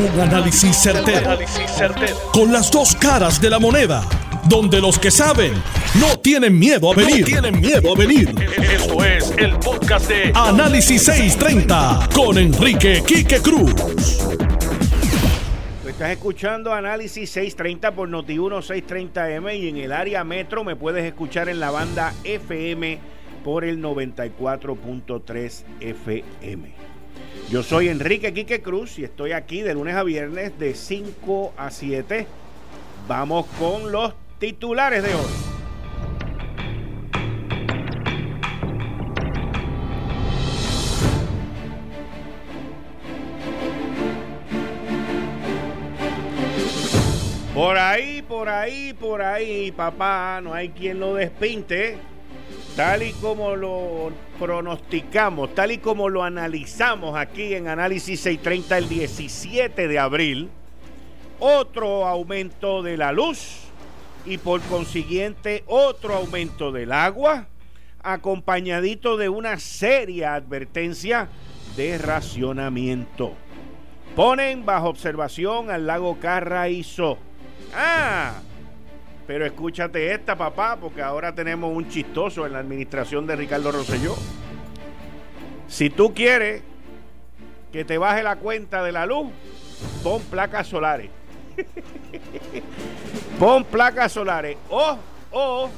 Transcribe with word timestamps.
Un 0.00 0.18
análisis 0.18 0.78
certero, 0.78 1.38
Con 2.32 2.50
las 2.50 2.70
dos 2.70 2.94
caras 2.94 3.38
de 3.38 3.50
la 3.50 3.58
moneda. 3.58 4.02
Donde 4.48 4.80
los 4.80 4.98
que 4.98 5.10
saben 5.10 5.52
no 6.00 6.18
tienen 6.20 6.58
miedo 6.58 6.90
a 6.90 6.94
venir. 6.94 7.26
tienen 7.26 7.60
miedo 7.60 7.92
a 7.92 7.98
venir. 7.98 8.34
Esto 8.62 9.04
es 9.04 9.30
el 9.36 9.58
podcast 9.58 10.08
de 10.08 10.32
Análisis 10.34 11.02
630 11.02 12.08
con 12.14 12.38
Enrique 12.38 13.02
Quique 13.06 13.42
Cruz. 13.42 13.74
Estás 15.86 16.12
escuchando 16.12 16.72
Análisis 16.72 17.28
630 17.32 17.94
por 17.94 18.08
Noti1 18.08 18.86
630M 18.86 19.58
y 19.58 19.68
en 19.68 19.76
el 19.76 19.92
área 19.92 20.24
metro 20.24 20.64
me 20.64 20.76
puedes 20.76 21.04
escuchar 21.04 21.50
en 21.50 21.60
la 21.60 21.70
banda 21.70 22.14
FM 22.24 22.98
por 23.44 23.64
el 23.64 23.82
94.3 23.82 25.64
FM. 25.80 26.89
Yo 27.48 27.62
soy 27.62 27.88
Enrique 27.88 28.32
Quique 28.32 28.62
Cruz 28.62 28.98
y 28.98 29.04
estoy 29.04 29.32
aquí 29.32 29.62
de 29.62 29.74
lunes 29.74 29.96
a 29.96 30.02
viernes 30.02 30.58
de 30.58 30.74
5 30.74 31.54
a 31.56 31.70
7. 31.70 32.26
Vamos 33.08 33.46
con 33.58 33.90
los 33.90 34.14
titulares 34.38 35.02
de 35.02 35.14
hoy. 35.14 35.50
Por 47.54 47.76
ahí, 47.76 48.22
por 48.22 48.48
ahí, 48.48 48.94
por 48.94 49.22
ahí, 49.22 49.72
papá, 49.72 50.40
no 50.42 50.54
hay 50.54 50.70
quien 50.70 51.00
lo 51.00 51.14
despinte 51.14 52.09
Tal 52.80 53.02
y 53.02 53.12
como 53.12 53.56
lo 53.56 54.10
pronosticamos, 54.38 55.54
tal 55.54 55.70
y 55.70 55.76
como 55.76 56.08
lo 56.08 56.24
analizamos 56.24 57.14
aquí 57.14 57.52
en 57.52 57.68
Análisis 57.68 58.20
630 58.20 58.78
el 58.78 58.88
17 58.88 59.86
de 59.86 59.98
abril, 59.98 60.48
otro 61.40 62.06
aumento 62.06 62.82
de 62.82 62.96
la 62.96 63.12
luz 63.12 63.64
y 64.24 64.38
por 64.38 64.62
consiguiente 64.62 65.62
otro 65.66 66.14
aumento 66.14 66.72
del 66.72 66.92
agua, 66.92 67.48
acompañadito 68.02 69.18
de 69.18 69.28
una 69.28 69.58
seria 69.58 70.34
advertencia 70.34 71.28
de 71.76 71.98
racionamiento. 71.98 73.34
Ponen 74.16 74.64
bajo 74.64 74.88
observación 74.88 75.70
al 75.70 75.86
lago 75.86 76.18
Carraízo. 76.18 77.18
Ah, 77.74 78.40
pero 79.30 79.46
escúchate 79.46 80.12
esta, 80.12 80.34
papá, 80.34 80.74
porque 80.74 81.00
ahora 81.00 81.32
tenemos 81.32 81.72
un 81.72 81.88
chistoso 81.88 82.46
en 82.46 82.52
la 82.52 82.58
administración 82.58 83.28
de 83.28 83.36
Ricardo 83.36 83.70
Rosselló. 83.70 84.16
Si 85.68 85.88
tú 85.88 86.12
quieres 86.12 86.64
que 87.70 87.84
te 87.84 87.96
baje 87.96 88.24
la 88.24 88.34
cuenta 88.34 88.82
de 88.82 88.90
la 88.90 89.06
luz, 89.06 89.28
pon 90.02 90.20
placas 90.22 90.66
solares. 90.66 91.10
pon 93.38 93.62
placas 93.62 94.10
solares. 94.10 94.56
O, 94.68 94.98
o, 95.30 95.70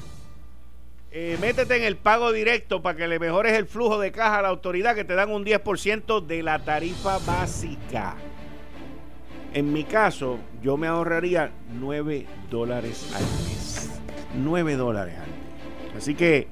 eh, 1.11 1.37
métete 1.39 1.77
en 1.77 1.83
el 1.83 1.99
pago 1.99 2.33
directo 2.33 2.81
para 2.81 2.97
que 2.97 3.07
le 3.07 3.19
mejores 3.19 3.53
el 3.53 3.67
flujo 3.67 4.01
de 4.01 4.13
caja 4.13 4.39
a 4.39 4.43
la 4.43 4.49
autoridad 4.49 4.95
que 4.95 5.05
te 5.05 5.15
dan 5.15 5.31
un 5.31 5.45
10% 5.45 6.25
de 6.25 6.43
la 6.43 6.59
tarifa 6.61 7.19
básica. 7.19 8.17
En 9.55 9.73
mi 9.73 9.85
caso, 9.85 10.39
yo 10.63 10.77
me 10.77 10.87
ahorraría 10.87 11.51
9 11.79 12.27
dólares 12.51 13.11
al 13.15 13.23
mes. 13.23 13.91
9 14.35 14.77
dólares 14.77 15.15
al 15.17 15.27
mes. 15.27 15.97
Así 15.97 16.15
que 16.15 16.49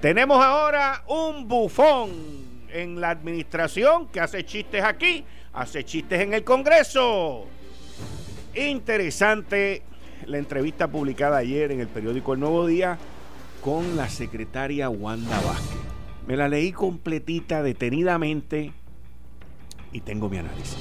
tenemos 0.00 0.42
ahora 0.44 1.02
un 1.08 1.48
bufón 1.48 2.10
en 2.70 3.00
la 3.00 3.10
administración 3.10 4.06
que 4.08 4.20
hace 4.20 4.44
chistes 4.44 4.84
aquí, 4.84 5.24
hace 5.52 5.84
chistes 5.84 6.20
en 6.20 6.34
el 6.34 6.44
Congreso. 6.44 7.46
Interesante 8.54 9.82
la 10.26 10.38
entrevista 10.38 10.86
publicada 10.88 11.38
ayer 11.38 11.72
en 11.72 11.80
el 11.80 11.88
periódico 11.88 12.34
El 12.34 12.40
Nuevo 12.40 12.66
Día 12.66 12.96
con 13.60 13.96
la 13.96 14.08
secretaria 14.08 14.88
Wanda 14.88 15.40
Vázquez. 15.40 15.80
Me 16.28 16.36
la 16.36 16.48
leí 16.48 16.72
completita, 16.72 17.62
detenidamente 17.62 18.72
y 19.92 20.00
tengo 20.00 20.28
mi 20.28 20.38
análisis. 20.38 20.76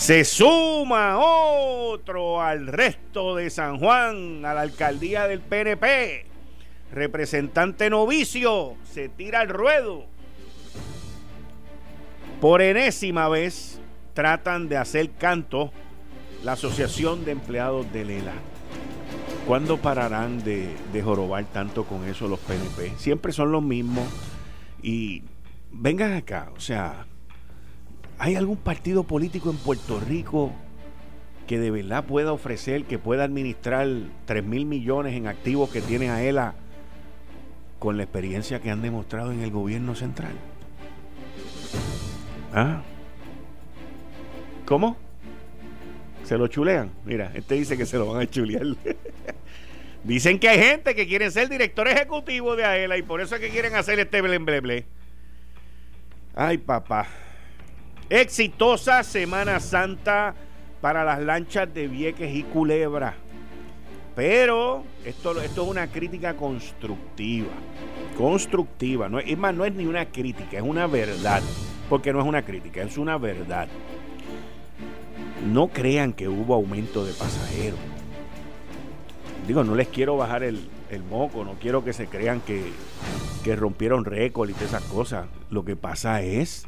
Se 0.00 0.24
suma 0.24 1.18
otro 1.18 2.40
al 2.40 2.68
resto 2.68 3.36
de 3.36 3.50
San 3.50 3.78
Juan, 3.78 4.46
a 4.46 4.54
la 4.54 4.62
alcaldía 4.62 5.28
del 5.28 5.40
PNP. 5.40 6.24
Representante 6.90 7.90
novicio 7.90 8.76
se 8.90 9.10
tira 9.10 9.40
al 9.40 9.50
ruedo. 9.50 10.06
Por 12.40 12.62
enésima 12.62 13.28
vez 13.28 13.78
tratan 14.14 14.70
de 14.70 14.78
hacer 14.78 15.10
canto 15.10 15.70
la 16.44 16.52
Asociación 16.52 17.26
de 17.26 17.32
Empleados 17.32 17.92
de 17.92 18.06
Lela. 18.06 18.34
¿Cuándo 19.46 19.76
pararán 19.76 20.42
de, 20.42 20.74
de, 20.94 21.02
jorobar 21.02 21.44
tanto 21.52 21.84
con 21.84 22.08
eso 22.08 22.26
los 22.26 22.40
PNP? 22.40 22.94
Siempre 22.96 23.32
son 23.32 23.52
los 23.52 23.62
mismos. 23.62 24.08
Y 24.82 25.24
vengan 25.70 26.14
acá, 26.14 26.50
o 26.56 26.60
sea, 26.60 27.04
¿Hay 28.20 28.36
algún 28.36 28.58
partido 28.58 29.04
político 29.04 29.48
en 29.48 29.56
Puerto 29.56 29.98
Rico 29.98 30.52
que 31.46 31.58
de 31.58 31.70
verdad 31.70 32.04
pueda 32.04 32.34
ofrecer, 32.34 32.84
que 32.84 32.98
pueda 32.98 33.24
administrar 33.24 33.88
3 34.26 34.44
mil 34.44 34.66
millones 34.66 35.14
en 35.14 35.26
activos 35.26 35.70
que 35.70 35.80
tiene 35.80 36.10
a 36.10 36.22
ELA 36.22 36.54
con 37.78 37.96
la 37.96 38.02
experiencia 38.02 38.60
que 38.60 38.70
han 38.70 38.82
demostrado 38.82 39.32
en 39.32 39.40
el 39.40 39.50
gobierno 39.50 39.94
central? 39.94 40.34
¿Ah? 42.52 42.82
¿Cómo? 44.66 44.98
¿Se 46.24 46.36
lo 46.36 46.46
chulean? 46.46 46.90
Mira, 47.06 47.32
este 47.34 47.54
dice 47.54 47.78
que 47.78 47.86
se 47.86 47.96
lo 47.96 48.12
van 48.12 48.20
a 48.20 48.26
chulear. 48.26 48.66
Dicen 50.04 50.38
que 50.38 50.50
hay 50.50 50.58
gente 50.58 50.94
que 50.94 51.06
quiere 51.06 51.30
ser 51.30 51.48
director 51.48 51.88
ejecutivo 51.88 52.54
de 52.54 52.66
AELA 52.66 52.98
y 52.98 53.02
por 53.02 53.22
eso 53.22 53.36
es 53.36 53.40
que 53.40 53.48
quieren 53.48 53.74
hacer 53.76 53.98
este 53.98 54.20
blemble. 54.20 54.84
Ay, 56.34 56.58
papá. 56.58 57.08
Exitosa 58.10 59.04
Semana 59.04 59.60
Santa 59.60 60.34
para 60.80 61.04
las 61.04 61.20
lanchas 61.20 61.72
de 61.72 61.86
Vieques 61.86 62.34
y 62.34 62.42
Culebra. 62.42 63.14
Pero 64.16 64.82
esto, 65.04 65.40
esto 65.40 65.62
es 65.62 65.68
una 65.68 65.86
crítica 65.86 66.34
constructiva. 66.34 67.52
Constructiva. 68.18 69.08
No 69.08 69.20
es, 69.20 69.38
más, 69.38 69.54
no 69.54 69.64
es 69.64 69.72
ni 69.74 69.86
una 69.86 70.06
crítica, 70.06 70.56
es 70.56 70.64
una 70.64 70.88
verdad. 70.88 71.40
Porque 71.88 72.12
no 72.12 72.20
es 72.20 72.26
una 72.26 72.42
crítica, 72.42 72.82
es 72.82 72.98
una 72.98 73.16
verdad. 73.16 73.68
No 75.46 75.68
crean 75.68 76.12
que 76.12 76.28
hubo 76.28 76.54
aumento 76.54 77.04
de 77.04 77.12
pasajeros. 77.12 77.78
Digo, 79.46 79.62
no 79.62 79.76
les 79.76 79.86
quiero 79.86 80.16
bajar 80.16 80.42
el, 80.42 80.68
moco, 81.08 81.44
no 81.44 81.54
quiero 81.60 81.84
que 81.84 81.92
se 81.92 82.08
crean 82.08 82.40
que, 82.40 82.72
que 83.44 83.54
rompieron 83.54 84.04
récord 84.04 84.50
y 84.50 84.52
todas 84.52 84.70
esas 84.70 84.84
cosas. 84.84 85.26
Lo 85.48 85.64
que 85.64 85.76
pasa 85.76 86.22
es 86.22 86.66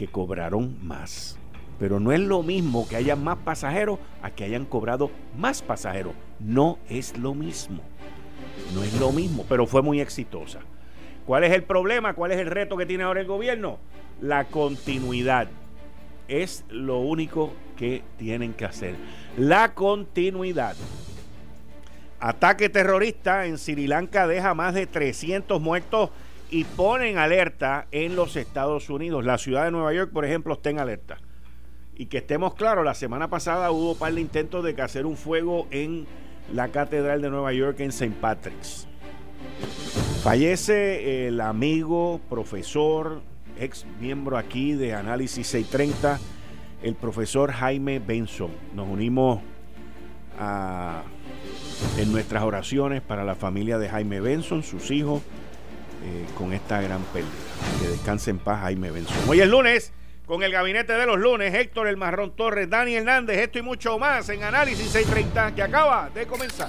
que 0.00 0.08
cobraron 0.08 0.78
más. 0.80 1.36
Pero 1.78 2.00
no 2.00 2.10
es 2.10 2.20
lo 2.20 2.42
mismo 2.42 2.88
que 2.88 2.96
haya 2.96 3.16
más 3.16 3.36
pasajeros 3.36 3.98
a 4.22 4.30
que 4.30 4.44
hayan 4.44 4.64
cobrado 4.64 5.10
más 5.36 5.60
pasajeros. 5.60 6.14
No 6.38 6.78
es 6.88 7.18
lo 7.18 7.34
mismo. 7.34 7.82
No 8.74 8.82
es 8.82 8.98
lo 8.98 9.12
mismo, 9.12 9.44
pero 9.46 9.66
fue 9.66 9.82
muy 9.82 10.00
exitosa. 10.00 10.60
¿Cuál 11.26 11.44
es 11.44 11.52
el 11.52 11.64
problema? 11.64 12.14
¿Cuál 12.14 12.32
es 12.32 12.38
el 12.38 12.46
reto 12.46 12.78
que 12.78 12.86
tiene 12.86 13.04
ahora 13.04 13.20
el 13.20 13.26
gobierno? 13.26 13.76
La 14.22 14.46
continuidad. 14.46 15.48
Es 16.28 16.64
lo 16.70 17.00
único 17.00 17.52
que 17.76 18.02
tienen 18.16 18.54
que 18.54 18.64
hacer. 18.64 18.94
La 19.36 19.74
continuidad. 19.74 20.76
Ataque 22.20 22.70
terrorista 22.70 23.44
en 23.44 23.58
Sri 23.58 23.86
Lanka 23.86 24.26
deja 24.26 24.54
más 24.54 24.72
de 24.72 24.86
300 24.86 25.60
muertos 25.60 26.08
y 26.50 26.64
ponen 26.64 27.18
alerta 27.18 27.86
en 27.92 28.16
los 28.16 28.36
Estados 28.36 28.90
Unidos. 28.90 29.24
La 29.24 29.38
ciudad 29.38 29.64
de 29.64 29.70
Nueva 29.70 29.92
York, 29.92 30.10
por 30.12 30.24
ejemplo, 30.24 30.54
está 30.54 30.70
en 30.70 30.78
alerta. 30.78 31.18
Y 31.94 32.06
que 32.06 32.18
estemos 32.18 32.54
claros, 32.54 32.84
la 32.84 32.94
semana 32.94 33.28
pasada 33.28 33.70
hubo 33.70 33.92
un 33.92 33.98
par 33.98 34.12
de 34.14 34.20
intentos 34.20 34.64
de 34.64 34.80
hacer 34.82 35.06
un 35.06 35.16
fuego 35.16 35.66
en 35.70 36.06
la 36.52 36.68
Catedral 36.68 37.22
de 37.22 37.30
Nueva 37.30 37.52
York 37.52 37.80
en 37.80 37.90
St. 37.90 38.16
Patrick's. 38.20 38.86
Fallece 40.22 41.28
el 41.28 41.40
amigo, 41.40 42.20
profesor, 42.28 43.22
ex 43.58 43.86
miembro 44.00 44.36
aquí 44.36 44.72
de 44.72 44.94
Análisis 44.94 45.46
630, 45.46 46.18
el 46.82 46.94
profesor 46.94 47.52
Jaime 47.52 47.98
Benson. 47.98 48.50
Nos 48.74 48.88
unimos 48.88 49.40
en 51.98 52.12
nuestras 52.12 52.42
oraciones 52.42 53.02
para 53.02 53.24
la 53.24 53.34
familia 53.34 53.78
de 53.78 53.88
Jaime 53.88 54.20
Benson, 54.20 54.62
sus 54.62 54.90
hijos, 54.90 55.22
eh, 56.02 56.26
con 56.36 56.52
esta 56.52 56.80
gran 56.80 57.02
pérdida. 57.04 57.30
Que 57.80 57.88
descanse 57.88 58.30
en 58.30 58.38
paz 58.38 58.60
Jaime 58.62 58.90
Benson. 58.90 59.16
Hoy 59.28 59.40
es 59.40 59.48
lunes, 59.48 59.92
con 60.26 60.42
el 60.42 60.52
gabinete 60.52 60.92
de 60.92 61.06
los 61.06 61.18
lunes, 61.18 61.54
Héctor 61.54 61.88
El 61.88 61.96
Marrón 61.96 62.36
Torres, 62.36 62.70
Dani 62.70 62.94
Hernández, 62.94 63.38
esto 63.38 63.58
y 63.58 63.62
mucho 63.62 63.98
más 63.98 64.28
en 64.28 64.44
Análisis 64.44 64.90
630 64.90 65.54
que 65.54 65.62
acaba 65.62 66.08
de 66.10 66.26
comenzar. 66.26 66.68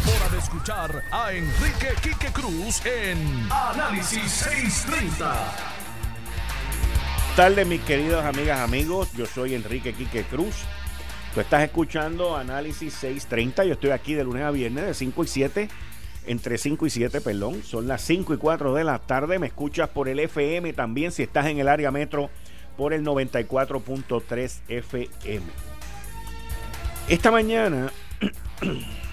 hora 0.00 0.28
de 0.30 0.38
escuchar 0.38 1.02
a 1.10 1.32
Enrique 1.32 1.88
Quique 2.02 2.32
Cruz 2.32 2.84
en 2.84 3.48
Análisis 3.50 4.30
630. 4.30 5.34
Tarde, 7.36 7.64
mis 7.64 7.80
queridos 7.82 8.24
amigas, 8.24 8.60
amigos. 8.60 9.12
Yo 9.14 9.26
soy 9.26 9.54
Enrique 9.54 9.92
Quique 9.92 10.24
Cruz. 10.24 10.54
Tú 11.34 11.40
estás 11.40 11.62
escuchando 11.62 12.36
Análisis 12.36 12.92
630. 12.94 13.64
Yo 13.64 13.74
estoy 13.74 13.90
aquí 13.90 14.14
de 14.14 14.24
lunes 14.24 14.42
a 14.42 14.50
viernes 14.50 14.86
de 14.86 14.94
5 14.94 15.24
y 15.24 15.26
7 15.26 15.68
entre 16.26 16.58
5 16.58 16.86
y 16.86 16.90
7, 16.90 17.20
perdón. 17.20 17.62
Son 17.62 17.86
las 17.86 18.02
5 18.02 18.34
y 18.34 18.36
4 18.36 18.74
de 18.74 18.84
la 18.84 18.98
tarde. 18.98 19.38
Me 19.38 19.46
escuchas 19.46 19.88
por 19.88 20.08
el 20.08 20.18
FM 20.18 20.72
también 20.72 21.12
si 21.12 21.22
estás 21.22 21.46
en 21.46 21.58
el 21.58 21.68
área 21.68 21.90
metro 21.90 22.30
por 22.76 22.92
el 22.92 23.04
94.3 23.04 24.60
FM. 24.68 25.46
Esta 27.08 27.30
mañana 27.30 27.92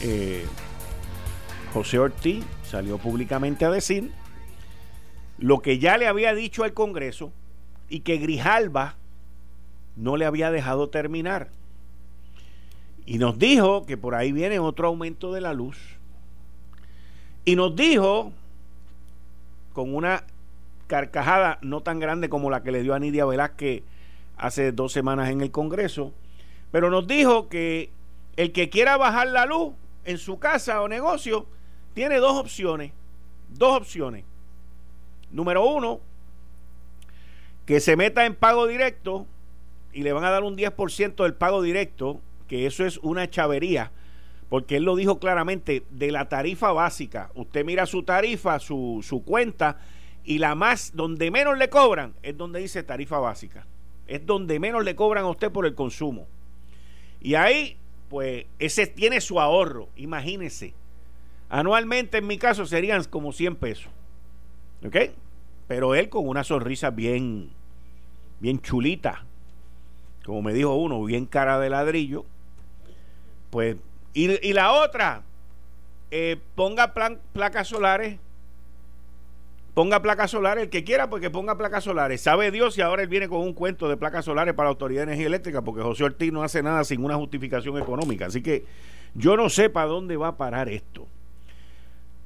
eh, 0.00 0.46
José 1.72 1.98
Ortiz 1.98 2.44
salió 2.64 2.98
públicamente 2.98 3.64
a 3.64 3.70
decir 3.70 4.12
lo 5.38 5.60
que 5.60 5.78
ya 5.78 5.96
le 5.96 6.06
había 6.06 6.34
dicho 6.34 6.64
al 6.64 6.74
Congreso 6.74 7.32
y 7.88 8.00
que 8.00 8.18
Grijalba 8.18 8.96
no 9.96 10.16
le 10.16 10.24
había 10.24 10.50
dejado 10.50 10.88
terminar. 10.88 11.48
Y 13.06 13.18
nos 13.18 13.38
dijo 13.38 13.86
que 13.86 13.96
por 13.96 14.14
ahí 14.14 14.32
viene 14.32 14.58
otro 14.58 14.88
aumento 14.88 15.32
de 15.32 15.40
la 15.40 15.52
luz 15.52 15.78
y 17.44 17.56
nos 17.56 17.74
dijo, 17.74 18.32
con 19.72 19.94
una 19.94 20.24
carcajada 20.86 21.58
no 21.62 21.80
tan 21.80 21.98
grande 21.98 22.28
como 22.28 22.50
la 22.50 22.62
que 22.62 22.72
le 22.72 22.82
dio 22.82 22.94
a 22.94 22.98
Nidia 22.98 23.24
Velázquez 23.24 23.82
hace 24.36 24.72
dos 24.72 24.92
semanas 24.92 25.30
en 25.30 25.40
el 25.40 25.50
Congreso, 25.50 26.12
pero 26.70 26.90
nos 26.90 27.06
dijo 27.06 27.48
que 27.48 27.90
el 28.36 28.52
que 28.52 28.70
quiera 28.70 28.96
bajar 28.96 29.28
la 29.28 29.46
luz 29.46 29.74
en 30.04 30.18
su 30.18 30.38
casa 30.38 30.82
o 30.82 30.88
negocio 30.88 31.46
tiene 31.94 32.18
dos 32.18 32.38
opciones. 32.38 32.92
Dos 33.48 33.76
opciones. 33.76 34.24
Número 35.30 35.64
uno, 35.64 36.00
que 37.66 37.80
se 37.80 37.96
meta 37.96 38.26
en 38.26 38.34
pago 38.34 38.66
directo 38.66 39.26
y 39.92 40.02
le 40.02 40.12
van 40.12 40.24
a 40.24 40.30
dar 40.30 40.42
un 40.44 40.56
10% 40.56 41.22
del 41.22 41.34
pago 41.34 41.62
directo, 41.62 42.20
que 42.48 42.66
eso 42.66 42.84
es 42.84 42.98
una 42.98 43.28
chavería 43.28 43.92
porque 44.50 44.76
él 44.76 44.82
lo 44.82 44.96
dijo 44.96 45.20
claramente, 45.20 45.84
de 45.90 46.10
la 46.10 46.28
tarifa 46.28 46.72
básica. 46.72 47.30
Usted 47.36 47.64
mira 47.64 47.86
su 47.86 48.02
tarifa, 48.02 48.58
su, 48.58 48.98
su 49.00 49.22
cuenta, 49.22 49.78
y 50.24 50.38
la 50.38 50.56
más, 50.56 50.90
donde 50.94 51.30
menos 51.30 51.56
le 51.56 51.70
cobran, 51.70 52.14
es 52.22 52.36
donde 52.36 52.58
dice 52.58 52.82
tarifa 52.82 53.20
básica. 53.20 53.64
Es 54.08 54.26
donde 54.26 54.58
menos 54.58 54.84
le 54.84 54.96
cobran 54.96 55.24
a 55.24 55.28
usted 55.28 55.52
por 55.52 55.66
el 55.66 55.76
consumo. 55.76 56.26
Y 57.20 57.36
ahí, 57.36 57.78
pues, 58.10 58.44
ese 58.58 58.86
tiene 58.86 59.22
su 59.22 59.40
ahorro, 59.40 59.88
imagínese. 59.96 60.74
Anualmente, 61.48 62.18
en 62.18 62.26
mi 62.26 62.36
caso, 62.36 62.66
serían 62.66 63.02
como 63.04 63.32
100 63.32 63.56
pesos. 63.56 63.90
¿Ok? 64.84 64.96
Pero 65.68 65.94
él 65.94 66.08
con 66.08 66.28
una 66.28 66.44
sonrisa 66.44 66.90
bien, 66.90 67.50
bien 68.40 68.60
chulita, 68.60 69.24
como 70.24 70.42
me 70.42 70.52
dijo 70.52 70.74
uno, 70.74 71.02
bien 71.04 71.24
cara 71.24 71.58
de 71.60 71.70
ladrillo, 71.70 72.24
pues 73.50 73.76
y, 74.12 74.52
la 74.52 74.72
otra, 74.72 75.22
eh, 76.10 76.36
ponga 76.56 76.92
placas 77.32 77.68
solares. 77.68 78.18
Ponga 79.74 80.02
placas 80.02 80.32
solares, 80.32 80.64
el 80.64 80.70
que 80.70 80.82
quiera, 80.84 81.08
porque 81.08 81.30
ponga 81.30 81.56
placas 81.56 81.84
solares. 81.84 82.20
Sabe 82.20 82.50
Dios 82.50 82.74
si 82.74 82.80
ahora 82.80 83.02
él 83.02 83.08
viene 83.08 83.28
con 83.28 83.40
un 83.40 83.54
cuento 83.54 83.88
de 83.88 83.96
placas 83.96 84.24
solares 84.24 84.54
para 84.54 84.66
la 84.66 84.70
Autoridad 84.70 85.00
de 85.00 85.12
Energía 85.12 85.28
Eléctrica, 85.28 85.62
porque 85.62 85.82
José 85.82 86.04
Ortiz 86.04 86.32
no 86.32 86.42
hace 86.42 86.62
nada 86.62 86.82
sin 86.84 87.04
una 87.04 87.16
justificación 87.16 87.78
económica. 87.78 88.26
Así 88.26 88.42
que 88.42 88.64
yo 89.14 89.36
no 89.36 89.48
sé 89.48 89.70
para 89.70 89.86
dónde 89.86 90.16
va 90.16 90.28
a 90.28 90.36
parar 90.36 90.68
esto. 90.68 91.06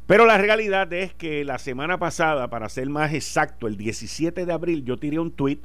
Pero 0.06 0.26
la 0.26 0.38
realidad 0.38 0.92
es 0.92 1.14
que 1.14 1.44
la 1.44 1.58
semana 1.58 1.98
pasada, 1.98 2.48
para 2.48 2.68
ser 2.68 2.88
más 2.88 3.14
exacto, 3.14 3.66
el 3.66 3.76
17 3.76 4.44
de 4.44 4.52
abril, 4.52 4.84
yo 4.84 4.98
tiré 4.98 5.18
un 5.18 5.30
tweet 5.30 5.60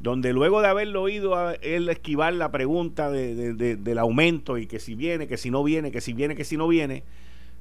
donde 0.00 0.32
luego 0.32 0.60
de 0.60 0.68
haberlo 0.68 1.02
oído 1.02 1.36
a 1.36 1.54
él 1.54 1.88
esquivar 1.88 2.34
la 2.34 2.50
pregunta 2.50 3.10
del 3.10 3.98
aumento 3.98 4.58
y 4.58 4.66
que 4.66 4.80
si 4.80 4.94
viene, 4.94 5.28
que 5.28 5.36
si 5.36 5.50
no 5.50 5.62
viene, 5.62 5.92
que 5.92 6.00
si 6.00 6.12
viene, 6.12 6.34
que 6.34 6.44
si 6.44 6.56
no 6.56 6.66
viene, 6.68 7.04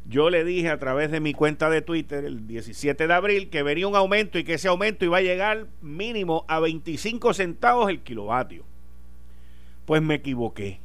yo 0.05 0.29
le 0.29 0.44
dije 0.44 0.69
a 0.69 0.79
través 0.79 1.11
de 1.11 1.19
mi 1.19 1.33
cuenta 1.33 1.69
de 1.69 1.81
Twitter 1.81 2.25
el 2.25 2.47
17 2.47 3.07
de 3.07 3.13
abril 3.13 3.50
que 3.50 3.63
venía 3.63 3.88
un 3.88 3.95
aumento 3.95 4.38
y 4.38 4.44
que 4.44 4.55
ese 4.55 4.67
aumento 4.67 5.05
iba 5.05 5.17
a 5.17 5.21
llegar 5.21 5.67
mínimo 5.81 6.45
a 6.47 6.59
25 6.59 7.33
centavos 7.33 7.89
el 7.89 8.01
kilovatio. 8.01 8.65
Pues 9.85 10.01
me 10.01 10.15
equivoqué, 10.15 10.79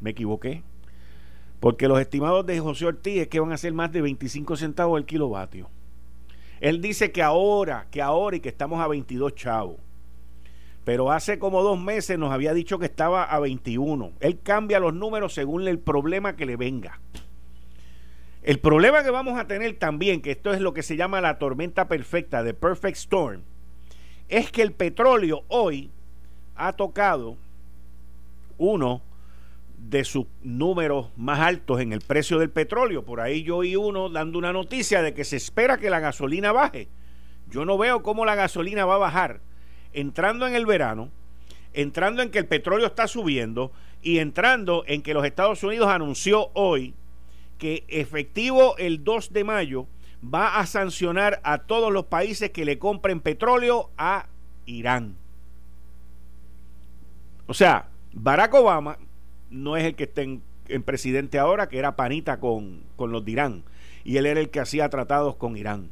me 0.00 0.10
equivoqué. 0.10 0.62
Porque 1.60 1.88
los 1.88 2.00
estimados 2.00 2.46
de 2.46 2.60
José 2.60 2.86
Ortiz 2.86 3.22
es 3.22 3.28
que 3.28 3.40
van 3.40 3.52
a 3.52 3.58
ser 3.58 3.72
más 3.72 3.90
de 3.92 4.02
25 4.02 4.56
centavos 4.56 4.98
el 4.98 5.06
kilovatio. 5.06 5.68
Él 6.60 6.80
dice 6.80 7.12
que 7.12 7.22
ahora, 7.22 7.86
que 7.90 8.02
ahora 8.02 8.36
y 8.36 8.40
que 8.40 8.48
estamos 8.48 8.80
a 8.80 8.88
22 8.88 9.34
chavos 9.34 9.76
pero 10.88 11.12
hace 11.12 11.38
como 11.38 11.62
dos 11.62 11.78
meses 11.78 12.18
nos 12.18 12.32
había 12.32 12.54
dicho 12.54 12.78
que 12.78 12.86
estaba 12.86 13.22
a 13.24 13.38
21. 13.40 14.12
Él 14.20 14.40
cambia 14.42 14.80
los 14.80 14.94
números 14.94 15.34
según 15.34 15.68
el 15.68 15.78
problema 15.78 16.34
que 16.34 16.46
le 16.46 16.56
venga. 16.56 16.98
El 18.42 18.60
problema 18.60 19.02
que 19.02 19.10
vamos 19.10 19.38
a 19.38 19.46
tener 19.46 19.78
también, 19.78 20.22
que 20.22 20.30
esto 20.30 20.52
es 20.52 20.60
lo 20.60 20.72
que 20.72 20.82
se 20.82 20.96
llama 20.96 21.20
la 21.20 21.38
tormenta 21.38 21.88
perfecta, 21.88 22.42
de 22.42 22.54
Perfect 22.54 22.96
Storm, 22.96 23.42
es 24.28 24.50
que 24.50 24.62
el 24.62 24.72
petróleo 24.72 25.44
hoy 25.48 25.90
ha 26.54 26.72
tocado 26.74 27.36
uno 28.58 29.02
de 29.78 30.04
sus 30.04 30.26
números 30.42 31.08
más 31.16 31.40
altos 31.40 31.80
en 31.80 31.92
el 31.92 32.00
precio 32.00 32.38
del 32.38 32.50
petróleo. 32.50 33.04
Por 33.04 33.20
ahí 33.20 33.42
yo 33.42 33.58
oí 33.58 33.76
uno 33.76 34.08
dando 34.08 34.38
una 34.38 34.52
noticia 34.52 35.02
de 35.02 35.14
que 35.14 35.24
se 35.24 35.36
espera 35.36 35.78
que 35.78 35.90
la 35.90 36.00
gasolina 36.00 36.52
baje. 36.52 36.88
Yo 37.50 37.64
no 37.64 37.78
veo 37.78 38.02
cómo 38.02 38.24
la 38.24 38.34
gasolina 38.34 38.84
va 38.84 38.96
a 38.96 38.98
bajar 38.98 39.40
entrando 39.92 40.46
en 40.46 40.54
el 40.54 40.66
verano, 40.66 41.10
entrando 41.72 42.22
en 42.22 42.30
que 42.30 42.38
el 42.38 42.46
petróleo 42.46 42.86
está 42.86 43.06
subiendo 43.06 43.72
y 44.02 44.18
entrando 44.18 44.84
en 44.86 45.02
que 45.02 45.14
los 45.14 45.24
Estados 45.24 45.62
Unidos 45.62 45.88
anunció 45.88 46.50
hoy 46.54 46.94
que 47.58 47.84
efectivo 47.88 48.76
el 48.78 49.04
2 49.04 49.32
de 49.32 49.44
mayo 49.44 49.86
va 50.22 50.58
a 50.58 50.66
sancionar 50.66 51.40
a 51.44 51.58
todos 51.58 51.92
los 51.92 52.06
países 52.06 52.50
que 52.50 52.64
le 52.64 52.78
compren 52.78 53.20
petróleo 53.20 53.90
a 53.98 54.26
Irán. 54.66 55.16
O 57.46 57.54
sea, 57.54 57.88
Barack 58.12 58.54
Obama 58.54 58.98
no 59.50 59.76
es 59.76 59.84
el 59.84 59.94
que 59.94 60.04
está 60.04 60.22
en, 60.22 60.42
presidente 60.84 61.38
ahora, 61.38 61.68
que 61.68 61.78
era 61.78 61.96
panita 61.96 62.40
con, 62.40 62.82
con 62.96 63.10
los 63.10 63.24
de 63.24 63.32
Irán, 63.32 63.64
y 64.04 64.16
él 64.18 64.26
era 64.26 64.40
el 64.40 64.50
que 64.50 64.60
hacía 64.60 64.88
tratados 64.88 65.36
con 65.36 65.56
Irán. 65.56 65.90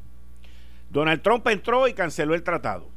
Donald 0.90 1.22
Trump 1.22 1.46
entró 1.48 1.88
y 1.88 1.94
canceló 1.94 2.34
el 2.34 2.42
tratado. 2.42 2.88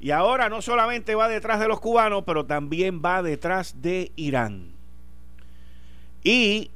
Y 0.00 0.10
ahora 0.10 0.48
no 0.48 0.60
solamente 0.62 1.14
va 1.14 1.28
detrás 1.28 1.60
de 1.60 1.68
los 1.68 1.80
cubanos, 1.80 2.24
pero 2.26 2.44
también 2.44 3.00
va 3.04 3.22
detrás 3.22 3.80
de 3.80 4.12
Irán. 4.16 4.72
Y 6.22 6.70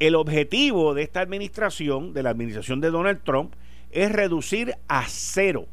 el 0.00 0.14
objetivo 0.14 0.94
de 0.94 1.02
esta 1.02 1.20
administración, 1.20 2.14
de 2.14 2.22
la 2.22 2.30
administración 2.30 2.80
de 2.80 2.90
Donald 2.90 3.20
Trump, 3.22 3.54
es 3.90 4.10
reducir 4.10 4.74
a 4.88 5.04
cero, 5.06 5.66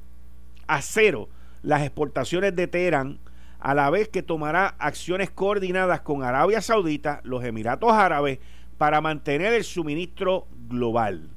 a 0.67 0.81
cero, 0.81 1.29
las 1.63 1.81
exportaciones 1.81 2.55
de 2.55 2.67
Teherán, 2.67 3.19
a 3.59 3.73
la 3.73 3.89
vez 3.89 4.09
que 4.09 4.21
tomará 4.21 4.75
acciones 4.79 5.31
coordinadas 5.31 6.01
con 6.01 6.23
Arabia 6.23 6.61
Saudita, 6.61 7.21
los 7.23 7.43
Emiratos 7.43 7.91
Árabes, 7.93 8.39
para 8.77 9.01
mantener 9.01 9.53
el 9.53 9.63
suministro 9.63 10.45
global. 10.67 11.29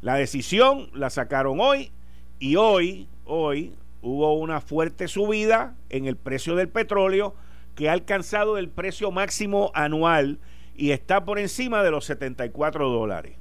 La 0.00 0.16
decisión 0.16 0.90
la 0.92 1.08
sacaron 1.08 1.60
hoy 1.60 1.92
y 2.40 2.56
hoy, 2.56 3.08
hoy, 3.24 3.74
hubo 4.02 4.34
una 4.34 4.60
fuerte 4.60 5.06
subida 5.06 5.76
en 5.88 6.06
el 6.06 6.16
precio 6.16 6.56
del 6.56 6.68
petróleo 6.68 7.36
que 7.76 7.88
ha 7.88 7.92
alcanzado 7.92 8.58
el 8.58 8.68
precio 8.68 9.12
máximo 9.12 9.70
anual 9.74 10.40
y 10.74 10.90
está 10.90 11.24
por 11.24 11.38
encima 11.38 11.82
de 11.82 11.90
los 11.90 12.04
74 12.06 12.88
dólares. 12.88 13.36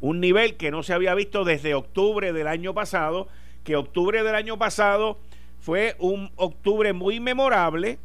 Un 0.00 0.20
nivel 0.20 0.56
que 0.56 0.70
no 0.70 0.82
se 0.82 0.92
había 0.92 1.14
visto 1.14 1.44
desde 1.44 1.74
octubre 1.74 2.32
del 2.32 2.46
año 2.46 2.74
pasado, 2.74 3.28
que 3.64 3.76
octubre 3.76 4.22
del 4.22 4.34
año 4.34 4.58
pasado 4.58 5.18
fue 5.58 5.96
un 5.98 6.30
octubre 6.36 6.92
muy 6.92 7.18
memorable 7.18 7.98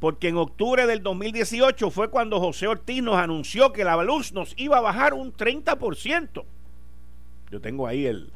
porque 0.00 0.28
en 0.28 0.38
octubre 0.38 0.86
del 0.86 1.02
2018 1.02 1.90
fue 1.90 2.08
cuando 2.10 2.40
José 2.40 2.66
Ortiz 2.66 3.02
nos 3.02 3.16
anunció 3.16 3.72
que 3.72 3.84
la 3.84 4.02
luz 4.02 4.32
nos 4.32 4.54
iba 4.56 4.78
a 4.78 4.80
bajar 4.80 5.12
un 5.12 5.32
30%. 5.32 6.44
Yo 7.50 7.60
tengo 7.60 7.86
ahí 7.86 8.06
el, 8.06 8.32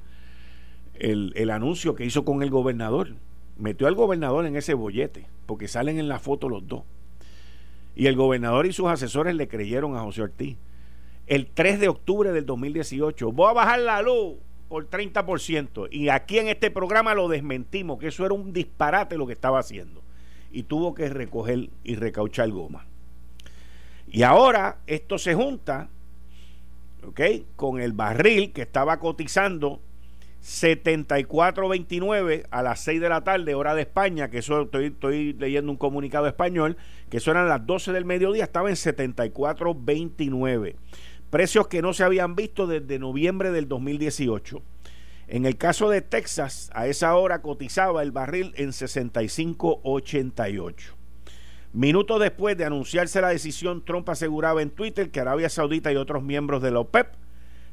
el, 0.92 1.32
el 1.34 1.50
anuncio 1.50 1.94
que 1.94 2.04
hizo 2.04 2.24
con 2.24 2.42
el 2.42 2.50
gobernador. 2.50 3.14
Metió 3.56 3.86
al 3.86 3.94
gobernador 3.94 4.44
en 4.44 4.56
ese 4.56 4.74
bollete, 4.74 5.26
porque 5.46 5.66
salen 5.66 5.98
en 5.98 6.08
la 6.08 6.18
foto 6.18 6.50
los 6.50 6.68
dos. 6.68 6.82
Y 7.96 8.06
el 8.06 8.16
gobernador 8.16 8.66
y 8.66 8.72
sus 8.72 8.86
asesores 8.86 9.34
le 9.34 9.48
creyeron 9.48 9.96
a 9.96 10.00
José 10.00 10.22
Ortiz. 10.22 10.56
El 11.26 11.46
3 11.46 11.80
de 11.80 11.88
octubre 11.88 12.32
del 12.32 12.44
2018, 12.44 13.32
voy 13.32 13.50
a 13.50 13.54
bajar 13.54 13.80
la 13.80 14.02
luz 14.02 14.34
por 14.68 14.88
30%. 14.90 15.88
Y 15.90 16.08
aquí 16.08 16.38
en 16.38 16.48
este 16.48 16.70
programa 16.70 17.14
lo 17.14 17.28
desmentimos, 17.28 17.98
que 17.98 18.08
eso 18.08 18.26
era 18.26 18.34
un 18.34 18.52
disparate 18.52 19.16
lo 19.16 19.26
que 19.26 19.32
estaba 19.32 19.58
haciendo. 19.58 20.02
Y 20.50 20.64
tuvo 20.64 20.94
que 20.94 21.08
recoger 21.08 21.70
y 21.82 21.94
recauchar 21.94 22.50
goma. 22.50 22.86
Y 24.08 24.22
ahora 24.22 24.78
esto 24.86 25.18
se 25.18 25.34
junta, 25.34 25.88
¿ok? 27.06 27.20
Con 27.56 27.80
el 27.80 27.92
barril 27.92 28.52
que 28.52 28.62
estaba 28.62 28.98
cotizando 28.98 29.80
74.29 30.44 32.46
a 32.50 32.62
las 32.62 32.80
6 32.80 33.00
de 33.00 33.08
la 33.08 33.24
tarde, 33.24 33.54
hora 33.54 33.74
de 33.74 33.80
España, 33.80 34.28
que 34.28 34.36
eso 34.38 34.68
estoy, 34.74 35.32
leyendo 35.32 35.72
un 35.72 35.78
comunicado 35.78 36.26
español, 36.26 36.76
que 37.08 37.16
eso 37.16 37.30
eran 37.30 37.48
las 37.48 37.66
12 37.66 37.92
del 37.92 38.04
mediodía, 38.04 38.44
estaba 38.44 38.68
en 38.68 38.76
74.29. 38.76 40.74
Precios 41.30 41.68
que 41.68 41.80
no 41.80 41.94
se 41.94 42.04
habían 42.04 42.36
visto 42.36 42.66
desde 42.66 42.98
noviembre 42.98 43.52
del 43.52 43.68
2018. 43.68 44.60
En 45.28 45.46
el 45.46 45.56
caso 45.56 45.88
de 45.88 46.02
Texas, 46.02 46.70
a 46.74 46.88
esa 46.88 47.16
hora 47.16 47.40
cotizaba 47.40 48.02
el 48.02 48.12
barril 48.12 48.52
en 48.56 48.68
65.88. 48.68 50.74
Minutos 51.72 52.20
después 52.20 52.58
de 52.58 52.66
anunciarse 52.66 53.22
la 53.22 53.28
decisión, 53.28 53.82
Trump 53.82 54.10
aseguraba 54.10 54.60
en 54.60 54.68
Twitter 54.68 55.10
que 55.10 55.20
Arabia 55.20 55.48
Saudita 55.48 55.90
y 55.90 55.96
otros 55.96 56.22
miembros 56.22 56.60
de 56.62 56.70
la 56.70 56.80
OPEP, 56.80 57.14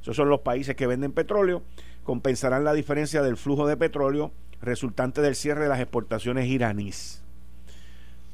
esos 0.01 0.15
son 0.15 0.29
los 0.29 0.39
países 0.39 0.75
que 0.75 0.87
venden 0.87 1.11
petróleo, 1.11 1.61
compensarán 2.03 2.63
la 2.63 2.73
diferencia 2.73 3.21
del 3.21 3.37
flujo 3.37 3.67
de 3.67 3.77
petróleo 3.77 4.31
resultante 4.61 5.21
del 5.21 5.35
cierre 5.35 5.63
de 5.63 5.69
las 5.69 5.79
exportaciones 5.79 6.47
iraníes. 6.47 7.23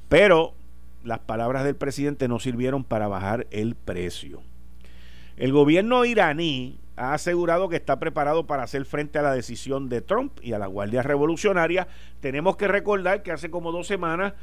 Pero 0.10 0.54
las 1.04 1.20
palabras 1.20 1.64
del 1.64 1.76
presidente 1.76 2.28
no 2.28 2.40
sirvieron 2.40 2.84
para 2.84 3.08
bajar 3.08 3.48
el 3.52 3.76
precio. 3.76 4.42
El 5.38 5.52
gobierno 5.52 6.04
iraní 6.06 6.80
ha 6.96 7.14
asegurado 7.14 7.70
que 7.70 7.76
está 7.76 8.00
preparado 8.00 8.48
para 8.48 8.64
hacer 8.64 8.86
frente 8.86 9.20
a 9.20 9.22
la 9.22 9.34
decisión 9.34 9.88
de 9.88 10.02
Trump 10.02 10.40
y 10.42 10.54
a 10.54 10.60
la 10.60 10.68
Guardia 10.68 11.04
Revolucionaria. 11.04 11.88
Tenemos 12.20 12.58
que 12.58 12.68
recordar 12.68 13.22
que 13.22 13.32
hace 13.32 13.52
como 13.52 13.72
dos 13.72 13.88
semanas 13.88 14.34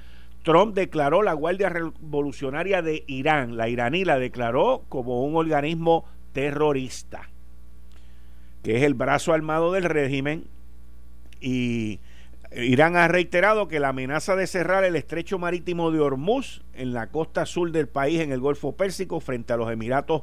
Trump 0.45 0.75
declaró 0.75 1.23
la 1.23 1.33
Guardia 1.33 1.71
Revolucionaria 1.71 2.83
de 2.83 3.02
Irán, 3.07 3.57
la 3.57 3.69
iraní 3.69 4.04
la 4.04 4.19
declaró 4.19 4.85
como 4.88 5.25
un 5.25 5.37
organismo 5.37 6.04
terrorista 6.33 7.28
que 8.64 8.78
es 8.78 8.83
el 8.83 8.94
brazo 8.94 9.35
armado 9.35 9.73
del 9.73 9.85
régimen, 9.85 10.47
y 11.38 12.00
Irán 12.56 12.97
ha 12.97 13.06
reiterado 13.06 13.68
que 13.68 13.78
la 13.78 13.90
amenaza 13.90 14.37
de 14.37 14.47
cerrar 14.47 14.85
el 14.85 14.97
estrecho 14.97 15.38
marítimo 15.38 15.90
de 15.90 16.00
Hormuz 16.00 16.62
en 16.73 16.94
la 16.94 17.09
costa 17.09 17.44
sur 17.44 17.71
del 17.73 17.88
país, 17.88 18.21
en 18.21 18.33
el 18.33 18.40
Golfo 18.40 18.73
Pérsico, 18.73 19.21
frente 19.21 19.52
a 19.52 19.59
los 19.59 19.71
Emiratos 19.71 20.23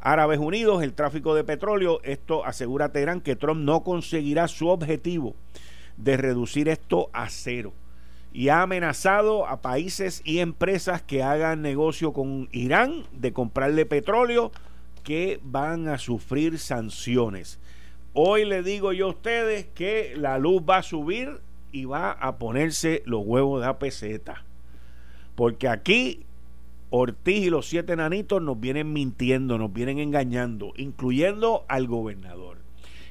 Árabes 0.00 0.38
Unidos, 0.38 0.84
el 0.84 0.94
tráfico 0.94 1.34
de 1.34 1.42
petróleo, 1.42 2.00
esto 2.04 2.44
asegura 2.44 2.92
Teherán 2.92 3.20
que 3.20 3.34
Trump 3.34 3.60
no 3.62 3.82
conseguirá 3.82 4.46
su 4.46 4.68
objetivo 4.68 5.34
de 5.96 6.16
reducir 6.16 6.68
esto 6.68 7.10
a 7.12 7.28
cero. 7.28 7.72
Y 8.32 8.50
ha 8.50 8.62
amenazado 8.62 9.46
a 9.48 9.60
países 9.60 10.22
y 10.24 10.38
empresas 10.38 11.02
que 11.02 11.24
hagan 11.24 11.62
negocio 11.62 12.12
con 12.12 12.48
Irán 12.52 13.02
de 13.12 13.32
comprarle 13.32 13.86
petróleo 13.86 14.52
que 15.06 15.38
van 15.44 15.86
a 15.86 15.98
sufrir 15.98 16.58
sanciones. 16.58 17.60
Hoy 18.12 18.44
le 18.44 18.64
digo 18.64 18.92
yo 18.92 19.06
a 19.06 19.10
ustedes 19.10 19.66
que 19.66 20.14
la 20.16 20.36
luz 20.40 20.62
va 20.68 20.78
a 20.78 20.82
subir 20.82 21.40
y 21.70 21.84
va 21.84 22.10
a 22.10 22.38
ponerse 22.38 23.04
los 23.06 23.24
huevos 23.24 23.64
de 23.64 23.72
peseta. 23.74 24.42
Porque 25.36 25.68
aquí 25.68 26.26
Ortiz 26.90 27.46
y 27.46 27.50
los 27.50 27.68
siete 27.68 27.94
nanitos 27.94 28.42
nos 28.42 28.58
vienen 28.58 28.92
mintiendo, 28.92 29.58
nos 29.58 29.72
vienen 29.72 30.00
engañando, 30.00 30.72
incluyendo 30.76 31.64
al 31.68 31.86
gobernador. 31.86 32.58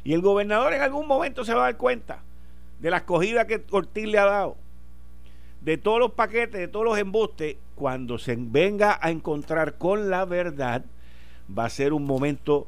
Y 0.04 0.12
el 0.12 0.22
gobernador 0.22 0.74
en 0.74 0.82
algún 0.82 1.08
momento 1.08 1.46
se 1.46 1.54
va 1.54 1.62
a 1.62 1.72
dar 1.72 1.78
cuenta 1.78 2.24
de 2.82 2.92
la 2.92 2.98
escogida 2.98 3.48
que 3.48 3.64
Ortiz 3.72 4.06
le 4.06 4.18
ha 4.18 4.26
dado, 4.26 4.58
de 5.62 5.78
todos 5.78 6.00
los 6.00 6.12
paquetes, 6.12 6.60
de 6.60 6.68
todos 6.68 6.84
los 6.84 6.98
embustes, 6.98 7.56
cuando 7.74 8.18
se 8.18 8.36
venga 8.38 9.00
a 9.02 9.12
encontrar 9.12 9.78
con 9.78 10.10
la 10.10 10.26
verdad 10.26 10.84
va 11.50 11.66
a 11.66 11.70
ser 11.70 11.94
un 11.94 12.06
momento 12.06 12.68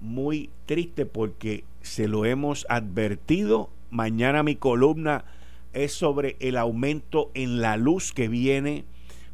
muy 0.00 0.50
triste 0.66 1.06
porque 1.06 1.64
se 1.82 2.08
lo 2.08 2.24
hemos 2.24 2.66
advertido. 2.68 3.70
Mañana 3.90 4.42
mi 4.42 4.56
columna 4.56 5.24
es 5.72 5.92
sobre 5.92 6.36
el 6.40 6.56
aumento 6.56 7.30
en 7.34 7.60
la 7.60 7.76
luz 7.76 8.12
que 8.12 8.28
viene 8.28 8.84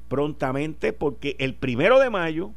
prontamente 0.09 0.93
porque 0.93 1.37
el 1.39 1.55
primero 1.55 1.99
de 1.99 2.11
mayo 2.11 2.53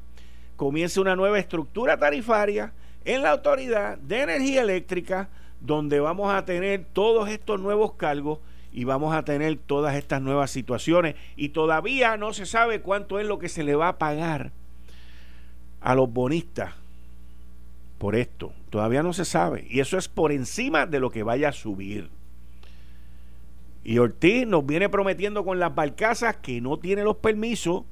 comienza 0.55 1.01
una 1.01 1.15
nueva 1.15 1.39
estructura 1.39 1.97
tarifaria 1.97 2.73
en 3.05 3.23
la 3.23 3.31
Autoridad 3.31 3.97
de 3.97 4.21
Energía 4.21 4.61
Eléctrica 4.61 5.29
donde 5.61 5.99
vamos 5.99 6.33
a 6.33 6.45
tener 6.45 6.85
todos 6.93 7.29
estos 7.29 7.59
nuevos 7.59 7.93
cargos 7.93 8.39
y 8.71 8.83
vamos 8.83 9.15
a 9.15 9.23
tener 9.23 9.57
todas 9.57 9.95
estas 9.95 10.21
nuevas 10.21 10.51
situaciones 10.51 11.15
y 11.35 11.49
todavía 11.49 12.17
no 12.17 12.33
se 12.33 12.45
sabe 12.45 12.81
cuánto 12.81 13.19
es 13.19 13.25
lo 13.25 13.39
que 13.39 13.49
se 13.49 13.63
le 13.63 13.75
va 13.75 13.89
a 13.89 13.97
pagar 13.97 14.51
a 15.81 15.95
los 15.95 16.11
bonistas 16.11 16.73
por 17.97 18.15
esto. 18.15 18.53
Todavía 18.69 19.03
no 19.03 19.13
se 19.13 19.25
sabe. 19.25 19.67
Y 19.69 19.79
eso 19.79 19.97
es 19.97 20.07
por 20.07 20.31
encima 20.31 20.85
de 20.85 20.99
lo 20.99 21.11
que 21.11 21.23
vaya 21.23 21.49
a 21.49 21.53
subir. 21.53 22.09
Y 23.83 23.97
Ortiz 23.97 24.45
nos 24.45 24.65
viene 24.65 24.89
prometiendo 24.89 25.43
con 25.43 25.59
las 25.59 25.73
barcazas 25.73 26.37
que 26.37 26.61
no 26.61 26.77
tiene 26.77 27.03
los 27.03 27.17
permisos, 27.17 27.83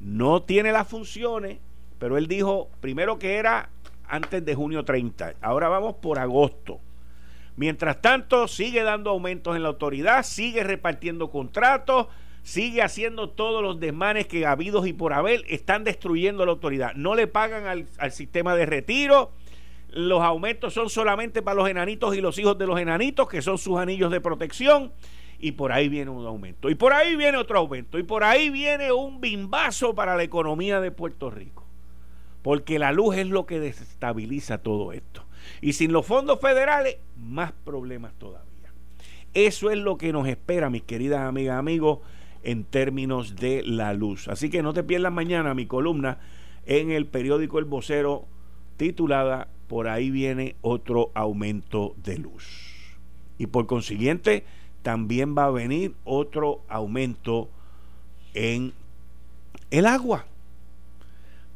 no 0.00 0.42
tiene 0.42 0.72
las 0.72 0.88
funciones, 0.88 1.58
pero 1.98 2.18
él 2.18 2.26
dijo 2.26 2.68
primero 2.80 3.18
que 3.18 3.36
era 3.36 3.70
antes 4.08 4.44
de 4.44 4.54
junio 4.54 4.84
30. 4.84 5.34
Ahora 5.40 5.68
vamos 5.68 5.94
por 5.94 6.18
agosto. 6.18 6.80
Mientras 7.56 8.02
tanto, 8.02 8.48
sigue 8.48 8.82
dando 8.82 9.10
aumentos 9.10 9.56
en 9.56 9.62
la 9.62 9.68
autoridad, 9.68 10.22
sigue 10.24 10.62
repartiendo 10.62 11.30
contratos, 11.30 12.08
sigue 12.46 12.80
haciendo 12.80 13.30
todos 13.30 13.60
los 13.60 13.80
desmanes 13.80 14.28
que 14.28 14.46
habidos 14.46 14.86
y 14.86 14.92
por 14.92 15.12
haber 15.12 15.42
están 15.48 15.82
destruyendo 15.82 16.46
la 16.46 16.52
autoridad. 16.52 16.94
No 16.94 17.16
le 17.16 17.26
pagan 17.26 17.66
al, 17.66 18.12
sistema 18.12 18.54
de 18.54 18.66
retiro. 18.66 19.32
Los 19.88 20.22
aumentos 20.22 20.72
son 20.72 20.88
solamente 20.88 21.42
para 21.42 21.56
los 21.56 21.68
enanitos 21.68 22.14
y 22.14 22.20
los 22.20 22.38
hijos 22.38 22.56
de 22.56 22.68
los 22.68 22.78
enanitos, 22.78 23.28
que 23.28 23.42
son 23.42 23.58
sus 23.58 23.78
anillos 23.78 24.12
de 24.12 24.20
protección. 24.20 24.92
Y 25.40 25.52
por 25.52 25.72
ahí 25.72 25.88
viene 25.88 26.12
un 26.12 26.24
aumento. 26.24 26.70
Y 26.70 26.76
por 26.76 26.92
ahí 26.92 27.16
viene 27.16 27.36
otro 27.36 27.58
aumento. 27.58 27.98
Y 27.98 28.04
por 28.04 28.22
ahí 28.22 28.48
viene 28.48 28.92
un 28.92 29.20
bimbazo 29.20 29.96
para 29.96 30.16
la 30.16 30.22
economía 30.22 30.80
de 30.80 30.92
Puerto 30.92 31.30
Rico. 31.30 31.64
Porque 32.42 32.78
la 32.78 32.92
luz 32.92 33.16
es 33.16 33.26
lo 33.26 33.44
que 33.44 33.58
desestabiliza 33.58 34.58
todo 34.58 34.92
esto. 34.92 35.24
Y 35.60 35.72
sin 35.72 35.90
los 35.90 36.06
fondos 36.06 36.40
federales, 36.40 36.98
más 37.16 37.50
problemas 37.64 38.14
todavía. 38.14 38.72
Eso 39.34 39.72
es 39.72 39.78
lo 39.78 39.98
que 39.98 40.12
nos 40.12 40.28
espera, 40.28 40.70
mis 40.70 40.82
queridas 40.84 41.22
amigas, 41.22 41.58
amigos 41.58 41.98
en 42.46 42.62
términos 42.62 43.34
de 43.34 43.64
la 43.64 43.92
luz. 43.92 44.28
Así 44.28 44.50
que 44.50 44.62
no 44.62 44.72
te 44.72 44.84
pierdas 44.84 45.12
mañana 45.12 45.52
mi 45.52 45.66
columna 45.66 46.20
en 46.64 46.92
el 46.92 47.06
periódico 47.06 47.58
El 47.58 47.64
Vocero 47.64 48.26
titulada 48.76 49.48
Por 49.66 49.88
ahí 49.88 50.12
viene 50.12 50.54
otro 50.62 51.10
aumento 51.14 51.96
de 52.04 52.18
luz. 52.18 52.46
Y 53.36 53.48
por 53.48 53.66
consiguiente 53.66 54.44
también 54.82 55.36
va 55.36 55.46
a 55.46 55.50
venir 55.50 55.96
otro 56.04 56.62
aumento 56.68 57.50
en 58.32 58.72
el 59.72 59.84
agua. 59.84 60.26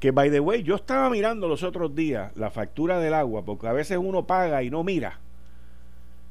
Que 0.01 0.11
by 0.11 0.29
the 0.33 0.41
way, 0.41 0.65
yo 0.65 0.75
estaba 0.75 1.09
mirando 1.09 1.47
los 1.47 1.63
otros 1.63 1.95
días 1.95 2.33
la 2.35 2.51
factura 2.51 2.99
del 2.99 3.15
agua, 3.15 3.45
porque 3.45 3.69
a 3.69 3.73
veces 3.73 3.97
uno 3.97 4.27
paga 4.27 4.65
y 4.65 4.71
no 4.71 4.83
mira. 4.83 5.21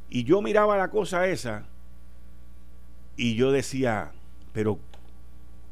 Y 0.09 0.25
yo 0.25 0.41
miraba 0.41 0.75
la 0.75 0.89
cosa 0.89 1.27
esa 1.27 1.65
y 3.15 3.35
yo 3.35 3.53
decía, 3.53 4.11
pero 4.53 4.79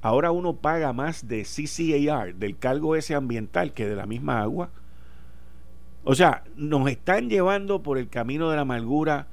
ahora 0.01 0.31
uno 0.31 0.53
paga 0.53 0.93
más 0.93 1.27
de 1.27 1.43
CCAR, 1.43 2.35
del 2.35 2.57
cargo 2.57 2.95
ese 2.95 3.15
ambiental, 3.15 3.73
que 3.73 3.87
de 3.87 3.95
la 3.95 4.05
misma 4.05 4.41
agua. 4.41 4.69
O 6.03 6.15
sea, 6.15 6.43
nos 6.55 6.89
están 6.89 7.29
llevando 7.29 7.83
por 7.83 7.97
el 7.97 8.09
camino 8.09 8.49
de 8.49 8.55
la 8.55 8.61
amargura 8.61 9.27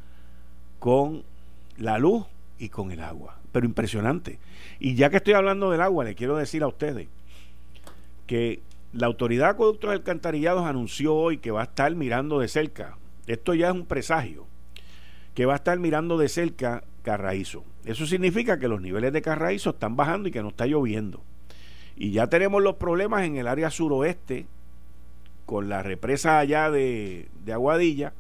con 0.78 1.22
la 1.76 1.98
luz 1.98 2.24
y 2.58 2.68
con 2.68 2.90
el 2.90 3.00
agua. 3.00 3.38
Pero 3.52 3.66
impresionante. 3.66 4.38
Y 4.80 4.94
ya 4.96 5.10
que 5.10 5.18
estoy 5.18 5.34
hablando 5.34 5.70
del 5.70 5.80
agua, 5.80 6.04
le 6.04 6.14
quiero 6.14 6.36
decir 6.36 6.62
a 6.62 6.68
ustedes 6.68 7.08
que 8.26 8.62
la 8.92 9.06
Autoridad 9.06 9.46
de 9.46 9.50
Acueductos 9.50 9.90
Alcantarillados 9.90 10.66
anunció 10.66 11.14
hoy 11.14 11.38
que 11.38 11.50
va 11.50 11.60
a 11.60 11.64
estar 11.64 11.94
mirando 11.94 12.40
de 12.40 12.48
cerca. 12.48 12.96
Esto 13.26 13.54
ya 13.54 13.68
es 13.68 13.74
un 13.74 13.86
presagio 13.86 14.46
que 15.34 15.46
va 15.46 15.54
a 15.54 15.56
estar 15.56 15.78
mirando 15.78 16.16
de 16.16 16.28
cerca 16.28 16.84
Carraízo. 17.02 17.64
Eso 17.84 18.06
significa 18.06 18.58
que 18.58 18.68
los 18.68 18.80
niveles 18.80 19.12
de 19.12 19.22
Carraízo 19.22 19.70
están 19.70 19.96
bajando 19.96 20.28
y 20.28 20.32
que 20.32 20.42
no 20.42 20.48
está 20.48 20.66
lloviendo. 20.66 21.22
Y 21.96 22.12
ya 22.12 22.28
tenemos 22.28 22.62
los 22.62 22.76
problemas 22.76 23.24
en 23.24 23.36
el 23.36 23.46
área 23.46 23.70
suroeste 23.70 24.46
con 25.46 25.68
la 25.68 25.82
represa 25.82 26.38
allá 26.38 26.70
de, 26.70 27.28
de 27.44 27.52
Aguadilla 27.52 28.14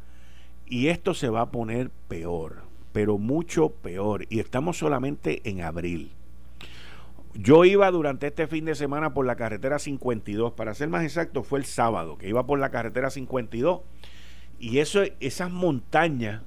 y 0.66 0.88
esto 0.88 1.14
se 1.14 1.28
va 1.28 1.42
a 1.42 1.50
poner 1.50 1.90
peor, 2.08 2.62
pero 2.92 3.18
mucho 3.18 3.70
peor. 3.70 4.26
Y 4.28 4.40
estamos 4.40 4.78
solamente 4.78 5.40
en 5.48 5.62
abril. 5.62 6.12
Yo 7.34 7.64
iba 7.64 7.90
durante 7.90 8.28
este 8.28 8.46
fin 8.46 8.64
de 8.64 8.76
semana 8.76 9.12
por 9.12 9.26
la 9.26 9.34
carretera 9.34 9.78
52, 9.78 10.52
para 10.52 10.74
ser 10.74 10.88
más 10.88 11.02
exacto, 11.02 11.42
fue 11.42 11.58
el 11.58 11.64
sábado 11.64 12.16
que 12.16 12.28
iba 12.28 12.46
por 12.46 12.60
la 12.60 12.70
carretera 12.70 13.10
52 13.10 13.80
y 14.60 14.78
eso, 14.78 15.02
esas 15.18 15.50
montañas 15.50 16.42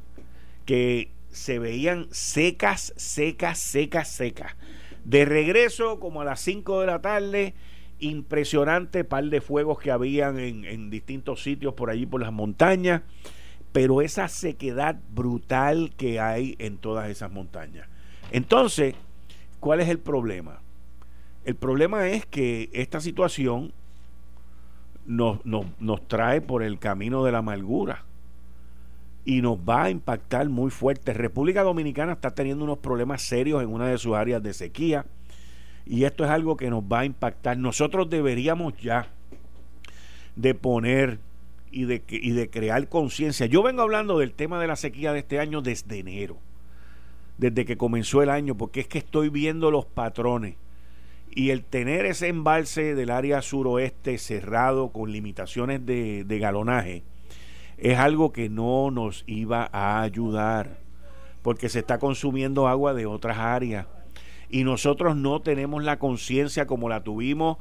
que 0.68 1.10
se 1.32 1.58
veían 1.58 2.06
secas, 2.12 2.94
secas, 2.98 3.58
secas, 3.58 4.10
secas. 4.10 4.56
De 5.04 5.26
regreso, 5.26 6.00
como 6.00 6.22
a 6.22 6.26
las 6.26 6.42
5 6.42 6.82
de 6.82 6.86
la 6.86 7.02
tarde, 7.02 7.56
impresionante 8.00 9.04
par 9.04 9.24
de 9.24 9.42
fuegos 9.42 9.80
que 9.80 9.90
habían 9.90 10.38
en, 10.38 10.66
en 10.66 10.92
distintos 10.92 11.42
sitios 11.42 11.74
por 11.74 11.90
allí 11.90 12.06
por 12.06 12.22
las 12.22 12.32
montañas, 12.32 13.02
pero 13.72 14.02
esa 14.02 14.28
sequedad 14.28 15.00
brutal 15.10 15.94
que 15.98 16.20
hay 16.20 16.56
en 16.60 16.78
todas 16.78 17.10
esas 17.10 17.32
montañas. 17.32 17.88
Entonces, 18.32 18.94
¿cuál 19.60 19.80
es 19.80 19.90
el 19.90 20.00
problema? 20.00 20.62
El 21.46 21.56
problema 21.56 22.10
es 22.10 22.26
que 22.26 22.70
esta 22.74 23.00
situación 23.00 23.72
nos, 25.06 25.46
nos, 25.46 26.08
trae 26.10 26.42
por 26.42 26.62
el 26.62 26.78
camino 26.78 27.24
de 27.24 27.32
la 27.32 27.38
amargura 27.38 28.04
y 29.28 29.42
nos 29.42 29.58
va 29.58 29.84
a 29.84 29.90
impactar 29.90 30.48
muy 30.48 30.72
fuerte. 30.72 31.14
República 31.14 31.62
Dominicana 31.62 32.14
está 32.14 32.32
teniendo 32.32 32.64
unos 32.64 32.78
problemas 32.78 33.22
serios 33.22 33.62
en 33.62 33.68
una 33.68 33.88
de 33.88 33.98
sus 33.98 34.16
áreas 34.16 34.42
de 34.42 34.54
sequía 34.54 35.06
y 35.86 36.06
esto 36.06 36.24
es 36.24 36.32
algo 36.32 36.56
que 36.56 36.70
nos 36.70 36.82
va 36.82 37.02
a 37.02 37.06
impactar. 37.06 37.58
Nosotros 37.58 38.10
deberíamos 38.10 38.78
ya 38.78 39.10
de 40.38 40.56
poner 40.56 41.20
y 41.72 41.84
de, 41.84 42.02
y 42.08 42.32
de 42.32 42.50
crear 42.50 42.88
conciencia. 42.88 43.48
Yo 43.48 43.62
vengo 43.64 43.82
hablando 43.82 44.18
del 44.18 44.32
tema 44.32 44.62
de 44.62 44.68
la 44.68 44.78
sequía 44.78 45.12
de 45.12 45.20
este 45.20 45.40
año 45.40 45.62
desde 45.62 46.00
enero, 46.00 46.38
desde 47.38 47.66
que 47.66 47.76
comenzó 47.76 48.24
el 48.24 48.30
año, 48.30 48.56
porque 48.56 48.80
es 48.80 48.88
que 48.88 49.00
estoy 49.00 49.28
viendo 49.28 49.72
los 49.72 49.86
patrones 49.86 50.56
y 51.32 51.50
el 51.50 51.66
tener 51.66 52.06
ese 52.06 52.30
embalse 52.30 52.96
del 52.96 53.10
área 53.10 53.42
suroeste 53.42 54.20
cerrado 54.20 54.94
con 54.94 55.12
limitaciones 55.12 55.86
de, 55.86 56.24
de 56.24 56.40
galonaje 56.40 57.04
es 57.78 57.98
algo 57.98 58.34
que 58.34 58.50
no 58.50 58.92
nos 58.92 59.24
iba 59.28 59.70
a 59.72 60.02
ayudar 60.02 60.80
porque 61.42 61.70
se 61.70 61.80
está 61.80 62.00
consumiendo 62.00 62.68
agua 62.68 62.94
de 62.94 63.06
otras 63.06 63.38
áreas 63.38 63.88
y 64.50 64.64
nosotros 64.64 65.16
no 65.16 65.42
tenemos 65.42 65.84
la 65.84 66.00
conciencia 66.00 66.68
como 66.68 66.90
la 66.90 67.04
tuvimos 67.04 67.58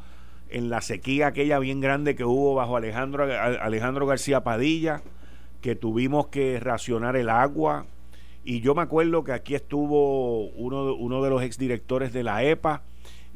en 0.48 0.70
la 0.70 0.80
sequía 0.80 1.28
aquella 1.28 1.58
bien 1.58 1.80
grande 1.80 2.14
que 2.14 2.24
hubo 2.24 2.54
bajo 2.54 2.76
Alejandro, 2.76 3.24
Alejandro 3.60 4.06
García 4.06 4.44
Padilla, 4.44 5.02
que 5.60 5.74
tuvimos 5.74 6.28
que 6.28 6.60
racionar 6.60 7.16
el 7.16 7.28
agua. 7.28 7.86
Y 8.44 8.60
yo 8.60 8.74
me 8.76 8.82
acuerdo 8.82 9.24
que 9.24 9.32
aquí 9.32 9.56
estuvo 9.56 10.46
uno, 10.50 10.94
uno 10.94 11.22
de 11.22 11.30
los 11.30 11.42
exdirectores 11.42 12.12
de 12.12 12.22
la 12.22 12.44
EPA, 12.44 12.82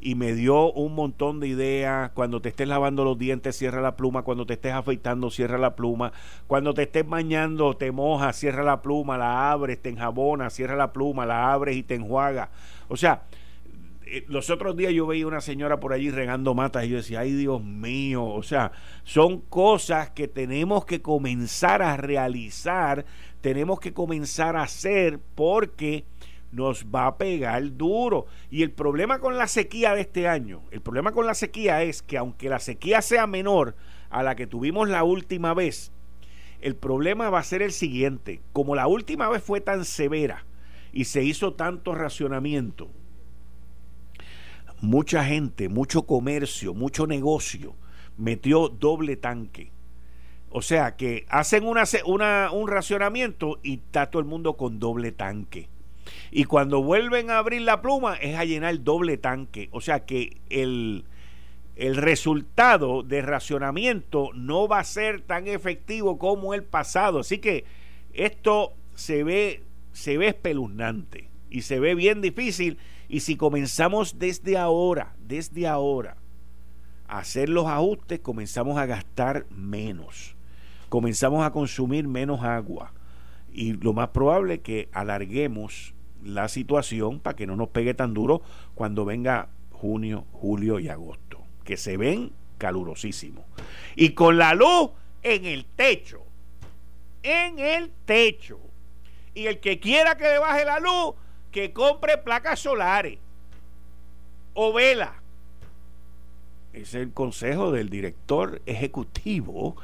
y 0.01 0.15
me 0.15 0.33
dio 0.33 0.71
un 0.71 0.95
montón 0.95 1.39
de 1.39 1.47
ideas. 1.47 2.11
Cuando 2.11 2.41
te 2.41 2.49
estés 2.49 2.67
lavando 2.67 3.03
los 3.03 3.17
dientes, 3.17 3.55
cierra 3.55 3.81
la 3.81 3.95
pluma. 3.95 4.23
Cuando 4.23 4.45
te 4.45 4.53
estés 4.53 4.73
afeitando, 4.73 5.29
cierra 5.29 5.57
la 5.57 5.75
pluma. 5.75 6.11
Cuando 6.47 6.73
te 6.73 6.83
estés 6.83 7.07
bañando, 7.07 7.75
te 7.75 7.91
mojas, 7.91 8.35
cierra 8.35 8.63
la 8.63 8.81
pluma, 8.81 9.17
la 9.17 9.51
abres, 9.51 9.81
te 9.81 9.89
enjabona, 9.89 10.49
cierra 10.49 10.75
la 10.75 10.91
pluma, 10.91 11.25
la 11.25 11.53
abres 11.53 11.77
y 11.77 11.83
te 11.83 11.95
enjuaga. 11.95 12.49
O 12.89 12.97
sea, 12.97 13.23
eh, 14.11 14.25
los 14.27 14.49
otros 14.49 14.75
días 14.75 14.91
yo 14.91 15.07
veía 15.07 15.25
una 15.25 15.39
señora 15.39 15.79
por 15.79 15.93
allí 15.93 16.09
regando 16.09 16.53
matas 16.53 16.83
y 16.83 16.89
yo 16.89 16.97
decía, 16.97 17.21
ay 17.21 17.31
Dios 17.31 17.63
mío, 17.63 18.25
o 18.25 18.43
sea, 18.43 18.73
son 19.03 19.39
cosas 19.39 20.09
que 20.09 20.27
tenemos 20.27 20.83
que 20.83 21.01
comenzar 21.01 21.81
a 21.81 21.95
realizar, 21.95 23.05
tenemos 23.39 23.79
que 23.79 23.93
comenzar 23.93 24.57
a 24.57 24.63
hacer 24.63 25.19
porque 25.35 26.03
nos 26.51 26.85
va 26.85 27.07
a 27.07 27.17
pegar 27.17 27.77
duro. 27.77 28.25
Y 28.49 28.63
el 28.63 28.71
problema 28.71 29.19
con 29.19 29.37
la 29.37 29.47
sequía 29.47 29.95
de 29.95 30.01
este 30.01 30.27
año, 30.27 30.63
el 30.71 30.81
problema 30.81 31.11
con 31.11 31.25
la 31.25 31.33
sequía 31.33 31.83
es 31.83 32.01
que 32.01 32.17
aunque 32.17 32.49
la 32.49 32.59
sequía 32.59 33.01
sea 33.01 33.27
menor 33.27 33.75
a 34.09 34.23
la 34.23 34.35
que 34.35 34.47
tuvimos 34.47 34.89
la 34.89 35.03
última 35.03 35.53
vez, 35.53 35.91
el 36.59 36.75
problema 36.75 37.29
va 37.29 37.39
a 37.39 37.43
ser 37.43 37.61
el 37.61 37.71
siguiente. 37.71 38.41
Como 38.53 38.75
la 38.75 38.87
última 38.87 39.29
vez 39.29 39.43
fue 39.43 39.61
tan 39.61 39.85
severa 39.85 40.45
y 40.93 41.05
se 41.05 41.23
hizo 41.23 41.53
tanto 41.53 41.95
racionamiento, 41.95 42.89
mucha 44.81 45.23
gente, 45.23 45.69
mucho 45.69 46.03
comercio, 46.03 46.73
mucho 46.73 47.07
negocio 47.07 47.75
metió 48.17 48.69
doble 48.69 49.17
tanque. 49.17 49.71
O 50.49 50.61
sea 50.61 50.95
que 50.95 51.25
hacen 51.29 51.65
una, 51.65 52.51
un 52.51 52.67
racionamiento 52.67 53.59
y 53.63 53.75
está 53.75 54.09
todo 54.09 54.21
el 54.21 54.27
mundo 54.27 54.57
con 54.57 54.79
doble 54.79 55.11
tanque. 55.11 55.69
Y 56.31 56.45
cuando 56.45 56.81
vuelven 56.81 57.29
a 57.29 57.37
abrir 57.37 57.61
la 57.61 57.81
pluma 57.81 58.15
es 58.15 58.35
a 58.37 58.45
llenar 58.45 58.83
doble 58.83 59.17
tanque. 59.17 59.69
O 59.71 59.81
sea 59.81 60.05
que 60.05 60.37
el, 60.49 61.05
el 61.75 61.95
resultado 61.95 63.03
de 63.03 63.21
racionamiento 63.21 64.29
no 64.33 64.67
va 64.67 64.79
a 64.79 64.83
ser 64.83 65.21
tan 65.21 65.47
efectivo 65.47 66.17
como 66.17 66.53
el 66.53 66.63
pasado. 66.63 67.19
Así 67.19 67.39
que 67.39 67.65
esto 68.13 68.73
se 68.95 69.23
ve, 69.23 69.63
se 69.93 70.17
ve 70.17 70.27
espeluznante 70.27 71.29
y 71.49 71.61
se 71.61 71.79
ve 71.79 71.95
bien 71.95 72.21
difícil. 72.21 72.77
Y 73.09 73.21
si 73.21 73.35
comenzamos 73.35 74.19
desde 74.19 74.57
ahora, 74.57 75.15
desde 75.19 75.67
ahora, 75.67 76.17
a 77.07 77.19
hacer 77.19 77.49
los 77.49 77.67
ajustes, 77.67 78.19
comenzamos 78.19 78.77
a 78.77 78.85
gastar 78.85 79.45
menos. 79.49 80.35
Comenzamos 80.87 81.45
a 81.45 81.51
consumir 81.51 82.07
menos 82.07 82.41
agua. 82.41 82.93
Y 83.53 83.73
lo 83.73 83.93
más 83.93 84.09
probable 84.09 84.55
es 84.55 84.59
que 84.61 84.89
alarguemos 84.93 85.93
la 86.23 86.47
situación 86.47 87.19
para 87.19 87.35
que 87.35 87.47
no 87.47 87.55
nos 87.55 87.69
pegue 87.69 87.93
tan 87.93 88.13
duro 88.13 88.41
cuando 88.75 89.05
venga 89.05 89.49
junio, 89.71 90.25
julio 90.31 90.79
y 90.79 90.89
agosto, 90.89 91.41
que 91.63 91.77
se 91.77 91.97
ven 91.97 92.31
calurosísimos. 92.57 93.43
Y 93.95 94.11
con 94.11 94.37
la 94.37 94.53
luz 94.53 94.91
en 95.23 95.45
el 95.45 95.65
techo, 95.65 96.21
en 97.23 97.59
el 97.59 97.91
techo. 98.05 98.59
Y 99.33 99.47
el 99.47 99.59
que 99.59 99.79
quiera 99.79 100.15
que 100.15 100.25
le 100.25 100.39
baje 100.39 100.65
la 100.65 100.79
luz, 100.79 101.15
que 101.51 101.73
compre 101.73 102.17
placas 102.17 102.59
solares 102.59 103.17
o 104.53 104.73
vela. 104.73 105.15
Es 106.73 106.93
el 106.93 107.11
consejo 107.11 107.71
del 107.71 107.89
director 107.89 108.61
ejecutivo 108.65 109.75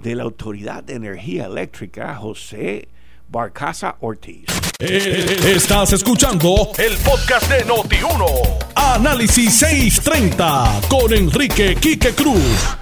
de 0.00 0.14
la 0.14 0.24
Autoridad 0.24 0.84
de 0.84 0.94
Energía 0.94 1.46
Eléctrica, 1.46 2.14
José 2.16 2.88
Barcaza 3.28 3.96
Ortiz. 4.00 4.46
Eh, 4.78 5.36
estás 5.54 5.92
escuchando 5.92 6.70
el 6.78 6.96
podcast 6.98 7.50
de 7.50 7.64
Noti1. 7.64 8.72
Análisis 8.76 9.58
630 9.58 10.80
con 10.88 11.12
Enrique 11.12 11.74
Quique 11.74 12.12
Cruz. 12.12 12.76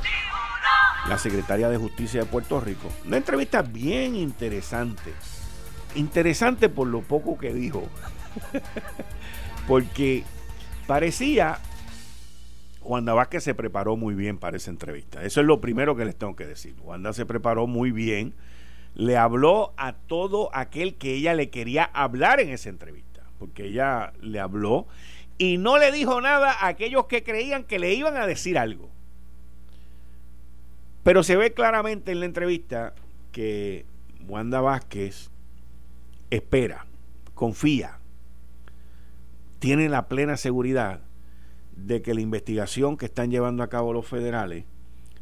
La 1.08 1.16
secretaria 1.18 1.68
de 1.68 1.76
Justicia 1.78 2.20
de 2.20 2.26
Puerto 2.26 2.60
Rico. 2.60 2.88
Una 3.06 3.16
entrevista 3.16 3.62
bien 3.62 4.16
interesante. 4.16 5.12
Interesante 5.94 6.68
por 6.68 6.88
lo 6.88 7.00
poco 7.00 7.38
que 7.38 7.54
dijo. 7.54 7.88
Porque 9.66 10.24
parecía 10.86 11.58
Wanda 12.82 13.14
Vázquez 13.14 13.44
se 13.44 13.54
preparó 13.54 13.96
muy 13.96 14.14
bien 14.14 14.36
para 14.38 14.58
esa 14.58 14.70
entrevista. 14.70 15.24
Eso 15.24 15.40
es 15.40 15.46
lo 15.46 15.60
primero 15.60 15.96
que 15.96 16.04
les 16.04 16.16
tengo 16.16 16.36
que 16.36 16.46
decir. 16.46 16.74
Wanda 16.82 17.14
se 17.14 17.24
preparó 17.24 17.66
muy 17.66 17.92
bien 17.92 18.34
le 18.94 19.16
habló 19.16 19.72
a 19.76 19.92
todo 19.94 20.50
aquel 20.54 20.94
que 20.94 21.14
ella 21.14 21.34
le 21.34 21.50
quería 21.50 21.84
hablar 21.84 22.40
en 22.40 22.50
esa 22.50 22.68
entrevista, 22.68 23.22
porque 23.38 23.66
ella 23.66 24.12
le 24.20 24.40
habló 24.40 24.86
y 25.36 25.58
no 25.58 25.78
le 25.78 25.90
dijo 25.90 26.20
nada 26.20 26.52
a 26.52 26.68
aquellos 26.68 27.06
que 27.06 27.24
creían 27.24 27.64
que 27.64 27.78
le 27.78 27.92
iban 27.94 28.16
a 28.16 28.26
decir 28.26 28.56
algo. 28.56 28.88
Pero 31.02 31.22
se 31.22 31.36
ve 31.36 31.52
claramente 31.52 32.12
en 32.12 32.20
la 32.20 32.26
entrevista 32.26 32.94
que 33.32 33.84
Wanda 34.26 34.60
Vázquez 34.60 35.30
espera, 36.30 36.86
confía, 37.34 37.98
tiene 39.58 39.88
la 39.88 40.08
plena 40.08 40.36
seguridad 40.36 41.00
de 41.76 42.00
que 42.00 42.14
la 42.14 42.20
investigación 42.20 42.96
que 42.96 43.06
están 43.06 43.30
llevando 43.30 43.62
a 43.62 43.68
cabo 43.68 43.92
los 43.92 44.06
federales 44.06 44.64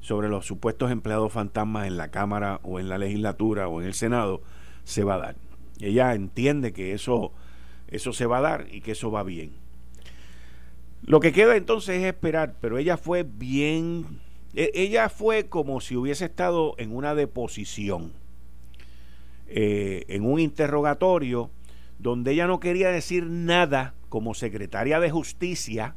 sobre 0.03 0.29
los 0.29 0.45
supuestos 0.45 0.91
empleados 0.91 1.33
fantasmas 1.33 1.87
en 1.87 1.97
la 1.97 2.11
Cámara 2.11 2.61
o 2.65 2.79
en 2.79 2.91
la 2.91 2.99
legislatura 2.99 3.69
o 3.69 3.81
en 3.81 3.87
el 3.87 3.95
Senado 3.95 4.43
se 4.85 5.05
va 5.05 5.15
a 5.15 5.19
dar. 5.19 5.37
Ella 5.81 6.15
entiende 6.15 6.75
que 6.75 6.93
eso, 6.93 7.33
eso 7.89 8.13
se 8.13 8.27
va 8.27 8.39
a 8.39 8.43
dar 8.43 8.67
y 8.71 8.83
que 8.83 8.93
eso 8.93 9.11
va 9.11 9.23
bien. 9.23 9.53
Lo 11.03 11.21
que 11.21 11.33
queda 11.33 11.57
entonces 11.57 12.01
es 12.01 12.05
esperar, 12.05 12.57
pero 12.61 12.79
ella 12.79 12.97
fue 12.99 13.23
bien, 13.25 14.21
e, 14.55 14.71
ella 14.75 15.09
fue 15.09 15.49
como 15.49 15.81
si 15.81 15.97
hubiese 15.97 16.27
estado 16.27 16.75
en 16.79 16.95
una 16.95 17.15
deposición. 17.15 18.13
eh, 19.55 20.05
en 20.09 20.25
un 20.25 20.41
interrogatorio 20.41 21.51
donde 21.99 22.33
ella 22.33 22.47
no 22.47 22.59
quería 22.59 22.91
decir 22.91 23.27
nada 23.27 23.95
como 24.09 24.35
secretaria 24.35 24.99
de 24.99 25.11
justicia 25.11 25.95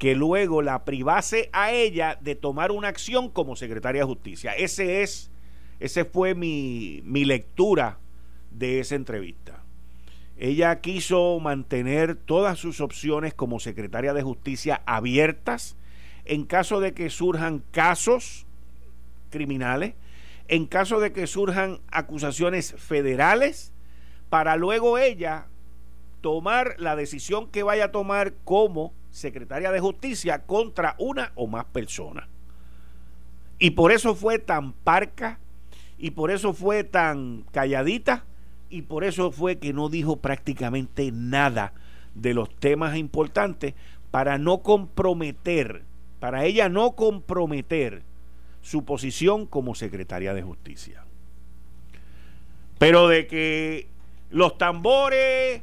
que 0.00 0.14
luego 0.14 0.62
la 0.62 0.86
privase 0.86 1.50
a 1.52 1.72
ella 1.72 2.16
de 2.22 2.34
tomar 2.34 2.72
una 2.72 2.88
acción 2.88 3.28
como 3.28 3.54
secretaria 3.54 4.00
de 4.00 4.06
justicia. 4.06 4.52
Ese 4.52 5.02
es, 5.02 5.30
ese 5.78 6.06
fue 6.06 6.34
mi, 6.34 7.02
mi 7.04 7.26
lectura 7.26 7.98
de 8.50 8.80
esa 8.80 8.94
entrevista. 8.94 9.62
Ella 10.38 10.80
quiso 10.80 11.38
mantener 11.38 12.14
todas 12.14 12.58
sus 12.58 12.80
opciones 12.80 13.34
como 13.34 13.60
secretaria 13.60 14.14
de 14.14 14.22
justicia 14.22 14.80
abiertas 14.86 15.76
en 16.24 16.46
caso 16.46 16.80
de 16.80 16.94
que 16.94 17.10
surjan 17.10 17.62
casos 17.70 18.46
criminales, 19.28 19.96
en 20.48 20.64
caso 20.64 20.98
de 20.98 21.12
que 21.12 21.26
surjan 21.26 21.80
acusaciones 21.92 22.74
federales, 22.78 23.74
para 24.30 24.56
luego 24.56 24.96
ella 24.96 25.48
tomar 26.22 26.76
la 26.78 26.96
decisión 26.96 27.50
que 27.50 27.62
vaya 27.62 27.84
a 27.86 27.92
tomar 27.92 28.32
como 28.44 28.94
secretaria 29.10 29.70
de 29.70 29.80
justicia 29.80 30.42
contra 30.46 30.94
una 30.98 31.32
o 31.34 31.46
más 31.46 31.64
personas. 31.66 32.28
Y 33.58 33.70
por 33.70 33.92
eso 33.92 34.14
fue 34.14 34.38
tan 34.38 34.72
parca 34.72 35.38
y 35.98 36.12
por 36.12 36.30
eso 36.30 36.54
fue 36.54 36.84
tan 36.84 37.44
calladita 37.52 38.24
y 38.70 38.82
por 38.82 39.04
eso 39.04 39.32
fue 39.32 39.58
que 39.58 39.72
no 39.72 39.88
dijo 39.88 40.16
prácticamente 40.16 41.10
nada 41.12 41.74
de 42.14 42.34
los 42.34 42.54
temas 42.56 42.96
importantes 42.96 43.74
para 44.10 44.38
no 44.38 44.62
comprometer, 44.62 45.84
para 46.18 46.44
ella 46.44 46.68
no 46.68 46.92
comprometer 46.92 48.02
su 48.62 48.84
posición 48.84 49.46
como 49.46 49.74
secretaria 49.74 50.34
de 50.34 50.42
justicia. 50.42 51.04
Pero 52.78 53.08
de 53.08 53.26
que 53.26 53.88
los 54.30 54.56
tambores 54.56 55.62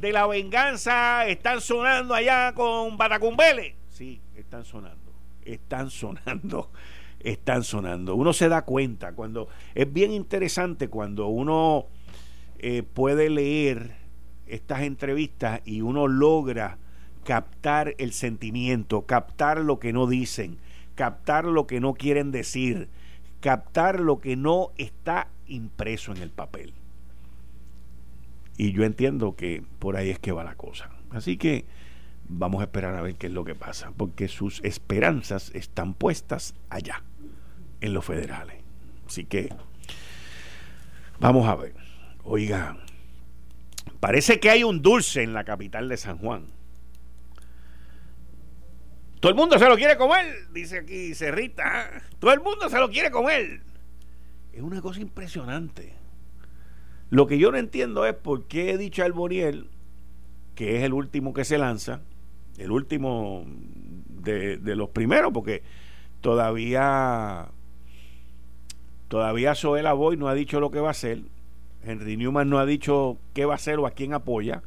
de 0.00 0.12
la 0.12 0.26
venganza 0.26 1.26
están 1.26 1.60
sonando 1.60 2.14
allá 2.14 2.54
con 2.54 2.96
Batacumbele. 2.96 3.76
Sí, 3.90 4.20
están 4.34 4.64
sonando, 4.64 5.12
están 5.44 5.90
sonando, 5.90 6.70
están 7.20 7.62
sonando. 7.64 8.14
Uno 8.14 8.32
se 8.32 8.48
da 8.48 8.62
cuenta 8.62 9.12
cuando 9.12 9.48
es 9.74 9.92
bien 9.92 10.10
interesante 10.12 10.88
cuando 10.88 11.26
uno 11.26 11.86
eh, 12.58 12.82
puede 12.82 13.28
leer 13.28 13.96
estas 14.46 14.80
entrevistas 14.82 15.60
y 15.66 15.82
uno 15.82 16.08
logra 16.08 16.78
captar 17.24 17.94
el 17.98 18.12
sentimiento, 18.12 19.02
captar 19.02 19.58
lo 19.58 19.78
que 19.78 19.92
no 19.92 20.06
dicen, 20.06 20.58
captar 20.94 21.44
lo 21.44 21.66
que 21.66 21.78
no 21.78 21.92
quieren 21.92 22.32
decir, 22.32 22.88
captar 23.40 24.00
lo 24.00 24.18
que 24.18 24.36
no 24.36 24.72
está 24.78 25.28
impreso 25.46 26.12
en 26.12 26.22
el 26.22 26.30
papel. 26.30 26.72
Y 28.60 28.72
yo 28.72 28.84
entiendo 28.84 29.36
que 29.36 29.64
por 29.78 29.96
ahí 29.96 30.10
es 30.10 30.18
que 30.18 30.32
va 30.32 30.44
la 30.44 30.54
cosa. 30.54 30.90
Así 31.12 31.38
que 31.38 31.64
vamos 32.28 32.60
a 32.60 32.64
esperar 32.64 32.94
a 32.94 33.00
ver 33.00 33.14
qué 33.14 33.28
es 33.28 33.32
lo 33.32 33.42
que 33.42 33.54
pasa, 33.54 33.90
porque 33.96 34.28
sus 34.28 34.62
esperanzas 34.62 35.50
están 35.54 35.94
puestas 35.94 36.54
allá, 36.68 37.02
en 37.80 37.94
los 37.94 38.04
federales. 38.04 38.56
Así 39.06 39.24
que 39.24 39.48
vamos 41.20 41.48
a 41.48 41.56
ver. 41.56 41.74
Oiga, 42.22 42.76
parece 43.98 44.40
que 44.40 44.50
hay 44.50 44.62
un 44.62 44.82
dulce 44.82 45.22
en 45.22 45.32
la 45.32 45.44
capital 45.44 45.88
de 45.88 45.96
San 45.96 46.18
Juan. 46.18 46.44
Todo 49.20 49.30
el 49.30 49.36
mundo 49.36 49.58
se 49.58 49.70
lo 49.70 49.76
quiere 49.76 49.96
comer, 49.96 50.52
dice 50.52 50.80
aquí 50.80 51.14
Cerrita. 51.14 52.02
Todo 52.18 52.34
el 52.34 52.40
mundo 52.40 52.68
se 52.68 52.76
lo 52.76 52.90
quiere 52.90 53.10
comer. 53.10 53.62
Es 54.52 54.60
una 54.60 54.82
cosa 54.82 55.00
impresionante. 55.00 55.98
Lo 57.10 57.26
que 57.26 57.38
yo 57.38 57.50
no 57.50 57.58
entiendo 57.58 58.06
es 58.06 58.14
por 58.14 58.44
qué 58.46 58.70
he 58.70 58.78
dicho 58.78 59.02
al 59.02 59.12
Boniel, 59.12 59.66
que 60.54 60.76
es 60.76 60.84
el 60.84 60.92
último 60.92 61.34
que 61.34 61.44
se 61.44 61.58
lanza, 61.58 62.02
el 62.56 62.70
último 62.70 63.44
de, 64.08 64.58
los 64.76 64.90
primeros, 64.90 65.32
porque 65.32 65.64
todavía 66.20 67.48
todavía 69.08 69.56
Soela 69.56 69.92
Boy 69.92 70.16
no 70.16 70.28
ha 70.28 70.34
dicho 70.34 70.60
lo 70.60 70.70
que 70.70 70.78
va 70.78 70.88
a 70.88 70.92
hacer, 70.92 71.22
Henry 71.82 72.16
Newman 72.16 72.48
no 72.48 72.60
ha 72.60 72.66
dicho 72.66 73.18
qué 73.34 73.44
va 73.44 73.54
a 73.54 73.56
hacer 73.56 73.80
o 73.80 73.86
a 73.86 73.90
quién 73.90 74.14
apoya, 74.14 74.62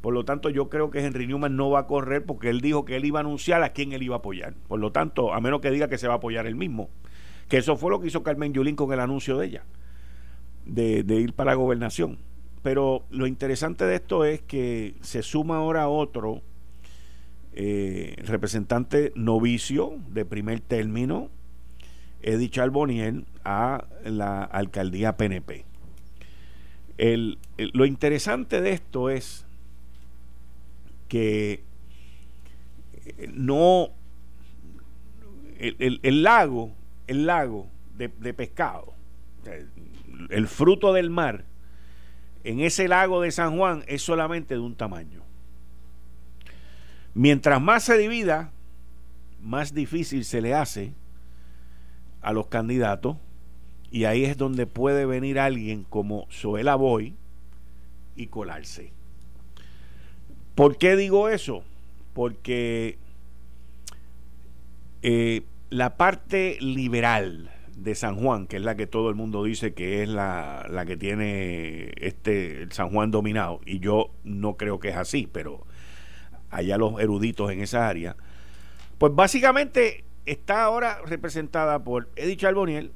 por 0.00 0.14
lo 0.14 0.24
tanto 0.24 0.50
yo 0.50 0.68
creo 0.68 0.90
que 0.90 0.98
Henry 0.98 1.28
Newman 1.28 1.54
no 1.54 1.70
va 1.70 1.80
a 1.80 1.86
correr 1.86 2.24
porque 2.24 2.50
él 2.50 2.60
dijo 2.60 2.84
que 2.84 2.96
él 2.96 3.04
iba 3.04 3.20
a 3.20 3.22
anunciar 3.22 3.62
a 3.62 3.68
quién 3.68 3.92
él 3.92 4.02
iba 4.02 4.16
a 4.16 4.18
apoyar, 4.18 4.54
por 4.66 4.80
lo 4.80 4.90
tanto, 4.90 5.32
a 5.32 5.40
menos 5.40 5.60
que 5.60 5.70
diga 5.70 5.86
que 5.86 5.98
se 5.98 6.08
va 6.08 6.14
a 6.14 6.16
apoyar 6.16 6.46
él 6.46 6.56
mismo, 6.56 6.90
que 7.48 7.58
eso 7.58 7.76
fue 7.76 7.92
lo 7.92 8.00
que 8.00 8.08
hizo 8.08 8.24
Carmen 8.24 8.52
Yulín 8.52 8.74
con 8.74 8.92
el 8.92 8.98
anuncio 8.98 9.38
de 9.38 9.46
ella 9.46 9.64
de, 10.66 11.04
ir 11.20 11.32
para 11.32 11.52
la 11.52 11.56
gobernación. 11.56 12.18
Pero 12.62 13.04
lo 13.10 13.26
interesante 13.26 13.84
de 13.84 13.96
esto 13.96 14.24
es 14.24 14.40
que 14.42 14.94
se 15.02 15.22
suma 15.22 15.56
ahora 15.56 15.88
otro 15.88 16.42
eh, 17.52 18.16
representante 18.24 19.12
novicio 19.14 19.98
de 20.08 20.24
primer 20.24 20.60
término, 20.60 21.28
Eddie 22.22 22.48
Charboniel, 22.48 23.26
a 23.44 23.84
la 24.04 24.42
alcaldía 24.44 25.16
PNP. 25.16 25.64
El, 26.96 27.38
lo 27.58 27.84
interesante 27.84 28.60
de 28.60 28.70
esto 28.72 29.10
es 29.10 29.46
que 31.08 31.62
eh, 33.04 33.28
no 33.32 33.90
el, 35.58 36.00
el, 36.02 36.22
lago 36.22 36.72
el 37.06 37.26
lago 37.26 37.68
de, 37.96 38.08
de 38.20 38.32
pescado 38.32 38.94
el 40.30 40.48
fruto 40.48 40.92
del 40.92 41.10
mar 41.10 41.44
en 42.44 42.60
ese 42.60 42.88
lago 42.88 43.22
de 43.22 43.30
San 43.30 43.56
Juan 43.56 43.84
es 43.86 44.02
solamente 44.02 44.54
de 44.54 44.60
un 44.60 44.74
tamaño. 44.74 45.22
Mientras 47.14 47.60
más 47.60 47.84
se 47.84 47.96
divida, 47.96 48.52
más 49.40 49.72
difícil 49.72 50.24
se 50.24 50.40
le 50.40 50.54
hace 50.54 50.92
a 52.20 52.32
los 52.32 52.48
candidatos 52.48 53.16
y 53.90 54.04
ahí 54.04 54.24
es 54.24 54.36
donde 54.36 54.66
puede 54.66 55.06
venir 55.06 55.38
alguien 55.38 55.84
como 55.84 56.26
Zoela 56.30 56.74
Boy 56.74 57.14
y 58.16 58.26
colarse. 58.26 58.92
¿Por 60.54 60.76
qué 60.76 60.96
digo 60.96 61.28
eso? 61.28 61.62
Porque 62.12 62.98
eh, 65.02 65.42
la 65.70 65.96
parte 65.96 66.58
liberal 66.60 67.53
de 67.76 67.94
San 67.94 68.16
Juan, 68.16 68.46
que 68.46 68.56
es 68.56 68.62
la 68.62 68.76
que 68.76 68.86
todo 68.86 69.08
el 69.08 69.14
mundo 69.14 69.44
dice 69.44 69.74
que 69.74 70.02
es 70.02 70.08
la, 70.08 70.66
la 70.70 70.86
que 70.86 70.96
tiene 70.96 71.92
este 71.96 72.66
San 72.70 72.90
Juan 72.90 73.10
dominado, 73.10 73.60
y 73.66 73.80
yo 73.80 74.10
no 74.24 74.56
creo 74.56 74.78
que 74.78 74.90
es 74.90 74.96
así, 74.96 75.28
pero 75.30 75.66
allá 76.50 76.78
los 76.78 77.00
eruditos 77.00 77.50
en 77.50 77.60
esa 77.60 77.88
área, 77.88 78.16
pues 78.98 79.14
básicamente 79.14 80.04
está 80.26 80.64
ahora 80.64 81.00
representada 81.04 81.84
por 81.84 82.10
Eddie 82.16 82.36
Charboniel, 82.36 82.92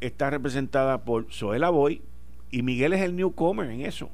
está 0.00 0.30
representada 0.30 1.04
por 1.04 1.32
Zoela 1.32 1.70
Boy, 1.70 2.02
y 2.50 2.62
Miguel 2.62 2.92
es 2.92 3.02
el 3.02 3.16
newcomer 3.16 3.70
en 3.70 3.82
eso. 3.82 4.10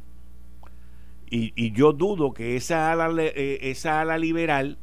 Y, 1.29 1.53
y 1.57 1.73
yo 1.73 1.93
dudo 1.93 2.35
que 2.35 2.57
esa 2.57 2.93
ala, 2.93 3.11
eh, 3.19 3.59
esa 3.63 4.01
ala 4.01 4.19
liberal 4.19 4.79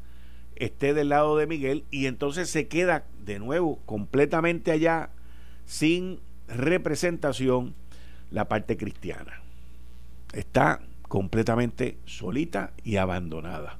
esté 0.56 0.94
del 0.94 1.10
lado 1.10 1.38
de 1.38 1.48
Miguel 1.48 1.86
y 1.89 2.06
entonces 2.06 2.50
se 2.50 2.68
queda 2.68 3.06
de 3.25 3.39
nuevo 3.39 3.79
completamente 3.86 4.71
allá 4.71 5.09
sin 5.65 6.19
representación 6.47 7.75
la 8.31 8.47
parte 8.47 8.77
cristiana. 8.77 9.41
Está 10.33 10.81
completamente 11.07 11.97
solita 12.05 12.73
y 12.83 12.97
abandonada. 12.97 13.79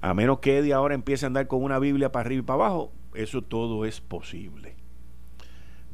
A 0.00 0.14
menos 0.14 0.40
que 0.40 0.58
Eddie 0.58 0.72
ahora 0.72 0.94
empiece 0.94 1.26
a 1.26 1.28
andar 1.28 1.46
con 1.46 1.62
una 1.62 1.78
Biblia 1.78 2.12
para 2.12 2.26
arriba 2.26 2.40
y 2.40 2.44
para 2.44 2.64
abajo, 2.64 2.92
eso 3.14 3.42
todo 3.42 3.84
es 3.84 4.00
posible. 4.00 4.74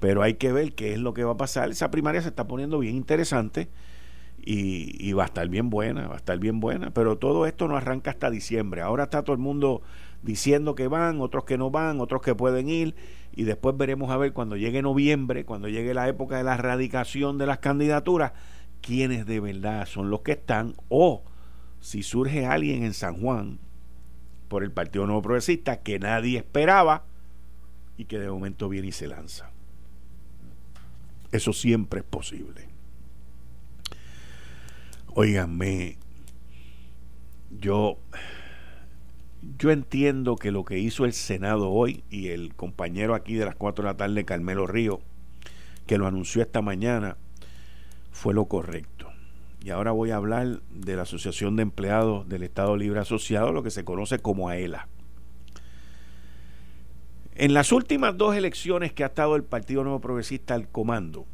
Pero 0.00 0.22
hay 0.22 0.34
que 0.34 0.52
ver 0.52 0.72
qué 0.72 0.92
es 0.92 0.98
lo 0.98 1.14
que 1.14 1.24
va 1.24 1.32
a 1.32 1.36
pasar. 1.36 1.70
Esa 1.70 1.90
primaria 1.90 2.22
se 2.22 2.28
está 2.28 2.46
poniendo 2.46 2.78
bien 2.78 2.96
interesante 2.96 3.68
y, 4.42 5.12
va 5.12 5.24
a 5.24 5.26
estar 5.26 5.48
bien 5.48 5.70
buena, 5.70 6.08
va 6.08 6.14
a 6.14 6.18
estar 6.18 6.38
bien 6.38 6.60
buena, 6.60 6.90
pero 6.90 7.18
todo 7.18 7.46
esto 7.46 7.68
no 7.68 7.76
arranca 7.76 8.10
hasta 8.10 8.30
diciembre. 8.30 8.80
Ahora 8.80 9.04
está 9.04 9.22
todo 9.22 9.34
el 9.34 9.42
mundo 9.42 9.82
diciendo 10.22 10.74
que 10.74 10.88
van, 10.88 11.20
otros 11.20 11.44
que 11.44 11.58
no 11.58 11.70
van, 11.70 12.00
otros 12.00 12.22
que 12.22 12.34
pueden 12.34 12.68
ir, 12.68 12.94
y 13.32 13.44
después 13.44 13.76
veremos 13.76 14.10
a 14.10 14.16
ver 14.16 14.32
cuando 14.32 14.56
llegue 14.56 14.82
noviembre, 14.82 15.44
cuando 15.44 15.68
llegue 15.68 15.94
la 15.94 16.08
época 16.08 16.36
de 16.36 16.44
la 16.44 16.54
erradicación 16.54 17.38
de 17.38 17.46
las 17.46 17.58
candidaturas, 17.58 18.32
quiénes 18.80 19.26
de 19.26 19.40
verdad 19.40 19.86
son 19.86 20.10
los 20.10 20.20
que 20.20 20.32
están, 20.32 20.74
o 20.88 21.22
si 21.80 22.02
surge 22.02 22.46
alguien 22.46 22.82
en 22.82 22.94
San 22.94 23.20
Juan 23.20 23.58
por 24.48 24.64
el 24.64 24.72
Partido 24.72 25.06
Nuevo 25.06 25.22
Progresista 25.22 25.80
que 25.80 25.98
nadie 25.98 26.38
esperaba 26.38 27.04
y 27.96 28.06
que 28.06 28.18
de 28.18 28.30
momento 28.30 28.68
viene 28.68 28.88
y 28.88 28.92
se 28.92 29.06
lanza. 29.06 29.50
Eso 31.32 31.52
siempre 31.52 32.00
es 32.00 32.06
posible. 32.06 32.68
Óiganme, 35.14 35.98
yo, 37.50 37.98
yo 39.42 39.70
entiendo 39.70 40.36
que 40.36 40.50
lo 40.50 40.64
que 40.64 40.78
hizo 40.78 41.04
el 41.04 41.12
Senado 41.12 41.70
hoy 41.70 42.04
y 42.10 42.28
el 42.28 42.54
compañero 42.54 43.14
aquí 43.14 43.34
de 43.34 43.46
las 43.46 43.56
4 43.56 43.82
de 43.82 43.90
la 43.90 43.96
tarde, 43.96 44.24
Carmelo 44.24 44.66
Río, 44.66 45.00
que 45.86 45.98
lo 45.98 46.06
anunció 46.06 46.42
esta 46.42 46.62
mañana, 46.62 47.16
fue 48.10 48.34
lo 48.34 48.46
correcto. 48.46 49.08
Y 49.62 49.70
ahora 49.70 49.92
voy 49.92 50.10
a 50.10 50.16
hablar 50.16 50.60
de 50.70 50.96
la 50.96 51.02
Asociación 51.02 51.56
de 51.56 51.62
Empleados 51.62 52.28
del 52.28 52.42
Estado 52.42 52.76
Libre 52.76 53.00
Asociado, 53.00 53.52
lo 53.52 53.62
que 53.62 53.70
se 53.70 53.84
conoce 53.84 54.18
como 54.18 54.48
AELA. 54.48 54.88
En 57.34 57.54
las 57.54 57.72
últimas 57.72 58.16
dos 58.16 58.36
elecciones 58.36 58.92
que 58.92 59.04
ha 59.04 59.08
estado 59.08 59.36
el 59.36 59.44
Partido 59.44 59.82
Nuevo 59.82 60.00
Progresista 60.00 60.54
al 60.54 60.68
comando, 60.68 61.26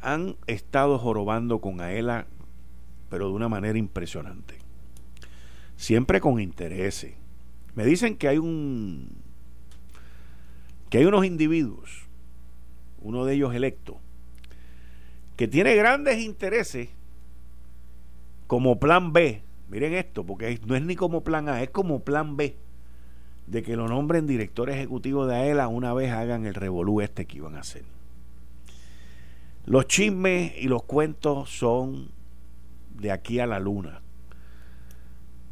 han 0.00 0.36
estado 0.46 0.98
jorobando 0.98 1.60
con 1.60 1.80
AELA, 1.80 2.26
pero 3.08 3.28
de 3.28 3.34
una 3.34 3.48
manera 3.48 3.78
impresionante. 3.78 4.58
Siempre 5.76 6.20
con 6.20 6.40
intereses. 6.40 7.19
Me 7.74 7.84
dicen 7.84 8.16
que 8.16 8.28
hay 8.28 8.38
un 8.38 9.20
que 10.88 10.98
hay 10.98 11.04
unos 11.04 11.24
individuos, 11.24 12.08
uno 13.00 13.24
de 13.24 13.34
ellos 13.34 13.54
electo, 13.54 14.00
que 15.36 15.46
tiene 15.46 15.76
grandes 15.76 16.18
intereses 16.18 16.88
como 18.48 18.80
plan 18.80 19.12
B. 19.12 19.42
Miren 19.68 19.94
esto, 19.94 20.26
porque 20.26 20.58
no 20.66 20.74
es 20.74 20.82
ni 20.82 20.96
como 20.96 21.22
plan 21.22 21.48
A, 21.48 21.62
es 21.62 21.70
como 21.70 22.00
plan 22.00 22.36
B 22.36 22.56
de 23.46 23.62
que 23.62 23.76
lo 23.76 23.86
nombren 23.86 24.26
director 24.26 24.68
ejecutivo 24.68 25.26
de 25.26 25.36
AELA 25.36 25.68
una 25.68 25.94
vez 25.94 26.10
hagan 26.10 26.46
el 26.46 26.54
revolú 26.54 27.00
este 27.00 27.26
que 27.26 27.38
iban 27.38 27.54
a 27.54 27.60
hacer. 27.60 27.84
Los 29.64 29.86
chismes 29.86 30.52
y 30.56 30.66
los 30.68 30.82
cuentos 30.82 31.50
son 31.50 32.10
de 32.96 33.12
aquí 33.12 33.38
a 33.38 33.46
la 33.46 33.60
luna. 33.60 34.00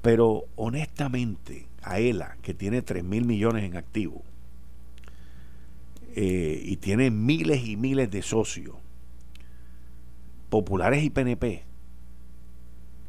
Pero 0.02 0.46
honestamente, 0.56 1.67
AELA, 1.92 2.36
que 2.42 2.54
tiene 2.54 2.82
3 2.82 3.04
mil 3.04 3.24
millones 3.24 3.64
en 3.64 3.76
activo 3.76 4.22
eh, 6.14 6.62
y 6.64 6.76
tiene 6.76 7.10
miles 7.10 7.64
y 7.66 7.76
miles 7.76 8.10
de 8.10 8.22
socios, 8.22 8.76
populares 10.48 11.04
y 11.04 11.10
PNP, 11.10 11.62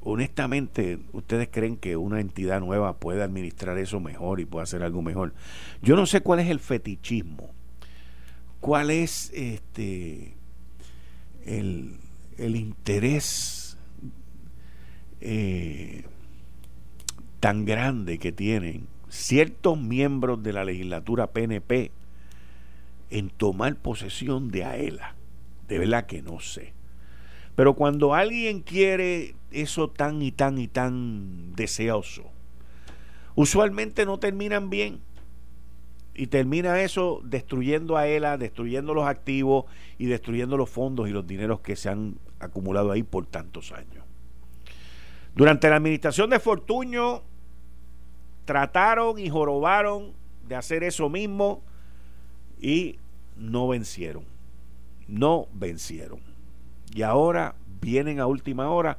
honestamente, 0.01 0.99
¿ustedes 1.13 1.49
creen 1.51 1.77
que 1.77 1.97
una 1.97 2.19
entidad 2.19 2.59
nueva 2.59 2.97
puede 2.97 3.23
administrar 3.23 3.77
eso 3.77 3.99
mejor 3.99 4.39
y 4.39 4.45
puede 4.45 4.63
hacer 4.63 4.83
algo 4.83 5.01
mejor? 5.01 5.33
Yo 5.81 5.95
no 5.95 6.05
sé 6.05 6.21
cuál 6.21 6.39
es 6.39 6.49
el 6.49 6.59
fetichismo, 6.59 7.51
cuál 8.59 8.91
es 8.91 9.31
este 9.33 10.35
el, 11.45 11.99
interés 12.37 13.77
eh, 15.21 16.03
tan 17.39 17.65
grande 17.65 18.19
que 18.19 18.31
tienen 18.31 18.87
ciertos 19.09 19.79
miembros 19.79 20.43
de 20.43 20.53
la 20.53 20.65
legislatura 20.65 21.27
PNP 21.27 21.91
en 23.09 23.29
tomar 23.29 23.75
posesión 23.75 24.49
de 24.49 24.65
AELA. 24.65 25.15
De 25.67 25.79
verdad 25.79 26.05
que 26.05 26.21
no 26.21 26.39
sé. 26.39 26.73
Pero 27.55 27.73
cuando 27.73 28.13
alguien 28.13 28.61
quiere 28.61 29.35
eso 29.51 29.89
tan 29.89 30.21
y 30.21 30.31
tan 30.31 30.57
y 30.57 30.67
tan 30.67 31.53
deseoso, 31.55 32.23
usualmente 33.35 34.05
no 34.05 34.19
terminan 34.19 34.69
bien. 34.69 35.01
Y 36.15 36.27
termina 36.27 36.81
eso 36.81 37.21
destruyendo 37.23 37.95
a 37.95 38.07
ELA, 38.07 38.37
destruyendo 38.37 38.93
los 38.93 39.07
activos 39.07 39.65
y 39.97 40.07
destruyendo 40.07 40.57
los 40.57 40.69
fondos 40.69 41.07
y 41.07 41.11
los 41.11 41.25
dineros 41.25 41.61
que 41.61 41.77
se 41.77 41.89
han 41.89 42.17
acumulado 42.39 42.91
ahí 42.91 43.03
por 43.03 43.25
tantos 43.25 43.71
años. 43.71 44.03
Durante 45.33 45.69
la 45.69 45.77
administración 45.77 46.29
de 46.29 46.39
Fortuño 46.39 47.23
trataron 48.49 49.19
y 49.19 49.29
jorobaron 49.29 50.13
de 50.47 50.55
hacer 50.55 50.83
eso 50.83 51.07
mismo 51.07 51.61
y 52.59 52.97
no 53.37 53.67
vencieron. 53.67 54.25
No 55.07 55.47
vencieron 55.53 56.29
y 56.95 57.03
ahora 57.03 57.53
vienen 57.79 58.19
a 58.19 58.25
última 58.25 58.71
hora 58.71 58.97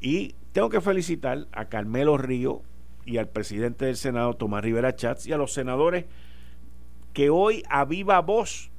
y 0.00 0.34
tengo 0.52 0.68
que 0.68 0.80
felicitar 0.80 1.46
a 1.52 1.66
Carmelo 1.66 2.18
Río 2.18 2.62
y 3.04 3.18
al 3.18 3.28
presidente 3.28 3.84
del 3.84 3.96
Senado, 3.96 4.34
Tomás 4.34 4.64
Rivera 4.64 4.96
Chats, 4.96 5.26
y 5.28 5.32
a 5.32 5.36
los 5.36 5.52
senadores 5.52 6.06
que 7.12 7.30
hoy 7.30 7.62
a 7.68 7.84
viva 7.84 8.20
voz 8.20 8.70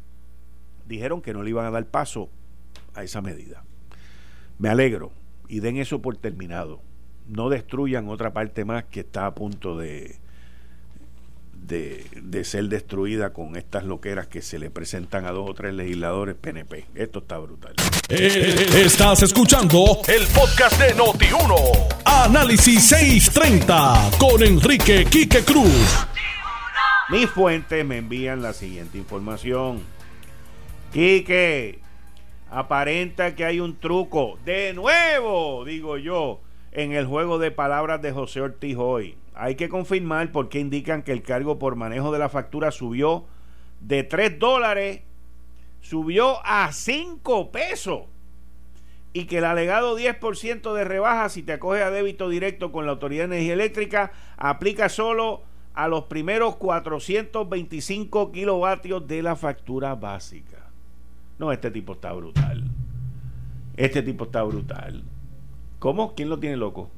dijeron 0.85 1.21
que 1.21 1.33
no 1.33 1.43
le 1.43 1.51
iban 1.51 1.65
a 1.65 1.71
dar 1.71 1.85
paso 1.85 2.29
a 2.93 3.03
esa 3.03 3.21
medida. 3.21 3.63
Me 4.59 4.67
alegro 4.67 5.13
y 5.47 5.61
den 5.61 5.77
eso 5.77 6.01
por 6.01 6.17
terminado. 6.17 6.81
No 7.27 7.49
destruyan 7.49 8.09
otra 8.09 8.33
parte 8.33 8.65
más 8.65 8.83
que 8.85 9.01
está 9.01 9.25
a 9.25 9.33
punto 9.33 9.77
de, 9.77 10.17
de, 11.67 12.43
ser 12.43 12.65
destruida 12.65 13.31
con 13.31 13.55
estas 13.55 13.85
loqueras 13.85 14.27
que 14.27 14.41
se 14.41 14.59
le 14.59 14.69
presentan 14.69 15.25
a 15.25 15.31
dos 15.31 15.49
o 15.49 15.53
tres 15.53 15.73
legisladores 15.73 16.35
PNP. 16.35 16.85
Esto 16.95 17.19
está 17.19 17.37
brutal. 17.37 17.73
Eh, 18.09 18.67
estás 18.75 19.23
escuchando 19.23 20.01
el 20.07 20.27
podcast 20.27 20.77
de 20.79 20.95
Noti1. 20.95 22.03
Análisis 22.05 22.83
630 22.87 24.11
con 24.19 24.43
Enrique 24.43 25.05
Quique 25.05 25.43
Cruz. 25.43 26.05
Mis 27.09 27.29
fuentes 27.29 27.85
me 27.85 27.97
envían 27.97 28.41
la 28.41 28.53
siguiente 28.53 28.97
información. 28.97 29.81
Quique, 30.91 31.79
aparenta 32.51 33.35
que 33.35 33.45
hay 33.45 33.59
un 33.59 33.77
truco, 33.77 34.37
de 34.45 34.73
nuevo, 34.73 35.65
digo 35.65 35.97
yo, 35.97 36.39
en 36.73 36.91
el 36.93 37.05
juego 37.05 37.39
de 37.39 37.51
palabras 37.51 38.01
de 38.01 38.11
José 38.11 38.41
Ortiz 38.41 38.75
hoy 38.77 39.15
hay 39.35 39.55
que 39.55 39.69
confirmar 39.69 40.31
porque 40.31 40.59
indican 40.59 41.03
que 41.03 41.11
el 41.11 41.23
cargo 41.23 41.59
por 41.59 41.75
manejo 41.75 42.11
de 42.11 42.19
la 42.19 42.29
factura 42.29 42.71
subió 42.71 43.25
de 43.79 44.03
3 44.03 44.39
dólares, 44.39 45.01
subió 45.81 46.37
a 46.45 46.71
5 46.71 47.51
pesos. 47.51 48.03
Y 49.15 49.25
que 49.25 49.37
el 49.37 49.45
alegado 49.45 49.97
10% 49.97 50.73
de 50.73 50.83
rebaja 50.83 51.29
si 51.29 51.43
te 51.43 51.53
acoge 51.53 51.83
a 51.83 51.91
débito 51.91 52.29
directo 52.29 52.71
con 52.71 52.85
la 52.85 52.93
Autoridad 52.93 53.29
de 53.29 53.35
Energía 53.35 53.53
Eléctrica 53.53 54.11
aplica 54.37 54.89
solo 54.89 55.43
a 55.75 55.87
los 55.87 56.05
primeros 56.05 56.55
425 56.55 58.31
kilovatios 58.31 59.07
de 59.07 59.21
la 59.21 59.35
factura 59.35 59.93
básica. 59.93 60.71
No, 61.37 61.51
este 61.51 61.69
tipo 61.69 61.93
está 61.93 62.11
brutal. 62.13 62.63
Este 63.77 64.01
tipo 64.01 64.25
está 64.25 64.41
brutal. 64.41 65.03
¿Cómo? 65.83 66.15
¿Quién 66.15 66.29
lo 66.29 66.39
tiene 66.39 66.55
loco? 66.55 66.89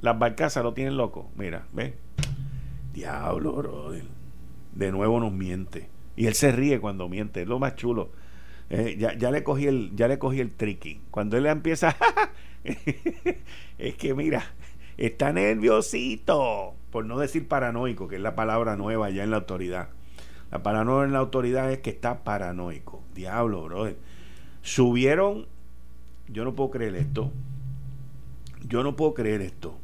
Las 0.00 0.18
barcazas 0.18 0.64
lo 0.64 0.74
tienen 0.74 0.96
loco. 0.96 1.30
Mira, 1.36 1.68
ve. 1.72 1.94
Diablo, 2.92 3.52
brother. 3.52 4.02
De 4.74 4.90
nuevo 4.90 5.20
nos 5.20 5.30
miente. 5.30 5.88
Y 6.16 6.26
él 6.26 6.34
se 6.34 6.50
ríe 6.50 6.80
cuando 6.80 7.08
miente. 7.08 7.42
Es 7.42 7.46
lo 7.46 7.60
más 7.60 7.76
chulo. 7.76 8.10
Eh, 8.68 8.96
ya, 8.98 9.16
ya, 9.16 9.30
le 9.30 9.44
cogí 9.44 9.68
el, 9.68 9.92
ya 9.94 10.08
le 10.08 10.18
cogí 10.18 10.40
el 10.40 10.50
tricky. 10.50 11.00
Cuando 11.12 11.36
él 11.36 11.46
empieza, 11.46 11.94
es 13.78 13.94
que 13.94 14.12
mira, 14.12 14.42
está 14.96 15.32
nerviosito. 15.32 16.74
Por 16.90 17.04
no 17.04 17.16
decir 17.16 17.46
paranoico, 17.46 18.08
que 18.08 18.16
es 18.16 18.22
la 18.22 18.34
palabra 18.34 18.74
nueva 18.74 19.10
ya 19.10 19.22
en 19.22 19.30
la 19.30 19.36
autoridad. 19.36 19.90
La 20.50 20.64
paranoia 20.64 21.04
en 21.04 21.12
la 21.12 21.20
autoridad 21.20 21.70
es 21.70 21.78
que 21.78 21.90
está 21.90 22.24
paranoico. 22.24 23.04
Diablo, 23.14 23.62
brother. 23.62 23.98
Subieron, 24.62 25.46
yo 26.26 26.42
no 26.42 26.56
puedo 26.56 26.72
creer 26.72 26.96
esto. 26.96 27.30
Yo 28.66 28.82
no 28.82 28.96
puedo 28.96 29.14
creer 29.14 29.40
esto 29.40 29.76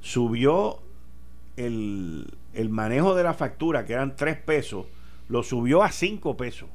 subió 0.00 0.80
el, 1.56 2.26
manejo 2.70 3.14
de 3.14 3.22
la 3.22 3.34
factura, 3.34 3.84
que 3.84 3.92
eran 3.92 4.16
3 4.16 4.36
pesos, 4.38 4.86
lo 5.28 5.42
subió 5.42 5.82
a 5.82 5.92
5 5.92 6.36
pesos. 6.36 6.68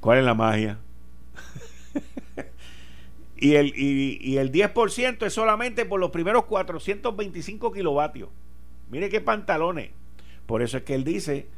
¿Cuál 0.00 0.18
es 0.18 0.24
la 0.24 0.34
magia? 0.34 0.78
y, 3.36 3.54
el, 3.54 3.72
y, 3.76 4.18
y 4.20 4.36
el 4.36 4.52
10% 4.52 5.26
es 5.26 5.32
solamente 5.32 5.84
por 5.86 5.98
los 5.98 6.10
primeros 6.10 6.44
425 6.44 7.72
kilovatios. 7.72 8.28
Mire 8.90 9.08
qué 9.08 9.20
pantalones. 9.20 9.90
Por 10.46 10.62
eso 10.62 10.78
es 10.78 10.84
que 10.84 10.94
él 10.94 11.04
dice, 11.04 11.48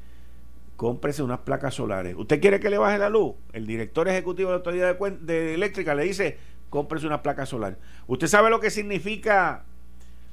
cómprese 0.77 1.23
unas 1.23 1.41
placas 1.41 1.75
solares. 1.75 2.15
¿Usted 2.17 2.41
quiere 2.41 2.59
que 2.59 2.71
le 2.71 2.79
baje 2.79 2.99
la 2.99 3.11
luz? 3.11 3.35
El 3.53 3.67
director 3.67 4.09
ejecutivo 4.09 4.49
de 4.49 4.53
la 4.55 4.57
Autoridad 4.57 4.99
de, 4.99 5.11
de 5.19 5.55
Eléctrica 5.55 5.95
le 5.95 6.05
dice, 6.05 6.39
cómprese 6.71 7.07
una 7.07 7.23
placa 7.23 7.45
solar. 7.45 7.77
¿Usted 8.07 8.29
sabe 8.29 8.49
lo 8.49 8.61
que 8.61 8.71
significa? 8.71 9.65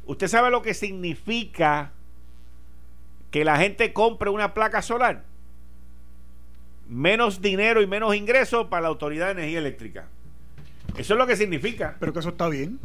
¿Usted 0.05 0.27
sabe 0.27 0.49
lo 0.51 0.61
que 0.61 0.73
significa 0.73 1.91
que 3.31 3.43
la 3.43 3.57
gente 3.57 3.91
compre 3.91 4.29
una 4.29 4.53
placa 4.53 4.81
solar? 4.81 5.23
Menos 6.87 7.41
dinero 7.41 7.81
y 7.81 7.87
menos 7.87 8.15
ingresos 8.15 8.67
para 8.67 8.83
la 8.83 8.87
Autoridad 8.87 9.25
de 9.25 9.31
Energía 9.33 9.59
Eléctrica. 9.59 10.07
Eso 10.95 11.13
es 11.13 11.17
lo 11.17 11.27
que 11.27 11.35
significa. 11.35 11.97
Pero 11.99 12.13
que 12.13 12.19
eso 12.19 12.29
está 12.29 12.47
bien. 12.47 12.79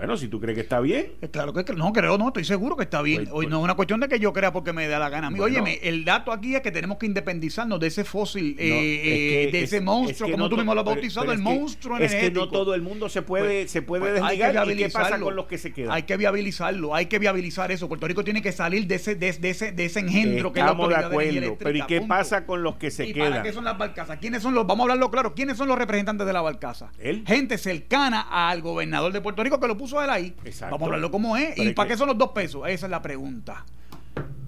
Bueno, 0.00 0.16
si 0.16 0.28
tú 0.28 0.40
crees 0.40 0.54
que 0.54 0.62
está 0.62 0.80
bien. 0.80 1.12
Eh, 1.20 1.28
claro 1.28 1.52
que 1.52 1.62
no, 1.74 1.92
creo, 1.92 2.16
no, 2.16 2.28
estoy 2.28 2.44
seguro 2.44 2.74
que 2.74 2.84
está 2.84 3.02
bien. 3.02 3.24
Pues, 3.24 3.34
Hoy 3.34 3.46
no 3.48 3.58
es 3.58 3.64
una 3.64 3.74
cuestión 3.74 4.00
de 4.00 4.08
que 4.08 4.18
yo 4.18 4.32
crea 4.32 4.50
porque 4.50 4.72
me 4.72 4.88
da 4.88 4.98
la 4.98 5.10
gana 5.10 5.26
a 5.26 5.30
mí. 5.30 5.38
Óyeme, 5.38 5.78
el 5.82 6.06
dato 6.06 6.32
aquí 6.32 6.54
es 6.54 6.62
que 6.62 6.70
tenemos 6.70 6.96
que 6.96 7.04
independizarnos 7.04 7.78
de 7.78 7.88
ese 7.88 8.04
fósil, 8.04 8.56
eh, 8.58 9.48
eh, 9.48 9.52
de 9.52 9.62
ese 9.62 9.82
monstruo, 9.82 10.30
como 10.30 10.48
tú 10.48 10.56
mismo 10.56 10.74
lo 10.74 10.80
has 10.80 10.86
bautizado, 10.86 11.30
el 11.32 11.40
monstruo 11.40 11.98
energético. 11.98 12.26
Es 12.26 12.32
que 12.32 12.38
no 12.38 12.48
todo 12.48 12.74
el 12.74 12.80
mundo 12.80 13.10
se 13.10 13.20
puede, 13.20 13.62
pues, 13.64 13.70
se 13.70 13.82
puede 13.82 14.00
pues, 14.00 14.22
desligar. 14.22 14.70
¿Y 14.70 14.76
qué 14.76 14.88
pasa 14.88 15.20
con 15.20 15.36
los 15.36 15.44
que 15.44 15.58
se 15.58 15.70
quedan? 15.70 15.92
Hay 15.92 16.04
que 16.04 16.16
viabilizarlo, 16.16 16.94
hay 16.94 17.04
que 17.04 17.18
viabilizar 17.18 17.70
eso. 17.70 17.86
Puerto 17.86 18.08
Rico 18.08 18.24
tiene 18.24 18.40
que 18.40 18.52
salir 18.52 18.86
de 18.86 18.94
ese, 18.94 19.16
de, 19.16 19.28
ese, 19.28 19.72
de 19.72 19.84
ese 19.84 20.00
engendro 20.00 20.50
que 20.50 20.60
es 20.60 20.64
la 20.64 20.72
autoridad 20.72 21.00
de 21.00 21.06
acuerdo, 21.08 21.58
Pero 21.58 21.76
¿y 21.76 21.82
qué 21.82 22.00
pasa 22.00 22.46
con 22.46 22.62
los 22.62 22.76
que 22.76 22.90
se 22.90 23.06
¿Y 23.06 23.12
quedan? 23.12 23.32
¿Para 23.32 23.42
qué 23.42 23.52
son 23.52 23.64
las 23.64 23.76
barcazas? 23.76 24.18
¿Quiénes 24.18 24.42
son 24.42 24.54
los, 24.54 24.66
vamos 24.66 24.80
a 24.80 24.82
hablarlo 24.84 25.10
claro, 25.10 25.34
quiénes 25.34 25.58
son 25.58 25.68
los 25.68 25.76
representantes 25.76 26.26
de 26.26 26.32
la 26.32 26.40
barcaza? 26.40 26.90
Gente 27.26 27.58
cercana 27.58 28.26
al 28.30 28.62
gobernador 28.62 29.12
de 29.12 29.20
Puerto 29.20 29.44
Rico 29.44 29.60
que 29.60 29.68
lo 29.68 29.76
puso 29.76 29.89
él 29.98 30.10
ahí. 30.10 30.36
Exacto. 30.44 30.74
Vamos 30.74 30.82
a 30.82 30.84
hablarlo 30.86 31.10
como 31.10 31.36
es. 31.36 31.56
¿Y 31.58 31.72
para 31.72 31.88
qué 31.88 31.96
son 31.96 32.08
los 32.08 32.18
dos 32.18 32.30
pesos? 32.32 32.68
Esa 32.68 32.86
es 32.86 32.90
la 32.90 33.02
pregunta. 33.02 33.64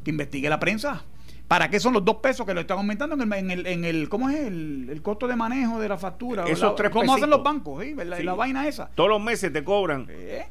Que 0.05 0.11
investigue 0.11 0.49
la 0.49 0.61
prensa. 0.61 1.03
¿Para 1.49 1.69
qué 1.69 1.81
son 1.81 1.93
los 1.93 2.05
dos 2.05 2.17
pesos 2.17 2.47
que 2.47 2.55
lo 2.55 2.61
están 2.61 2.79
aumentando 2.79 3.15
en 3.15 3.51
el, 3.51 3.67
en 3.67 3.85
el, 3.85 4.09
¿cómo 4.09 4.31
es 4.31 4.39
el, 4.39 5.01
costo 5.03 5.27
de 5.27 5.37
manejo 5.37 5.79
de 5.79 5.89
la 5.89 5.99
factura? 5.99 6.45
Esos 6.47 6.75
tres 6.77 6.91
¿Cómo 6.91 7.15
hacen 7.15 7.29
los 7.29 7.43
bancos? 7.43 7.85
La, 7.85 8.35
vaina 8.35 8.67
esa. 8.67 8.89
Todos 8.95 9.11
los 9.11 9.21
meses 9.21 9.53
te 9.53 9.63
cobran. 9.63 10.07
¿Eh? 10.09 10.47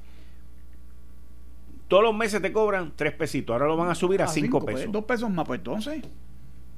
Todos 1.88 2.04
los 2.04 2.16
meses 2.16 2.42
te 2.42 2.54
cobran 2.54 2.94
tres 2.96 3.14
pesitos. 3.14 3.54
Ahora 3.54 3.66
lo 3.66 3.78
van 3.78 3.90
a 3.90 3.96
subir 3.96 4.22
a, 4.22 4.28
cinco, 4.28 4.60
pues, 4.60 4.76
pesos. 4.76 4.92
dos 4.92 5.06
pesos 5.06 5.30
más, 5.30 5.46
pues 5.46 5.58
entonces. 5.60 6.04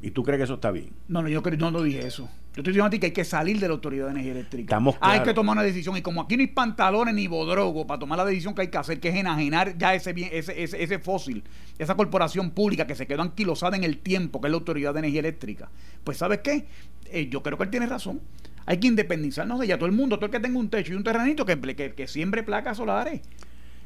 ¿Y 0.04 0.12
tú 0.12 0.22
crees 0.22 0.38
que 0.38 0.44
eso 0.44 0.56
está 0.56 0.70
bien? 0.70 0.90
No, 1.08 1.22
no, 1.22 1.30
yo 1.30 1.42
no, 1.58 1.72
no 1.72 1.82
dije 1.82 2.06
eso. 2.06 2.24
Yo 2.54 2.60
estoy 2.60 2.74
diciendo 2.74 2.88
a 2.88 2.90
ti 2.90 3.00
que 3.00 3.06
hay 3.06 3.12
que 3.14 3.24
salir 3.24 3.58
de 3.58 3.70
la 3.70 3.74
Autoridad 3.74 4.08
de 4.08 4.12
Energía 4.12 4.34
Eléctrica. 4.34 4.76
Estamos 4.76 4.98
Hay 5.00 5.22
que 5.22 5.34
tomar 5.34 5.54
una 5.54 5.64
decisión. 5.64 5.96
Y 5.96 6.02
como 6.02 6.20
aquí 6.20 6.36
no 6.36 6.42
hay 6.42 6.48
pantalones 6.48 7.16
ni 7.16 7.28
bodrogo 7.28 7.88
para 7.88 8.00
tomar 8.00 8.18
la 8.18 8.26
decisión 8.26 8.54
que 8.54 8.64
hay 8.64 8.68
que 8.68 8.78
hacer, 8.78 9.00
que 9.00 9.08
es 9.08 9.16
enajenar 9.16 9.78
ya 9.78 9.96
ese, 9.96 10.14
ese, 10.38 10.62
ese, 10.62 11.00
fósil, 11.00 11.42
esa 11.80 11.96
corporación 11.96 12.52
pública 12.52 12.86
que 12.86 12.96
se 12.96 13.08
quedó 13.08 13.22
anquilosada 13.22 13.78
en 13.78 13.86
el 13.86 14.00
tiempo, 14.00 14.42
que 14.42 14.48
es 14.48 14.52
la 14.52 14.58
Autoridad 14.58 14.92
de 14.92 15.00
Energía 15.00 15.22
Eléctrica. 15.22 15.70
Pues, 16.04 16.18
¿sabes 16.18 16.42
qué? 16.44 16.66
Eh, 17.06 17.30
yo 17.30 17.42
creo 17.42 17.58
que 17.58 17.64
él 17.64 17.70
tiene 17.70 17.86
razón. 17.86 18.20
Hay 18.66 18.82
que 18.82 18.88
independizarnos 18.88 19.58
de 19.58 19.68
ella. 19.68 19.78
Todo 19.78 19.88
el 19.88 19.96
mundo, 19.96 20.18
todo 20.18 20.26
el 20.26 20.34
que 20.34 20.42
tenga 20.42 20.60
un 20.60 20.70
techo 20.70 20.92
y 20.92 20.98
un 20.98 21.04
terrenito, 21.06 21.46
que, 21.46 21.58
que, 21.62 21.94
que 21.94 22.08
siembre 22.10 22.44
placas 22.44 22.76
solares. 22.76 23.22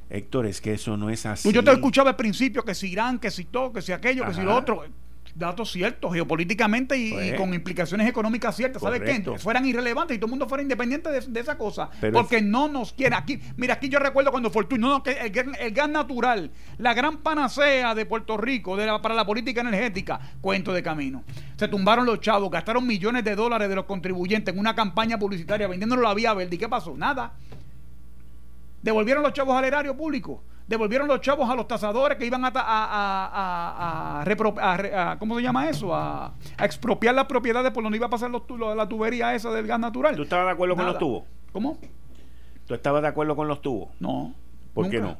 Héctor, 0.09 0.47
es 0.47 0.61
que 0.61 0.73
eso 0.73 0.97
no 0.97 1.11
es 1.11 1.27
así. 1.27 1.51
Yo 1.53 1.63
te 1.63 1.71
escuchaba 1.71 2.09
al 2.09 2.15
principio 2.15 2.65
que 2.65 2.73
si 2.73 2.87
Irán, 2.87 3.19
que 3.19 3.29
si 3.29 3.45
todo, 3.45 3.71
que 3.71 3.83
si 3.83 3.91
aquello, 3.91 4.25
que 4.25 4.33
si 4.33 4.41
lo 4.41 4.55
otro 4.55 4.83
datos 5.37 5.71
ciertos 5.71 6.13
geopolíticamente 6.13 6.97
y, 6.97 7.11
pues, 7.11 7.33
con 7.35 7.53
implicaciones 7.53 8.07
económicas 8.07 8.55
ciertas. 8.55 8.81
¿Sabes 8.81 9.01
qué? 9.01 9.37
Fueran 9.37 9.65
irrelevantes 9.65 10.15
y 10.15 10.19
todo 10.19 10.27
el 10.27 10.31
mundo 10.31 10.47
fuera 10.47 10.61
independiente 10.61 11.09
de, 11.09 11.39
esa 11.39 11.57
cosa. 11.57 11.89
porque 12.11 12.41
no 12.41 12.67
nos 12.67 12.93
quiere. 12.93 13.15
Aquí, 13.15 13.39
mira, 13.55 13.75
aquí 13.75 13.89
yo 13.89 13.99
recuerdo 13.99 14.31
cuando 14.31 14.49
Fortuny, 14.49 14.81
no, 14.81 15.03
que 15.03 15.11
el, 15.11 15.71
gas 15.71 15.89
natural, 15.89 16.51
la 16.77 16.93
gran 16.93 17.17
panacea 17.17 17.93
de 17.93 18.05
Puerto 18.05 18.37
Rico 18.37 18.75
de 18.75 18.87
para 19.01 19.13
la 19.13 19.25
política 19.25 19.61
energética, 19.61 20.19
cuento 20.41 20.73
de 20.73 20.81
camino. 20.81 21.23
Se 21.57 21.67
tumbaron 21.67 22.05
los 22.05 22.19
chavos, 22.19 22.49
gastaron 22.49 22.87
millones 22.87 23.23
de 23.23 23.35
dólares 23.35 23.69
de 23.69 23.75
los 23.75 23.85
contribuyentes 23.85 24.53
en 24.53 24.59
una 24.59 24.75
campaña 24.75 25.19
publicitaria 25.19 25.67
vendiéndolo 25.67 26.01
la 26.01 26.13
vía 26.13 26.33
verde. 26.33 26.55
¿Y 26.55 26.59
qué 26.59 26.69
pasó? 26.69 26.95
Nada. 26.97 27.33
Devolvieron 28.81 29.23
los 29.23 29.33
chavos 29.33 29.55
al 29.55 29.65
erario 29.65 29.95
público 29.95 30.43
devolvieron 30.67 31.07
los 31.07 31.21
chavos 31.21 31.49
a 31.49 31.55
los 31.55 31.67
tasadores 31.67 32.17
que 32.17 32.25
iban 32.25 32.43
a, 32.45 32.51
a, 32.53 34.21
a, 34.21 35.17
¿cómo 35.19 35.37
se 35.37 35.41
llama 35.41 35.69
eso? 35.69 35.95
A, 35.95 36.33
expropiar 36.61 37.15
las 37.15 37.25
propiedades 37.25 37.71
por 37.71 37.83
donde 37.83 37.97
iba 37.97 38.07
a 38.07 38.09
pasar 38.09 38.29
los, 38.29 38.43
la 38.75 38.87
tubería 38.87 39.33
esa 39.33 39.49
del 39.51 39.65
gas 39.65 39.79
natural. 39.79 40.15
¿Tú 40.15 40.23
estabas 40.23 40.45
de 40.47 40.51
acuerdo 40.51 40.75
con 40.75 40.85
los 40.85 40.97
tubos? 40.97 41.23
¿Cómo? 41.51 41.77
¿Tú 42.67 42.73
estabas 42.73 43.01
de 43.01 43.07
acuerdo 43.07 43.35
con 43.35 43.47
los 43.47 43.61
tubos? 43.61 43.89
No. 43.99 44.33
¿Por 44.77 44.91
qué 44.91 45.01
no? 45.01 45.17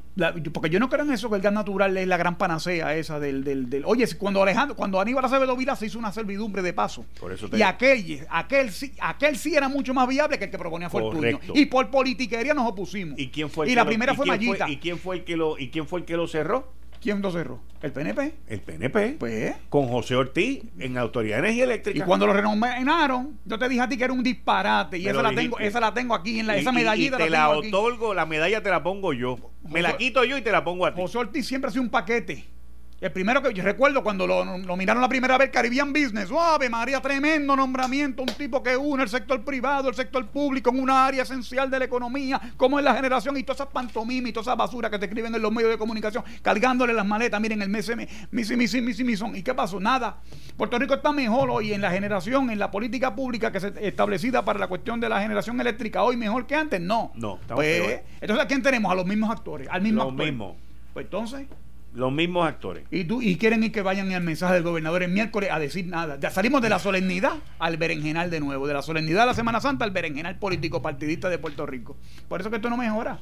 porque 0.52 0.70
yo 0.70 0.78
no 0.78 0.88
creo 0.88 1.04
en 1.04 1.12
eso 1.12 1.28
que 1.28 1.34
el 1.34 1.42
gas 1.42 1.52
natural 1.52 1.96
es 1.96 2.06
la 2.06 2.16
gran 2.16 2.38
panacea 2.38 2.94
esa 2.94 3.18
del... 3.18 3.42
del, 3.42 3.82
oye, 3.84 4.06
cuando 4.16 4.40
Alejandro, 4.40 4.76
cuando 4.76 5.00
Aníbal 5.00 5.24
Acevedo 5.24 5.56
Vila 5.56 5.74
se 5.74 5.86
hizo 5.86 5.98
una 5.98 6.12
servidumbre 6.12 6.62
de 6.62 6.72
paso. 6.72 7.04
Por 7.18 7.32
eso 7.32 7.48
y 7.52 7.62
aquel, 7.62 8.24
aquel, 8.30 8.70
aquel 9.00 9.36
sí 9.36 9.56
era 9.56 9.68
mucho 9.68 9.92
más 9.94 10.06
viable 10.06 10.38
que 10.38 10.44
el 10.44 10.50
que 10.50 10.58
proponía 10.58 10.88
Fortunio. 10.88 11.40
Y 11.54 11.66
por 11.66 11.90
politiquería 11.90 12.54
nos 12.54 12.68
opusimos. 12.68 13.18
¿Y 13.18 13.30
quién 13.30 13.50
fue 13.50 13.68
Y 13.68 13.74
la 13.74 13.84
primera 13.84 14.14
fue 14.14 14.26
Mayita. 14.26 14.68
¿Y 14.68 14.76
quién 14.76 14.96
fue 14.96 15.16
el 15.16 15.24
que 15.24 15.36
lo, 15.36 15.58
y 15.58 15.70
quién 15.70 15.86
fue 15.86 16.00
el 16.00 16.06
que 16.06 16.16
lo 16.16 16.28
cerró? 16.28 16.72
¿Quién 17.00 17.22
lo 17.22 17.30
cerró? 17.30 17.60
¿El 17.80 17.92
PNP? 17.92 18.34
El 18.48 18.60
PNP. 18.60 19.16
Pues. 19.18 19.54
Con 19.68 19.86
José 19.86 20.16
Ortiz 20.16 20.62
en 20.78 20.98
Autoridad 20.98 21.36
de 21.36 21.40
Energía 21.40 21.64
Eléctrica. 21.64 21.98
Y 21.98 22.02
cuando 22.02 22.26
lo 22.26 22.32
renominaron, 22.32 23.38
yo 23.44 23.58
te 23.58 23.68
dije 23.68 23.80
a 23.80 23.88
ti 23.88 23.96
que 23.96 24.04
era 24.04 24.12
un 24.12 24.22
disparate. 24.22 24.98
Y 24.98 25.06
esa 25.06 25.22
la, 25.22 25.32
tengo, 25.32 25.58
esa 25.60 25.78
la 25.78 25.94
tengo 25.94 26.14
aquí 26.14 26.40
en 26.40 26.48
la, 26.48 26.56
esa 26.56 26.72
medallita. 26.72 27.16
Y 27.16 27.24
te 27.24 27.30
la, 27.30 27.50
otorgo, 27.50 28.14
la 28.14 28.26
medalla 28.26 28.62
te 28.62 28.70
la 28.70 28.82
pongo 28.82 29.12
yo. 29.12 29.38
Me 29.62 29.80
la 29.80 29.96
quito 29.96 30.24
yo 30.24 30.36
y 30.36 30.42
te 30.42 30.50
la 30.50 30.64
pongo 30.64 30.86
a 30.86 30.94
ti. 30.94 31.00
José 31.00 31.18
Ortiz 31.18 31.46
siempre 31.46 31.68
ha 31.68 31.70
sido 31.70 31.82
un 31.82 31.90
paquete. 31.90 32.57
El 33.00 33.12
primero 33.12 33.40
que 33.40 33.54
yo 33.54 33.62
recuerdo 33.62 34.02
cuando 34.02 34.26
lo, 34.26 34.76
miraron 34.76 35.00
la 35.00 35.08
primera 35.08 35.38
vez 35.38 35.50
Caribbean 35.50 35.92
Business, 35.92 36.30
¡Ave 36.32 36.68
María! 36.68 37.00
Tremendo 37.00 37.54
nombramiento, 37.54 38.22
un 38.22 38.28
tipo 38.28 38.60
que 38.60 38.76
une 38.76 39.04
el 39.04 39.08
sector 39.08 39.44
privado, 39.44 39.88
el 39.88 39.94
sector 39.94 40.26
público 40.26 40.70
en 40.70 40.80
una 40.80 41.06
área 41.06 41.22
esencial 41.22 41.70
de 41.70 41.78
la 41.78 41.84
economía, 41.84 42.40
como 42.56 42.76
es 42.76 42.84
la 42.84 42.92
generación 42.94 43.36
y 43.36 43.44
todas 43.44 43.60
esas 43.60 43.72
pantomimas 43.72 44.30
y 44.30 44.32
toda 44.32 44.42
esa 44.42 44.54
basura 44.56 44.90
que 44.90 44.98
te 44.98 45.06
escriben 45.06 45.32
en 45.32 45.40
los 45.40 45.52
medios 45.52 45.70
de 45.70 45.78
comunicación, 45.78 46.24
cargándole 46.42 46.92
las 46.92 47.06
maletas, 47.06 47.40
miren 47.40 47.62
el 47.62 47.68
mes, 47.68 47.88
misi, 48.32 48.56
misi, 48.56 48.80
misi, 48.80 49.04
misi, 49.04 49.24
¿Y 49.34 49.44
qué 49.44 49.54
pasó? 49.54 49.78
Nada. 49.78 50.16
Puerto 50.56 50.76
Rico 50.76 50.94
está 50.94 51.12
mejor 51.12 51.50
hoy 51.50 51.72
en 51.72 51.80
la 51.80 51.92
generación, 51.92 52.50
en 52.50 52.58
la 52.58 52.72
política 52.72 53.14
pública 53.14 53.52
que 53.52 53.60
se 53.60 53.72
establecida 53.86 54.44
para 54.44 54.58
la 54.58 54.66
cuestión 54.66 54.98
de 54.98 55.08
la 55.08 55.20
generación 55.20 55.60
eléctrica, 55.60 56.02
hoy 56.02 56.16
mejor 56.16 56.48
que 56.48 56.56
antes, 56.56 56.80
no. 56.80 57.12
No, 57.14 57.38
pues, 57.54 58.00
entonces, 58.20 58.44
¿a 58.44 58.48
quién 58.48 58.60
tenemos? 58.60 58.90
A 58.90 58.96
los 58.96 59.06
mismos 59.06 59.30
actores, 59.30 59.68
al 59.70 59.82
mismo 59.82 60.02
Los 60.02 60.14
mismos. 60.14 60.56
Pues 60.92 61.06
entonces. 61.06 61.46
Los 61.94 62.12
mismos 62.12 62.46
actores. 62.46 62.84
Y, 62.90 63.04
tú, 63.04 63.22
y 63.22 63.36
quieren 63.36 63.64
ir 63.64 63.72
que 63.72 63.82
vayan 63.82 64.12
al 64.12 64.22
mensaje 64.22 64.54
del 64.54 64.62
gobernador 64.62 65.02
el 65.02 65.10
miércoles 65.10 65.50
a 65.50 65.58
decir 65.58 65.86
nada. 65.86 66.18
Ya 66.20 66.30
salimos 66.30 66.60
de 66.62 66.68
la 66.68 66.78
solemnidad 66.78 67.38
al 67.58 67.76
berenjenal 67.76 68.30
de 68.30 68.40
nuevo. 68.40 68.66
De 68.66 68.74
la 68.74 68.82
solemnidad 68.82 69.22
de 69.22 69.26
la 69.26 69.34
Semana 69.34 69.60
Santa 69.60 69.84
al 69.84 69.90
berenjenal 69.90 70.38
político 70.38 70.82
partidista 70.82 71.28
de 71.28 71.38
Puerto 71.38 71.66
Rico. 71.66 71.96
Por 72.28 72.40
eso 72.40 72.50
que 72.50 72.56
esto 72.56 72.70
no 72.70 72.76
mejora. 72.76 73.18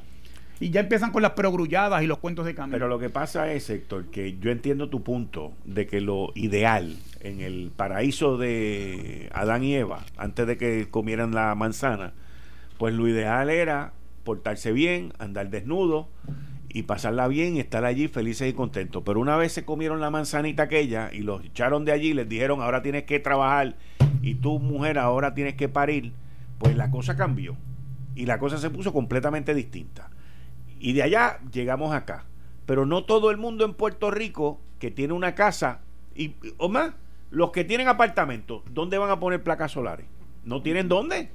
Y 0.59 0.71
ya 0.71 0.81
empiezan 0.81 1.11
con 1.11 1.21
las 1.21 1.31
progrulladas 1.31 2.01
y 2.03 2.07
los 2.07 2.17
cuentos 2.17 2.45
de 2.45 2.55
cambio. 2.55 2.75
Pero 2.75 2.87
lo 2.87 2.99
que 2.99 3.09
pasa 3.09 3.51
es, 3.51 3.69
Héctor, 3.69 4.05
que 4.05 4.37
yo 4.39 4.51
entiendo 4.51 4.89
tu 4.89 5.03
punto 5.03 5.53
de 5.65 5.85
que 5.85 6.01
lo 6.01 6.31
ideal 6.35 6.97
en 7.21 7.41
el 7.41 7.71
paraíso 7.75 8.37
de 8.37 9.29
Adán 9.33 9.63
y 9.63 9.75
Eva, 9.75 10.03
antes 10.17 10.47
de 10.47 10.57
que 10.57 10.87
comieran 10.89 11.33
la 11.33 11.53
manzana, 11.53 12.13
pues 12.79 12.93
lo 12.95 13.07
ideal 13.07 13.49
era 13.49 13.93
portarse 14.23 14.71
bien, 14.71 15.13
andar 15.19 15.49
desnudo 15.49 16.09
y 16.69 16.83
pasarla 16.83 17.27
bien 17.27 17.55
y 17.55 17.59
estar 17.59 17.85
allí 17.85 18.07
felices 18.07 18.49
y 18.49 18.53
contentos. 18.53 19.03
Pero 19.05 19.19
una 19.19 19.37
vez 19.37 19.53
se 19.53 19.65
comieron 19.65 20.01
la 20.01 20.09
manzanita 20.09 20.63
aquella 20.63 21.09
y 21.13 21.19
los 21.19 21.43
echaron 21.43 21.85
de 21.85 21.91
allí, 21.91 22.13
les 22.13 22.27
dijeron 22.27 22.61
ahora 22.61 22.81
tienes 22.81 23.03
que 23.03 23.19
trabajar 23.19 23.75
y 24.21 24.35
tú 24.35 24.59
mujer 24.59 24.99
ahora 24.99 25.33
tienes 25.33 25.55
que 25.55 25.69
parir, 25.69 26.13
pues 26.57 26.75
la 26.75 26.91
cosa 26.91 27.15
cambió 27.15 27.55
y 28.15 28.25
la 28.25 28.39
cosa 28.39 28.57
se 28.57 28.69
puso 28.69 28.93
completamente 28.93 29.53
distinta. 29.53 30.09
Y 30.79 30.93
de 30.93 31.03
allá 31.03 31.39
llegamos 31.51 31.93
acá. 31.93 32.25
Pero 32.65 32.85
no 32.85 33.05
todo 33.05 33.31
el 33.31 33.37
mundo 33.37 33.63
en 33.63 33.73
Puerto 33.73 34.11
Rico 34.11 34.59
que 34.79 34.91
tiene 34.91 35.13
una 35.13 35.35
casa 35.35 35.81
y 36.15 36.35
o 36.57 36.67
más, 36.67 36.93
los 37.29 37.51
que 37.51 37.63
tienen 37.63 37.87
apartamentos, 37.87 38.63
¿dónde 38.71 38.97
van 38.97 39.09
a 39.09 39.19
poner 39.19 39.43
placas 39.43 39.71
solares? 39.71 40.05
¿No 40.43 40.61
tienen 40.61 40.87
dónde? 40.87 41.29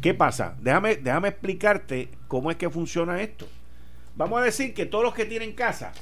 ¿Qué 0.00 0.14
pasa? 0.14 0.56
Déjame, 0.60 0.96
déjame 0.96 1.28
explicarte 1.28 2.10
cómo 2.28 2.50
es 2.50 2.56
que 2.56 2.68
funciona 2.70 3.20
esto. 3.22 3.46
Vamos 4.16 4.40
a 4.40 4.44
decir 4.44 4.74
que 4.74 4.86
todos 4.86 5.04
los 5.04 5.14
que 5.14 5.24
tienen 5.24 5.52
casa, 5.52 5.92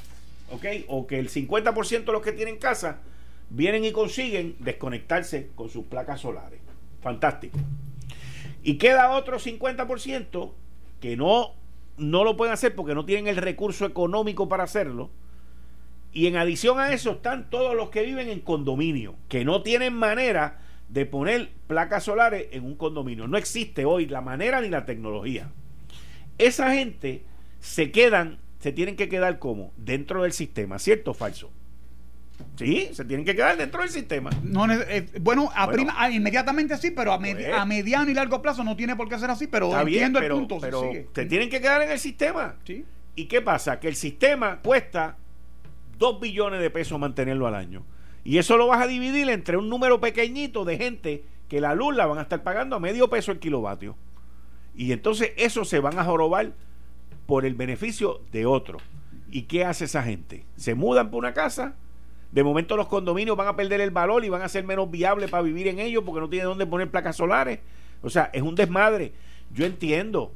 ¿ok? 0.51 0.67
O 0.89 1.07
que 1.07 1.19
el 1.19 1.31
50% 1.31 2.05
de 2.05 2.13
los 2.13 2.23
que 2.23 2.33
tienen 2.33 2.59
casa 2.59 2.99
vienen 3.49 3.85
y 3.85 3.93
consiguen 3.93 4.57
desconectarse 4.59 5.51
con 5.55 5.71
sus 5.71 5.85
placas 5.85 6.21
solares. 6.21 6.61
Fantástico. 7.01 7.59
Y 8.63 8.77
queda 8.79 9.11
otro 9.11 9.39
50% 9.39 10.53
que 11.01 11.17
no, 11.17 11.53
no 11.97 12.25
lo 12.25 12.37
pueden 12.37 12.53
hacer 12.53 12.75
porque 12.75 12.95
no 12.95 13.05
tienen 13.05 13.27
el 13.27 13.37
recurso 13.37 13.87
económico 13.87 14.49
para 14.49 14.65
hacerlo. 14.65 15.11
Y 16.13 16.27
en 16.27 16.37
adición 16.37 16.79
a 16.79 16.93
eso 16.93 17.13
están 17.13 17.49
todos 17.49 17.75
los 17.75 17.89
que 17.89 18.03
viven 18.03 18.29
en 18.29 18.41
condominio, 18.41 19.15
que 19.29 19.45
no 19.45 19.63
tienen 19.63 19.95
manera 19.95 20.61
de 20.91 21.07
poner 21.07 21.51
placas 21.67 22.05
solares 22.05 22.49
en 22.53 22.65
un 22.65 22.77
condominio. 22.77 23.27
No 23.27 23.39
existe 23.39 23.87
hoy 23.87 24.07
la 24.07 24.21
manera 24.21 24.61
ni 24.61 24.69
la 24.69 24.85
tecnología. 24.85 25.51
Esa 26.37 26.73
gente 26.75 27.25
se 27.63 27.93
quedan, 27.93 28.39
se 28.59 28.73
tienen 28.73 28.97
que 28.97 29.09
quedar 29.09 29.39
como 29.39 29.73
dentro 29.77 30.25
del 30.25 30.33
sistema, 30.33 30.81
¿cierto 30.81 31.13
o 31.13 31.15
falso? 31.15 31.49
Sí, 32.57 32.91
se 32.93 33.05
tienen 33.05 33.25
que 33.25 33.37
quedar 33.37 33.57
dentro 33.57 33.83
del 33.83 33.91
sistema. 33.91 34.31
No, 34.43 34.71
eh, 34.71 35.07
bueno, 35.21 35.49
a 35.55 36.11
inmediatamente 36.11 36.77
sí, 36.77 36.91
pero 36.91 37.13
a, 37.13 37.21
pues. 37.21 37.37
a, 37.55 37.65
mediano 37.65 38.11
y 38.11 38.15
largo 38.15 38.43
plazo 38.43 38.65
no 38.65 38.75
tiene 38.75 38.97
por 38.97 39.09
qué 39.09 39.17
ser 39.17 39.31
así, 39.31 39.47
pero 39.47 39.79
entiendo 39.79 40.19
el 40.19 40.33
punto. 40.33 40.59
Pero 40.61 40.91
se 41.15 41.25
tienen 41.27 41.49
que 41.49 41.61
quedar 41.61 41.83
en 41.83 41.93
el 41.93 42.01
sistema. 42.01 42.57
Sí. 42.65 42.85
¿Y 43.15 43.27
qué 43.27 43.41
pasa? 43.43 43.79
Que 43.79 43.87
el 43.87 43.95
sistema 43.95 44.61
cuesta 44.61 45.17
2 45.99 46.21
billones 46.21 46.61
de 46.61 46.71
pesos 46.71 46.99
mantenerlo 46.99 47.47
al 47.47 47.55
año. 47.55 47.85
Y 48.25 48.39
eso 48.39 48.57
lo 48.57 48.67
vas 48.67 48.83
a 48.83 48.89
dividir 48.89 49.29
entre 49.31 49.57
un 49.57 49.69
número 49.69 50.01
pequeñito 50.01 50.65
de 50.65 50.79
gente 50.79 51.25
que 51.49 51.61
la 51.61 51.77
luz 51.77 51.95
la 51.95 52.07
van 52.07 52.19
a 52.19 52.23
estar 52.23 52.43
pagando 52.43 52.75
a 52.75 52.81
medio 52.81 53.09
peso 53.09 53.31
el 53.31 53.39
kilovatio. 53.39 53.97
Y 54.75 54.91
entonces 54.91 55.31
eso 55.37 55.65
se 55.65 55.79
van 55.79 55.99
a 56.01 56.05
jorobar 56.05 56.55
por 57.27 57.45
el 57.45 57.55
beneficio 57.55 58.21
de 58.33 58.47
otro. 58.47 58.79
¿Y 59.31 59.43
qué 59.43 59.65
hace 59.65 59.87
esa 59.87 60.03
gente? 60.03 60.45
¿Se 60.57 60.75
mudan 60.75 61.11
por 61.11 61.19
una 61.19 61.33
casa? 61.33 61.75
De 62.33 62.43
momento 62.43 62.77
los 62.77 62.89
condominios 62.89 63.37
van 63.37 63.49
a 63.49 63.57
perder 63.57 63.81
el 63.81 63.91
valor 63.91 64.25
y 64.25 64.29
van 64.29 64.43
a 64.43 64.49
ser 64.49 64.65
menos 64.65 64.91
viables 64.91 65.31
para 65.31 65.43
vivir 65.43 65.69
en 65.69 65.79
ellos 65.79 66.03
porque 66.05 66.21
no 66.21 66.29
tienen 66.29 66.49
dónde 66.49 66.67
poner 66.67 66.91
placas 66.91 67.17
solares. 67.17 67.61
O 68.03 68.11
sea, 68.11 68.31
es 68.33 68.43
un 68.43 68.55
desmadre. 68.55 69.13
Yo 69.53 69.67
entiendo 69.67 70.33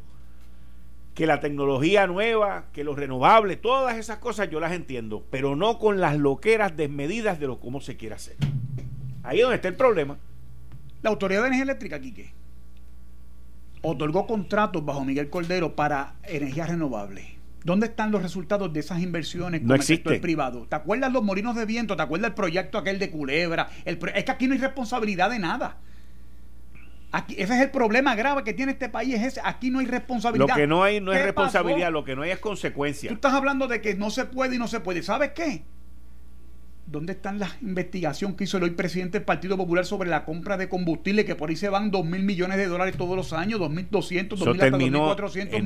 que 1.14 1.26
la 1.26 1.40
tecnología 1.40 2.06
nueva, 2.06 2.66
que 2.74 2.84
los 2.84 2.96
renovables, 2.96 3.60
todas 3.62 3.96
esas 3.96 4.18
cosas 4.18 4.50
yo 4.50 4.60
las 4.60 4.72
entiendo, 4.72 5.24
pero 5.30 5.56
no 5.56 5.78
con 5.78 5.98
las 5.98 6.18
loqueras 6.18 6.76
desmedidas 6.76 7.40
de 7.40 7.46
lo 7.46 7.58
cómo 7.58 7.80
se 7.80 7.96
quiere 7.96 8.14
hacer. 8.14 8.36
Ahí 9.22 9.38
es 9.38 9.42
donde 9.42 9.56
está 9.56 9.68
el 9.68 9.76
problema. 9.76 10.18
La 11.00 11.10
Autoridad 11.10 11.40
de 11.40 11.46
Energía 11.48 11.64
Eléctrica, 11.64 12.00
Quique, 12.00 12.34
otorgó 13.82 14.26
contratos 14.26 14.84
bajo 14.84 15.04
Miguel 15.04 15.30
Cordero 15.30 15.76
para 15.76 16.14
energía 16.24 16.66
renovable. 16.66 17.36
¿Dónde 17.64 17.86
están 17.86 18.12
los 18.12 18.22
resultados 18.22 18.72
de 18.72 18.80
esas 18.80 19.00
inversiones 19.00 19.60
con 19.62 19.72
el 19.72 19.82
sector 19.82 20.20
privado? 20.20 20.66
¿Te 20.68 20.76
acuerdas 20.76 21.12
los 21.12 21.24
molinos 21.24 21.56
de 21.56 21.66
viento? 21.66 21.96
¿Te 21.96 22.02
acuerdas 22.02 22.28
el 22.28 22.34
proyecto 22.34 22.78
aquel 22.78 22.98
de 22.98 23.10
Culebra? 23.10 23.68
es 23.84 23.96
que 23.96 24.30
aquí 24.30 24.46
no 24.46 24.54
hay 24.54 24.60
responsabilidad 24.60 25.30
de 25.30 25.40
nada. 25.40 25.78
Aquí, 27.10 27.34
ese 27.38 27.54
es 27.54 27.62
el 27.62 27.70
problema 27.70 28.14
grave 28.14 28.44
que 28.44 28.52
tiene 28.52 28.72
este 28.72 28.88
país, 28.88 29.14
es 29.14 29.22
ese. 29.22 29.40
Aquí 29.42 29.70
no 29.70 29.78
hay 29.78 29.86
responsabilidad. 29.86 30.48
Lo 30.48 30.54
que 30.54 30.66
no 30.66 30.82
hay 30.82 31.00
no 31.00 31.12
es 31.12 31.22
responsabilidad, 31.22 31.90
lo 31.90 32.04
que 32.04 32.14
no 32.14 32.22
hay 32.22 32.30
es 32.30 32.38
consecuencia. 32.38 33.08
Tú 33.08 33.14
estás 33.14 33.32
hablando 33.32 33.66
de 33.68 33.80
que 33.80 33.94
no 33.94 34.10
se 34.10 34.26
puede 34.26 34.56
y 34.56 34.58
no 34.58 34.68
se 34.68 34.80
puede. 34.80 35.02
¿Sabes 35.02 35.32
qué? 35.34 35.64
¿Dónde 36.86 37.14
están 37.14 37.40
las 37.40 37.60
investigaciones 37.62 38.36
que 38.36 38.44
hizo 38.44 38.58
el 38.58 38.62
hoy 38.62 38.70
presidente 38.70 39.18
del 39.18 39.24
Partido 39.24 39.56
Popular 39.56 39.84
sobre 39.84 40.08
la 40.08 40.24
compra 40.24 40.56
de 40.56 40.68
combustible? 40.68 41.24
Que 41.24 41.34
por 41.34 41.50
ahí 41.50 41.56
se 41.56 41.68
van 41.68 41.90
dos 41.90 42.06
mil 42.06 42.22
millones 42.22 42.58
de 42.58 42.66
dólares 42.66 42.96
todos 42.96 43.16
los 43.16 43.32
años, 43.32 43.58
dos 43.58 43.70
mil 43.70 43.88
doscientos, 43.90 44.38
dos 44.38 44.48
mil 44.48 44.62
hasta 44.62 44.78
millones. 44.78 45.16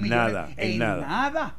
Nada, 0.08 0.48
en, 0.56 0.78
nada. 0.78 1.56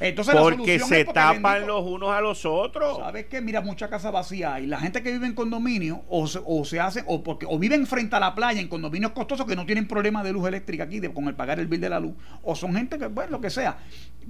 Entonces, 0.00 0.34
porque 0.34 0.78
se 0.80 1.04
tapan 1.04 1.66
los 1.66 1.84
unos 1.84 2.10
a 2.10 2.20
los 2.20 2.44
otros. 2.44 2.98
¿Sabes 2.98 3.26
qué? 3.26 3.40
Mira, 3.40 3.60
mucha 3.60 3.88
casa 3.88 4.10
vacía 4.10 4.60
y 4.60 4.66
la 4.66 4.78
gente 4.78 5.02
que 5.02 5.12
vive 5.12 5.26
en 5.26 5.34
condominio 5.34 6.02
o 6.08 6.26
se, 6.26 6.40
o 6.44 6.64
se 6.64 6.80
hace 6.80 7.04
o 7.06 7.22
porque 7.22 7.46
o 7.48 7.58
viven 7.58 7.86
frente 7.86 8.16
a 8.16 8.20
la 8.20 8.34
playa 8.34 8.60
en 8.60 8.68
condominios 8.68 9.12
costosos 9.12 9.46
que 9.46 9.56
no 9.56 9.66
tienen 9.66 9.86
problema 9.86 10.22
de 10.22 10.32
luz 10.32 10.48
eléctrica 10.48 10.84
aquí 10.84 11.00
con 11.08 11.28
el 11.28 11.34
pagar 11.34 11.60
el 11.60 11.66
bill 11.66 11.80
de 11.80 11.90
la 11.90 12.00
luz 12.00 12.14
o 12.42 12.54
son 12.54 12.74
gente 12.74 12.98
que 12.98 13.06
bueno 13.06 13.32
lo 13.32 13.40
que 13.40 13.50
sea 13.50 13.78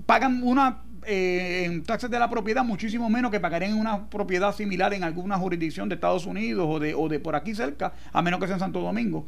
pagan 0.06 0.42
una 0.42 0.82
eh, 1.06 1.64
en 1.66 1.82
taxes 1.82 2.10
de 2.10 2.18
la 2.18 2.30
propiedad 2.30 2.64
muchísimo 2.64 3.10
menos 3.10 3.30
que 3.30 3.40
pagarían 3.40 3.72
en 3.72 3.78
una 3.78 4.08
propiedad 4.08 4.54
similar 4.54 4.94
en 4.94 5.04
alguna 5.04 5.36
jurisdicción 5.36 5.88
de 5.88 5.96
Estados 5.96 6.24
Unidos 6.26 6.66
o 6.68 6.78
de, 6.78 6.94
o 6.94 7.08
de 7.08 7.20
por 7.20 7.36
aquí 7.36 7.54
cerca, 7.54 7.92
a 8.12 8.22
menos 8.22 8.40
que 8.40 8.46
sea 8.46 8.56
en 8.56 8.60
Santo 8.60 8.80
Domingo. 8.80 9.26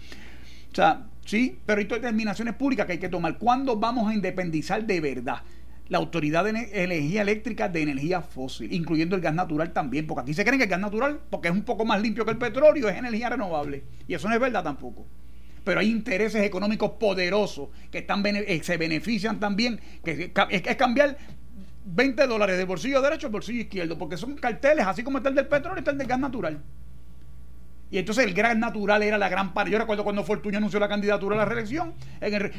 O 0.72 0.74
sea, 0.74 1.06
sí, 1.24 1.58
pero 1.66 1.80
hay 1.80 1.86
determinaciones 1.86 2.54
públicas 2.54 2.86
que 2.86 2.92
hay 2.92 2.98
que 2.98 3.08
tomar. 3.08 3.38
¿Cuándo 3.38 3.76
vamos 3.76 4.10
a 4.10 4.14
independizar 4.14 4.84
de 4.84 5.00
verdad? 5.00 5.42
La 5.88 5.98
Autoridad 5.98 6.44
de 6.44 6.68
Energía 6.72 7.22
Eléctrica 7.22 7.68
de 7.68 7.82
Energía 7.82 8.20
Fósil, 8.20 8.72
incluyendo 8.72 9.14
el 9.14 9.22
gas 9.22 9.34
natural 9.34 9.72
también, 9.72 10.06
porque 10.06 10.22
aquí 10.22 10.34
se 10.34 10.44
creen 10.44 10.58
que 10.58 10.64
el 10.64 10.70
gas 10.70 10.80
natural, 10.80 11.20
porque 11.30 11.48
es 11.48 11.54
un 11.54 11.62
poco 11.62 11.84
más 11.84 12.00
limpio 12.00 12.24
que 12.24 12.32
el 12.32 12.38
petróleo, 12.38 12.88
es 12.88 12.96
energía 12.96 13.28
renovable. 13.28 13.84
Y 14.08 14.14
eso 14.14 14.28
no 14.28 14.34
es 14.34 14.40
verdad 14.40 14.64
tampoco. 14.64 15.06
Pero 15.64 15.80
hay 15.80 15.90
intereses 15.90 16.42
económicos 16.44 16.92
poderosos 16.92 17.68
que 17.90 17.98
están 17.98 18.24
eh, 18.26 18.60
se 18.62 18.76
benefician 18.76 19.40
también, 19.40 19.80
que 20.04 20.32
es, 20.50 20.76
cambiar 20.76 21.16
20 21.84 22.26
dólares 22.26 22.56
del 22.56 22.66
bolsillo 22.66 23.00
derecho 23.00 23.28
al 23.28 23.32
bolsillo 23.32 23.60
izquierdo, 23.60 23.96
porque 23.96 24.16
son 24.16 24.34
carteles, 24.36 24.86
así 24.86 25.02
como 25.02 25.18
está 25.18 25.28
el 25.28 25.36
del 25.36 25.46
petróleo, 25.46 25.78
está 25.78 25.92
el 25.92 25.98
del 25.98 26.06
gas 26.06 26.18
natural. 26.18 26.60
Y 27.90 27.98
entonces 27.98 28.24
el 28.24 28.34
gas 28.34 28.56
natural 28.56 29.02
era 29.02 29.16
la 29.16 29.28
gran 29.28 29.54
parte. 29.54 29.70
Yo 29.70 29.78
recuerdo 29.78 30.02
cuando 30.02 30.24
Fortuño 30.24 30.58
anunció 30.58 30.80
la 30.80 30.88
candidatura 30.88 31.36
a 31.36 31.38
la 31.38 31.44
reelección. 31.44 31.94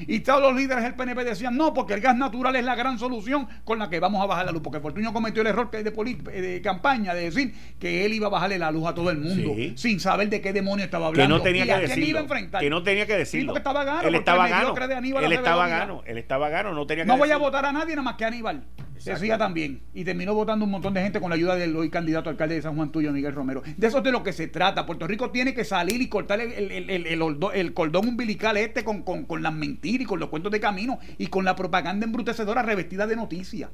y 0.07 0.19
todos 0.21 0.41
los 0.41 0.55
líderes 0.55 0.83
del 0.83 0.95
PNP 0.95 1.23
decían, 1.23 1.57
no, 1.57 1.73
porque 1.73 1.93
el 1.93 2.01
gas 2.01 2.15
natural 2.15 2.55
es 2.55 2.63
la 2.63 2.75
gran 2.75 2.97
solución 2.97 3.47
con 3.63 3.79
la 3.79 3.89
que 3.89 3.99
vamos 3.99 4.23
a 4.23 4.25
bajar 4.25 4.45
la 4.45 4.51
luz. 4.51 4.61
Porque 4.61 4.79
Fortuño 4.79 5.11
cometió 5.11 5.41
el 5.41 5.47
error 5.47 5.69
de, 5.69 5.83
de 5.83 6.61
campaña 6.61 7.13
de 7.13 7.23
decir 7.23 7.53
que 7.79 8.05
él 8.05 8.13
iba 8.13 8.27
a 8.27 8.29
bajarle 8.29 8.57
la 8.57 8.71
luz 8.71 8.87
a 8.87 8.93
todo 8.93 9.09
el 9.11 9.17
mundo 9.17 9.55
sin 9.75 9.99
saber 9.99 10.29
de 10.29 10.41
qué 10.41 10.53
demonio 10.53 10.85
estaba 10.85 11.07
hablando. 11.07 11.35
Que 11.35 11.39
no 11.39 11.43
tenía 11.43 11.65
que 11.65 11.87
decirlo. 11.87 12.05
Iba 12.07 12.19
a 12.19 12.23
enfrentar. 12.23 12.61
Que 12.61 12.69
no 12.69 12.83
tenía 12.83 13.05
que 13.05 13.17
decirlo. 13.17 13.53
Sí, 13.53 13.57
estaba 13.57 13.83
gano. 13.83 14.07
Él 14.07 14.15
estaba 14.15 14.47
gano. 14.47 14.75
Él 15.19 15.33
estaba 15.33 15.67
gano. 15.67 16.03
Él 16.05 16.17
estaba 16.17 16.49
gano. 16.49 16.73
No 16.73 16.87
tenía 16.87 17.03
que 17.03 17.07
No 17.07 17.17
voy 17.17 17.31
a 17.31 17.37
votar 17.37 17.65
a 17.65 17.71
nadie 17.71 17.95
nada 17.95 18.03
más 18.03 18.15
que 18.15 18.25
a 18.25 18.27
Aníbal. 18.27 18.63
Decía 19.03 19.37
también. 19.37 19.81
Y 19.93 20.03
terminó 20.03 20.33
votando 20.33 20.65
un 20.65 20.71
montón 20.71 20.93
de 20.93 21.01
gente 21.01 21.19
con 21.19 21.29
la 21.29 21.35
ayuda 21.35 21.55
del 21.55 21.75
hoy 21.75 21.89
candidato 21.89 22.29
alcalde 22.29 22.55
de 22.55 22.61
San 22.61 22.75
Juan 22.75 22.91
Tuyo, 22.91 23.11
Miguel 23.11 23.33
Romero. 23.33 23.61
De 23.77 23.87
eso 23.87 23.99
es 23.99 24.03
de 24.03 24.11
lo 24.11 24.23
que 24.23 24.33
se 24.33 24.47
trata. 24.47 24.85
Puerto 24.85 25.07
Rico 25.07 25.16
tiene 25.31 25.53
que 25.53 25.65
salir 25.65 26.01
y 26.01 26.07
cortar 26.07 26.39
el, 26.39 27.73
cordón 27.73 28.07
umbilical 28.07 28.57
este 28.57 28.83
con, 28.83 29.03
las 29.41 29.53
mentiras 29.53 30.01
y 30.01 30.05
con 30.05 30.19
los 30.19 30.29
cuentos 30.29 30.51
de 30.51 30.59
camino 30.59 30.99
y 31.17 31.27
con 31.27 31.45
la 31.45 31.55
propaganda 31.55 32.05
embrutecedora 32.05 32.61
revestida 32.61 33.07
de 33.07 33.15
noticias. 33.15 33.69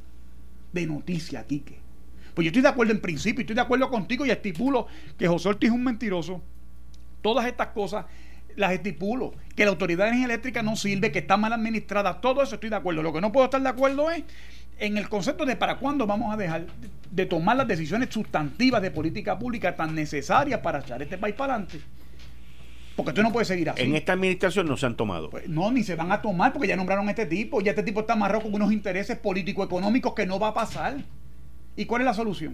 De 0.71 0.85
noticias, 0.87 1.45
Quique. 1.45 1.77
Pues 2.33 2.45
yo 2.45 2.49
estoy 2.49 2.63
de 2.63 2.69
acuerdo 2.69 2.93
en 2.93 3.01
principio, 3.01 3.41
estoy 3.41 3.55
de 3.55 3.61
acuerdo 3.61 3.89
contigo 3.89 4.25
y 4.25 4.31
estipulo 4.31 4.87
que 5.17 5.27
José 5.27 5.49
Ortiz 5.49 5.69
es 5.69 5.75
un 5.75 5.83
mentiroso. 5.83 6.41
Todas 7.21 7.45
estas 7.45 7.67
cosas 7.67 8.05
las 8.55 8.71
estipulo. 8.71 9.33
Que 9.55 9.65
la 9.65 9.71
autoridad 9.71 10.05
de 10.05 10.09
energía 10.09 10.25
eléctrica 10.25 10.63
no 10.63 10.75
sirve, 10.75 11.11
que 11.11 11.19
está 11.19 11.37
mal 11.37 11.53
administrada. 11.53 12.21
Todo 12.21 12.41
eso 12.41 12.55
estoy 12.55 12.69
de 12.69 12.75
acuerdo. 12.75 13.03
Lo 13.03 13.13
que 13.13 13.21
no 13.21 13.31
puedo 13.31 13.45
estar 13.45 13.61
de 13.61 13.69
acuerdo 13.69 14.09
es 14.11 14.23
en 14.79 14.97
el 14.97 15.09
concepto 15.09 15.45
de 15.45 15.55
para 15.55 15.77
cuándo 15.77 16.05
vamos 16.07 16.33
a 16.33 16.37
dejar 16.37 16.65
de 17.11 17.25
tomar 17.25 17.55
las 17.55 17.67
decisiones 17.67 18.09
sustantivas 18.11 18.81
de 18.81 18.91
política 18.91 19.37
pública 19.37 19.75
tan 19.75 19.93
necesarias 19.93 20.59
para 20.61 20.79
echar 20.79 21.01
este 21.01 21.17
país 21.17 21.35
para 21.35 21.55
adelante. 21.55 21.79
Porque 22.95 23.09
esto 23.09 23.23
no 23.23 23.31
puede 23.31 23.45
seguir 23.45 23.69
así. 23.69 23.81
En 23.81 23.95
esta 23.95 24.13
administración 24.13 24.67
no 24.67 24.77
se 24.77 24.85
han 24.85 24.95
tomado. 24.95 25.29
Pues 25.29 25.47
no, 25.49 25.71
ni 25.71 25.83
se 25.83 25.95
van 25.95 26.11
a 26.11 26.21
tomar 26.21 26.53
porque 26.53 26.67
ya 26.67 26.75
nombraron 26.75 27.07
a 27.07 27.11
este 27.11 27.25
tipo. 27.25 27.59
Ya 27.61 27.71
este 27.71 27.83
tipo 27.83 28.01
está 28.01 28.13
amarrado 28.13 28.43
con 28.43 28.53
unos 28.53 28.71
intereses 28.71 29.17
político-económicos 29.17 30.13
que 30.13 30.25
no 30.25 30.39
va 30.39 30.49
a 30.49 30.53
pasar. 30.53 30.97
¿Y 31.75 31.85
cuál 31.85 32.01
es 32.01 32.05
la 32.05 32.13
solución? 32.13 32.53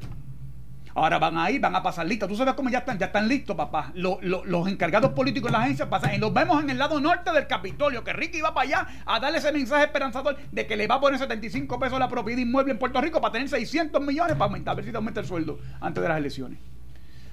Ahora 0.99 1.17
van 1.17 1.37
a 1.37 1.49
ir, 1.49 1.61
van 1.61 1.73
a 1.73 1.81
pasar 1.81 2.05
listos. 2.05 2.27
Tú 2.27 2.35
sabes 2.35 2.55
cómo 2.55 2.69
ya 2.69 2.79
están, 2.79 2.99
ya 2.99 3.05
están 3.05 3.25
listos, 3.25 3.55
papá. 3.55 3.93
Los, 3.95 4.19
encargados 4.67 5.11
políticos 5.11 5.49
de 5.49 5.57
la 5.57 5.63
agencia 5.63 5.89
pasan. 5.89 6.13
Y 6.13 6.17
los 6.17 6.33
vemos 6.33 6.61
en 6.61 6.69
el 6.69 6.77
lado 6.77 6.99
norte 6.99 7.31
del 7.31 7.47
Capitolio, 7.47 8.03
que 8.03 8.11
Ricky 8.11 8.41
va 8.41 8.53
para 8.53 8.67
allá 8.67 8.87
a 9.05 9.17
darle 9.17 9.37
ese 9.37 9.53
mensaje 9.53 9.85
esperanzador 9.85 10.35
de 10.51 10.67
que 10.67 10.75
le 10.75 10.87
va 10.87 10.95
a 10.95 10.99
poner 10.99 11.17
75 11.17 11.79
pesos 11.79 11.97
la 11.99 12.09
propiedad 12.09 12.41
inmueble 12.41 12.73
en 12.73 12.79
Puerto 12.79 12.99
Rico 12.99 13.21
para 13.21 13.31
tener 13.31 13.47
600 13.47 14.01
millones 14.01 14.33
para 14.33 14.45
aumentar, 14.45 14.73
a 14.73 14.75
ver 14.75 14.83
si 14.83 14.91
te 14.91 14.97
aumenta 14.97 15.21
el 15.21 15.25
sueldo 15.25 15.59
antes 15.79 16.03
de 16.03 16.09
las 16.09 16.17
elecciones. 16.17 16.59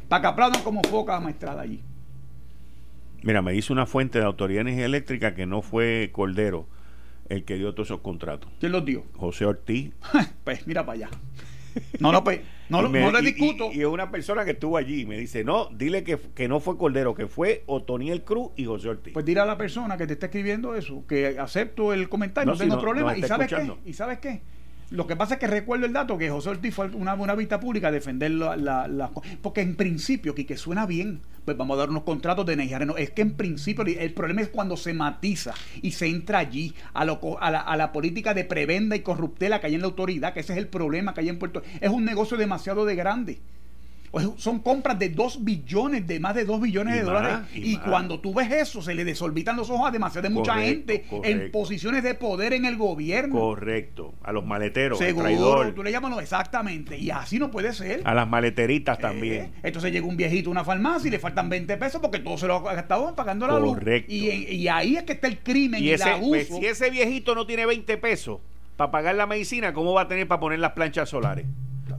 Para 0.09 0.21
que 0.21 0.29
aplaudan 0.29 0.63
como 0.63 0.83
foca 0.85 1.19
maestrada 1.19 1.63
allí. 1.63 1.83
Mira, 3.23 3.43
me 3.43 3.51
dice 3.51 3.73
una 3.73 3.87
fuente 3.87 4.21
de 4.21 4.27
Autoridad 4.27 4.59
de 4.59 4.71
Energía 4.71 4.87
Eléctrica 4.87 5.35
que 5.35 5.45
no 5.47 5.61
fue 5.61 6.11
Cordero 6.13 6.69
el 7.29 7.43
que 7.43 7.57
dio 7.57 7.75
todos 7.75 7.89
esos 7.89 8.01
contratos. 8.01 8.49
¿Quién 8.61 8.71
los 8.71 8.85
dio? 8.85 9.07
José 9.17 9.45
Ortiz. 9.45 9.93
pues 10.45 10.69
mira 10.69 10.87
para 10.87 11.07
allá. 11.07 11.11
No, 11.99 12.13
no, 12.13 12.23
pues, 12.25 12.41
no, 12.69 12.83
le 12.83 13.23
discuto. 13.23 13.71
Y, 13.73 13.81
es 13.81 13.87
una 13.87 14.11
persona 14.11 14.45
que 14.45 14.53
estuvo 14.53 14.77
allí 14.77 15.07
me 15.07 15.19
dice, 15.19 15.45
no, 15.45 15.69
dile 15.73 16.05
que, 16.05 16.19
que 16.35 16.49
no 16.49 16.61
fue 16.61 16.77
Cordero, 16.77 17.15
que 17.15 17.27
fue 17.27 17.63
Otoniel 17.67 18.23
Cruz 18.23 18.51
y 18.57 18.65
José 18.65 18.89
Ortiz. 18.91 19.13
Pues 19.13 19.25
dile 19.25 19.41
a 19.41 19.47
la 19.47 19.57
persona 19.57 19.97
que 19.97 20.07
te 20.07 20.15
está 20.15 20.27
escribiendo 20.27 20.75
eso, 20.75 21.05
que 21.07 21.39
acepto 21.39 21.93
el 21.93 22.09
comentario, 22.09 22.53
no, 22.53 22.59
tengo 22.59 22.81
problema. 22.81 23.17
¿Y 23.17 23.23
sabes 23.23 23.49
qué? 23.49 23.73
¿Y 23.85 23.93
sabes 23.93 24.19
qué? 24.19 24.43
Lo 24.91 25.09
que 25.09 25.17
pasa 25.17 25.35
es 25.35 25.41
que 25.41 25.49
recuerdo 25.49 25.87
el 25.87 25.93
dato 25.93 26.17
que 26.17 26.31
José 26.31 26.51
Ortiz 26.51 26.73
fue 26.73 26.87
una, 26.87 27.15
una 27.15 27.35
vista 27.35 27.59
pública 27.59 27.89
a 27.89 27.91
defender 27.91 28.31
la, 28.31 29.11
Porque 29.43 29.61
en 29.61 29.75
principio, 29.75 30.33
que, 30.35 30.57
suena 30.57 30.87
bien, 30.87 31.23
pues 31.45 31.57
vamos 31.57 31.75
a 31.77 31.79
dar 31.81 31.91
unos 31.91 32.05
contratos 32.05 32.47
de 32.47 32.53
energía 32.53 32.79
Es 32.97 33.11
que 33.11 33.23
en 33.23 33.33
principio 33.33 33.85
el 33.85 34.15
problema 34.15 34.43
es 34.43 34.49
cuando 34.49 34.77
se 34.77 34.95
matiza 34.95 35.55
y 35.83 35.91
se 35.91 36.07
entra 36.07 36.39
allí 36.39 36.73
a, 36.95 37.05
lo, 37.05 37.19
a, 37.41 37.51
la, 37.51 37.61
a 37.61 37.77
la 37.77 37.91
política 37.91 38.33
de 38.33 38.45
prebenda 38.45 38.95
y 38.95 39.01
corruptela 39.01 39.61
que 39.61 39.67
hay 39.67 39.75
en 39.75 39.81
la 39.81 39.89
autoridad, 39.89 40.33
que 40.33 40.41
ese 40.41 40.53
es 40.53 40.59
el 40.59 40.69
problema 40.69 41.15
que 41.15 41.21
hay 41.21 41.31
en 41.31 41.39
Puerto 41.39 41.63
Es 41.81 41.91
un 41.91 42.05
negocio 42.05 42.37
demasiado 42.37 42.85
de 42.85 42.95
grande. 42.95 43.41
Pues 44.11 44.29
son 44.37 44.61
compras 44.61 44.99
de 44.99 45.11
2 45.11 45.45
billones, 45.45 46.07
de 46.07 46.21
más 46.21 46.35
de 46.35 46.45
2 46.45 46.61
billones 46.61 46.95
de 46.95 47.03
dólares. 47.03 47.39
Y, 47.55 47.77
cuando 47.79 48.21
tú 48.21 48.35
ves 48.35 48.51
eso, 48.51 48.83
se 48.83 48.95
le 48.95 49.05
desorbitan 49.05 49.57
los 49.57 49.71
ojos 49.71 49.89
a 49.89 49.91
demasiada 49.91 50.31
mucha 50.31 50.57
gente 50.57 51.05
en 51.23 51.51
posiciones 51.51 52.03
de 52.03 52.15
poder 52.15 52.53
en 52.53 52.65
el 52.65 52.77
gobierno. 52.77 53.39
Correcto. 53.39 54.15
A 54.23 54.33
los 54.33 54.45
maleteros, 54.45 54.99
Seguro, 54.99 55.73
tú 55.75 55.83
le 55.83 55.93
llamas 55.93 56.21
exactamente. 56.21 56.99
Y 56.99 57.11
así 57.11 57.39
no 57.39 57.51
puede 57.51 57.73
ser. 57.73 58.03
A 58.05 58.15
las 58.15 58.29
maleteritas 58.29 58.99
también. 58.99 59.47
Eh, 59.47 59.53
entonces 59.65 59.93
llega 59.93 60.07
un 60.07 60.17
viejito 60.17 60.51
a 60.51 60.53
una 60.53 60.65
farmacia 60.65 61.09
y 61.09 61.11
le 61.11 61.19
faltan 61.19 61.49
20 61.49 61.77
pesos 61.77 62.01
porque 62.01 62.19
todo 62.19 62.39
se 62.39 62.47
lo 62.47 62.69
ha 62.69 62.75
gastado 62.75 63.15
pagando 63.15 63.47
la 63.47 63.59
luz. 63.59 63.79
Y, 64.09 64.29
y, 64.29 64.69
ahí 64.69 64.97
es 64.97 65.05
que 65.05 65.13
está 65.13 65.29
el 65.29 65.39
crimen 65.39 65.83
y, 65.83 65.91
ese, 65.91 66.15
el 66.15 66.21
pues, 66.21 66.49
si 66.49 66.67
ese 66.67 66.91
viejito 66.91 67.35
no 67.35 67.47
tiene 67.47 67.67
20 67.67 67.97
pesos 67.99 68.41
para 68.77 68.91
pagar 68.91 69.15
la 69.15 69.27
medicina, 69.27 69.73
¿cómo 69.73 69.93
va 69.93 70.03
a 70.03 70.09
tener 70.09 70.27
para 70.29 70.41
poner 70.41 70.59
las 70.59 70.73
planchas 70.73 71.09
solares? 71.09 71.47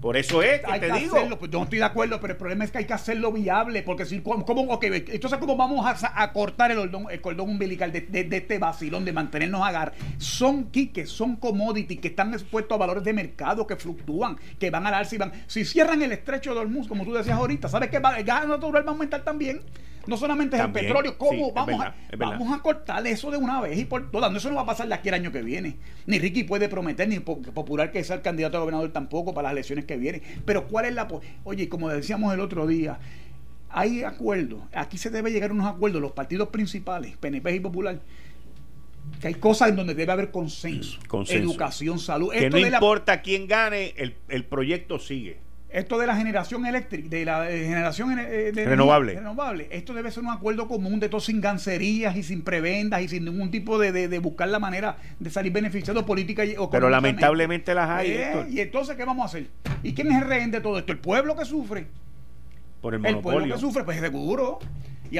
Por 0.01 0.17
eso 0.17 0.41
es 0.41 0.61
que 0.61 0.79
te 0.79 0.91
digo. 0.93 1.15
pues 1.37 1.51
yo 1.51 1.59
no 1.59 1.63
estoy 1.63 1.79
de 1.79 1.85
acuerdo, 1.85 2.19
pero 2.19 2.33
el 2.33 2.37
problema 2.37 2.63
es 2.63 2.71
que 2.71 2.79
hay 2.79 2.85
que 2.85 2.93
hacerlo 2.93 3.31
viable, 3.31 3.83
porque 3.83 4.05
si, 4.05 4.21
¿cómo, 4.21 4.45
entonces, 4.81 5.39
¿cómo 5.39 5.55
vamos 5.55 5.85
a, 5.85 6.33
cortar 6.33 6.71
el, 6.71 6.89
el, 7.09 7.21
cordón 7.21 7.49
umbilical 7.49 7.91
de, 7.91 8.07
este 8.31 8.59
vacilón 8.59 9.05
de 9.05 9.13
mantenernos 9.13 9.61
agar? 9.65 9.93
Son 10.17 10.65
quiques, 10.65 11.09
son 11.09 11.35
commodities 11.35 11.99
que 11.99 12.09
están 12.09 12.33
expuestos 12.33 12.75
a 12.75 12.79
valores 12.79 13.03
de 13.03 13.13
mercado 13.13 13.65
que 13.65 13.75
fluctúan, 13.75 14.37
que 14.59 14.69
van 14.69 14.85
a 14.87 14.91
darse 14.91 15.15
y 15.15 15.19
van. 15.19 15.31
Si 15.47 15.65
cierran 15.65 16.01
el 16.01 16.11
estrecho 16.11 16.53
de 16.53 16.59
Hormuz, 16.61 16.87
como 16.87 17.03
tú 17.03 17.13
decías 17.13 17.37
ahorita, 17.37 17.67
¿sabes 17.69 17.89
que 17.89 17.97
el 17.97 18.23
gas 18.23 18.47
natural 18.47 18.83
va 18.83 18.89
a 18.89 18.93
aumentar 18.93 19.23
también? 19.23 19.61
No 20.07 20.15
solamente 20.15 20.55
es 20.55 20.63
el 20.63 20.71
petróleo, 20.71 21.17
¿cómo 21.17 21.51
vamos, 21.51 21.81
a, 21.81 21.93
vamos 22.17 22.57
a 22.57 22.61
cortar 22.61 23.05
eso 23.05 23.29
de 23.29 23.37
una 23.37 23.59
vez 23.59 23.77
y 23.77 23.85
por 23.85 24.09
todas? 24.09 24.31
No, 24.31 24.37
eso 24.37 24.49
no 24.49 24.55
va 24.55 24.61
a 24.61 24.65
pasar 24.65 24.87
de 24.87 24.93
aquí 24.93 25.09
el 25.09 25.15
año 25.15 25.31
que 25.33 25.41
viene. 25.41 25.77
Ni 26.05 26.17
Ricky 26.17 26.45
puede 26.45 26.69
prometer, 26.69 27.09
ni 27.09 27.19
Popular 27.19 27.91
que 27.91 28.03
sea 28.05 28.15
el 28.15 28.21
candidato 28.21 28.57
a 28.57 28.61
gobernador 28.61 28.91
tampoco 28.93 29.33
para 29.33 29.49
las 29.49 29.51
elecciones 29.53 29.85
que 29.87 29.97
vienen. 29.97 30.21
Pero 30.45 30.67
¿cuál 30.67 30.85
es 30.85 30.93
la... 30.93 31.07
Oye, 31.43 31.67
como 31.69 31.89
decíamos 31.89 32.33
el 32.33 32.39
otro 32.39 32.67
día, 32.67 32.99
hay 33.69 34.03
acuerdos. 34.03 34.61
Aquí 34.73 34.97
se 34.99 35.09
debe 35.09 35.31
llegar 35.31 35.49
a 35.49 35.53
unos 35.53 35.65
acuerdos, 35.65 36.01
los 36.01 36.11
partidos 36.11 36.49
principales, 36.49 37.17
PNP 37.17 37.55
y 37.55 37.59
Popular 37.59 37.99
que 39.21 39.27
hay 39.29 39.35
cosas 39.35 39.69
en 39.69 39.75
donde 39.75 39.95
debe 39.95 40.11
haber 40.11 40.31
consenso. 40.31 40.99
Educación, 41.29 41.97
salud. 41.97 42.31
Que 42.31 42.49
no 42.49 42.59
importa 42.59 43.21
quién 43.21 43.47
gane, 43.47 43.93
el, 43.97 44.15
el, 44.29 44.45
proyecto 44.45 44.99
sigue. 44.99 45.39
Esto 45.69 45.97
de 45.97 46.07
la 46.07 46.15
generación 46.15 46.65
eléctrica, 46.65 47.09
de 47.09 47.25
la 47.25 47.45
generación 47.45 48.17
eh, 48.19 48.51
renovable. 48.53 49.15
renovable, 49.15 49.67
esto 49.69 49.93
debe 49.93 50.11
ser 50.11 50.23
un 50.23 50.29
acuerdo 50.29 50.67
común 50.67 50.99
de 51.01 51.09
todo 51.09 51.19
sin 51.19 51.41
gancerías 51.41 52.15
y 52.15 52.23
sin 52.23 52.41
prebendas 52.41 53.01
y 53.01 53.09
sin 53.09 53.25
ningún 53.25 53.51
tipo 53.51 53.77
de, 53.77 53.91
de, 53.91 54.19
buscar 54.19 54.47
la 54.47 54.59
manera 54.59 54.95
de 55.19 55.29
salir 55.29 55.51
beneficiado 55.51 56.05
política 56.05 56.45
y, 56.45 56.55
Pero 56.71 56.89
lamentablemente 56.89 57.73
las 57.73 57.89
hay. 57.89 58.11
Eh, 58.11 58.45
y 58.49 58.59
entonces, 58.61 58.95
¿qué 58.95 59.03
vamos 59.03 59.23
a 59.23 59.25
hacer? 59.25 59.47
¿Y 59.83 59.93
quién 59.93 60.09
es 60.09 60.21
el 60.21 60.27
rehén 60.27 60.51
de 60.51 60.61
todo 60.61 60.79
esto? 60.79 60.93
El 60.93 60.99
pueblo 60.99 61.35
que 61.35 61.43
sufre. 61.43 61.87
Por 62.81 62.93
el 62.93 63.01
monopolio. 63.01 63.17
El 63.17 63.21
pueblo 63.23 63.55
que 63.55 63.61
sufre, 63.61 63.83
pues 63.83 63.99
seguro. 63.99 64.59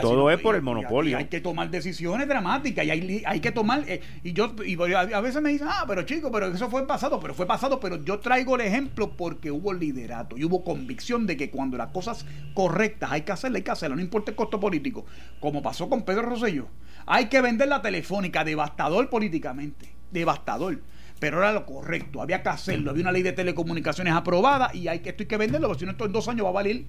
Todo 0.02 0.30
es 0.32 0.40
por 0.40 0.56
el 0.56 0.62
monopolio. 0.62 1.18
hay 1.18 1.26
que 1.26 1.42
tomar 1.42 1.70
decisiones 1.70 2.28
dramáticas 2.28 2.86
y 2.86 2.92
hay, 2.92 3.24
hay 3.26 3.40
que 3.40 3.52
tomar. 3.52 3.84
Eh, 3.88 4.02
y 4.24 4.34
yo 4.34 4.54
y 4.66 4.76
a, 4.94 5.22
veces 5.22 5.42
me 5.42 5.50
dicen, 5.50 5.68
ah, 5.70 5.86
pero 5.88 6.04
chico, 6.04 6.32
pero 6.32 6.48
eso 6.48 6.70
fue 6.70 6.86
pasado, 6.88 7.20
pero 7.20 7.34
fue 7.34 7.46
pasado. 7.46 7.80
Pero 7.80 8.04
yo 8.04 8.20
traigo 8.20 8.56
el 8.56 8.62
ejemplo 8.62 9.12
porque 9.16 9.52
hubo 9.52 9.74
liderato 9.74 10.38
y 10.38 10.44
hubo 10.44 10.64
convicción 10.64 11.26
de 11.26 11.38
que 11.38 11.50
cuando 11.50 11.78
las 11.78 11.92
cosas 11.92 12.26
correctas 12.54 13.12
hay 13.12 13.22
que 13.22 13.32
hacerlas, 13.32 13.60
hay 13.60 13.64
que 13.64 13.72
hacerlas, 13.72 13.98
no 13.98 14.04
importa 14.04 14.32
el 14.32 14.36
costo 14.36 14.60
político. 14.60 15.06
Como 15.40 15.62
pasó 15.62 15.90
con 15.90 16.04
Pedro 16.04 16.24
Rosselló. 16.24 16.68
Hay 17.06 17.28
que 17.28 17.42
vender 17.42 17.70
la 17.70 17.82
telefónica, 17.82 18.44
devastador 18.44 19.10
políticamente, 19.10 19.90
devastador 20.12 20.82
pero 21.20 21.40
era 21.40 21.52
lo 21.52 21.66
correcto, 21.66 22.22
había 22.22 22.44
que 22.44 22.50
hacerlo, 22.50 22.92
había 22.92 23.02
una 23.02 23.12
ley 23.12 23.24
de 23.24 23.34
telecomunicaciones 23.34 24.14
aprobada 24.14 24.70
y 24.74 24.88
hay 24.88 25.00
que, 25.00 25.10
esto 25.10 25.24
hay 25.24 25.28
que 25.28 25.38
venderlo, 25.38 25.68
porque 25.68 25.80
si 25.80 25.86
no, 25.86 25.92
esto 25.92 26.06
en 26.06 26.12
dos 26.12 26.28
años 26.28 26.46
va 26.46 26.50
a 26.50 26.54
valer 26.54 26.84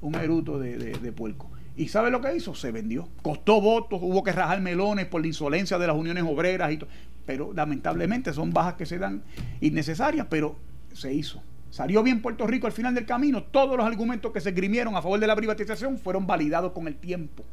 un 0.00 0.14
eruto 0.16 0.58
de, 0.58 0.76
de, 0.76 0.98
de 0.98 1.12
puerco. 1.12 1.50
¿Y 1.76 1.88
sabe 1.88 2.10
lo 2.10 2.20
que 2.20 2.34
hizo? 2.34 2.54
Se 2.54 2.70
vendió. 2.70 3.08
Costó 3.22 3.60
votos, 3.60 4.00
hubo 4.02 4.22
que 4.22 4.32
rajar 4.32 4.60
melones 4.60 5.06
por 5.06 5.20
la 5.20 5.26
insolencia 5.26 5.78
de 5.78 5.86
las 5.86 5.96
uniones 5.96 6.24
obreras 6.26 6.72
y 6.72 6.76
todo. 6.76 6.90
Pero 7.24 7.52
lamentablemente 7.54 8.32
son 8.32 8.52
bajas 8.52 8.74
que 8.74 8.86
se 8.86 8.98
dan 8.98 9.22
innecesarias, 9.60 10.26
pero 10.28 10.56
se 10.92 11.14
hizo. 11.14 11.42
Salió 11.70 12.02
bien 12.02 12.20
Puerto 12.20 12.46
Rico 12.46 12.66
al 12.66 12.72
final 12.72 12.94
del 12.94 13.06
camino. 13.06 13.44
Todos 13.44 13.76
los 13.76 13.86
argumentos 13.86 14.32
que 14.32 14.40
se 14.40 14.52
grimieron 14.52 14.94
a 14.96 15.02
favor 15.02 15.18
de 15.18 15.26
la 15.26 15.36
privatización 15.36 15.98
fueron 15.98 16.26
validados 16.26 16.72
con 16.72 16.86
el 16.86 16.96
tiempo. 16.96 17.44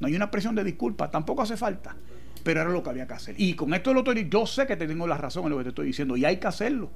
No 0.00 0.08
hay 0.08 0.16
una 0.16 0.30
presión 0.32 0.56
de 0.56 0.64
disculpa, 0.64 1.10
tampoco 1.10 1.42
hace 1.42 1.56
falta. 1.56 1.94
Pero 2.42 2.62
era 2.62 2.70
lo 2.70 2.82
que 2.82 2.90
había 2.90 3.06
que 3.06 3.14
hacer. 3.14 3.36
Y 3.38 3.54
con 3.54 3.72
esto 3.72 3.94
lo 3.94 4.02
yo 4.12 4.46
sé 4.46 4.66
que 4.66 4.76
te 4.76 4.88
tengo 4.88 5.06
la 5.06 5.16
razón 5.16 5.44
en 5.44 5.50
lo 5.50 5.58
que 5.58 5.62
te 5.64 5.68
estoy 5.68 5.86
diciendo 5.86 6.16
y 6.16 6.24
hay 6.24 6.38
que 6.38 6.48
hacerlo 6.48 6.90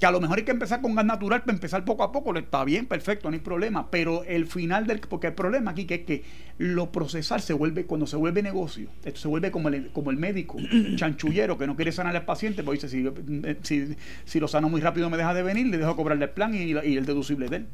que 0.00 0.06
a 0.06 0.10
lo 0.10 0.20
mejor 0.20 0.38
hay 0.38 0.44
que 0.44 0.50
empezar 0.50 0.80
con 0.80 0.94
gas 0.94 1.04
natural 1.04 1.42
para 1.42 1.52
empezar 1.52 1.84
poco 1.84 2.02
a 2.02 2.10
poco, 2.10 2.34
está 2.36 2.64
bien, 2.64 2.86
perfecto, 2.86 3.30
no 3.30 3.34
hay 3.34 3.40
problema, 3.40 3.90
pero 3.90 4.24
el 4.24 4.46
final 4.46 4.86
del, 4.86 5.00
porque 5.00 5.28
el 5.28 5.34
problema 5.34 5.72
aquí 5.72 5.84
que 5.84 5.96
es 5.96 6.00
que 6.00 6.24
lo 6.58 6.90
procesar 6.90 7.42
se 7.42 7.52
vuelve, 7.52 7.84
cuando 7.84 8.06
se 8.06 8.16
vuelve 8.16 8.42
negocio, 8.42 8.88
esto 9.04 9.20
se 9.20 9.28
vuelve 9.28 9.50
como 9.50 9.68
el, 9.68 9.90
como 9.92 10.10
el 10.10 10.16
médico, 10.16 10.56
chanchullero 10.96 11.58
que 11.58 11.66
no 11.66 11.76
quiere 11.76 11.92
sanar 11.92 12.16
al 12.16 12.24
paciente, 12.24 12.62
pues 12.64 12.80
dice, 12.82 13.14
si, 13.62 13.96
si, 14.24 14.40
lo 14.40 14.48
sano 14.48 14.70
muy 14.70 14.80
rápido 14.80 15.10
me 15.10 15.18
deja 15.18 15.34
de 15.34 15.42
venir, 15.42 15.66
le 15.66 15.76
dejo 15.76 15.94
cobrarle 15.94 16.24
el 16.24 16.30
plan 16.30 16.54
y, 16.54 16.72
y 16.72 16.96
el 16.96 17.04
deducible 17.04 17.48
de 17.48 17.56
él. 17.56 17.66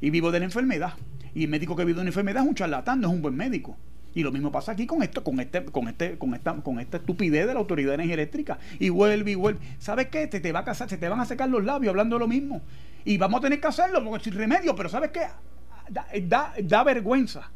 Y 0.00 0.10
vivo 0.10 0.30
de 0.30 0.40
la 0.40 0.44
enfermedad. 0.44 0.94
Y 1.34 1.44
el 1.44 1.50
médico 1.50 1.76
que 1.76 1.84
vive 1.84 1.96
de 1.96 2.02
una 2.02 2.10
enfermedad 2.10 2.42
es 2.42 2.48
un 2.48 2.54
charlatán, 2.54 3.00
no 3.00 3.08
es 3.08 3.14
un 3.14 3.22
buen 3.22 3.36
médico. 3.36 3.76
Y 4.18 4.24
lo 4.24 4.32
mismo 4.32 4.50
pasa 4.50 4.72
aquí 4.72 4.84
con 4.84 5.00
esto, 5.04 5.22
con 5.22 5.38
este, 5.38 5.64
con 5.66 5.86
este, 5.86 6.18
con 6.18 6.34
esta, 6.34 6.52
con 6.56 6.80
esta 6.80 6.96
estupidez 6.96 7.46
de 7.46 7.54
la 7.54 7.60
autoridad 7.60 7.90
de 7.90 7.94
energía 7.94 8.14
eléctrica. 8.14 8.58
Y 8.80 8.88
vuelve 8.88 9.30
y 9.30 9.36
vuelve. 9.36 9.60
¿Sabes 9.78 10.08
qué? 10.08 10.26
Te, 10.26 10.40
te 10.40 10.50
va 10.50 10.58
a 10.58 10.64
casar, 10.64 10.88
se 10.88 10.98
te 10.98 11.08
van 11.08 11.20
a 11.20 11.24
secar 11.24 11.48
los 11.48 11.62
labios 11.62 11.90
hablando 11.90 12.18
lo 12.18 12.26
mismo. 12.26 12.60
Y 13.04 13.16
vamos 13.16 13.38
a 13.38 13.42
tener 13.42 13.60
que 13.60 13.68
hacerlo 13.68 14.02
porque 14.02 14.24
sin 14.24 14.32
remedio, 14.32 14.74
pero 14.74 14.88
¿sabes 14.88 15.12
qué? 15.12 15.20
Da, 15.88 16.52
da, 16.60 16.82
vergüenza 16.82 17.48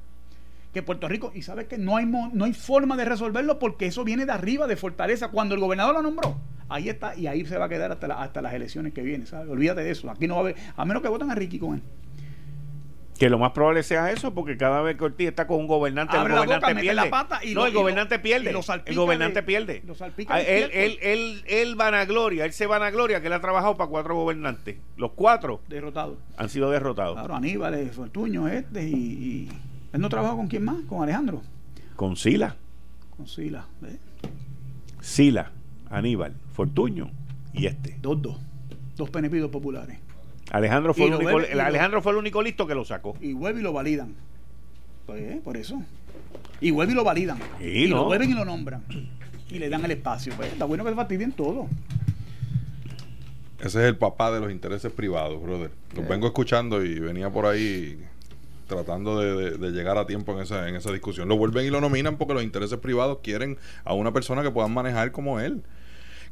que 0.72 0.84
Puerto 0.84 1.08
Rico, 1.08 1.32
y 1.34 1.42
sabes 1.42 1.66
que 1.66 1.78
no 1.78 1.96
hay 1.96 2.06
no 2.06 2.44
hay 2.44 2.52
forma 2.52 2.96
de 2.96 3.06
resolverlo 3.06 3.58
porque 3.58 3.86
eso 3.86 4.04
viene 4.04 4.24
de 4.24 4.30
arriba, 4.30 4.68
de 4.68 4.76
Fortaleza, 4.76 5.32
cuando 5.32 5.56
el 5.56 5.60
gobernador 5.60 5.96
lo 5.96 6.02
nombró. 6.02 6.36
Ahí 6.68 6.88
está, 6.88 7.16
y 7.16 7.26
ahí 7.26 7.44
se 7.44 7.58
va 7.58 7.64
a 7.64 7.68
quedar 7.68 7.90
hasta, 7.90 8.06
hasta 8.22 8.40
las 8.40 8.54
elecciones 8.54 8.92
que 8.92 9.02
vienen. 9.02 9.26
Olvídate 9.48 9.82
de 9.82 9.90
eso. 9.90 10.08
Aquí 10.08 10.28
no 10.28 10.34
va 10.34 10.40
a 10.40 10.44
haber, 10.44 10.56
a 10.76 10.84
menos 10.84 11.02
que 11.02 11.08
voten 11.08 11.28
a 11.28 11.34
Ricky 11.34 11.58
con 11.58 11.74
él. 11.74 11.82
Que 13.18 13.28
lo 13.28 13.38
más 13.38 13.52
probable 13.52 13.82
sea 13.82 14.10
eso, 14.10 14.34
porque 14.34 14.56
cada 14.56 14.82
vez 14.82 14.96
que 14.96 15.04
Ortiz 15.04 15.28
está 15.28 15.46
con 15.46 15.60
un 15.60 15.66
gobernante, 15.66 16.16
el 16.16 16.28
gobernante 16.28 16.74
pierde. 16.74 16.94
La 16.94 17.10
pata 17.10 17.44
y 17.44 17.54
no, 17.54 17.66
el 17.66 17.72
gobernante 17.72 18.18
pierde. 18.18 18.54
el 18.86 18.96
gobernante 18.96 19.42
pierde. 19.42 19.82
Ah, 20.28 20.40
él, 20.40 20.70
él, 20.72 20.98
él, 21.02 21.44
él, 21.46 21.74
vanagloria, 21.76 22.44
él 22.44 22.52
se 22.52 22.66
vanagloria 22.66 23.20
que 23.20 23.28
él 23.28 23.32
ha 23.32 23.40
trabajado 23.40 23.76
para 23.76 23.90
cuatro 23.90 24.14
gobernantes. 24.16 24.76
Los 24.96 25.12
cuatro 25.12 25.60
derrotados 25.68 26.18
han 26.36 26.48
sido 26.48 26.70
derrotados. 26.70 27.14
Claro, 27.14 27.34
Aníbal, 27.34 27.90
Fortuño, 27.90 28.48
este 28.48 28.88
y, 28.88 29.48
¿Él 29.92 30.00
no 30.00 30.08
trabajó 30.08 30.36
con 30.36 30.48
quién 30.48 30.64
más? 30.64 30.76
¿Con 30.88 31.02
Alejandro? 31.02 31.42
Con 31.96 32.16
Sila. 32.16 32.56
Con 33.16 33.28
Sila. 33.28 33.66
Sila, 35.00 35.50
Aníbal, 35.90 36.34
Fortuño 36.54 37.10
y 37.52 37.66
este. 37.66 37.98
Dos, 38.00 38.22
dos. 38.22 38.36
Dos 38.96 39.10
penepidos 39.10 39.50
populares. 39.50 39.98
Alejandro 40.52 40.92
fue, 40.92 41.06
el 41.06 41.14
único, 41.14 41.38
Alejandro 41.38 42.02
fue 42.02 42.12
el 42.12 42.18
único 42.18 42.42
listo 42.42 42.66
que 42.66 42.74
lo 42.74 42.84
sacó. 42.84 43.16
Y 43.22 43.32
vuelve 43.32 43.60
y 43.60 43.62
lo 43.62 43.72
validan. 43.72 44.14
Pues, 45.06 45.22
eh, 45.22 45.40
por 45.42 45.56
eso. 45.56 45.82
Y 46.60 46.70
vuelve 46.70 46.92
y 46.92 46.94
lo 46.94 47.04
validan. 47.04 47.38
y 47.58 47.86
lo 47.86 48.04
vuelven 48.04 48.30
y 48.30 48.34
lo 48.34 48.44
nombran. 48.44 48.84
Y 49.48 49.58
le 49.58 49.70
dan 49.70 49.82
el 49.86 49.92
espacio. 49.92 50.34
Pues, 50.36 50.52
está 50.52 50.66
bueno 50.66 50.84
que 50.84 50.90
se 50.90 50.96
fastidien 50.96 51.32
todo. 51.32 51.68
Ese 53.60 53.80
es 53.80 53.88
el 53.88 53.96
papá 53.96 54.30
de 54.30 54.40
los 54.40 54.50
intereses 54.50 54.92
privados, 54.92 55.42
brother. 55.42 55.70
Los 55.96 56.06
vengo 56.06 56.26
escuchando 56.26 56.84
y 56.84 56.98
venía 56.98 57.30
por 57.30 57.46
ahí 57.46 57.98
tratando 58.66 59.20
de, 59.20 59.56
de, 59.56 59.70
llegar 59.70 59.96
a 59.96 60.06
tiempo 60.06 60.32
en 60.32 60.40
esa, 60.40 60.68
en 60.68 60.74
esa 60.76 60.92
discusión. 60.92 61.28
Lo 61.28 61.38
vuelven 61.38 61.64
y 61.64 61.70
lo 61.70 61.80
nominan 61.80 62.18
porque 62.18 62.34
los 62.34 62.42
intereses 62.42 62.78
privados 62.78 63.20
quieren 63.22 63.56
a 63.84 63.94
una 63.94 64.12
persona 64.12 64.42
que 64.42 64.50
puedan 64.50 64.74
manejar 64.74 65.12
como 65.12 65.40
él 65.40 65.62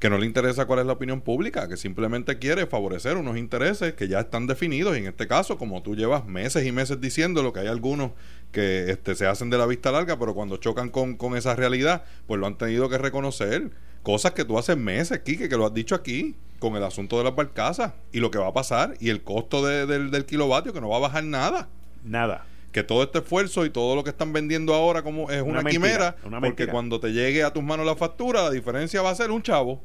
que 0.00 0.08
no 0.08 0.16
le 0.16 0.24
interesa 0.24 0.64
cuál 0.64 0.80
es 0.80 0.86
la 0.86 0.94
opinión 0.94 1.20
pública, 1.20 1.68
que 1.68 1.76
simplemente 1.76 2.38
quiere 2.38 2.66
favorecer 2.66 3.18
unos 3.18 3.36
intereses 3.36 3.92
que 3.92 4.08
ya 4.08 4.20
están 4.20 4.46
definidos. 4.46 4.96
Y 4.96 5.00
en 5.00 5.06
este 5.06 5.28
caso, 5.28 5.58
como 5.58 5.82
tú 5.82 5.94
llevas 5.94 6.24
meses 6.24 6.66
y 6.66 6.72
meses 6.72 7.02
diciendo 7.02 7.42
lo 7.42 7.52
que 7.52 7.60
hay 7.60 7.66
algunos 7.66 8.12
que 8.50 8.90
este, 8.90 9.14
se 9.14 9.26
hacen 9.26 9.50
de 9.50 9.58
la 9.58 9.66
vista 9.66 9.92
larga, 9.92 10.18
pero 10.18 10.34
cuando 10.34 10.56
chocan 10.56 10.88
con, 10.88 11.16
con 11.16 11.36
esa 11.36 11.54
realidad, 11.54 12.04
pues 12.26 12.40
lo 12.40 12.46
han 12.46 12.56
tenido 12.56 12.88
que 12.88 12.96
reconocer. 12.96 13.70
Cosas 14.02 14.32
que 14.32 14.46
tú 14.46 14.58
haces 14.58 14.78
meses, 14.78 15.20
Kike, 15.20 15.50
que 15.50 15.56
lo 15.58 15.66
has 15.66 15.74
dicho 15.74 15.94
aquí, 15.94 16.34
con 16.58 16.76
el 16.76 16.82
asunto 16.82 17.18
de 17.18 17.24
las 17.24 17.36
barcazas 17.36 17.92
y 18.10 18.20
lo 18.20 18.30
que 18.30 18.38
va 18.38 18.48
a 18.48 18.52
pasar 18.54 18.94
y 19.00 19.10
el 19.10 19.22
costo 19.22 19.66
del, 19.66 20.10
del 20.10 20.24
kilovatio, 20.24 20.72
que 20.72 20.80
no 20.80 20.88
va 20.88 20.96
a 20.96 21.00
bajar 21.00 21.24
nada. 21.24 21.68
Nada 22.02 22.46
que 22.72 22.84
todo 22.84 23.02
este 23.02 23.18
esfuerzo 23.18 23.64
y 23.64 23.70
todo 23.70 23.96
lo 23.96 24.04
que 24.04 24.10
están 24.10 24.32
vendiendo 24.32 24.74
ahora 24.74 25.02
como 25.02 25.30
es 25.30 25.42
una, 25.42 25.64
quimera, 25.64 26.16
porque 26.40 26.68
cuando 26.68 27.00
te 27.00 27.12
llegue 27.12 27.42
a 27.42 27.52
tus 27.52 27.62
manos 27.62 27.84
la 27.84 27.96
factura, 27.96 28.42
la 28.42 28.50
diferencia 28.50 29.02
va 29.02 29.10
a 29.10 29.14
ser 29.14 29.32
un 29.32 29.42
chavo 29.42 29.82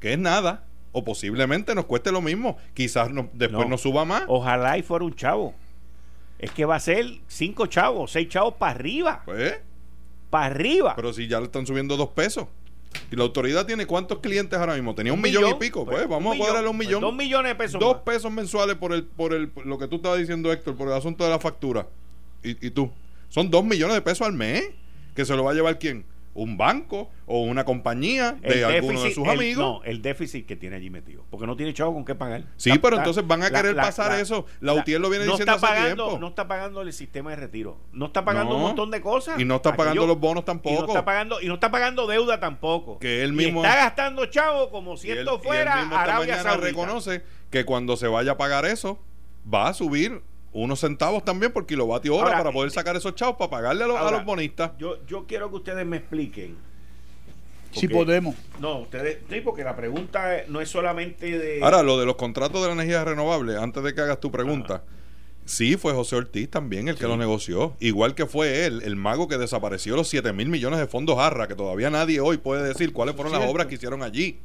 que 0.00 0.12
es 0.12 0.18
nada, 0.18 0.64
o 0.92 1.04
posiblemente 1.04 1.74
nos 1.74 1.84
cueste 1.84 2.12
lo 2.12 2.20
mismo, 2.20 2.56
quizás 2.74 3.10
después 3.32 3.68
nos 3.68 3.80
suba 3.80 4.04
más. 4.04 4.24
Ojalá 4.28 4.78
y 4.78 4.82
fuera 4.82 5.04
un 5.04 5.14
chavo. 5.14 5.54
Es 6.38 6.50
que 6.52 6.64
va 6.64 6.76
a 6.76 6.80
ser 6.80 7.04
cinco 7.26 7.66
chavos, 7.66 8.12
seis 8.12 8.28
chavos 8.28 8.54
para 8.54 8.72
arriba. 8.72 9.22
Pues. 9.24 9.58
Para 10.30 10.46
arriba. 10.46 10.94
Pero 10.94 11.12
si 11.12 11.26
ya 11.26 11.40
le 11.40 11.46
están 11.46 11.66
subiendo 11.66 11.96
dos 11.96 12.10
pesos. 12.10 12.46
¿Y 13.10 13.16
la 13.16 13.24
autoridad 13.24 13.66
tiene 13.66 13.86
cuántos 13.86 14.20
clientes 14.20 14.58
ahora 14.58 14.74
mismo? 14.74 14.94
Tenía 14.94 15.12
un, 15.12 15.20
millón, 15.20 15.50
y 15.50 15.54
pico. 15.54 15.84
Pues, 15.84 15.98
pues 15.98 16.08
vamos 16.08 16.34
a 16.34 16.38
cuadrarle 16.38 16.68
un 16.68 16.76
pues, 16.76 16.88
millón. 16.88 17.00
dos 17.00 17.14
millones 17.14 17.52
de 17.52 17.56
pesos. 17.56 17.80
Dos 17.80 17.98
pesos 17.98 18.32
mensuales 18.32 18.76
por 18.76 18.92
el, 18.92 19.04
por 19.04 19.34
el, 19.34 19.50
lo 19.64 19.78
que 19.78 19.88
tú 19.88 19.96
estabas 19.96 20.18
diciendo, 20.18 20.50
Héctor, 20.52 20.76
por 20.76 20.88
el 20.88 20.94
asunto 20.94 21.24
de 21.24 21.30
la 21.30 21.38
factura. 21.38 21.86
Y, 22.42 22.66
y 22.66 22.70
tú. 22.70 22.90
Son 23.28 23.50
dos 23.50 23.64
millones 23.64 23.94
de 23.94 24.02
pesos 24.02 24.26
al 24.26 24.32
mes. 24.32 24.64
¿Que 25.14 25.24
se 25.24 25.34
lo 25.34 25.44
va 25.44 25.50
a 25.50 25.54
llevar 25.54 25.78
quién? 25.78 26.04
Un 26.34 26.56
banco 26.56 27.10
o 27.26 27.40
una 27.42 27.64
compañía 27.64 28.32
de 28.32 28.64
alguno 28.64 29.02
de 29.02 29.12
sus 29.12 29.26
amigos. 29.26 29.58
No, 29.58 29.84
el 29.84 30.02
déficit 30.02 30.46
que 30.46 30.56
tiene 30.56 30.76
allí 30.76 30.90
metido. 30.90 31.24
Porque 31.30 31.46
no 31.46 31.56
tiene 31.56 31.74
chavo 31.74 31.94
con 31.94 32.04
qué 32.04 32.14
pagar. 32.14 32.44
Sí, 32.56 32.78
pero 32.78 32.96
entonces 32.96 33.26
van 33.26 33.42
a 33.42 33.50
querer 33.50 33.74
pasar 33.76 34.18
eso. 34.18 34.46
La, 34.60 34.74
UTIER 34.74 35.00
lo 35.00 35.10
viene 35.10 35.26
no 35.26 35.32
diciendo 35.32 35.54
está 35.54 35.66
pagando, 35.66 36.18
No 36.18 36.28
está 36.28 36.48
pagando 36.48 36.82
el 36.82 36.92
sistema 36.92 37.30
de 37.30 37.36
retiro. 37.36 37.78
No 37.92 38.06
está 38.06 38.24
pagando 38.24 38.56
un 38.56 38.62
montón 38.62 38.90
de 38.90 39.00
cosas. 39.00 39.38
Y 39.38 39.44
no 39.44 39.56
está 39.56 39.74
pagando 39.76 40.06
los 40.06 40.18
bonos 40.18 40.44
tampoco. 40.44 40.74
Y 40.74 40.78
no 40.78 40.86
está 40.86 41.04
pagando, 41.04 41.40
y 41.40 41.46
no 41.46 41.54
está 41.54 41.70
pagando 41.70 42.06
deuda 42.06 42.40
tampoco. 42.40 42.98
Que 42.98 43.22
él 43.22 43.32
mismo. 43.32 43.64
está 43.64 43.76
gastando 43.76 44.26
chavo 44.26 44.70
como 44.70 44.96
si 44.96 45.10
esto 45.10 45.38
fuera. 45.40 45.88
Arabia 45.88 46.56
reconoce 46.56 47.22
que 47.50 47.64
cuando 47.64 47.96
se 47.96 48.08
vaya 48.08 48.32
a 48.32 48.36
pagar 48.36 48.64
eso, 48.64 48.98
va 49.52 49.68
a 49.68 49.74
subir 49.74 50.22
unos 50.52 50.80
centavos 50.80 51.24
también 51.24 51.52
por 51.52 51.66
kilovatio 51.66 52.16
hora 52.16 52.32
para 52.32 52.52
poder 52.52 52.70
sacar 52.70 52.96
esos 52.96 53.14
chavos 53.14 53.36
para 53.36 53.50
pagarle 53.50 53.84
a 53.84 54.10
los, 54.10 54.24
bonistas. 54.24 54.72
Yo, 54.78 55.04
yo 55.06 55.26
quiero 55.26 55.50
que 55.50 55.56
ustedes 55.56 55.86
me 55.86 55.98
expliquen. 55.98 56.56
si 57.72 57.88
podemos. 57.88 58.34
No, 58.60 58.78
ustedes, 58.78 59.18
sí, 59.28 59.40
porque 59.40 59.64
la 59.64 59.76
pregunta 59.76 60.42
no 60.48 60.60
es 60.60 60.68
solamente 60.68 61.38
de. 61.38 61.62
Ahora, 61.62 61.82
lo 61.82 61.98
de 61.98 62.06
los 62.06 62.16
contratos 62.16 62.60
de 62.62 62.68
la 62.68 62.74
energía 62.74 63.04
renovable, 63.04 63.56
antes 63.56 63.82
de 63.82 63.94
que 63.94 64.00
hagas 64.00 64.20
tu 64.20 64.30
pregunta, 64.30 64.82
Sí, 65.48 65.78
fue 65.78 65.94
José 65.94 66.14
Ortiz 66.14 66.50
también 66.50 66.88
el 66.88 66.96
que 66.98 67.06
lo 67.06 67.16
negoció. 67.16 67.74
Igual 67.80 68.14
que 68.14 68.26
fue 68.26 68.66
él, 68.66 68.82
el 68.84 68.96
mago 68.96 69.28
que 69.28 69.38
desapareció 69.38 69.96
los 69.96 70.06
7 70.06 70.34
mil 70.34 70.50
millones 70.50 70.78
de 70.78 70.86
fondos 70.86 71.18
Arra, 71.18 71.48
que 71.48 71.54
todavía 71.54 71.88
nadie 71.88 72.20
hoy 72.20 72.36
puede 72.36 72.68
decir 72.68 72.92
cuáles 72.92 73.16
fueron 73.16 73.32
las 73.32 73.48
obras 73.48 73.66
que 73.66 73.76
hicieron 73.76 74.02
allí. 74.02 74.40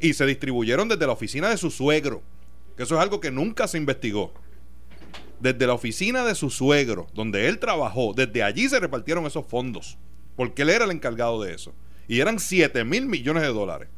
Y 0.00 0.14
se 0.14 0.24
distribuyeron 0.24 0.88
desde 0.88 1.06
la 1.06 1.12
oficina 1.12 1.50
de 1.50 1.58
su 1.58 1.70
suegro, 1.70 2.22
que 2.74 2.84
eso 2.84 2.94
es 2.94 3.02
algo 3.02 3.20
que 3.20 3.30
nunca 3.30 3.68
se 3.68 3.76
investigó. 3.76 4.32
Desde 5.40 5.66
la 5.66 5.74
oficina 5.74 6.24
de 6.24 6.34
su 6.34 6.50
suegro, 6.50 7.08
donde 7.14 7.48
él 7.48 7.58
trabajó, 7.58 8.14
desde 8.14 8.42
allí 8.42 8.68
se 8.68 8.80
repartieron 8.80 9.26
esos 9.26 9.46
fondos, 9.46 9.98
porque 10.34 10.62
él 10.62 10.70
era 10.70 10.84
el 10.84 10.90
encargado 10.90 11.42
de 11.42 11.54
eso. 11.54 11.74
Y 12.08 12.20
eran 12.20 12.38
7 12.38 12.84
mil 12.84 13.06
millones 13.06 13.42
de 13.42 13.48
dólares. 13.48 13.88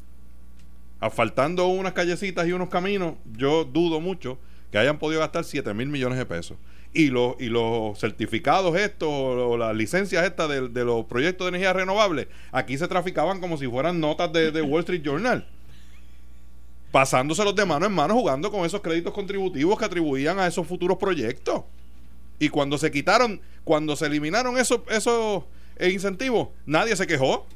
Asfaltando 1.01 1.69
unas 1.69 1.93
callecitas 1.93 2.47
y 2.49 2.53
unos 2.53 2.69
caminos, 2.69 3.15
yo 3.37 3.65
dudo 3.65 4.01
mucho 4.01 4.39
que 4.73 4.79
hayan 4.79 4.99
podido 4.99 5.21
gastar 5.21 5.45
7 5.45 5.73
mil 5.75 5.89
millones 5.89 6.19
de 6.19 6.27
pesos. 6.27 6.59
Y 6.93 7.09
los, 7.09 7.37
y 7.39 7.49
los 7.51 7.99
certificados 7.99 8.77
estos, 8.77 9.09
o 9.09 9.57
las 9.57 9.77
licencias 9.77 10.25
estas 10.25 10.49
de, 10.49 10.85
los 10.85 11.05
proyectos 11.05 11.45
de 11.45 11.51
energía 11.51 11.73
renovable, 11.73 12.29
aquí 12.51 12.79
se 12.79 12.89
traficaban 12.89 13.41
como 13.41 13.59
si 13.59 13.67
fueran 13.69 14.01
notas 14.01 14.33
de, 14.33 14.51
de 14.51 14.63
Wall 14.63 14.81
Street 14.81 15.03
Journal. 15.03 15.47
Pasándoselos 16.91 17.55
de 17.55 17.67
mano 17.67 17.87
en 17.87 17.93
mano, 17.93 18.15
jugando 18.15 18.51
con 18.51 18.65
esos 18.65 18.81
créditos 18.81 19.13
contributivos 19.13 19.79
que 19.79 19.85
atribuían 19.85 20.39
a 20.39 20.47
esos 20.47 20.67
futuros 20.67 20.97
proyectos. 20.97 21.65
Y 22.39 22.49
cuando 22.49 22.79
se 22.79 22.91
quitaron, 22.91 23.41
cuando 23.65 23.97
se 23.97 24.07
eliminaron 24.07 24.57
esos, 24.59 24.81
esos 24.89 25.45
incentivos, 25.81 26.49
nadie 26.67 26.97
se 26.97 27.07
quejó. 27.07 27.47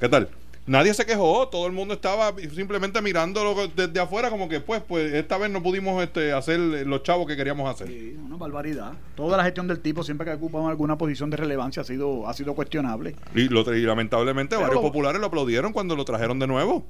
¿Qué 0.00 0.08
tal? 0.08 0.30
Nadie 0.66 0.94
se 0.94 1.04
quejó, 1.04 1.48
todo 1.48 1.66
el 1.66 1.72
mundo 1.72 1.94
estaba 1.94 2.32
simplemente 2.54 3.02
mirándolo 3.02 3.68
desde 3.74 3.98
afuera 3.98 4.30
como 4.30 4.48
que 4.48 4.60
pues 4.60 4.82
pues 4.86 5.12
esta 5.14 5.36
vez 5.36 5.50
no 5.50 5.62
pudimos 5.62 6.00
este, 6.02 6.32
hacer 6.32 6.60
los 6.60 7.02
chavos 7.02 7.26
que 7.26 7.36
queríamos 7.36 7.68
hacer. 7.68 7.88
Sí, 7.88 8.16
una 8.24 8.36
barbaridad. 8.36 8.92
Toda 9.16 9.36
la 9.36 9.44
gestión 9.44 9.66
del 9.66 9.80
tipo 9.80 10.04
siempre 10.04 10.26
que 10.26 10.32
ocupan 10.32 10.66
alguna 10.66 10.96
posición 10.96 11.28
de 11.28 11.38
relevancia 11.38 11.82
ha 11.82 11.84
sido 11.84 12.28
ha 12.28 12.34
sido 12.34 12.54
cuestionable. 12.54 13.16
Y, 13.34 13.48
lo, 13.48 13.64
lamentablemente 13.64 14.54
varios 14.56 14.80
populares 14.80 15.20
lo 15.20 15.26
aplaudieron 15.26 15.72
cuando 15.72 15.96
lo 15.96 16.04
trajeron 16.04 16.38
de 16.38 16.46
nuevo. 16.46 16.86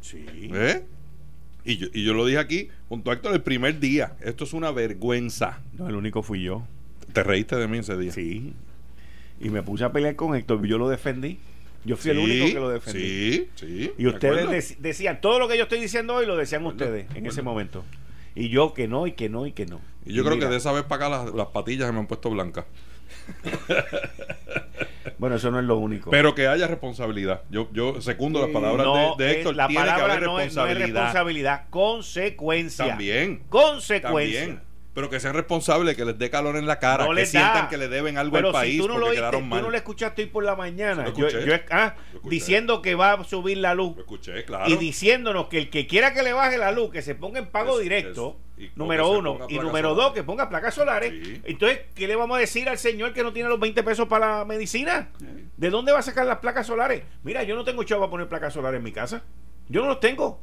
Sí. 0.00 0.24
¿Eh? 0.28 0.84
Y 1.64 1.76
yo, 1.76 1.88
y 1.92 2.04
yo 2.04 2.14
lo 2.14 2.24
dije 2.26 2.38
aquí, 2.38 2.68
junto 2.88 3.10
a 3.10 3.14
Héctor, 3.14 3.34
el 3.34 3.42
primer 3.42 3.78
día. 3.80 4.16
Esto 4.20 4.44
es 4.44 4.52
una 4.52 4.70
vergüenza. 4.70 5.60
No, 5.76 5.88
el 5.88 5.94
único 5.94 6.22
fui 6.22 6.42
yo. 6.42 6.66
¿Te 7.12 7.22
reíste 7.22 7.56
de 7.56 7.68
mí 7.68 7.78
ese 7.78 7.96
día? 7.96 8.12
Sí. 8.12 8.54
Y 9.40 9.50
me 9.50 9.62
puse 9.62 9.84
a 9.84 9.92
pelear 9.92 10.16
con 10.16 10.34
Héctor. 10.34 10.64
Yo 10.66 10.78
lo 10.78 10.88
defendí. 10.88 11.38
Yo 11.84 11.96
fui 11.96 12.10
el 12.10 12.18
único 12.18 12.46
que 12.46 12.54
lo 12.54 12.68
defendí. 12.68 13.00
Sí, 13.00 13.48
sí. 13.54 13.92
Y 13.96 14.06
ustedes 14.06 14.76
decían, 14.80 15.20
todo 15.20 15.38
lo 15.38 15.48
que 15.48 15.56
yo 15.56 15.62
estoy 15.64 15.80
diciendo 15.80 16.14
hoy 16.14 16.26
lo 16.26 16.36
decían 16.36 16.64
ustedes 16.66 17.06
en 17.14 17.26
ese 17.26 17.42
momento. 17.42 17.84
Y 18.34 18.48
yo 18.48 18.74
que 18.74 18.86
no, 18.86 19.06
y 19.06 19.12
que 19.12 19.28
no, 19.28 19.46
y 19.46 19.52
que 19.52 19.66
no. 19.66 19.80
Y 20.04 20.12
yo 20.12 20.24
creo 20.24 20.38
que 20.38 20.46
de 20.46 20.56
esa 20.56 20.72
vez 20.72 20.84
para 20.84 21.06
acá 21.06 21.32
las, 21.34 21.46
patillas 21.48 21.86
se 21.86 21.92
me 21.92 22.00
han 22.00 22.06
puesto 22.06 22.30
blancas. 22.30 22.66
bueno, 25.20 25.36
eso 25.36 25.50
no 25.50 25.58
es 25.58 25.66
lo 25.66 25.76
único. 25.76 26.10
Pero 26.10 26.34
que 26.34 26.48
haya 26.48 26.66
responsabilidad. 26.66 27.42
Yo, 27.50 27.68
yo 27.72 28.00
secundo 28.00 28.40
las 28.40 28.50
palabras 28.50 28.86
de, 29.18 29.30
Héctor. 29.32 29.54
la 29.54 29.68
palabra 29.68 30.18
no, 30.18 30.40
es, 30.40 30.54
responsabilidad, 30.54 31.66
consecuencia. 31.68 32.86
También. 32.86 33.42
Consecuencia 33.50 34.62
pero 34.92 35.08
que 35.08 35.20
sean 35.20 35.34
responsables, 35.34 35.96
que 35.96 36.04
les 36.04 36.18
dé 36.18 36.30
calor 36.30 36.56
en 36.56 36.66
la 36.66 36.78
cara, 36.78 37.06
que 37.14 37.26
sientan 37.26 37.68
que 37.68 37.76
le 37.76 37.88
deben 37.88 38.18
algo 38.18 38.36
al 38.36 38.50
país 38.50 38.80
tú 38.80 38.88
no 38.88 38.94
porque 38.94 39.08
lo 39.08 39.14
quedaron 39.14 39.48
mal. 39.48 39.60
Tú 39.60 39.66
no 39.66 39.70
le 39.70 39.78
escuchaste 39.78 40.22
hoy 40.22 40.28
por 40.28 40.44
la 40.44 40.56
mañana, 40.56 41.12
yo, 41.14 41.26
ah, 41.70 41.94
diciendo 42.24 42.82
que 42.82 42.94
va 42.94 43.12
a 43.12 43.24
subir 43.24 43.58
la 43.58 43.74
luz. 43.74 43.96
escuché, 43.98 44.44
claro. 44.44 44.68
Y 44.68 44.76
diciéndonos 44.76 45.46
que 45.46 45.58
el 45.58 45.70
que 45.70 45.86
quiera 45.86 46.12
que 46.12 46.22
le 46.22 46.32
baje 46.32 46.58
la 46.58 46.72
luz, 46.72 46.90
que 46.90 47.02
se 47.02 47.14
ponga 47.14 47.38
en 47.38 47.46
pago 47.46 47.78
directo, 47.78 48.38
número 48.74 49.10
uno, 49.10 49.38
y 49.48 49.58
número 49.58 49.94
dos, 49.94 50.12
que 50.12 50.22
ponga 50.22 50.48
placas 50.48 50.74
solares. 50.74 51.12
Entonces, 51.44 51.80
¿qué 51.94 52.06
le 52.08 52.16
vamos 52.16 52.36
a 52.36 52.40
decir 52.40 52.68
al 52.68 52.78
señor 52.78 53.12
que 53.12 53.22
no 53.22 53.32
tiene 53.32 53.48
los 53.48 53.60
20 53.60 53.82
pesos 53.82 54.08
para 54.08 54.38
la 54.38 54.44
medicina? 54.44 55.10
¿De 55.56 55.70
dónde 55.70 55.92
va 55.92 56.00
a 56.00 56.02
sacar 56.02 56.26
las 56.26 56.38
placas 56.38 56.66
solares? 56.66 57.02
Mira, 57.22 57.42
yo 57.44 57.54
no 57.54 57.64
tengo 57.64 57.84
chavo 57.84 58.00
para 58.00 58.10
poner 58.10 58.28
placas 58.28 58.54
solares 58.54 58.78
en 58.78 58.84
mi 58.84 58.92
casa. 58.92 59.22
Yo 59.68 59.82
no 59.82 59.88
los 59.88 60.00
tengo. 60.00 60.42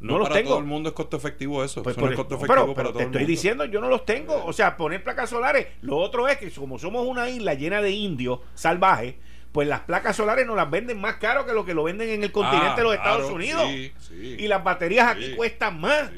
No, 0.00 0.18
los 0.18 0.28
para 0.28 0.40
tengo. 0.40 0.50
todo 0.50 0.58
el 0.60 0.64
mundo 0.64 0.88
es 0.88 0.94
costo 0.94 1.16
efectivo 1.16 1.62
eso. 1.62 1.82
Pues 1.82 1.96
eso 1.96 2.06
costo 2.14 2.36
efectivo 2.36 2.74
pero, 2.74 2.92
te 2.92 3.04
estoy 3.04 3.26
diciendo, 3.26 3.66
yo 3.66 3.80
no 3.80 3.88
los 3.88 4.04
tengo. 4.04 4.44
O 4.44 4.52
sea, 4.52 4.76
poner 4.76 5.04
placas 5.04 5.30
solares. 5.30 5.68
Lo 5.82 5.98
otro 5.98 6.26
es 6.28 6.38
que 6.38 6.50
como 6.50 6.78
somos 6.78 7.06
una 7.06 7.28
isla 7.28 7.54
llena 7.54 7.82
de 7.82 7.90
indios 7.90 8.40
salvajes, 8.54 9.16
pues 9.52 9.68
las 9.68 9.80
placas 9.80 10.16
solares 10.16 10.46
nos 10.46 10.56
las 10.56 10.70
venden 10.70 11.00
más 11.00 11.16
caro 11.16 11.44
que 11.44 11.52
lo 11.52 11.64
que 11.64 11.74
lo 11.74 11.84
venden 11.84 12.08
en 12.08 12.22
el 12.22 12.32
continente 12.32 12.76
de 12.76 12.82
los 12.82 12.92
ah, 12.92 12.96
Estados 12.96 13.30
Unidos. 13.30 13.68
y 13.68 14.46
las 14.48 14.64
baterías 14.64 15.08
aquí 15.08 15.34
cuestan 15.34 15.80
más. 15.80 16.10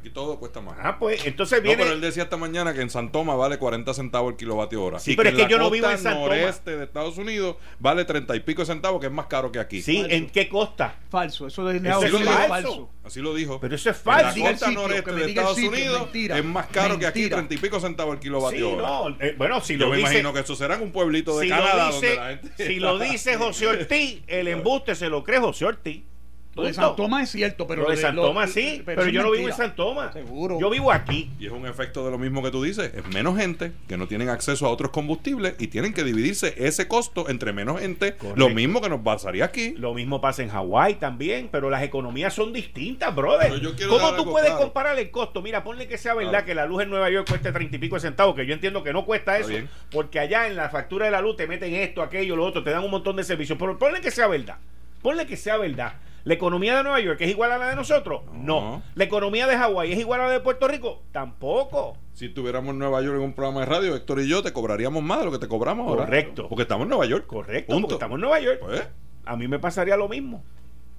Aquí 0.00 0.08
todo 0.08 0.38
cuesta 0.38 0.62
más. 0.62 0.78
Ah, 0.80 0.98
pues 0.98 1.26
entonces 1.26 1.62
viene. 1.62 1.76
No, 1.76 1.82
pero 1.82 1.94
él 1.94 2.00
decía 2.00 2.22
esta 2.22 2.38
mañana 2.38 2.72
que 2.72 2.80
en 2.80 2.88
San 2.88 3.12
Tomás 3.12 3.36
vale 3.36 3.58
40 3.58 3.92
centavos 3.92 4.30
el 4.32 4.38
kilovatio 4.38 4.82
hora. 4.82 4.98
Sí, 4.98 5.14
pero 5.14 5.28
es 5.28 5.34
que, 5.34 5.46
yo 5.46 5.58
no 5.58 5.68
vivo 5.68 5.90
en 5.90 5.98
San 5.98 6.14
noreste 6.14 6.78
de 6.78 6.84
Estados 6.84 7.18
Unidos 7.18 7.56
vale 7.78 8.06
30 8.06 8.34
y 8.34 8.40
pico 8.40 8.64
centavos, 8.64 8.98
que 8.98 9.08
es 9.08 9.12
más 9.12 9.26
caro 9.26 9.52
que 9.52 9.58
aquí. 9.58 9.82
Sí, 9.82 10.02
¿en 10.08 10.30
qué 10.30 10.48
costa? 10.48 10.98
Falso, 11.10 11.46
eso, 11.46 11.66
de 11.66 11.76
eso 11.86 12.06
es 12.06 12.24
falso. 12.48 12.88
Así 13.04 13.20
lo 13.20 13.34
dijo. 13.34 13.60
Pero 13.60 13.74
eso 13.74 13.90
es 13.90 13.96
falso. 13.98 14.38
En 14.38 14.44
la 14.44 14.50
costa 14.52 14.70
noreste 14.70 15.12
de 15.12 15.24
Estados 15.26 15.58
Unidos 15.58 16.08
es 16.14 16.44
más 16.46 16.66
caro 16.68 16.98
que 16.98 17.06
aquí, 17.06 17.28
30 17.28 17.52
y 17.52 17.58
pico 17.58 17.78
centavos 17.78 18.14
el 18.14 18.20
kilovatio 18.20 18.70
hora. 18.70 18.88
No, 18.88 19.16
eh, 19.20 19.34
bueno, 19.36 19.60
si 19.60 19.76
yo 19.76 19.86
lo 19.86 19.92
me 19.92 20.00
imagino 20.00 20.32
que 20.32 20.40
eso 20.40 20.56
será 20.56 20.76
en 20.76 20.82
un 20.82 20.92
pueblito 20.92 21.38
de 21.38 21.48
Canadá 21.50 21.90
donde 21.90 22.16
la 22.16 22.28
gente... 22.38 22.66
Si 22.66 22.76
lo 22.76 22.98
dice 22.98 23.36
José 23.36 23.66
Ortiz, 23.68 24.22
el 24.26 24.48
embuste 24.48 24.94
se 24.94 25.10
lo 25.10 25.22
cree 25.22 25.40
José 25.40 25.66
Ortiz. 25.66 26.09
Lo 26.54 26.64
de 26.64 26.74
San 26.74 26.96
Tomás 26.96 27.22
es 27.22 27.30
cierto, 27.30 27.66
pero 27.66 27.84
lo 27.84 27.90
de, 27.90 27.96
San 27.96 28.16
Tomás 28.16 28.50
sí, 28.50 28.82
pero, 28.84 29.06
yo 29.06 29.22
no 29.22 29.30
vivo 29.30 29.48
en 29.48 29.54
San 29.54 29.74
Tomás. 29.76 30.12
Seguro. 30.12 30.58
Yo 30.60 30.68
vivo 30.68 30.90
aquí. 30.90 31.30
Y 31.38 31.46
es 31.46 31.52
un 31.52 31.66
efecto 31.66 32.04
de 32.04 32.10
lo 32.10 32.18
mismo 32.18 32.42
que 32.42 32.50
tú 32.50 32.62
dices. 32.62 32.92
Es 32.94 33.06
menos 33.14 33.36
gente 33.38 33.72
que 33.88 33.96
no 33.96 34.08
tienen 34.08 34.28
acceso 34.28 34.66
a 34.66 34.70
otros 34.70 34.90
combustibles 34.90 35.54
y 35.58 35.68
tienen 35.68 35.94
que 35.94 36.02
dividirse 36.02 36.54
ese 36.58 36.88
costo 36.88 37.28
entre 37.28 37.52
menos 37.52 37.80
gente. 37.80 38.16
Lo 38.34 38.48
mismo 38.50 38.80
que 38.80 38.88
nos 38.88 39.00
pasaría 39.00 39.44
aquí. 39.44 39.74
Lo 39.76 39.94
mismo 39.94 40.20
pasa 40.20 40.42
en 40.42 40.48
Hawái 40.48 40.94
también, 40.94 41.48
pero 41.52 41.70
las 41.70 41.82
economías 41.82 42.34
son 42.34 42.52
distintas, 42.52 43.14
brother. 43.14 43.52
¿Cómo 43.88 44.14
tú 44.14 44.24
puedes 44.24 44.50
comparar 44.52 44.98
el 44.98 45.10
costo? 45.10 45.42
Mira, 45.42 45.62
ponle 45.62 45.86
que 45.86 45.98
sea 45.98 46.14
verdad 46.14 46.44
que 46.44 46.54
la 46.54 46.66
luz 46.66 46.82
en 46.82 46.90
Nueva 46.90 47.10
York 47.10 47.28
cueste 47.28 47.52
treinta 47.52 47.76
y 47.76 47.78
pico 47.78 47.94
de 47.94 48.00
centavos, 48.00 48.34
que 48.34 48.44
yo 48.44 48.54
entiendo 48.54 48.82
que 48.82 48.92
no 48.92 49.04
cuesta 49.04 49.38
eso, 49.38 49.52
porque 49.90 50.18
allá 50.18 50.48
en 50.48 50.56
la 50.56 50.68
factura 50.68 51.06
de 51.06 51.12
la 51.12 51.20
luz 51.20 51.36
te 51.36 51.46
meten 51.46 51.74
esto, 51.74 52.02
aquello, 52.02 52.34
lo 52.34 52.44
otro, 52.44 52.64
te 52.64 52.70
dan 52.70 52.82
un 52.82 52.90
montón 52.90 53.16
de 53.16 53.24
servicios. 53.24 53.56
Pero 53.58 53.78
ponle 53.78 54.00
que 54.00 54.10
sea 54.10 54.26
verdad. 54.26 54.56
Ponle 55.00 55.26
que 55.26 55.36
sea 55.36 55.56
verdad. 55.56 55.94
¿La 56.24 56.34
economía 56.34 56.76
de 56.76 56.82
Nueva 56.82 57.00
York 57.00 57.20
es 57.20 57.30
igual 57.30 57.52
a 57.52 57.58
la 57.58 57.68
de 57.68 57.76
nosotros? 57.76 58.22
No. 58.32 58.82
¿La 58.94 59.04
economía 59.04 59.46
de 59.46 59.56
Hawái 59.56 59.92
es 59.92 59.98
igual 59.98 60.20
a 60.20 60.26
la 60.26 60.32
de 60.32 60.40
Puerto 60.40 60.68
Rico? 60.68 61.02
Tampoco. 61.12 61.96
Si 62.12 62.28
tuviéramos 62.28 62.74
Nueva 62.74 63.00
York 63.00 63.16
en 63.16 63.22
un 63.22 63.32
programa 63.32 63.60
de 63.60 63.66
radio, 63.66 63.96
Héctor 63.96 64.20
y 64.20 64.28
yo 64.28 64.42
te 64.42 64.52
cobraríamos 64.52 65.02
más 65.02 65.20
de 65.20 65.24
lo 65.26 65.32
que 65.32 65.38
te 65.38 65.48
cobramos 65.48 65.88
ahora. 65.88 66.04
Correcto. 66.04 66.48
Porque 66.48 66.62
estamos 66.62 66.84
en 66.84 66.90
Nueva 66.90 67.06
York. 67.06 67.26
Correcto. 67.26 67.80
Porque 67.80 67.94
estamos 67.94 68.16
en 68.16 68.20
Nueva 68.20 68.40
York. 68.40 68.58
Pues. 68.60 68.86
A 69.24 69.36
mí 69.36 69.48
me 69.48 69.58
pasaría 69.58 69.96
lo 69.96 70.08
mismo. 70.08 70.42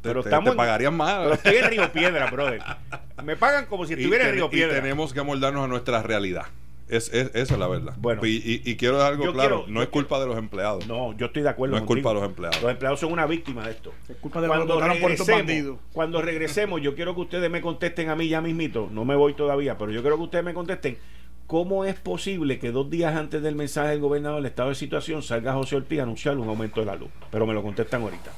pero 0.01 0.21
estamos 0.21 0.51
te 0.51 0.55
pagarían 0.55 0.95
más. 0.95 1.19
Pero 1.19 1.33
estoy 1.35 1.55
en 1.57 1.65
Río 1.69 1.91
Piedra, 1.91 2.31
brother. 2.31 2.61
Me 3.23 3.35
pagan 3.35 3.67
como 3.67 3.85
si 3.85 3.93
estuviera 3.93 4.27
en 4.27 4.35
Río 4.35 4.49
Piedra. 4.49 4.77
Y 4.77 4.81
tenemos 4.81 5.13
que 5.13 5.19
amoldarnos 5.19 5.63
a 5.63 5.67
nuestra 5.67 6.01
realidad. 6.01 6.45
Es, 6.91 7.11
esa 7.13 7.31
es 7.33 7.57
la 7.57 7.67
verdad. 7.67 7.95
Bueno, 7.97 8.21
y, 8.25 8.75
quiero 8.75 8.97
dar 8.97 9.13
algo 9.13 9.31
claro: 9.31 9.65
no 9.67 9.81
es 9.81 9.87
culpa 9.87 10.19
de 10.19 10.27
los 10.27 10.37
empleados. 10.37 10.85
No, 10.87 11.15
yo 11.17 11.27
estoy 11.27 11.41
de 11.41 11.49
acuerdo. 11.49 11.75
No 11.75 11.81
es 11.81 11.87
culpa 11.87 12.09
de 12.09 12.15
los 12.15 12.23
empleados. 12.25 12.61
Los 12.61 12.71
empleados 12.71 12.99
son 12.99 13.13
una 13.13 13.25
víctima 13.25 13.65
de 13.65 13.71
esto. 13.71 13.93
Es 14.09 14.17
culpa 14.17 14.41
de 14.41 14.47
cuando 14.47 14.79
regresemos, 14.79 15.79
Cuando 15.93 16.21
regresemos, 16.21 16.81
yo 16.81 16.93
quiero 16.93 17.15
que 17.15 17.21
ustedes 17.21 17.49
me 17.49 17.61
contesten 17.61 18.09
a 18.09 18.15
mí 18.15 18.27
ya 18.27 18.41
mismito. 18.41 18.89
No 18.91 19.05
me 19.05 19.15
voy 19.15 19.33
todavía, 19.33 19.77
pero 19.77 19.91
yo 19.91 20.01
quiero 20.01 20.17
que 20.17 20.23
ustedes 20.23 20.43
me 20.43 20.53
contesten. 20.53 20.97
¿Cómo 21.51 21.83
es 21.83 21.95
posible 21.95 22.59
que 22.59 22.71
dos 22.71 22.89
días 22.89 23.13
antes 23.13 23.43
del 23.43 23.55
mensaje 23.55 23.89
del 23.89 23.99
gobernador 23.99 24.37
del 24.37 24.45
estado 24.45 24.69
de 24.69 24.75
situación 24.75 25.21
salga 25.21 25.51
José 25.51 25.75
Ortiz 25.75 25.99
a 25.99 26.03
anunciar 26.03 26.37
un 26.37 26.47
aumento 26.47 26.79
de 26.79 26.85
la 26.85 26.95
luz? 26.95 27.09
Pero 27.29 27.45
me 27.45 27.53
lo 27.53 27.61
contestan 27.61 28.03
ahorita. 28.03 28.31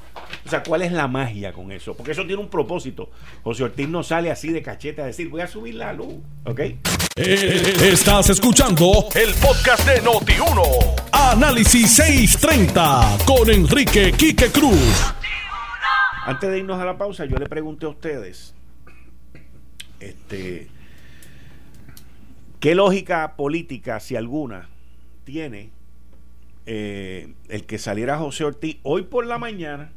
O 0.44 0.50
sea, 0.50 0.64
¿cuál 0.64 0.82
es 0.82 0.92
la 0.92 1.08
magia 1.08 1.54
con 1.54 1.72
eso? 1.72 1.96
Porque 1.96 2.14
eso 2.14 2.26
tiene 2.26 2.42
un 2.42 2.50
propósito. 2.50 3.12
José 3.44 3.66
Ortiz 3.66 3.88
no 3.88 4.02
sale 4.02 4.32
así 4.32 4.52
de 4.52 4.64
cacheta 4.64 5.04
a 5.04 5.06
decir, 5.06 5.30
voy 5.30 5.42
a 5.42 5.48
subir 5.48 5.76
la 5.76 5.94
luz. 5.94 6.16
¿Ok? 6.46 6.60
Eh, 6.60 7.74
estás 7.84 8.30
escuchando 8.30 8.92
el 9.14 9.36
podcast 9.36 9.88
de 9.88 10.02
Noti1. 10.02 11.12
Análisis 11.12 11.92
630 11.94 13.20
con 13.28 13.48
Enrique 13.48 14.12
Quique 14.14 14.48
Cruz. 14.48 15.14
Antes 16.26 16.50
de 16.50 16.58
irnos 16.58 16.82
a 16.82 16.86
la 16.86 16.98
pausa, 16.98 17.26
yo 17.26 17.38
le 17.38 17.46
pregunté 17.46 17.86
a 17.86 17.90
ustedes, 17.90 18.56
este, 20.00 20.68
¿qué 22.64 22.76
lógica 22.76 23.36
política, 23.36 24.00
si 24.00 24.16
alguna, 24.16 24.70
tiene 25.26 25.72
eh, 26.66 27.34
el 27.50 27.66
que 27.66 27.78
saliera 27.78 28.18
José 28.18 28.46
Ortiz 28.46 28.78
hoy 28.84 29.02
por 29.02 29.26
la 29.26 29.38
mañana 29.38 29.92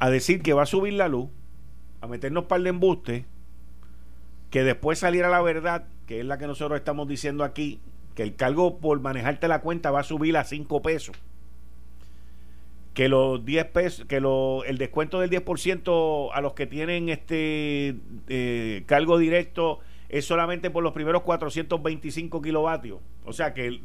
a 0.00 0.10
decir 0.10 0.42
que 0.42 0.52
va 0.52 0.64
a 0.64 0.66
subir 0.66 0.92
la 0.92 1.08
luz, 1.08 1.30
a 2.02 2.08
meternos 2.08 2.44
par 2.44 2.60
de 2.60 2.68
embuste 2.68 3.24
que 4.50 4.64
después 4.64 4.98
saliera 4.98 5.30
la 5.30 5.40
verdad, 5.40 5.86
que 6.06 6.20
es 6.20 6.26
la 6.26 6.36
que 6.36 6.46
nosotros 6.46 6.78
estamos 6.78 7.08
diciendo 7.08 7.42
aquí, 7.42 7.80
que 8.14 8.22
el 8.22 8.36
cargo 8.36 8.76
por 8.76 9.00
manejarte 9.00 9.48
la 9.48 9.62
cuenta 9.62 9.90
va 9.90 10.00
a 10.00 10.04
subir 10.04 10.36
a 10.36 10.44
5 10.44 10.82
pesos. 10.82 11.16
Que 12.92 13.08
los 13.08 13.42
10 13.46 13.64
pesos, 13.68 14.04
que 14.04 14.20
lo, 14.20 14.62
el 14.64 14.76
descuento 14.76 15.20
del 15.20 15.30
10% 15.30 16.28
a 16.34 16.40
los 16.42 16.52
que 16.52 16.66
tienen 16.66 17.08
este 17.08 17.96
eh, 18.28 18.82
cargo 18.84 19.16
directo 19.16 19.80
es 20.12 20.26
solamente 20.26 20.70
por 20.70 20.84
los 20.84 20.92
primeros 20.92 21.22
425 21.22 22.42
kilovatios. 22.42 23.00
O 23.24 23.32
sea 23.32 23.54
que 23.54 23.80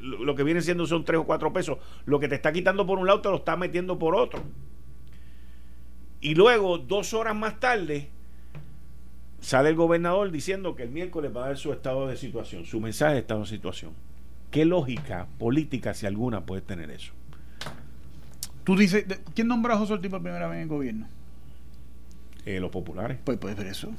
lo 0.00 0.34
que 0.36 0.44
viene 0.44 0.62
siendo 0.62 0.86
son 0.86 1.04
3 1.04 1.20
o 1.20 1.24
4 1.24 1.52
pesos. 1.52 1.78
Lo 2.06 2.20
que 2.20 2.28
te 2.28 2.36
está 2.36 2.52
quitando 2.52 2.86
por 2.86 2.98
un 2.98 3.08
lado 3.08 3.20
te 3.20 3.28
lo 3.28 3.36
está 3.36 3.56
metiendo 3.56 3.98
por 3.98 4.14
otro. 4.14 4.40
Y 6.20 6.36
luego, 6.36 6.78
dos 6.78 7.14
horas 7.14 7.34
más 7.34 7.58
tarde, 7.58 8.10
sale 9.40 9.70
el 9.70 9.74
gobernador 9.74 10.30
diciendo 10.30 10.76
que 10.76 10.84
el 10.84 10.90
miércoles 10.90 11.32
va 11.36 11.44
a 11.44 11.46
dar 11.48 11.56
su 11.56 11.72
estado 11.72 12.06
de 12.06 12.16
situación, 12.16 12.64
su 12.64 12.78
mensaje 12.78 13.14
de 13.14 13.20
estado 13.20 13.40
de 13.40 13.46
situación. 13.46 13.92
¿Qué 14.52 14.64
lógica 14.64 15.26
política, 15.38 15.94
si 15.94 16.06
alguna, 16.06 16.46
puede 16.46 16.62
tener 16.62 16.90
eso? 16.92 17.12
Tú 18.62 18.76
dices, 18.76 19.04
¿quién 19.34 19.48
nombró 19.48 19.72
a 19.72 19.78
José 19.78 19.94
Ortiz 19.94 20.10
por 20.12 20.22
primera 20.22 20.46
vez 20.46 20.58
en 20.58 20.62
el 20.62 20.68
gobierno? 20.68 21.08
Eh, 22.46 22.60
los 22.60 22.70
populares. 22.70 23.18
Pues, 23.24 23.38
pues, 23.38 23.56
ver 23.56 23.66
eso. 23.66 23.90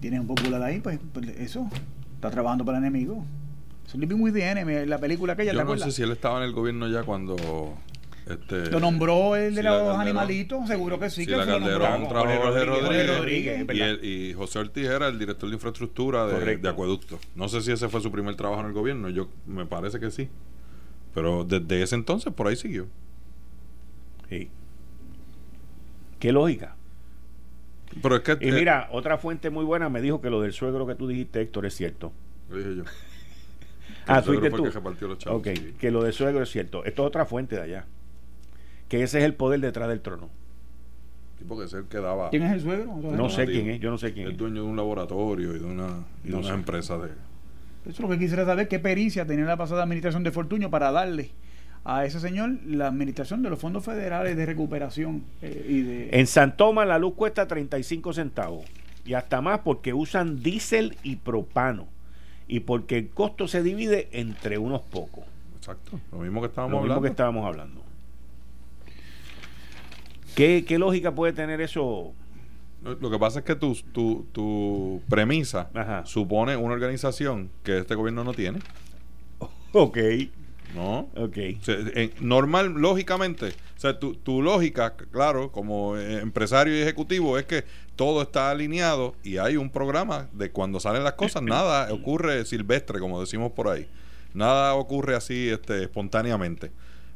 Tienes 0.00 0.20
un 0.20 0.26
popular 0.26 0.62
ahí, 0.62 0.80
pues, 0.80 0.98
pues, 1.12 1.28
eso. 1.28 1.68
Está 2.14 2.30
trabajando 2.30 2.64
para 2.64 2.78
el 2.78 2.84
enemigo. 2.84 3.24
Es 3.86 3.94
un 3.94 4.18
muy 4.18 4.30
de 4.30 4.44
enemy, 4.44 4.86
la 4.86 4.98
película 4.98 5.32
aquella. 5.32 5.52
Yo 5.52 5.64
no 5.64 5.76
sé 5.76 5.90
si 5.90 6.02
él 6.02 6.12
estaba 6.12 6.38
en 6.38 6.44
el 6.44 6.52
gobierno 6.52 6.88
ya 6.88 7.02
cuando 7.02 7.36
este, 8.30 8.70
lo 8.70 8.78
nombró 8.78 9.34
el 9.34 9.54
de 9.54 9.62
los 9.64 9.98
animalitos, 9.98 10.68
seguro 10.68 11.00
que 11.00 11.10
sí. 11.10 11.26
que 11.26 11.36
la 11.36 11.46
Calderón 11.46 12.08
trajo 12.08 12.26
Jorge 12.26 12.64
Rodríguez, 13.06 13.98
y, 14.02 14.32
José 14.34 14.60
Ortiz 14.60 14.86
era 14.86 15.08
el 15.08 15.18
director 15.18 15.48
de 15.48 15.56
infraestructura 15.56 16.26
de, 16.26 16.56
de, 16.56 16.68
acueducto. 16.68 17.18
No 17.34 17.48
sé 17.48 17.60
si 17.62 17.72
ese 17.72 17.88
fue 17.88 18.00
su 18.00 18.12
primer 18.12 18.36
trabajo 18.36 18.60
en 18.60 18.68
el 18.68 18.72
gobierno, 18.72 19.08
yo 19.08 19.28
me 19.46 19.66
parece 19.66 19.98
que 19.98 20.10
sí. 20.10 20.28
Pero 21.12 21.44
desde 21.44 21.82
ese 21.82 21.96
entonces 21.96 22.32
por 22.32 22.46
ahí 22.46 22.54
siguió. 22.54 22.86
Sí. 24.28 24.48
Qué 26.20 26.30
lógica. 26.30 26.76
Pero 28.02 28.16
es 28.16 28.22
que, 28.22 28.38
y 28.40 28.52
mira, 28.52 28.88
otra 28.92 29.18
fuente 29.18 29.50
muy 29.50 29.64
buena 29.64 29.88
me 29.88 30.00
dijo 30.00 30.20
que 30.20 30.30
lo 30.30 30.40
del 30.40 30.52
suegro 30.52 30.86
que 30.86 30.94
tú 30.94 31.08
dijiste, 31.08 31.40
Héctor, 31.40 31.66
es 31.66 31.74
cierto. 31.74 32.12
Lo 32.48 32.56
dije 32.56 32.76
yo. 32.76 32.84
ah, 34.06 34.22
tú 34.22 34.40
tú. 34.40 34.70
ok, 35.26 35.48
que 35.78 35.90
lo 35.90 36.04
del 36.04 36.12
suegro 36.12 36.42
es 36.42 36.50
cierto. 36.50 36.84
Esto 36.84 37.02
es 37.02 37.08
otra 37.08 37.26
fuente 37.26 37.56
de 37.56 37.62
allá 37.62 37.86
que 38.90 39.04
ese 39.04 39.18
es 39.18 39.24
el 39.24 39.34
poder 39.34 39.60
detrás 39.60 39.88
del 39.88 40.00
trono. 40.00 40.28
Tipo 41.38 41.56
que 41.56 41.64
es 41.64 41.72
el 41.72 41.84
que 41.84 41.98
daba. 41.98 42.28
¿Quién 42.28 42.42
es 42.42 42.52
el 42.52 42.60
suegro? 42.60 42.96
No, 42.96 43.30
sé 43.30 43.46
quién 43.46 43.70
es, 43.70 43.80
yo 43.80 43.90
no 43.90 43.96
sé 43.96 44.12
quién 44.12 44.26
es. 44.26 44.32
El 44.32 44.36
dueño 44.36 44.62
de 44.64 44.68
un 44.68 44.76
laboratorio 44.76 45.54
y 45.54 45.60
de 45.60 45.64
una, 45.64 46.04
y 46.24 46.32
una 46.32 46.52
empresa 46.52 46.98
de. 46.98 47.06
Eso 47.06 47.90
es 47.90 48.00
lo 48.00 48.08
que 48.08 48.18
quisiera 48.18 48.44
saber, 48.44 48.68
qué 48.68 48.80
pericia 48.80 49.24
tenía 49.24 49.46
la 49.46 49.56
pasada 49.56 49.84
administración 49.84 50.24
de 50.24 50.32
Fortuño 50.32 50.70
para 50.70 50.90
darle 50.90 51.30
a 51.84 52.04
ese 52.04 52.20
señor 52.20 52.58
la 52.66 52.88
administración 52.88 53.42
de 53.42 53.50
los 53.50 53.58
fondos 53.58 53.84
federales 53.84 54.36
de 54.36 54.46
recuperación 54.46 55.24
eh, 55.42 55.66
y 55.68 55.80
de... 55.82 56.08
En 56.12 56.26
San 56.26 56.56
Tomás 56.56 56.86
la 56.86 56.98
luz 56.98 57.14
cuesta 57.14 57.46
35 57.46 58.12
centavos 58.12 58.64
y 59.04 59.14
hasta 59.14 59.40
más 59.40 59.60
porque 59.60 59.94
usan 59.94 60.42
diésel 60.42 60.96
y 61.02 61.16
propano 61.16 61.88
y 62.46 62.60
porque 62.60 62.98
el 62.98 63.08
costo 63.08 63.48
se 63.48 63.62
divide 63.62 64.08
entre 64.12 64.58
unos 64.58 64.82
pocos. 64.82 65.24
Exacto, 65.56 66.00
lo 66.12 66.18
mismo 66.18 66.40
que 66.40 66.48
estábamos 66.48 66.82
lo 66.82 66.86
Mismo 66.86 67.02
que 67.02 67.08
estábamos 67.08 67.46
hablando. 67.46 67.82
¿Qué, 70.34 70.64
lógica 70.78 71.14
puede 71.14 71.32
tener 71.32 71.60
eso? 71.60 72.12
Lo 72.82 73.10
que 73.10 73.18
pasa 73.18 73.40
es 73.40 73.44
que 73.44 73.54
tu, 73.54 73.74
tu, 73.92 74.26
tu 74.32 75.02
premisa 75.08 75.68
supone 76.04 76.56
una 76.56 76.72
organización 76.72 77.50
que 77.62 77.78
este 77.78 77.94
gobierno 77.94 78.24
no 78.24 78.32
tiene. 78.32 78.60
Ok. 79.72 79.98
¿No? 80.74 81.08
Ok. 81.16 81.36
normal, 82.20 82.74
lógicamente, 82.74 83.48
o 83.48 83.80
sea, 83.80 83.98
tu, 83.98 84.14
tu 84.14 84.42
lógica, 84.42 84.94
claro, 85.10 85.50
como 85.50 85.96
empresario 85.96 86.76
y 86.76 86.80
ejecutivo, 86.80 87.38
es 87.38 87.44
que 87.46 87.64
todo 87.96 88.22
está 88.22 88.50
alineado 88.50 89.14
y 89.22 89.38
hay 89.38 89.56
un 89.56 89.68
programa 89.68 90.28
de 90.32 90.50
cuando 90.50 90.80
salen 90.80 91.04
las 91.04 91.14
cosas, 91.14 91.42
nada 91.42 91.92
ocurre 91.92 92.44
silvestre, 92.44 92.98
como 92.98 93.20
decimos 93.20 93.52
por 93.52 93.68
ahí. 93.68 93.86
Nada 94.32 94.74
ocurre 94.74 95.16
así 95.16 95.48
este, 95.48 95.82
espontáneamente. 95.82 96.70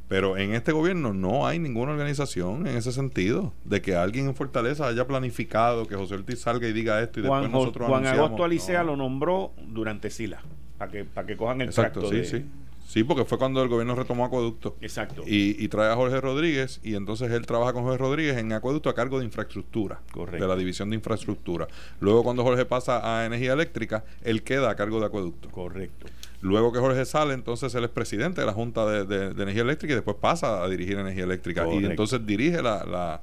Pero 0.07 0.37
en 0.37 0.53
este 0.53 0.71
gobierno 0.71 1.13
no 1.13 1.47
hay 1.47 1.57
ninguna 1.57 1.93
organización 1.93 2.67
en 2.67 2.77
ese 2.77 2.91
sentido, 2.91 3.53
de 3.63 3.81
que 3.81 3.95
alguien 3.95 4.27
en 4.27 4.35
Fortaleza 4.35 4.87
haya 4.87 5.07
planificado 5.07 5.87
que 5.87 5.95
José 5.95 6.13
Ortiz 6.13 6.41
salga 6.41 6.67
y 6.67 6.73
diga 6.73 7.01
esto 7.01 7.19
y 7.19 7.23
después 7.23 7.49
nosotros 7.49 7.87
Juan 7.87 8.05
Agosto 8.05 8.43
Alicea 8.43 8.83
lo 8.83 8.95
nombró 8.95 9.53
durante 9.67 10.11
Sila, 10.11 10.43
para 10.77 10.91
que, 10.91 11.05
para 11.05 11.25
que 11.25 11.35
cojan 11.35 11.61
el 11.61 11.69
Exacto, 11.69 12.07
sí, 12.11 12.23
sí. 12.23 12.45
Sí, 12.85 13.03
porque 13.03 13.25
fue 13.25 13.37
cuando 13.37 13.61
el 13.61 13.67
gobierno 13.67 13.95
retomó 13.95 14.25
Acueducto. 14.25 14.75
Exacto. 14.79 15.23
Y, 15.25 15.61
y, 15.63 15.67
trae 15.67 15.91
a 15.91 15.95
Jorge 15.95 16.21
Rodríguez 16.21 16.79
y 16.83 16.95
entonces 16.95 17.31
él 17.31 17.45
trabaja 17.45 17.73
con 17.73 17.83
Jorge 17.83 17.97
Rodríguez 17.97 18.37
en 18.37 18.53
Acueducto 18.53 18.89
a 18.89 18.95
cargo 18.95 19.19
de 19.19 19.25
infraestructura. 19.25 20.01
Correcto. 20.11 20.43
De 20.43 20.47
la 20.47 20.55
división 20.55 20.89
de 20.89 20.95
infraestructura. 20.95 21.67
Luego 21.99 22.23
cuando 22.23 22.43
Jorge 22.43 22.65
pasa 22.65 23.19
a 23.19 23.25
energía 23.25 23.53
eléctrica, 23.53 24.05
él 24.23 24.43
queda 24.43 24.69
a 24.69 24.75
cargo 24.75 24.99
de 24.99 25.07
Acueducto. 25.07 25.49
Correcto. 25.49 26.07
Luego 26.41 26.71
que 26.71 26.79
Jorge 26.79 27.05
sale, 27.05 27.33
entonces 27.33 27.73
él 27.73 27.85
es 27.85 27.89
presidente 27.89 28.41
de 28.41 28.47
la 28.47 28.53
Junta 28.53 28.85
de, 28.85 29.25
Energía 29.31 29.63
Eléctrica 29.63 29.93
y 29.93 29.95
después 29.95 30.17
pasa 30.21 30.63
a 30.63 30.69
dirigir 30.69 30.97
Energía 30.99 31.23
Eléctrica. 31.23 31.67
Y 31.67 31.85
entonces 31.85 32.23
dirige 32.23 32.61
la, 32.61 32.85
la, 32.85 33.21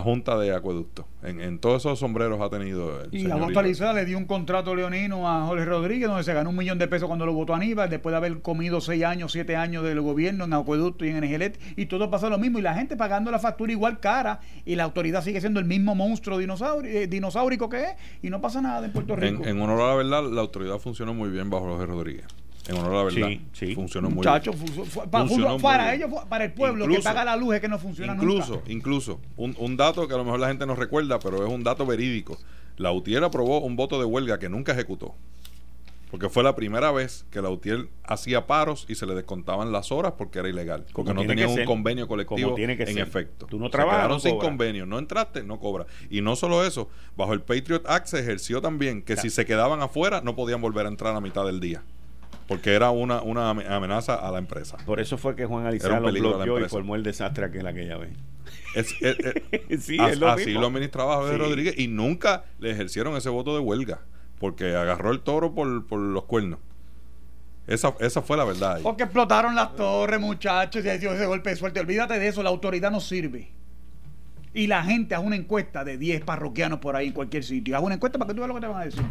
Junta 0.00 0.38
de 0.38 0.54
Acueducto. 0.54 1.06
En, 1.22 1.58
todos 1.58 1.82
esos 1.82 1.98
sombreros 1.98 2.40
ha 2.40 2.48
tenido. 2.50 3.02
El 3.02 3.14
y 3.14 3.30
Agosto 3.30 3.60
Alizada 3.60 3.92
le 3.92 4.04
dio 4.04 4.16
un 4.16 4.24
contrato 4.24 4.74
leonino 4.74 5.28
a 5.28 5.46
Jorge 5.46 5.64
Rodríguez, 5.64 6.08
donde 6.08 6.24
se 6.24 6.32
ganó 6.32 6.50
un 6.50 6.56
millón 6.56 6.78
de 6.78 6.88
pesos 6.88 7.06
cuando 7.06 7.26
lo 7.26 7.32
votó 7.32 7.54
Aníbal, 7.54 7.90
después 7.90 8.12
de 8.12 8.16
haber 8.16 8.40
comido 8.40 8.80
seis 8.80 9.04
años, 9.04 9.32
siete 9.32 9.56
años 9.56 9.84
del 9.84 10.00
gobierno 10.00 10.44
en 10.44 10.52
Acueducto 10.54 11.04
y 11.04 11.10
en 11.10 11.22
Eléctrica. 11.22 11.74
Y 11.76 11.86
todo 11.86 12.10
pasó 12.10 12.30
lo 12.30 12.38
mismo. 12.38 12.58
Y 12.58 12.62
la 12.62 12.74
gente 12.74 12.96
pagando 12.96 13.30
la 13.30 13.38
factura 13.38 13.72
igual 13.72 14.00
cara. 14.00 14.40
Y 14.64 14.74
la 14.76 14.84
autoridad 14.84 15.22
sigue 15.22 15.40
siendo 15.40 15.60
el 15.60 15.66
mismo 15.66 15.94
monstruo 15.94 16.40
eh, 16.40 17.06
dinosaurico 17.06 17.68
que 17.68 17.84
es. 17.84 17.94
Y 18.22 18.30
no 18.30 18.40
pasa 18.40 18.60
nada 18.62 18.84
en 18.86 18.92
Puerto 18.92 19.16
Rico. 19.16 19.44
En, 19.44 19.48
en 19.48 19.60
honor 19.60 19.80
a 19.80 19.88
la 19.88 19.94
verdad, 19.94 20.30
la 20.30 20.40
autoridad 20.40 20.78
funcionó 20.78 21.14
muy 21.14 21.28
bien 21.28 21.50
bajo 21.50 21.66
Jorge 21.66 21.86
Rodríguez. 21.86 22.26
En 22.66 22.76
honor 22.76 22.92
a 22.92 22.96
la 22.96 23.02
verdad. 23.04 23.28
Sí, 23.52 23.74
Funcionó 23.74 24.10
muy 24.10 24.26
bien. 24.26 25.60
para 25.60 25.94
ellos, 25.94 26.10
para 26.28 26.44
el 26.44 26.52
pueblo 26.52 26.88
que 26.88 27.00
paga 27.00 27.24
la 27.24 27.36
luz 27.36 27.54
es 27.54 27.60
que 27.60 27.68
no 27.68 27.78
funciona 27.78 28.14
Incluso, 28.14 28.62
incluso, 28.66 29.20
un, 29.36 29.54
un, 29.58 29.76
dato 29.76 30.08
que 30.08 30.14
a 30.14 30.16
lo 30.16 30.24
mejor 30.24 30.40
la 30.40 30.48
gente 30.48 30.66
no 30.66 30.74
recuerda, 30.74 31.18
pero 31.18 31.44
es 31.44 31.52
un 31.52 31.62
dato 31.62 31.84
verídico. 31.84 32.38
La 32.76 32.90
UTIER 32.90 33.22
aprobó 33.22 33.60
un 33.60 33.76
voto 33.76 33.98
de 33.98 34.04
huelga 34.04 34.38
que 34.38 34.48
nunca 34.48 34.72
ejecutó. 34.72 35.14
Porque 36.10 36.28
fue 36.28 36.44
la 36.44 36.54
primera 36.54 36.92
vez 36.92 37.26
que 37.30 37.42
la 37.42 37.50
UTIER 37.50 37.88
hacía 38.04 38.46
paros 38.46 38.86
y 38.88 38.94
se 38.94 39.04
le 39.04 39.14
descontaban 39.16 39.72
las 39.72 39.90
horas 39.90 40.12
porque 40.16 40.38
era 40.38 40.48
ilegal. 40.48 40.86
Porque 40.92 41.12
no 41.12 41.26
tenían 41.26 41.50
un 41.50 41.64
convenio 41.64 42.06
colectivo 42.06 42.54
tiene 42.54 42.76
que 42.76 42.84
en 42.84 42.98
efecto. 42.98 43.46
Tú 43.46 43.58
no 43.58 43.68
trabajas. 43.68 43.98
quedaron 43.98 44.20
sin 44.20 44.38
convenio. 44.38 44.86
No 44.86 45.00
entraste, 45.00 45.42
no 45.42 45.58
cobra. 45.58 45.86
Y 46.10 46.20
no 46.20 46.36
solo 46.36 46.64
eso, 46.64 46.88
bajo 47.16 47.32
el 47.32 47.40
Patriot 47.42 47.84
Act 47.88 48.06
se 48.06 48.20
ejerció 48.20 48.62
también 48.62 49.02
que 49.02 49.16
si 49.16 49.28
se 49.28 49.44
quedaban 49.44 49.82
afuera 49.82 50.20
no 50.20 50.36
podían 50.36 50.60
volver 50.60 50.86
a 50.86 50.88
entrar 50.88 51.16
a 51.16 51.20
mitad 51.20 51.44
del 51.46 51.58
día 51.58 51.82
porque 52.46 52.74
era 52.74 52.90
una, 52.90 53.22
una 53.22 53.50
amenaza 53.50 54.14
a 54.14 54.30
la 54.30 54.38
empresa. 54.38 54.76
Por 54.84 55.00
eso 55.00 55.16
fue 55.16 55.34
que 55.34 55.46
Juan 55.46 55.66
Alicea 55.66 56.00
lo 56.00 56.12
bloqueó 56.12 56.60
y 56.60 56.68
formó 56.68 56.94
el 56.94 57.02
desastre 57.02 57.46
aquel 57.46 57.66
aquella 57.66 57.96
vez. 57.96 58.10
sí, 59.80 59.98
así 59.98 60.52
lo 60.52 60.66
administraba 60.66 61.16
Javier 61.16 61.38
Rodríguez 61.38 61.78
y 61.78 61.88
nunca 61.88 62.44
le 62.58 62.70
ejercieron 62.70 63.16
ese 63.16 63.28
voto 63.28 63.54
de 63.54 63.60
huelga 63.60 64.00
porque 64.38 64.74
agarró 64.74 65.12
el 65.12 65.20
toro 65.20 65.54
por, 65.54 65.86
por 65.86 65.98
los 65.98 66.24
cuernos. 66.24 66.58
Esa, 67.66 67.94
esa 68.00 68.20
fue 68.20 68.36
la 68.36 68.44
verdad. 68.44 68.80
Porque 68.82 69.04
explotaron 69.04 69.54
las 69.54 69.74
torres, 69.74 70.20
muchachos, 70.20 70.84
y 70.84 70.88
ese 70.88 71.26
golpe 71.26 71.50
de 71.50 71.56
suerte. 71.56 71.80
Olvídate 71.80 72.18
de 72.18 72.28
eso, 72.28 72.42
la 72.42 72.50
autoridad 72.50 72.90
no 72.90 73.00
sirve. 73.00 73.52
Y 74.52 74.66
la 74.66 74.84
gente 74.84 75.14
hace 75.14 75.24
una 75.24 75.36
encuesta 75.36 75.82
de 75.82 75.96
10 75.98 76.22
parroquianos 76.24 76.78
por 76.78 76.94
ahí 76.94 77.08
en 77.08 77.12
cualquier 77.12 77.42
sitio. 77.42 77.76
Haz 77.76 77.82
una 77.82 77.94
encuesta 77.94 78.18
para 78.18 78.28
que 78.28 78.34
tú 78.34 78.40
veas 78.40 78.48
lo 78.48 78.54
que 78.54 78.60
te 78.60 78.66
van 78.66 78.82
a 78.82 78.84
decir. 78.84 79.02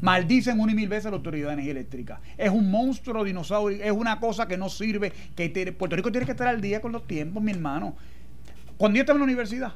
Maldicen 0.00 0.60
una 0.60 0.72
y 0.72 0.74
mil 0.74 0.88
veces 0.88 1.06
a 1.06 1.10
la 1.10 1.16
Autoridad 1.16 1.48
de 1.48 1.52
Energía 1.54 1.72
Eléctrica. 1.72 2.20
Es 2.38 2.50
un 2.50 2.70
monstruo 2.70 3.24
dinosaurio, 3.24 3.82
es 3.82 3.92
una 3.92 4.18
cosa 4.20 4.46
que 4.46 4.56
no 4.56 4.68
sirve. 4.68 5.12
que 5.34 5.74
Puerto 5.76 5.96
Rico 5.96 6.10
tiene 6.10 6.26
que 6.26 6.32
estar 6.32 6.48
al 6.48 6.60
día 6.60 6.80
con 6.80 6.92
los 6.92 7.06
tiempos, 7.06 7.42
mi 7.42 7.52
hermano. 7.52 7.96
Cuando 8.76 8.96
yo 8.96 9.02
estaba 9.02 9.16
en 9.16 9.20
la 9.20 9.24
universidad, 9.24 9.74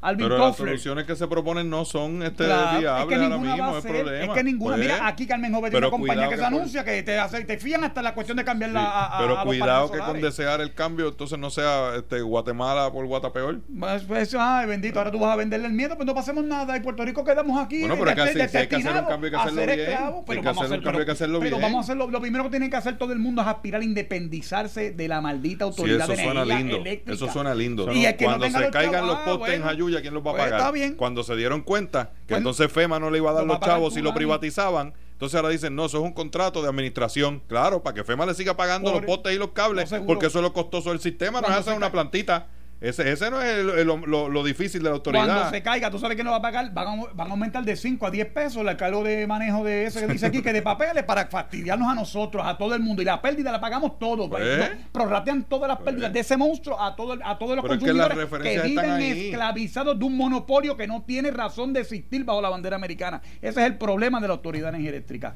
pero 0.00 0.38
las 0.38 0.56
soluciones 0.56 1.06
que 1.06 1.16
se 1.16 1.26
proponen 1.26 1.68
no 1.68 1.84
son 1.84 2.22
este 2.22 2.46
viables 2.46 2.78
es 2.78 3.06
que 3.06 3.14
ahora 3.14 3.38
mismo, 3.38 3.78
es 3.78 3.84
problema. 3.84 4.24
Es 4.24 4.30
que 4.30 4.44
ninguna. 4.44 4.76
Mira, 4.76 4.98
pues, 4.98 5.10
aquí 5.10 5.26
Carmen 5.26 5.52
Joven 5.52 5.70
tiene 5.70 5.86
una 5.86 5.90
compañía 5.90 6.28
que, 6.28 6.36
se 6.36 6.44
anuncia 6.44 6.84
que 6.84 7.02
te, 7.02 7.18
hace, 7.18 7.44
te 7.44 7.58
fían 7.58 7.84
hasta 7.84 8.02
la 8.02 8.14
cuestión 8.14 8.36
de 8.36 8.44
cambiar 8.44 8.70
la. 8.70 9.16
pero 9.18 9.42
cuidado 9.42 9.90
que 9.90 9.98
con 9.98 10.20
desear 10.20 10.60
el 10.60 10.74
cambio, 10.74 11.08
entonces 11.08 11.38
no 11.38 11.50
sea 11.50 11.96
este 11.96 12.20
Guatemala 12.20 12.92
por 12.92 13.06
Guatapeor. 13.06 13.60
Pues, 13.78 14.02
pues, 14.04 14.34
ay, 14.38 14.66
bendito, 14.66 14.98
ahora 14.98 15.10
tú 15.10 15.18
vas 15.18 15.32
a 15.32 15.36
venderle 15.36 15.66
el 15.66 15.72
miedo, 15.72 15.96
pues 15.96 16.06
no 16.06 16.14
pasemos 16.14 16.44
nada. 16.44 16.76
Y 16.76 16.80
Puerto 16.80 17.04
Rico 17.04 17.24
quedamos 17.24 17.60
aquí. 17.60 17.80
Bueno, 17.80 17.96
pero 17.98 18.10
hay 18.10 18.16
que 18.16 18.42
hacer 18.42 18.68
un 18.74 19.04
cambio, 19.06 19.26
hay 19.26 19.30
que 19.30 19.36
hacerlo 19.36 19.66
bien. 19.66 19.86
pero 20.26 20.42
vamos 20.42 20.62
a 20.62 20.64
hacer 20.64 20.78
un 20.78 20.84
cambio, 20.84 21.00
hay 21.00 21.06
que 21.06 21.12
hacerlo 21.12 21.40
bien. 21.40 21.52
Pero 21.52 21.62
vamos 21.62 21.78
a 21.78 21.80
hacerlo. 21.80 22.10
Lo 22.10 22.20
primero 22.20 22.44
que 22.44 22.50
tiene 22.50 22.70
que 22.70 22.76
hacer 22.76 22.98
todo 22.98 23.12
el 23.12 23.18
mundo 23.18 23.42
es 23.42 23.48
aspirar 23.48 23.80
a 23.80 23.84
independizarse 23.84 24.92
de 24.92 25.08
la 25.08 25.20
maldita 25.20 25.64
autoridad 25.64 26.06
de 26.06 26.14
energía 26.14 26.76
eléctrica. 26.76 27.12
Eso 27.12 27.32
suena 27.32 27.54
lindo. 27.54 27.92
Y 27.92 28.06
cuando 28.14 28.48
se 28.48 28.70
caigan 28.70 29.06
los 29.06 29.18
postes 29.18 29.54
en 29.54 29.62
¿quién 30.00 30.14
los 30.14 30.24
va 30.24 30.30
a 30.30 30.34
pagar? 30.36 30.60
Cuando 30.96 31.22
se 31.24 31.34
dieron 31.36 31.62
cuenta 31.62 32.12
que 32.26 32.34
entonces 32.34 32.70
FEMA 32.70 32.98
no 32.98 33.10
le 33.10 33.18
iba 33.18 33.30
a 33.30 33.34
dar 33.34 33.44
los 33.46 33.60
chavos 33.60 33.94
si 33.94 34.00
lo 34.02 34.14
privatizaban, 34.14 34.94
entonces 35.12 35.34
ahora 35.36 35.48
dicen, 35.48 35.74
no, 35.74 35.86
eso 35.86 35.98
es 35.98 36.04
un 36.04 36.12
contrato 36.12 36.62
de 36.62 36.68
administración. 36.68 37.42
Claro, 37.48 37.82
para 37.82 37.94
que 37.94 38.04
FEMA 38.04 38.24
le 38.26 38.34
siga 38.34 38.56
pagando 38.56 38.92
los 38.92 39.02
postes 39.02 39.34
y 39.34 39.38
los 39.38 39.50
cables, 39.50 39.92
porque 40.06 40.26
eso 40.26 40.38
es 40.38 40.42
lo 40.42 40.52
costoso 40.52 40.90
del 40.90 41.00
sistema, 41.00 41.40
no 41.40 41.48
es 41.48 41.54
hacer 41.54 41.74
una 41.74 41.90
plantita. 41.90 42.46
Ese, 42.80 43.10
ese 43.10 43.28
no 43.30 43.42
es 43.42 43.84
lo, 43.84 44.44
difícil 44.44 44.82
de 44.82 44.88
la 44.88 44.94
autoridad. 44.94 45.26
Cuando 45.26 45.50
se 45.50 45.62
caiga, 45.62 45.90
tú 45.90 45.98
sabes 45.98 46.16
que 46.16 46.22
no 46.22 46.30
va 46.30 46.36
a 46.36 46.42
pagar, 46.42 46.72
van 46.72 47.00
a, 47.00 47.04
van 47.12 47.26
a 47.26 47.30
aumentar 47.30 47.64
de 47.64 47.74
5 47.74 48.06
a 48.06 48.10
10 48.10 48.26
pesos 48.26 48.64
el 48.64 48.76
cargo 48.76 49.02
de 49.02 49.26
manejo 49.26 49.64
de 49.64 49.86
ese 49.86 50.00
que 50.00 50.12
dice 50.12 50.26
aquí, 50.26 50.42
que 50.42 50.52
de 50.52 50.62
papeles 50.62 51.02
para 51.02 51.26
fastidiarnos 51.26 51.88
a 51.88 51.94
nosotros, 51.94 52.44
a 52.46 52.56
todo 52.56 52.74
el 52.74 52.80
mundo. 52.80 53.02
Y 53.02 53.04
la 53.04 53.20
pérdida 53.20 53.50
la 53.50 53.60
pagamos 53.60 53.98
todos. 53.98 54.28
Pues, 54.28 54.70
prorratean 54.92 55.44
todas 55.44 55.68
las 55.68 55.78
pérdidas 55.78 56.12
de 56.12 56.20
ese 56.20 56.36
monstruo 56.36 56.80
a, 56.80 56.94
todo, 56.94 57.18
a 57.24 57.36
todos 57.36 57.56
los 57.56 57.64
consumidores 57.64 58.28
que, 58.42 58.60
viven 58.60 59.00
esclavizados 59.00 59.98
de 59.98 60.04
un 60.04 60.16
monopolio 60.16 60.76
que 60.76 60.86
no 60.86 61.02
tiene 61.02 61.32
razón 61.32 61.72
de 61.72 61.80
existir 61.80 62.24
bajo 62.24 62.40
la 62.40 62.48
bandera 62.48 62.76
americana. 62.76 63.20
Ese 63.42 63.60
es 63.60 63.66
el 63.66 63.76
problema 63.76 64.20
de 64.20 64.28
la 64.28 64.34
autoridad 64.34 64.68
energía 64.68 64.90
eléctrica 64.90 65.34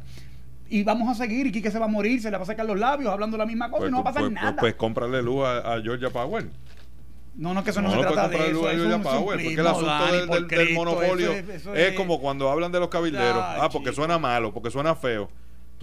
y 0.73 0.85
vamos 0.85 1.07
a 1.07 1.15
seguir 1.15 1.47
y 1.47 1.53
Quique 1.53 1.71
se 1.71 1.79
va 1.79 1.85
a 1.85 1.89
morir, 1.89 2.23
se 2.23 2.31
le 2.31 2.37
va 2.39 2.45
a 2.45 2.47
sacar 2.47 2.65
los 2.65 2.79
labios 2.79 3.13
hablando 3.13 3.37
la 3.37 3.45
misma 3.45 3.71
cosa 3.71 3.89
y 3.89 3.91
no 3.91 3.99
va 3.99 4.01
a 4.01 4.05
pasar 4.05 4.23
pues, 4.23 4.33
nada. 4.33 4.51
Pues, 4.53 4.61
pues 4.61 4.75
cómprale 4.77 5.23
luz 5.23 5.45
a, 5.45 5.79
Georgia 5.83 6.09
Power. 6.09 6.47
No, 7.35 7.55
no, 7.55 7.65
que 7.65 7.71
eso 7.71 7.81
no, 7.81 7.91
se 7.91 7.99
trata 7.99 8.29
de 8.29 8.51
eso. 8.51 8.71
Es 8.71 8.79
un 8.79 9.03
Power, 9.03 9.41
porque 9.41 9.55
el 9.55 9.67
asunto 9.67 10.37
del, 10.37 10.49
del, 10.49 10.75
monopolio 10.75 11.33
es, 11.75 11.93
como 11.95 12.21
cuando 12.21 12.51
hablan 12.51 12.73
de 12.73 12.81
los 12.81 12.89
cabilderos. 12.89 13.43
ah, 13.43 13.69
porque 13.73 13.93
suena 13.93 14.19
malo, 14.19 14.53
porque 14.53 14.71
suena 14.71 14.95
feo. 14.95 15.31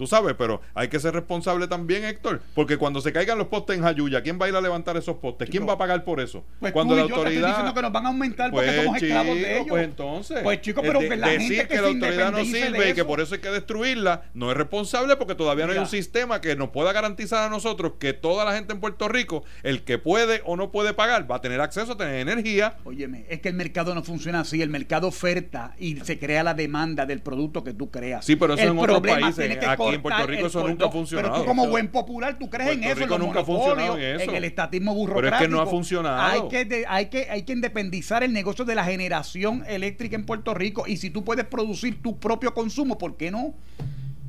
Tú 0.00 0.06
sabes, 0.06 0.34
pero 0.38 0.62
hay 0.72 0.88
que 0.88 0.98
ser 0.98 1.12
responsable 1.12 1.68
también, 1.68 2.06
Héctor, 2.06 2.40
porque 2.54 2.78
cuando 2.78 3.02
se 3.02 3.12
caigan 3.12 3.36
los 3.36 3.48
postes 3.48 3.76
en 3.76 3.82
Jayuya, 3.82 4.22
¿quién 4.22 4.40
va 4.40 4.46
a 4.46 4.48
ir 4.48 4.56
a 4.56 4.62
levantar 4.62 4.96
esos 4.96 5.16
postes? 5.16 5.50
¿Quién 5.50 5.68
va 5.68 5.74
a 5.74 5.76
pagar 5.76 6.04
por 6.04 6.20
eso? 6.20 6.42
Pues 6.58 6.72
cuando 6.72 6.96
la 6.96 7.02
autoridad. 7.02 7.30
Yo 7.30 7.40
te 7.42 7.46
diciendo 7.48 7.74
que 7.74 7.82
nos 7.82 7.92
van 7.92 8.06
a 8.06 8.08
aumentar 8.08 8.50
porque 8.50 8.66
pues, 8.68 8.82
somos 8.82 9.02
esclavos 9.02 9.34
de 9.34 9.56
ellos. 9.56 9.66
Pues 9.68 9.84
entonces. 9.84 10.40
Pues 10.42 10.62
chicos, 10.62 10.82
pero 10.86 11.00
que 11.00 11.16
la 11.18 11.28
decir 11.28 11.48
gente 11.54 11.68
que, 11.68 11.82
la 11.82 11.88
autoridad 11.88 12.32
no 12.32 12.44
sirve 12.46 12.88
y 12.88 12.94
que 12.94 13.04
por 13.04 13.20
eso 13.20 13.34
hay 13.34 13.42
que 13.42 13.50
destruirla, 13.50 14.22
no 14.32 14.50
es 14.50 14.56
responsable 14.56 15.16
porque 15.16 15.34
todavía 15.34 15.66
no 15.66 15.72
hay 15.72 15.78
un 15.78 15.86
sistema 15.86 16.40
que 16.40 16.56
nos 16.56 16.70
pueda 16.70 16.94
garantizar 16.94 17.46
a 17.46 17.50
nosotros 17.50 17.92
que 17.98 18.14
toda 18.14 18.46
la 18.46 18.54
gente 18.54 18.72
en 18.72 18.80
Puerto 18.80 19.06
Rico, 19.06 19.44
el 19.62 19.82
que 19.82 19.98
puede 19.98 20.40
o 20.46 20.56
no 20.56 20.70
puede 20.70 20.94
pagar, 20.94 21.30
va 21.30 21.36
a 21.36 21.40
tener 21.42 21.60
acceso 21.60 21.92
a 21.92 21.98
tener 21.98 22.26
energía. 22.26 22.78
Óyeme, 22.84 23.26
es 23.28 23.42
que 23.42 23.50
el 23.50 23.54
mercado 23.54 23.94
no 23.94 24.02
funciona 24.02 24.40
así. 24.40 24.62
El 24.62 24.70
mercado 24.70 25.08
oferta 25.08 25.74
y 25.78 25.96
se 25.96 26.18
crea 26.18 26.42
la 26.42 26.54
demanda 26.54 27.04
del 27.04 27.20
producto 27.20 27.62
que 27.62 27.74
tú 27.74 27.90
creas. 27.90 28.24
Sí, 28.24 28.36
pero 28.36 28.54
eso 28.54 28.62
en 28.62 28.78
otros 28.78 29.02
países. 29.02 29.58
Aquí 29.66 29.89
en 29.94 30.02
Puerto 30.02 30.26
Rico 30.26 30.46
eso 30.46 30.66
nunca 30.66 30.86
ha 30.86 30.90
funcionado. 30.90 31.32
Pero 31.32 31.42
tú 31.42 31.48
como 31.48 31.68
buen 31.68 31.88
popular, 31.88 32.38
tú 32.38 32.48
crees 32.48 32.72
en 32.72 32.84
eso, 32.84 33.18
nunca 33.18 33.40
ha 33.40 33.44
funcionado 33.44 33.96
en, 33.96 34.20
eso. 34.20 34.30
en 34.30 34.36
el 34.36 34.44
estatismo 34.44 34.94
burocrático. 34.94 35.30
Pero 35.30 35.36
es 35.36 35.42
que 35.42 35.48
no 35.48 35.60
ha 35.60 35.66
funcionado. 35.66 36.20
Hay 36.20 36.48
que, 36.48 36.84
hay, 36.88 37.06
que, 37.06 37.30
hay 37.30 37.42
que 37.42 37.52
independizar 37.52 38.22
el 38.22 38.32
negocio 38.32 38.64
de 38.64 38.74
la 38.74 38.84
generación 38.84 39.64
eléctrica 39.66 40.16
en 40.16 40.26
Puerto 40.26 40.54
Rico 40.54 40.84
y 40.86 40.96
si 40.96 41.10
tú 41.10 41.24
puedes 41.24 41.46
producir 41.46 42.02
tu 42.02 42.18
propio 42.18 42.54
consumo, 42.54 42.98
¿por 42.98 43.16
qué 43.16 43.30
no? 43.30 43.54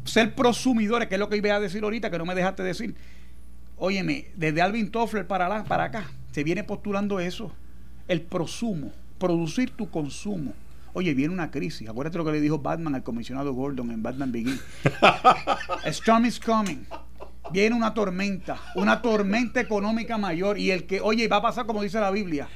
Ser 0.03 0.33
prosumidores, 0.33 1.07
que 1.07 1.15
es 1.15 1.19
lo 1.19 1.29
que 1.29 1.37
iba 1.37 1.53
a 1.53 1.59
decir 1.59 1.83
ahorita, 1.83 2.09
que 2.09 2.17
no 2.17 2.25
me 2.25 2.35
dejaste 2.35 2.63
decir. 2.63 2.95
Óyeme, 3.77 4.27
desde 4.35 4.61
Alvin 4.61 4.91
Toffler 4.91 5.25
para, 5.25 5.63
para 5.63 5.85
acá, 5.85 6.11
se 6.31 6.43
viene 6.43 6.63
postulando 6.63 7.19
eso. 7.19 7.51
El 8.07 8.21
prosumo, 8.21 8.91
producir 9.17 9.71
tu 9.71 9.89
consumo. 9.89 10.53
Oye, 10.93 11.13
viene 11.13 11.33
una 11.33 11.51
crisis. 11.51 11.87
Acuérdate 11.87 12.17
lo 12.17 12.25
que 12.25 12.31
le 12.31 12.41
dijo 12.41 12.59
Batman 12.59 12.95
al 12.95 13.03
comisionado 13.03 13.53
Gordon 13.53 13.91
en 13.91 14.03
Batman 14.03 14.31
Begins. 14.31 14.61
A 15.01 15.89
storm 15.89 16.25
is 16.25 16.39
coming. 16.39 16.85
Viene 17.51 17.75
una 17.75 17.93
tormenta, 17.93 18.59
una 18.75 19.01
tormenta 19.01 19.59
económica 19.59 20.17
mayor. 20.17 20.57
Y 20.57 20.71
el 20.71 20.85
que, 20.85 21.01
oye, 21.01 21.27
va 21.27 21.37
a 21.37 21.41
pasar 21.41 21.65
como 21.65 21.81
dice 21.81 21.99
la 21.99 22.11
Biblia. 22.11 22.47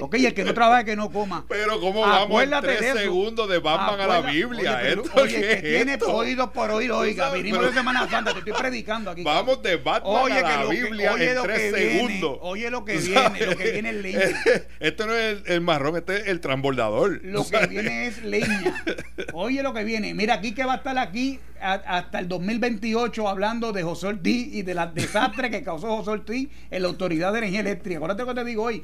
Ok, 0.00 0.14
el 0.14 0.34
que 0.34 0.44
no 0.44 0.54
trabaja, 0.54 0.84
que 0.84 0.96
no 0.96 1.10
coma. 1.10 1.44
Pero 1.48 1.80
¿cómo 1.80 2.00
vamos 2.00 2.42
en 2.42 2.50
tres 2.60 2.92
segundos 2.94 3.48
de 3.48 3.58
Batman 3.58 4.00
a 4.00 4.06
la 4.06 4.20
Biblia? 4.20 4.80
Oye, 4.80 5.10
oye 5.14 5.40
que 5.40 5.56
tiene 5.56 5.98
oídos 6.06 6.50
por 6.50 6.70
oír, 6.70 6.92
oiga, 6.92 7.32
vinimos 7.32 7.64
de 7.64 7.72
Semana 7.72 8.08
Santa, 8.08 8.32
te 8.32 8.38
estoy 8.38 8.52
predicando 8.52 9.10
aquí. 9.10 9.22
Vamos 9.22 9.62
de 9.62 9.76
Batman 9.76 10.32
a 10.32 10.42
la 10.42 10.64
Biblia 10.66 11.14
en 11.18 11.42
tres 11.42 11.74
segundos. 11.74 12.38
oye 12.42 12.70
lo 12.70 12.84
que 12.84 12.96
viene, 12.96 13.46
lo 13.46 13.56
que 13.56 13.72
viene 13.72 13.90
es 13.90 13.96
leña. 13.96 14.18
Este 14.80 15.06
no 15.06 15.14
es 15.14 15.42
el, 15.46 15.60
marrón, 15.60 15.96
este 15.96 16.18
es 16.18 16.28
el 16.28 16.40
transbordador. 16.40 17.20
Lo 17.24 17.44
que 17.46 17.66
viene 17.66 18.06
es 18.06 18.22
leña. 18.22 18.84
Oye 19.32 19.62
lo 19.62 19.74
que 19.74 19.84
viene. 19.84 20.14
Mira, 20.14 20.34
aquí 20.34 20.52
que 20.52 20.64
va 20.64 20.74
a 20.74 20.76
estar 20.76 20.96
aquí 20.98 21.40
hasta 21.60 22.20
el 22.20 22.28
2028 22.28 23.28
hablando 23.28 23.72
de 23.72 23.82
José 23.82 24.06
Ortiz 24.08 24.54
y 24.54 24.62
de 24.62 24.74
las 24.74 24.94
desastres 24.94 25.50
que 25.50 25.62
causó 25.62 25.96
José 25.96 26.10
Ortiz 26.10 26.48
en 26.70 26.82
la 26.82 26.88
Autoridad 26.88 27.32
de 27.32 27.38
Energía 27.38 27.60
Eléctrica. 27.60 27.96
Acuérdate 27.96 28.22
lo 28.22 28.28
que 28.28 28.34
te 28.34 28.44
digo 28.44 28.62
hoy 28.64 28.82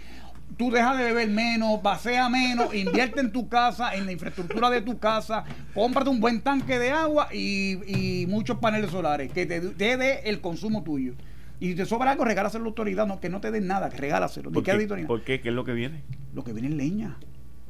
tú 0.57 0.71
dejas 0.71 0.99
de 0.99 1.05
beber 1.05 1.29
menos, 1.29 1.83
basea 1.83 2.29
menos, 2.29 2.75
invierte 2.75 3.21
en 3.21 3.33
tu 3.33 3.49
casa, 3.49 3.95
en 3.95 4.07
la 4.07 4.13
infraestructura 4.13 4.71
de 4.71 4.83
tu 4.83 4.99
casa, 4.99 5.45
cómprate 5.75 6.11
un 6.11 6.21
buen 6.21 6.41
tanque 6.41 6.79
de 6.79 6.91
agua 6.91 7.29
y, 7.33 8.27
muchos 8.29 8.59
paneles 8.59 8.91
solares 8.91 9.31
que 9.33 9.47
te, 9.47 9.61
dé 9.61 10.21
el 10.25 10.41
consumo 10.41 10.83
tuyo. 10.83 11.15
Y 11.61 11.69
si 11.69 11.75
te 11.75 11.87
sobra 11.87 12.11
algo, 12.11 12.25
regálaselo 12.25 12.63
a 12.63 12.65
la 12.65 12.69
autoridad, 12.69 13.07
no, 13.07 13.21
que 13.21 13.29
no 13.29 13.41
te 13.41 13.51
den 13.51 13.67
nada, 13.67 13.89
que 13.89 13.97
regálaselo. 13.97 14.51
¿Por 14.51 14.63
qué? 14.63 15.05
¿Por 15.07 15.23
qué? 15.23 15.41
¿Qué 15.41 15.49
es 15.49 15.55
lo 15.55 15.65
que 15.65 15.73
viene? 15.73 16.03
Lo 16.35 16.43
que 16.43 16.53
viene 16.53 16.69
es 16.69 16.75
leña 16.75 17.17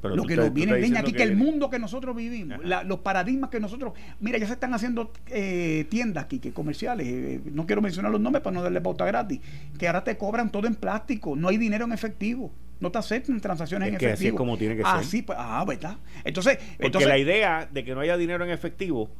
lo 0.09 0.25
que 0.25 0.37
nos 0.37 0.53
viene 0.53 0.79
leña 0.79 1.01
aquí, 1.01 1.13
que, 1.13 1.23
el 1.23 1.37
mundo 1.37 1.71
que 1.71 1.79
nosotros 1.79 2.15
vivimos, 2.15 2.59
los 2.87 2.99
paradigmas 3.01 3.51
que 3.51 3.61
nosotros. 3.61 3.95
Mira, 4.21 4.39
ya 4.39 4.47
se 4.47 4.55
están 4.55 4.75
haciendo 4.75 5.13
eh, 5.29 5.87
tiendas 5.89 6.25
aquí, 6.25 6.39
que 6.39 6.53
comerciales, 6.53 7.07
eh, 7.07 7.41
no 7.53 7.67
quiero 7.67 7.83
mencionar 7.83 8.13
los 8.13 8.21
nombres 8.21 8.43
para 8.43 8.55
no 8.55 8.63
darle 8.63 8.81
pauta 8.81 9.05
gratis, 9.05 9.41
que 9.79 9.87
ahora 9.87 10.05
te 10.05 10.17
cobran 10.17 10.51
todo 10.51 10.67
en 10.67 10.75
plástico, 10.75 11.37
no 11.37 11.49
hay 11.49 11.57
dinero 11.57 11.85
en 11.85 11.93
efectivo. 11.93 12.53
No 12.81 12.91
te 12.91 12.99
aceptan 12.99 13.41
transacciones 13.41 13.89
en 13.89 13.95
efectivo. 13.95 14.15
Así 14.15 14.27
es 14.29 14.35
como 14.35 14.59
tiene 14.59 14.77
que 14.77 14.83
ser. 14.83 14.93
Así, 14.93 15.23
pues, 15.23 15.39
ah, 15.41 15.65
¿verdad? 15.67 15.97
Entonces, 16.25 16.57
Porque 16.57 16.87
entonces, 16.87 17.09
la 17.09 17.19
idea 17.19 17.69
de 17.71 17.85
que 17.85 17.95
no 17.95 18.01
haya 18.01 18.17
dinero 18.17 18.45
en 18.45 18.51
efectivo 18.51 19.11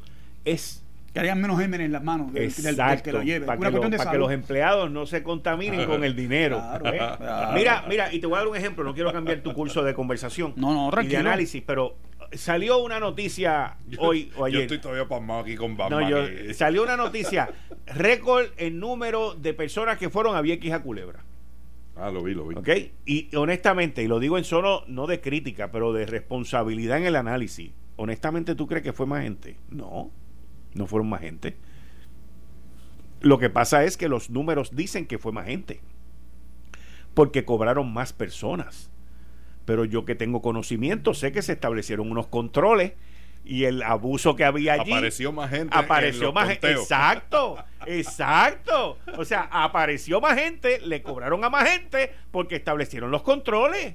es 0.45 0.85
que 1.15 1.21
hayan 1.21 1.41
menos 1.41 1.61
gémenes 1.61 1.87
en 1.87 1.93
las 1.93 2.03
manos 2.03 2.33
del, 2.33 2.53
que 3.03 3.13
lo 3.13 3.23
lleve. 3.23 3.47
Para, 3.47 3.71
que, 4.11 4.19
los 4.19 4.33
empleados 4.33 4.91
no 4.91 5.07
se 5.07 5.23
contaminen 5.23 5.87
con 5.87 6.03
el 6.03 6.17
dinero. 6.17 6.61
¿eh? 6.85 7.01
Mira, 7.55 7.85
mira, 7.89 8.13
y 8.13 8.19
te 8.19 8.27
voy 8.27 8.35
a 8.35 8.39
dar 8.41 8.49
un 8.49 8.57
ejemplo. 8.57 8.83
No 8.83 8.95
quiero 8.95 9.13
cambiar 9.13 9.41
tu 9.41 9.53
curso 9.55 9.85
de 9.85 9.95
conversación 9.95 10.55
no, 10.57 10.91
no, 10.91 11.03
y 11.03 11.07
de 11.07 11.17
análisis, 11.17 11.63
pero 11.65 11.97
salió 12.33 12.79
una 12.79 12.99
noticia 12.99 13.77
hoy 13.99 14.33
o 14.37 14.45
ayer. 14.45 14.59
Yo 14.59 14.63
estoy 14.63 14.79
todavía 14.79 15.07
pasmado 15.07 15.41
aquí 15.41 15.55
con 15.55 15.77
Batman. 15.77 16.11
No, 16.11 16.55
salió 16.55 16.83
una 16.83 16.97
noticia 16.97 17.49
récord 17.87 18.47
en 18.57 18.81
número 18.81 19.35
de 19.35 19.55
personas 19.55 19.99
que 19.99 20.11
fueron 20.11 20.35
a 20.35 20.41
Vieques 20.41 20.73
a 20.73 20.83
Culebra. 20.83 21.21
Ah, 21.97 22.11
lo 22.11 22.23
vi, 22.23 22.35
lo 22.35 22.47
vi. 22.47 22.57
¿Ok? 22.57 22.69
Y 23.07 23.35
honestamente, 23.37 24.03
y 24.03 24.09
lo 24.09 24.19
digo 24.19 24.37
en 24.39 24.45
solo 24.45 24.85
no 24.89 25.07
de 25.07 25.21
crítica, 25.21 25.71
pero 25.71 25.93
de 25.93 26.07
responsabilidad 26.07 26.99
en 26.99 27.07
el 27.07 27.17
análisis. 27.17 27.73
Honestamente, 27.97 28.55
¿tú 28.55 28.67
crees 28.67 28.83
que 28.83 28.93
fue 28.93 29.07
más 29.07 29.23
gente? 29.23 29.57
No 29.71 30.11
no 30.75 30.87
fueron 30.87 31.09
más 31.09 31.21
gente. 31.21 31.57
Lo 33.21 33.39
que 33.39 33.49
pasa 33.49 33.85
es 33.85 33.97
que 33.97 34.09
los 34.09 34.29
números 34.29 34.77
dicen 34.77 35.07
que 35.07 35.19
fue 35.19 35.33
más 35.33 35.47
gente, 35.47 35.81
porque 37.15 37.45
cobraron 37.45 37.93
más 37.93 38.13
personas. 38.13 38.91
Pero 39.65 39.87
yo 39.87 40.05
que 40.05 40.15
tengo 40.15 40.43
conocimiento, 40.43 41.15
sé 41.15 41.33
que 41.33 41.41
se 41.41 41.53
establecieron 41.53 42.11
unos 42.11 42.27
controles 42.27 42.93
y 43.45 43.65
el 43.65 43.83
abuso 43.83 44.35
que 44.37 44.45
había 44.45 44.75
allí. 44.75 44.93
Apareció 44.93 45.33
más 45.33 45.51
gente. 45.51 45.77
Apareció 45.77 46.33
más 46.33 46.49
gente. 46.49 46.73
Exacto, 46.73 47.57
exacto. 47.87 48.99
O 49.19 49.25
sea, 49.25 49.49
apareció 49.51 50.21
más 50.21 50.39
gente, 50.39 50.81
le 50.81 51.03
cobraron 51.03 51.45
a 51.45 51.51
más 51.51 51.69
gente 51.69 52.13
porque 52.31 52.57
establecieron 52.57 53.11
los 53.11 53.23
controles. 53.23 53.95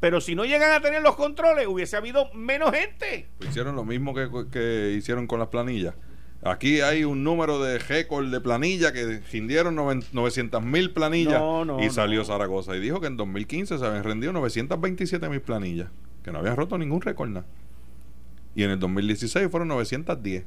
Pero 0.00 0.20
si 0.20 0.36
no 0.36 0.44
llegan 0.44 0.70
a 0.72 0.80
tener 0.80 1.02
los 1.02 1.16
controles, 1.16 1.66
hubiese 1.66 1.96
habido 1.96 2.32
menos 2.32 2.70
gente. 2.70 3.26
hicieron 3.48 3.74
lo 3.74 3.84
mismo 3.84 4.14
que, 4.14 4.94
hicieron 4.96 5.26
con 5.26 5.40
las 5.40 5.48
planillas. 5.48 5.94
Aquí 6.44 6.80
hay 6.80 7.02
un 7.02 7.24
número 7.24 7.60
de 7.60 7.80
récord 7.80 8.30
de 8.30 8.40
planilla 8.40 8.92
que 8.92 9.20
rindieron 9.32 9.74
900 9.74 10.62
mil 10.62 10.92
planillas 10.92 11.42
y 11.80 11.90
salió 11.90 12.24
Zaragoza 12.24 12.76
y 12.76 12.80
dijo 12.80 13.00
que 13.00 13.08
en 13.08 13.16
2015 13.16 13.76
se 13.76 13.84
habían 13.84 14.04
rendido 14.04 14.32
927 14.32 15.28
mil 15.28 15.40
planillas, 15.40 15.88
que 16.22 16.30
no 16.30 16.38
habían 16.38 16.54
roto 16.54 16.78
ningún 16.78 17.00
récord 17.00 17.30
nada. 17.30 17.46
Y 18.58 18.64
en 18.64 18.72
el 18.72 18.80
2016 18.80 19.46
fueron 19.52 19.68
910. 19.68 20.44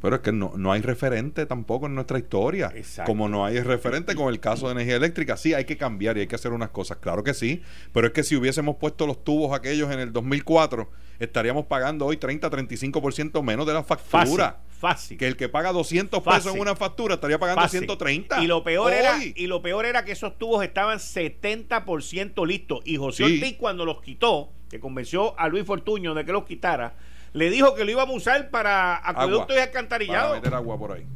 Pero 0.00 0.16
es 0.16 0.22
que 0.22 0.32
no, 0.32 0.54
no 0.56 0.72
hay 0.72 0.80
referente 0.80 1.44
tampoco 1.44 1.84
en 1.84 1.94
nuestra 1.94 2.18
historia. 2.18 2.72
Como 3.04 3.28
no 3.28 3.44
hay 3.44 3.60
referente 3.60 4.14
con 4.14 4.32
el 4.32 4.40
caso 4.40 4.68
de 4.68 4.72
energía 4.72 4.96
eléctrica. 4.96 5.36
Sí, 5.36 5.52
hay 5.52 5.66
que 5.66 5.76
cambiar 5.76 6.16
y 6.16 6.20
hay 6.20 6.26
que 6.28 6.34
hacer 6.34 6.52
unas 6.52 6.70
cosas. 6.70 6.96
Claro 6.96 7.22
que 7.22 7.34
sí. 7.34 7.60
Pero 7.92 8.06
es 8.06 8.14
que 8.14 8.22
si 8.22 8.36
hubiésemos 8.36 8.76
puesto 8.76 9.06
los 9.06 9.22
tubos 9.22 9.54
aquellos 9.54 9.92
en 9.92 10.00
el 10.00 10.14
2004, 10.14 10.90
estaríamos 11.18 11.66
pagando 11.66 12.06
hoy 12.06 12.16
30-35% 12.16 13.42
menos 13.42 13.66
de 13.66 13.74
la 13.74 13.84
factura. 13.84 14.12
Fácil, 14.16 14.71
Que 15.16 15.26
el 15.26 15.36
que 15.36 15.48
paga 15.48 15.72
200 15.72 16.22
pesos 16.22 16.54
en 16.54 16.60
una 16.60 16.76
factura 16.76 17.14
estaría 17.14 17.38
pagando 17.38 17.66
130. 17.68 18.42
Y 18.42 18.46
lo 18.46 18.64
peor 18.64 18.92
era 18.92 19.18
y 19.22 19.46
lo 19.46 19.62
peor 19.62 19.86
era 19.86 20.04
que 20.04 20.12
esos 20.12 20.38
tubos 20.38 20.64
estaban 20.64 20.98
70% 20.98 22.46
listos. 22.46 22.80
Y 22.84 22.96
José 22.96 23.24
Ortiz, 23.24 23.56
cuando 23.58 23.84
los 23.84 24.02
quitó, 24.02 24.52
que 24.68 24.80
convenció 24.80 25.38
a 25.38 25.48
Luis 25.48 25.64
Fortuño 25.64 26.14
de 26.14 26.24
que 26.24 26.32
los 26.32 26.44
quitara 26.44 26.94
le 27.32 27.50
dijo 27.50 27.74
que 27.74 27.84
lo 27.84 27.90
íbamos 27.90 28.14
a 28.14 28.16
usar 28.18 28.50
para 28.50 29.08
acueductos 29.08 29.56
y 29.56 29.60
alcantarillados. 29.60 30.28
Para 30.28 30.40
meter 30.40 30.54
agua 30.54 30.78
por 30.78 30.92
ahí. 30.92 31.06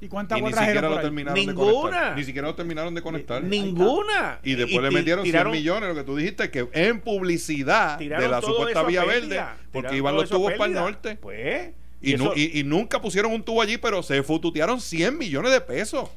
¿Y 0.00 0.08
cuánta 0.08 0.34
agua 0.34 0.50
ni 0.50 0.56
siquiera 0.56 0.88
lo 0.88 1.00
terminaron 1.00 1.34
Ninguna. 1.34 1.66
de 1.66 1.82
conectar. 1.82 2.16
Ni 2.16 2.24
siquiera 2.24 2.48
lo 2.48 2.54
terminaron 2.54 2.94
de 2.94 3.02
conectar. 3.02 3.42
Ninguna. 3.42 4.40
Y 4.42 4.54
después 4.54 4.82
le 4.82 4.90
metieron 4.90 5.24
100 5.24 5.50
millones, 5.50 5.88
lo 5.90 5.94
que 5.94 6.04
tú 6.04 6.16
dijiste, 6.16 6.50
que 6.50 6.68
en 6.72 7.00
publicidad 7.00 7.98
de 7.98 8.28
la 8.28 8.40
supuesta 8.40 8.82
vía 8.82 9.04
verde, 9.04 9.42
porque 9.72 9.96
iban 9.96 10.16
los 10.16 10.28
tubos 10.28 10.52
para 10.54 10.66
el 10.66 10.74
norte. 10.74 11.16
Pues. 11.16 11.72
Y, 12.00 12.58
y, 12.58 12.64
nunca 12.64 13.00
pusieron 13.00 13.32
un 13.32 13.42
tubo 13.42 13.60
allí, 13.60 13.76
pero 13.76 14.02
se 14.02 14.22
fututearon 14.22 14.80
100 14.80 15.18
millones 15.18 15.52
de 15.52 15.60
pesos. 15.60 16.08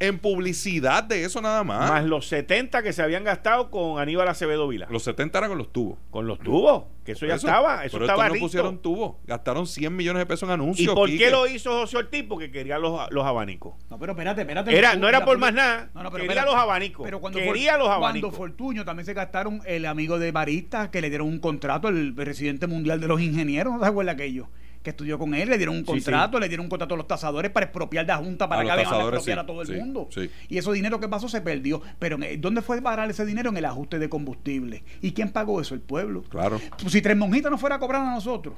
en 0.00 0.18
publicidad 0.18 1.04
de 1.04 1.24
eso 1.24 1.42
nada 1.42 1.62
más. 1.62 1.90
Más 1.90 2.04
los 2.06 2.26
70 2.26 2.82
que 2.82 2.94
se 2.94 3.02
habían 3.02 3.22
gastado 3.22 3.70
con 3.70 4.00
Aníbal 4.00 4.28
Acevedo 4.28 4.66
Vila. 4.66 4.86
Los 4.90 5.02
70 5.02 5.36
eran 5.36 5.50
con 5.50 5.58
los 5.58 5.72
tubos. 5.72 5.98
Con 6.10 6.26
los 6.26 6.38
tubos, 6.38 6.84
que 7.04 7.12
eso 7.12 7.26
ya 7.26 7.34
estaba. 7.34 7.84
Eso 7.84 7.98
pero 7.98 8.06
estaba 8.06 8.28
no 8.30 8.34
pusieron 8.36 8.78
tubos. 8.78 9.16
Gastaron 9.26 9.66
100 9.66 9.94
millones 9.94 10.20
de 10.20 10.26
pesos 10.26 10.48
en 10.48 10.54
anuncios. 10.54 10.90
¿Y 10.90 10.94
por 10.94 11.08
qué 11.10 11.30
lo 11.30 11.46
hizo 11.46 11.70
José 11.80 11.98
Ortiz? 11.98 12.24
Porque 12.26 12.50
quería 12.50 12.78
los, 12.78 12.98
los 13.10 13.26
abanicos. 13.26 13.74
No, 13.90 13.98
pero 13.98 14.12
espérate, 14.12 14.40
espérate. 14.40 14.76
Era, 14.76 14.96
no 14.96 15.06
era 15.06 15.22
por 15.22 15.36
más 15.36 15.52
nada. 15.52 15.90
No, 15.94 16.02
no, 16.02 16.10
pero 16.10 16.26
quería 16.26 16.46
los 16.46 16.54
abanicos. 16.54 17.04
Pero 17.04 17.20
cuando 17.20 17.38
quería 17.38 17.76
los 17.76 17.88
abanicos. 17.88 18.30
Cuando 18.30 18.54
Fortuño 18.54 18.84
también 18.86 19.04
se 19.04 19.12
gastaron 19.12 19.60
el 19.66 19.84
amigo 19.84 20.18
de 20.18 20.32
Barista, 20.32 20.90
que 20.90 21.02
le 21.02 21.10
dieron 21.10 21.28
un 21.28 21.40
contrato, 21.40 21.88
el 21.88 22.14
presidente 22.14 22.66
mundial 22.66 23.00
de 23.00 23.08
los 23.08 23.20
ingenieros. 23.20 23.74
¿No 23.74 23.80
se 23.80 23.86
acuerda 23.86 24.12
aquello? 24.12 24.48
Que 24.82 24.90
estudió 24.90 25.18
con 25.18 25.34
él, 25.34 25.50
le 25.50 25.58
dieron 25.58 25.76
un 25.76 25.84
contrato, 25.84 26.40
le 26.40 26.48
dieron 26.48 26.64
un 26.64 26.70
contrato 26.70 26.94
a 26.94 26.96
los 26.96 27.06
tasadores 27.06 27.50
para 27.50 27.66
expropiar 27.66 28.06
de 28.06 28.12
la 28.12 28.18
Junta 28.18 28.48
para 28.48 28.62
que 28.62 28.68
vengan 28.68 28.94
a 28.94 28.98
expropiar 29.00 29.38
a 29.40 29.46
todo 29.46 29.62
el 29.62 29.76
mundo. 29.78 30.08
Y 30.48 30.58
ese 30.58 30.72
dinero 30.72 30.98
que 31.00 31.08
pasó 31.08 31.28
se 31.28 31.40
perdió. 31.40 31.82
Pero 31.98 32.16
¿dónde 32.38 32.62
fue 32.62 32.80
parar 32.80 33.10
ese 33.10 33.26
dinero? 33.26 33.50
En 33.50 33.56
el 33.56 33.64
ajuste 33.64 33.98
de 33.98 34.08
combustible. 34.08 34.82
¿Y 35.02 35.12
quién 35.12 35.30
pagó 35.30 35.60
eso? 35.60 35.74
El 35.74 35.80
pueblo. 35.80 36.22
Claro. 36.22 36.60
Pues 36.80 36.92
si 36.92 37.02
Tres 37.02 37.16
Monjitas 37.16 37.50
no 37.50 37.58
fuera 37.58 37.76
a 37.76 37.78
cobrar 37.78 38.02
a 38.02 38.14
nosotros. 38.14 38.54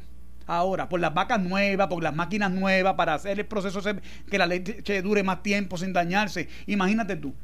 Ahora, 0.47 0.89
por 0.89 1.01
las 1.01 1.14
vacas 1.14 1.41
nuevas, 1.41 1.87
por 1.89 2.03
las 2.03 2.14
máquinas 2.14 2.51
nuevas, 2.51 2.95
para 2.95 3.14
hacer 3.14 3.39
el 3.39 3.47
proceso 3.47 3.81
que 4.31 4.39
la 4.39 4.47
leche 4.47 5.03
dure 5.03 5.23
más 5.23 5.43
tiempo 5.43 5.77
sin 5.77 5.93
dañarse. 5.93 6.49
Imagínate 6.66 7.16
tú. 7.16 7.35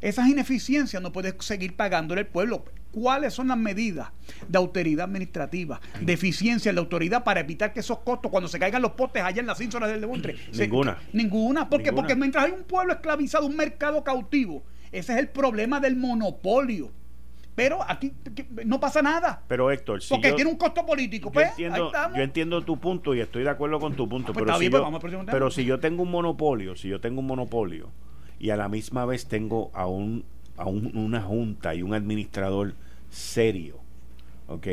Esas 0.00 0.28
ineficiencias 0.28 1.00
no 1.00 1.12
puedes 1.12 1.34
seguir 1.38 1.76
pagándole 1.76 2.22
el 2.22 2.26
pueblo. 2.26 2.64
¿Cuáles 2.92 3.32
son 3.32 3.48
las 3.48 3.56
medidas 3.56 4.10
de 4.46 4.58
autoridad 4.58 5.06
administrativa, 5.06 5.80
de 6.00 6.12
eficiencia 6.12 6.68
en 6.68 6.76
la 6.76 6.82
autoridad 6.82 7.24
para 7.24 7.40
evitar 7.40 7.72
que 7.72 7.80
esos 7.80 7.98
costos, 8.00 8.30
cuando 8.30 8.48
se 8.48 8.58
caigan 8.58 8.82
los 8.82 8.92
postes 8.92 9.22
allá 9.22 9.40
en 9.40 9.46
las 9.46 9.60
ínsulas 9.60 9.90
del 9.90 10.00
Devontre? 10.02 10.36
Ninguna. 10.52 10.98
ninguna. 11.12 11.68
¿Por 11.68 11.82
qué? 11.82 11.92
Porque 11.92 12.14
mientras 12.14 12.44
hay 12.44 12.52
un 12.52 12.64
pueblo 12.64 12.92
esclavizado, 12.92 13.46
un 13.46 13.56
mercado 13.56 14.04
cautivo, 14.04 14.62
ese 14.92 15.14
es 15.14 15.18
el 15.18 15.28
problema 15.28 15.80
del 15.80 15.96
monopolio. 15.96 16.92
Pero 17.54 17.80
aquí 17.86 18.12
no 18.64 18.80
pasa 18.80 19.02
nada. 19.02 19.42
Pero 19.46 19.70
Héctor, 19.70 20.00
porque 20.08 20.32
tiene 20.32 20.50
un 20.50 20.56
costo 20.56 20.86
político. 20.86 21.28
Yo, 21.28 21.32
pues, 21.32 21.50
entiendo, 21.50 21.92
yo 21.92 22.22
entiendo 22.22 22.62
tu 22.62 22.78
punto 22.78 23.14
y 23.14 23.20
estoy 23.20 23.44
de 23.44 23.50
acuerdo 23.50 23.78
con 23.78 23.94
tu 23.94 24.08
punto. 24.08 24.32
Ah, 24.32 24.34
pues 24.34 24.44
pero, 24.46 24.58
si, 24.58 24.70
yo, 24.70 25.26
pero 25.26 25.50
si 25.50 25.64
yo 25.64 25.78
tengo 25.78 26.02
un 26.02 26.10
monopolio, 26.10 26.76
si 26.76 26.88
yo 26.88 27.00
tengo 27.00 27.20
un 27.20 27.26
monopolio 27.26 27.90
y 28.38 28.50
a 28.50 28.56
la 28.56 28.68
misma 28.68 29.04
vez 29.04 29.26
tengo 29.28 29.70
a, 29.74 29.86
un, 29.86 30.24
a 30.56 30.66
una 30.66 31.22
junta 31.22 31.74
y 31.74 31.82
un 31.82 31.94
administrador 31.94 32.74
serio, 33.10 33.76
¿ok? 34.48 34.66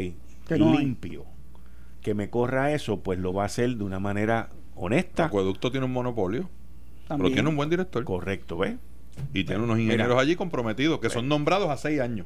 limpio, 0.50 1.26
que 2.02 2.14
me 2.14 2.30
corra 2.30 2.74
eso, 2.74 3.02
pues 3.02 3.20
lo 3.20 3.34
va 3.34 3.44
a 3.44 3.46
hacer 3.46 3.76
de 3.78 3.84
una 3.84 4.00
manera 4.00 4.50
honesta. 4.76 5.26
Acueducto 5.26 5.72
tiene 5.72 5.86
un 5.86 5.94
monopolio, 5.94 6.50
pero 7.08 7.32
tiene 7.32 7.50
un 7.50 7.56
buen 7.56 7.70
director. 7.70 8.04
Correcto, 8.04 8.58
¿ves? 8.58 8.78
Y 9.34 9.44
tiene 9.44 9.64
unos 9.64 9.80
ingenieros 9.80 10.20
allí 10.20 10.36
comprometidos 10.36 11.00
que 11.00 11.10
son 11.10 11.28
nombrados 11.28 11.70
a 11.70 11.78
seis 11.78 12.00
años. 12.00 12.26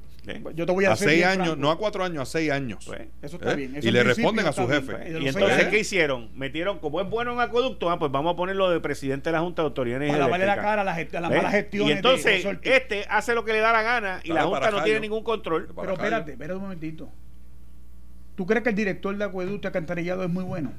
Yo 0.55 0.65
te 0.65 0.71
voy 0.71 0.85
a, 0.85 0.93
a 0.93 0.95
seis 0.95 1.25
años, 1.25 1.57
no 1.57 1.71
a 1.71 1.77
cuatro 1.77 2.03
años, 2.03 2.21
a 2.21 2.25
seis 2.25 2.51
años. 2.51 2.83
Pues, 2.85 3.01
eso 3.21 3.37
está 3.37 3.53
¿Eh? 3.53 3.55
bien. 3.55 3.79
y 3.81 3.91
le 3.91 4.03
responden 4.03 4.45
a 4.45 4.53
su 4.53 4.67
jefe. 4.67 5.19
y 5.21 5.27
entonces, 5.27 5.67
¿qué 5.67 5.79
hicieron? 5.79 6.29
Metieron, 6.35 6.79
como 6.79 7.01
es 7.01 7.09
bueno 7.09 7.33
en 7.33 7.39
acueducto, 7.39 7.89
ah, 7.89 7.99
pues 7.99 8.11
vamos 8.11 8.33
a 8.33 8.35
ponerlo 8.35 8.69
de 8.69 8.79
presidente 8.79 9.29
de 9.29 9.33
la 9.33 9.41
Junta 9.41 9.61
de 9.61 9.67
Autoridades 9.67 10.09
Para 10.09 10.25
lavarle 10.25 10.45
la 10.45 10.55
cara 10.55 10.81
a 10.81 10.85
la, 10.85 10.93
a 10.93 11.21
la 11.21 11.29
mala 11.29 11.51
gestión. 11.51 11.87
Y 11.87 11.91
entonces, 11.91 12.45
este 12.61 13.05
hace 13.09 13.33
lo 13.35 13.43
que 13.43 13.53
le 13.53 13.59
da 13.59 13.71
la 13.71 13.83
gana 13.83 14.21
y 14.23 14.29
la 14.29 14.43
Junta 14.43 14.71
no 14.71 14.83
tiene 14.83 14.99
ningún 14.99 15.23
control. 15.23 15.69
Pero 15.75 15.93
espérate, 15.93 16.31
espérate 16.31 16.55
un 16.55 16.63
momentito. 16.63 17.09
¿Tú 18.35 18.45
crees 18.45 18.63
que 18.63 18.69
el 18.69 18.75
director 18.75 19.15
de 19.15 19.23
acueducto 19.23 19.67
acantarillado 19.67 20.23
es 20.23 20.29
muy 20.29 20.43
bueno? 20.43 20.71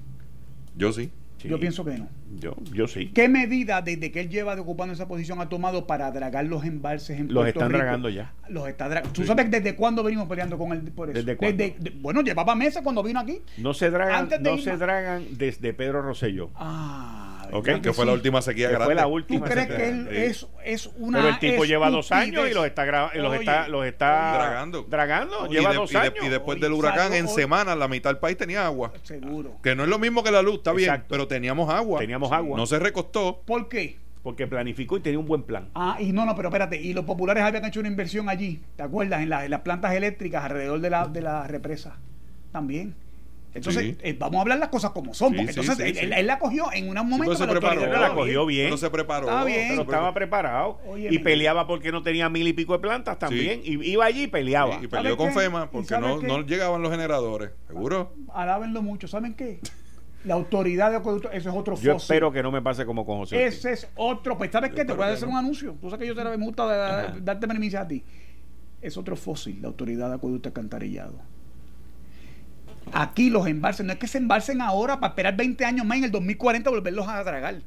Yo 0.76 0.92
sí. 0.92 1.10
Yo 1.42 1.60
pienso 1.60 1.84
que 1.84 1.98
no. 1.98 2.08
Yo, 2.38 2.54
yo 2.72 2.86
sí. 2.88 3.10
¿Qué 3.14 3.28
medida 3.28 3.82
desde 3.82 4.10
que 4.10 4.20
él 4.20 4.28
lleva 4.28 4.54
de 4.54 4.62
ocupando 4.62 4.94
esa 4.94 5.06
posición 5.06 5.40
ha 5.40 5.48
tomado 5.48 5.86
para 5.86 6.10
dragar 6.10 6.46
los 6.46 6.64
embalses 6.64 7.20
en 7.20 7.32
Los 7.32 7.46
están 7.46 7.70
dragando 7.70 8.08
ya. 8.08 8.32
Los 8.48 8.68
está 8.68 8.88
dragando. 8.88 9.12
¿Tú 9.12 9.24
sabes 9.24 9.50
desde 9.50 9.76
cuándo 9.76 10.02
venimos 10.02 10.26
peleando 10.28 10.56
con 10.56 10.72
él 10.72 10.80
por 10.92 11.10
eso? 11.10 11.22
¿Desde, 11.22 11.76
bueno, 12.00 12.22
llevaba 12.22 12.54
meses 12.54 12.82
cuando 12.82 13.02
vino 13.02 13.20
aquí. 13.20 13.40
No 13.58 13.74
se 13.74 13.90
dragan, 13.90 14.28
no 14.40 14.58
se 14.58 14.76
dragan 14.76 15.24
desde 15.32 15.74
Pedro 15.74 16.02
Rosselló. 16.02 16.50
Ah. 16.54 17.33
Que 17.62 17.92
fue 17.92 18.06
la 18.06 18.12
última 18.12 18.42
sequía 18.42 18.68
grande. 18.68 18.86
Fue 18.86 18.94
la 18.94 19.06
última 19.06 19.44
¿Tú 19.46 19.52
crees 19.52 19.68
que 19.68 19.88
él 19.88 20.08
es, 20.08 20.46
es 20.64 20.90
una 20.96 21.18
Pero 21.18 21.28
el 21.30 21.38
tipo 21.38 21.64
lleva 21.64 21.90
dos 21.90 22.10
años 22.10 22.48
y 22.50 22.54
los 22.54 22.66
está, 22.66 22.84
los 23.14 23.34
está, 23.34 23.68
los 23.68 23.86
está 23.86 24.34
dragando. 24.34 24.82
dragando. 24.88 25.46
lleva 25.48 25.72
dos 25.72 25.94
años. 25.94 26.14
Y, 26.22 26.28
después 26.28 26.60
del 26.60 26.72
huracán, 26.72 27.14
en 27.14 27.28
semana, 27.28 27.74
la 27.76 27.88
mitad 27.88 28.10
del 28.10 28.18
país 28.18 28.36
tenía 28.36 28.66
agua. 28.66 28.92
Seguro. 29.02 29.58
Que 29.62 29.74
no 29.74 29.84
es 29.84 29.88
lo 29.88 29.98
mismo 29.98 30.22
que 30.22 30.30
la 30.30 30.42
luz, 30.42 30.56
está 30.56 30.72
bien, 30.72 31.04
pero 31.08 31.28
teníamos 31.28 31.72
agua. 31.72 32.00
Teníamos 32.00 32.32
agua. 32.32 32.56
No 32.56 32.66
se 32.66 32.78
recostó. 32.78 33.42
¿Por 33.44 33.68
qué? 33.68 33.98
Porque 34.22 34.46
planificó 34.46 34.96
y 34.96 35.00
tenía 35.00 35.18
un 35.18 35.26
buen 35.26 35.42
plan. 35.42 35.68
Ah, 35.74 35.98
y 36.00 36.12
no, 36.12 36.24
no, 36.24 36.34
pero 36.34 36.48
espérate. 36.48 36.80
Y 36.80 36.94
los 36.94 37.04
populares 37.04 37.42
habían 37.42 37.66
hecho 37.66 37.80
una 37.80 37.90
inversión 37.90 38.30
allí, 38.30 38.62
¿te 38.74 38.82
acuerdas? 38.82 39.20
En, 39.20 39.30
en 39.30 39.50
las 39.50 39.60
plantas 39.60 39.92
eléctricas 39.92 40.44
alrededor 40.44 40.80
de 40.80 40.88
la, 40.88 41.06
de 41.08 41.20
la 41.20 41.46
represa. 41.46 41.98
También. 42.50 42.94
Entonces, 43.54 43.96
eh, 44.02 44.16
vamos 44.18 44.38
a 44.38 44.40
hablar 44.42 44.58
las 44.58 44.68
cosas 44.68 44.90
como 44.90 45.14
son, 45.14 45.32
porque 45.32 45.50
entonces 45.50 45.78
él, 45.78 46.26
la 46.26 46.38
cogió 46.38 46.72
en 46.72 46.88
un 46.88 47.08
momento. 47.08 47.36
se 47.36 47.46
preparó, 47.46 47.86
la 47.86 48.12
cogió 48.12 48.46
bien. 48.46 48.70
No 48.70 48.76
se 48.76 48.90
preparó. 48.90 49.26
Estaba 49.26 49.44
bien. 49.44 49.68
Pero 49.70 49.82
estaba 49.82 50.12
preparado. 50.12 50.78
y 50.96 51.18
peleaba 51.20 51.66
porque 51.66 51.92
no 51.92 52.02
tenía 52.02 52.28
mil 52.28 52.46
y 52.46 52.52
pico 52.52 52.72
de 52.74 52.80
plantas 52.80 53.18
también. 53.18 53.60
Y 53.64 53.88
iba 53.88 54.04
allí 54.04 54.24
y 54.24 54.26
peleaba. 54.26 54.80
Y, 54.82 54.88
peleó 54.88 55.16
con 55.16 55.32
FEMA 55.32 55.70
porque 55.70 55.98
no, 55.98 56.20
no, 56.20 56.44
llegaban 56.44 56.82
los 56.82 56.90
generadores. 56.90 57.50
¿Seguro? 57.68 58.12
Alábenlo 58.32 58.82
mucho. 58.82 59.06
¿Saben 59.08 59.34
qué? 59.34 59.60
La 60.24 60.34
autoridad 60.34 60.90
de 60.90 60.96
acueducto, 60.96 61.30
eso 61.30 61.50
es 61.50 61.54
otro 61.54 61.76
fósil. 61.76 61.90
Yo 61.90 61.96
espero 61.96 62.32
que 62.32 62.42
no 62.42 62.50
me 62.50 62.62
pase 62.62 62.86
como 62.86 63.04
con 63.04 63.18
José. 63.18 63.44
Ese 63.44 63.72
es 63.72 63.88
otro. 63.94 64.38
Pues, 64.38 64.50
¿sabes 64.50 64.72
qué? 64.72 64.84
Te 64.84 64.94
voy 64.94 65.04
a 65.04 65.12
hacer 65.12 65.28
un 65.28 65.36
anuncio. 65.36 65.76
Tú 65.80 65.90
sabes 65.90 66.00
que 66.00 66.14
yo 66.14 66.14
te 66.14 66.24
me 66.36 66.44
gusta 66.44 67.14
darte 67.20 67.46
permiso 67.46 67.78
a 67.78 67.86
ti. 67.86 68.02
Es 68.80 68.96
otro 68.96 69.16
fósil, 69.16 69.60
la 69.60 69.68
autoridad 69.68 70.08
de 70.08 70.16
acueducto 70.16 70.48
alcantarillado 70.48 71.33
Aquí 72.92 73.30
los 73.30 73.46
embalses, 73.46 73.84
no 73.84 73.92
es 73.92 73.98
que 73.98 74.06
se 74.06 74.18
embalsen 74.18 74.60
ahora 74.60 75.00
para 75.00 75.10
esperar 75.10 75.36
20 75.36 75.64
años 75.64 75.86
más 75.86 75.98
en 75.98 76.04
el 76.04 76.10
2040 76.10 76.70
volverlos 76.70 77.08
a 77.08 77.22
dragar. 77.24 77.60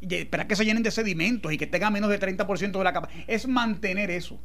Y 0.00 0.14
esperar 0.14 0.46
que 0.46 0.56
se 0.56 0.64
llenen 0.64 0.82
de 0.82 0.90
sedimentos 0.90 1.52
y 1.52 1.58
que 1.58 1.66
tengan 1.66 1.92
menos 1.92 2.10
del 2.10 2.20
30% 2.20 2.72
de 2.72 2.84
la 2.84 2.92
capa. 2.92 3.08
Es 3.26 3.48
mantener 3.48 4.10
eso. 4.10 4.38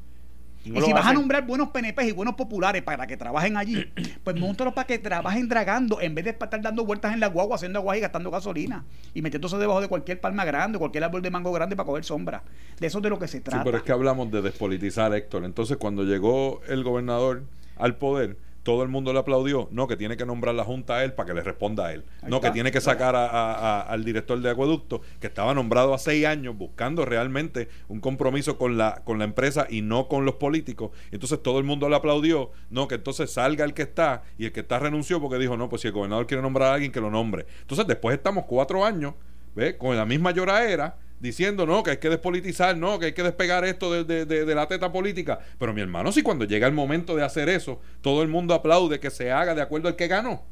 y 0.64 0.80
si 0.80 0.94
vas 0.94 1.06
a 1.06 1.14
nombrar 1.14 1.46
buenos 1.46 1.70
PNPs 1.70 2.08
y 2.08 2.12
buenos 2.14 2.36
populares 2.36 2.84
para 2.84 3.06
que 3.06 3.18
trabajen 3.18 3.58
allí, 3.58 3.86
pues 4.24 4.40
montalos 4.40 4.74
para 4.74 4.88
que 4.88 4.98
trabajen 4.98 5.50
dragando 5.50 6.00
en 6.00 6.16
vez 6.16 6.24
de 6.24 6.32
estar 6.32 6.62
dando 6.62 6.86
vueltas 6.86 7.14
en 7.14 7.20
la 7.20 7.28
guagua, 7.28 7.56
haciendo 7.56 7.80
agua 7.80 7.98
y 7.98 8.00
gastando 8.00 8.32
gasolina 8.32 8.86
y 9.14 9.22
metiéndose 9.22 9.58
debajo 9.58 9.82
de 9.82 9.88
cualquier 9.88 10.22
palma 10.22 10.46
grande, 10.46 10.80
cualquier 10.80 11.04
árbol 11.04 11.22
de 11.22 11.32
mango 11.32 11.52
grande 11.52 11.76
para 11.76 11.88
coger 11.88 12.06
sombra. 12.06 12.44
De 12.80 12.88
eso 12.88 13.00
es 13.00 13.04
de 13.04 13.10
lo 13.10 13.20
que 13.20 13.28
se 13.28 13.42
trata. 13.42 13.58
Sí, 13.58 13.66
pero 13.66 13.78
es 13.78 13.84
que 13.84 13.92
hablamos 13.92 14.32
de 14.32 14.42
despolitizar, 14.42 15.14
Héctor. 15.14 15.44
Entonces, 15.44 15.78
cuando 15.78 16.04
llegó 16.04 16.62
el 16.68 16.84
gobernador 16.84 17.44
al 17.78 17.96
poder, 17.98 18.38
todo 18.64 18.84
el 18.84 18.90
mundo 18.90 19.14
le 19.14 19.20
aplaudió. 19.20 19.68
No, 19.72 19.88
que 19.88 19.98
tiene 19.98 20.18
que 20.18 20.26
nombrar 20.26 20.56
la 20.56 20.64
Junta 20.64 20.98
a 20.98 21.04
él 21.04 21.14
para 21.14 21.28
que 21.28 21.34
le 21.34 21.42
responda 21.42 21.88
a 21.88 21.94
él. 21.94 22.04
no, 22.28 22.42
que 22.42 22.52
tiene 22.52 22.72
que 22.72 22.82
sacar 22.82 23.16
al 23.16 24.04
director 24.04 24.40
de 24.40 24.50
acueducto, 24.50 25.02
que 25.20 25.28
estaba 25.28 25.54
nombrado 25.54 25.94
a 25.94 25.98
seis 25.98 26.26
años 26.26 26.58
buscando 26.58 27.06
realmente 27.06 27.70
un 27.88 28.00
compromiso 28.00 28.58
con 28.58 28.78
la, 28.78 29.02
con 29.04 29.20
la 29.20 29.26
empresa 29.26 29.68
y 29.70 29.82
no 29.82 30.08
con 30.08 30.26
los 30.26 30.36
políticos. 30.36 30.92
Entonces 31.12 31.42
todo 31.42 31.60
el 31.60 31.64
mundo 31.64 31.90
le 31.90 31.96
aplaudió. 31.96 32.52
No, 32.70 32.88
que 32.88 32.96
entonces 32.96 33.32
salga 33.32 33.66
el 33.66 33.74
que 33.74 33.84
está 33.84 34.24
y 34.38 34.46
el 34.46 34.52
que 34.52 34.62
está 34.62 34.80
renunció 34.80 35.20
porque 35.20 35.38
dijo, 35.38 35.58
no, 35.58 35.70
pues 35.70 35.82
si 35.82 35.88
el 35.88 35.94
gobernador 35.94 36.28
quiere 36.28 36.44
nombrar 36.44 36.72
a 36.72 36.74
alguien, 36.76 36.92
que 36.92 37.02
lo 37.02 37.10
nombre. 37.10 37.46
Entonces 37.62 37.88
después 37.88 38.16
estamos 38.16 38.46
cuatro 38.46 38.86
años, 38.86 39.14
¿ves? 39.56 39.76
Con 39.76 39.96
la 39.96 40.06
misma 40.06 40.32
lloradera 40.32 40.98
diciendo 41.22 41.66
no, 41.66 41.84
que 41.84 41.92
hay 41.92 41.98
que 41.98 42.10
despolitizar, 42.10 42.76
no, 42.76 43.00
que 43.00 43.08
hay 43.08 43.14
que 43.14 43.24
despegar 43.24 43.64
esto 43.64 43.92
de, 43.92 44.26
de, 44.26 44.46
de, 44.46 44.56
la 44.56 44.68
teta 44.68 44.92
política. 44.92 45.40
Pero 45.58 45.74
mi 45.74 45.82
hermano, 45.82 46.12
si 46.12 46.24
cuando 46.24 46.46
llega 46.46 46.68
el 46.68 46.74
momento 46.74 47.16
de 47.16 47.24
hacer 47.24 47.48
eso, 47.48 47.80
todo 48.02 48.24
el 48.24 48.28
mundo 48.28 48.54
aplaude 48.54 49.00
que 49.00 49.12
se 49.12 49.32
haga 49.32 49.56
de 49.56 49.62
acuerdo 49.62 49.88
al 49.88 49.96
que 49.96 50.08
ganó. 50.08 50.44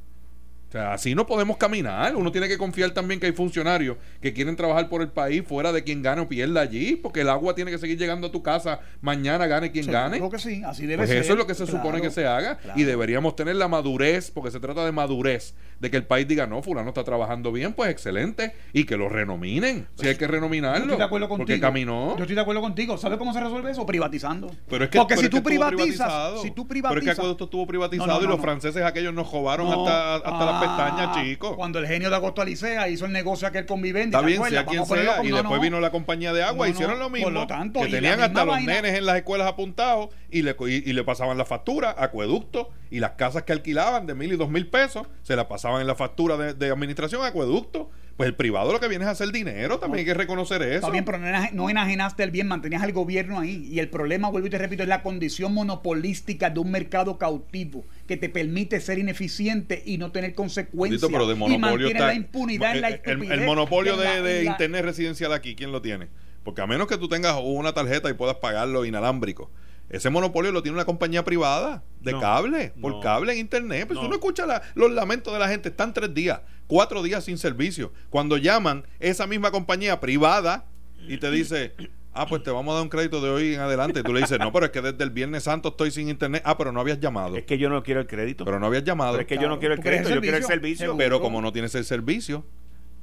O 0.70 0.72
sea, 0.72 0.94
así 0.94 1.16
no 1.16 1.26
podemos 1.26 1.58
caminar. 1.58 2.16
Uno 2.16 2.32
tiene 2.32 2.48
que 2.48 2.58
confiar 2.58 2.92
también 2.92 3.20
que 3.20 3.26
hay 3.26 3.32
funcionarios 3.32 3.98
que 4.22 4.34
quieren 4.34 4.56
trabajar 4.56 4.88
por 4.88 5.02
el 5.02 5.10
país 5.10 5.44
fuera 5.44 5.72
de 5.72 5.84
quien 5.84 6.04
gane 6.04 6.22
o 6.22 6.30
pierda 6.30 6.62
allí, 6.62 6.96
porque 6.96 7.22
el 7.22 7.30
agua 7.30 7.56
tiene 7.56 7.72
que 7.72 7.80
seguir 7.80 7.98
llegando 7.98 8.28
a 8.28 8.32
tu 8.32 8.44
casa 8.44 8.80
mañana, 9.02 9.48
gane 9.48 9.72
quien 9.72 9.88
gane. 9.88 10.18
Creo 10.18 10.30
que 10.30 10.38
sí, 10.38 10.62
así 10.64 10.84
debe 10.84 10.98
pues 10.98 11.10
ser. 11.10 11.18
Eso 11.20 11.34
es 11.34 11.40
lo 11.40 11.48
que 11.48 11.56
se 11.56 11.66
supone 11.66 12.02
que 12.02 12.12
se 12.12 12.28
haga 12.28 12.60
y 12.76 12.84
deberíamos 12.84 13.36
tener 13.36 13.56
la 13.56 13.68
madurez, 13.68 14.30
porque 14.30 14.52
se 14.52 14.60
trata 14.60 14.86
de 14.86 14.92
madurez, 14.92 15.56
de 15.80 15.90
que 15.90 15.98
el 15.98 16.06
país 16.06 16.28
diga, 16.28 16.46
no, 16.46 16.62
fulano 16.62 16.90
está 16.90 17.04
trabajando 17.04 17.52
bien, 17.52 17.74
pues 17.74 17.90
excelente, 17.90 18.54
y 18.72 18.84
que 18.84 18.96
lo 18.96 19.10
renominen, 19.10 19.88
si 19.96 20.08
hay 20.08 20.18
que 20.18 20.28
renominarlo. 20.28 20.78
Yo 20.78 20.84
estoy 20.84 20.98
de 20.98 21.04
acuerdo 21.04 21.30
contigo. 21.30 21.48
Porque 21.48 21.60
caminó. 21.60 22.16
Yo 22.16 22.24
estoy 22.24 22.36
de 22.36 22.42
acuerdo 22.42 22.62
contigo. 22.62 22.96
¿Sabes 22.98 23.18
cómo 23.18 23.34
se 23.34 23.40
resuelve 23.40 23.72
eso? 23.72 23.88
Privatizando. 23.88 24.52
Pero 24.70 24.84
es 24.84 24.92
que, 24.92 25.00
porque 25.00 25.18
si 25.18 25.30
tú 25.30 25.42
privatizas, 25.42 26.42
si 26.44 26.52
tú 26.52 26.68
privatizas. 26.68 26.92
Pero 26.92 27.00
es 27.00 27.06
que 27.06 27.20
Acueducto 27.20 27.46
estuvo 27.46 27.66
privatizado 27.66 28.24
y 28.24 28.28
los 28.28 28.40
franceses 28.40 28.84
aquellos 28.84 29.14
nos 29.16 29.32
robaron 29.32 29.68
hasta, 29.68 30.16
hasta 30.16 30.46
las 30.46 30.59
pestañas, 30.60 31.18
chicos. 31.18 31.56
Cuando 31.56 31.80
el 31.80 31.88
genio 31.88 32.10
de 32.10 32.16
Agosto 32.16 32.42
Alicea 32.42 32.88
hizo 32.90 33.06
el 33.06 33.12
negocio 33.12 33.48
aquel 33.48 33.66
convivente. 33.66 34.16
Está 34.16 34.26
bien, 34.26 34.44
sea 34.46 34.66
quien 34.66 34.86
sea. 34.86 35.24
Y 35.24 35.32
después 35.32 35.62
vino 35.62 35.80
la 35.80 35.92
compañía 35.92 36.34
de 36.34 36.44
agua, 36.44 36.68
hicieron 36.70 37.00
lo 37.00 37.10
mismo. 37.10 37.26
Por 37.26 37.34
lo 37.34 37.48
tanto, 37.48 37.82
que 37.82 37.88
tenían 37.88 38.22
hasta 38.22 38.46
los 38.46 38.62
nenes 38.62 38.96
en 38.96 39.06
las 39.06 39.18
escuelas 39.18 39.48
apuntados 39.48 40.10
y 40.30 40.42
le, 40.42 40.56
y, 40.60 40.94
le 40.94 41.04
pasaban 41.04 41.38
la 41.38 41.46
factura, 41.46 41.96
acueducto, 41.98 42.70
y 42.92 43.00
las 43.00 43.12
casas 43.12 43.44
que 43.44 43.54
alquilaban 43.54 44.06
de 44.06 44.16
mil 44.16 44.32
y 44.34 44.36
dos 44.36 44.50
mil 44.50 44.68
pesos, 44.68 45.08
se 45.24 45.36
la 45.36 45.48
pasaban 45.48 45.82
en 45.82 45.88
la 45.88 45.96
factura 45.96 46.38
de, 46.38 46.72
administración, 46.72 47.24
acueducto 47.24 47.90
Pues 48.20 48.28
el 48.28 48.36
privado 48.36 48.74
lo 48.74 48.82
que 48.82 48.90
viene 48.90 49.06
es 49.06 49.08
a 49.08 49.12
hacer 49.12 49.32
dinero, 49.32 49.80
también 49.80 50.00
hay 50.00 50.06
que 50.06 50.14
reconocer 50.14 50.62
eso. 50.62 50.76
Está 50.76 50.90
bien, 50.90 51.06
pero 51.06 51.20
no 51.54 51.70
enajenaste 51.70 52.22
el 52.22 52.32
bien, 52.32 52.50
mantenías 52.50 52.84
al 52.84 52.92
gobierno 52.92 53.40
ahí. 53.40 53.66
Y 53.72 53.80
el 53.80 53.88
problema, 53.88 54.30
vuelvo 54.30 54.48
y 54.48 54.50
te 54.50 54.58
repito, 54.58 54.84
es 54.84 54.90
la 54.90 55.04
condición 55.04 55.54
monopolística 55.54 56.50
de 56.50 56.60
un 56.60 56.70
mercado 56.70 57.18
cautivo 57.18 57.86
que 58.10 58.18
te 58.18 58.28
permite 58.28 58.82
ser 58.82 59.00
ineficiente 59.00 59.84
y 59.86 59.98
no 59.98 60.12
tener 60.12 60.36
consecuencias. 60.36 61.10
pero 61.10 61.28
de 61.28 61.36
monopolio 61.36 61.90
y 61.90 61.94
la 61.94 62.14
impunidad 62.14 62.76
en 62.76 62.82
la 62.82 62.90
el, 62.90 63.32
el, 63.32 63.46
monopolio 63.46 63.96
de, 63.96 64.44
internet 64.44 64.84
residencial 64.84 65.32
aquí, 65.32 65.56
¿quién 65.56 65.72
lo 65.72 65.82
tiene? 65.82 66.10
Porque 66.44 66.60
a 66.60 66.68
menos 66.68 66.88
que 66.88 66.98
tú 66.98 67.08
tengas 67.08 67.40
una 67.42 67.72
tarjeta 67.72 68.10
y 68.10 68.16
puedas 68.16 68.36
pagarlo 68.36 68.84
inalámbrico. 68.84 69.50
Ese 69.90 70.10
monopolio 70.10 70.52
lo 70.52 70.62
tiene 70.62 70.76
una 70.76 70.86
compañía 70.86 71.24
privada 71.24 71.84
de 72.02 72.12
cable, 72.20 72.74
por 72.82 73.00
cable 73.00 73.32
en 73.32 73.40
internet. 73.40 73.88
Pues 73.88 73.96
no. 73.96 74.04
tú 74.04 74.10
no 74.10 74.16
escuchas 74.16 74.62
los 74.76 74.92
lamentos 74.92 75.32
de 75.32 75.40
la 75.40 75.48
gente. 75.48 75.70
Están 75.70 75.94
tres 75.94 76.14
días, 76.14 76.42
cuatro 76.70 77.04
días 77.04 77.26
sin 77.26 77.38
servicio. 77.38 77.92
Cuando 78.10 78.38
llaman 78.38 78.86
esa 79.02 79.28
misma 79.28 79.52
compañía 79.52 80.00
privada 80.00 80.68
y 81.08 81.18
te 81.18 81.30
dice, 81.32 81.74
ah, 82.14 82.28
pues 82.28 82.44
te 82.44 82.52
vamos 82.52 82.72
a 82.72 82.76
dar 82.76 82.84
un 82.84 82.90
crédito 82.90 83.20
de 83.20 83.30
hoy 83.30 83.56
en 83.56 83.60
adelante. 83.60 84.00
Y 84.00 84.04
tú 84.04 84.14
le 84.14 84.22
dices, 84.22 84.40
no, 84.40 84.54
pero 84.54 84.68
es 84.68 84.72
que 84.72 84.82
desde 84.82 85.04
el 85.04 85.10
Viernes 85.10 85.44
Santo 85.44 85.70
estoy 85.70 85.92
sin 85.92 86.08
internet. 86.08 86.44
Ah, 86.46 86.58
pero 86.58 86.72
no 86.72 86.80
habías 86.80 87.00
llamado. 87.00 87.36
Es 87.36 87.44
que 87.44 87.58
yo 87.58 87.70
no 87.70 87.84
quiero 87.84 88.00
el 88.00 88.08
crédito. 88.08 88.46
Pero 88.46 88.60
no 88.60 88.68
habías 88.68 88.84
llamado. 88.84 89.14
Pero 89.14 89.22
es 89.24 89.28
que 89.28 89.38
yo 89.38 89.50
no 89.50 89.60
quiero 89.60 89.74
el 89.74 89.82
crédito, 89.82 90.10
yo 90.10 90.22
quiero 90.22 90.38
el 90.38 90.44
servicio. 90.44 90.96
Pero 90.96 91.20
como 91.20 91.42
no 91.42 91.52
tienes 91.52 91.74
el 91.76 91.84
servicio, 91.84 92.46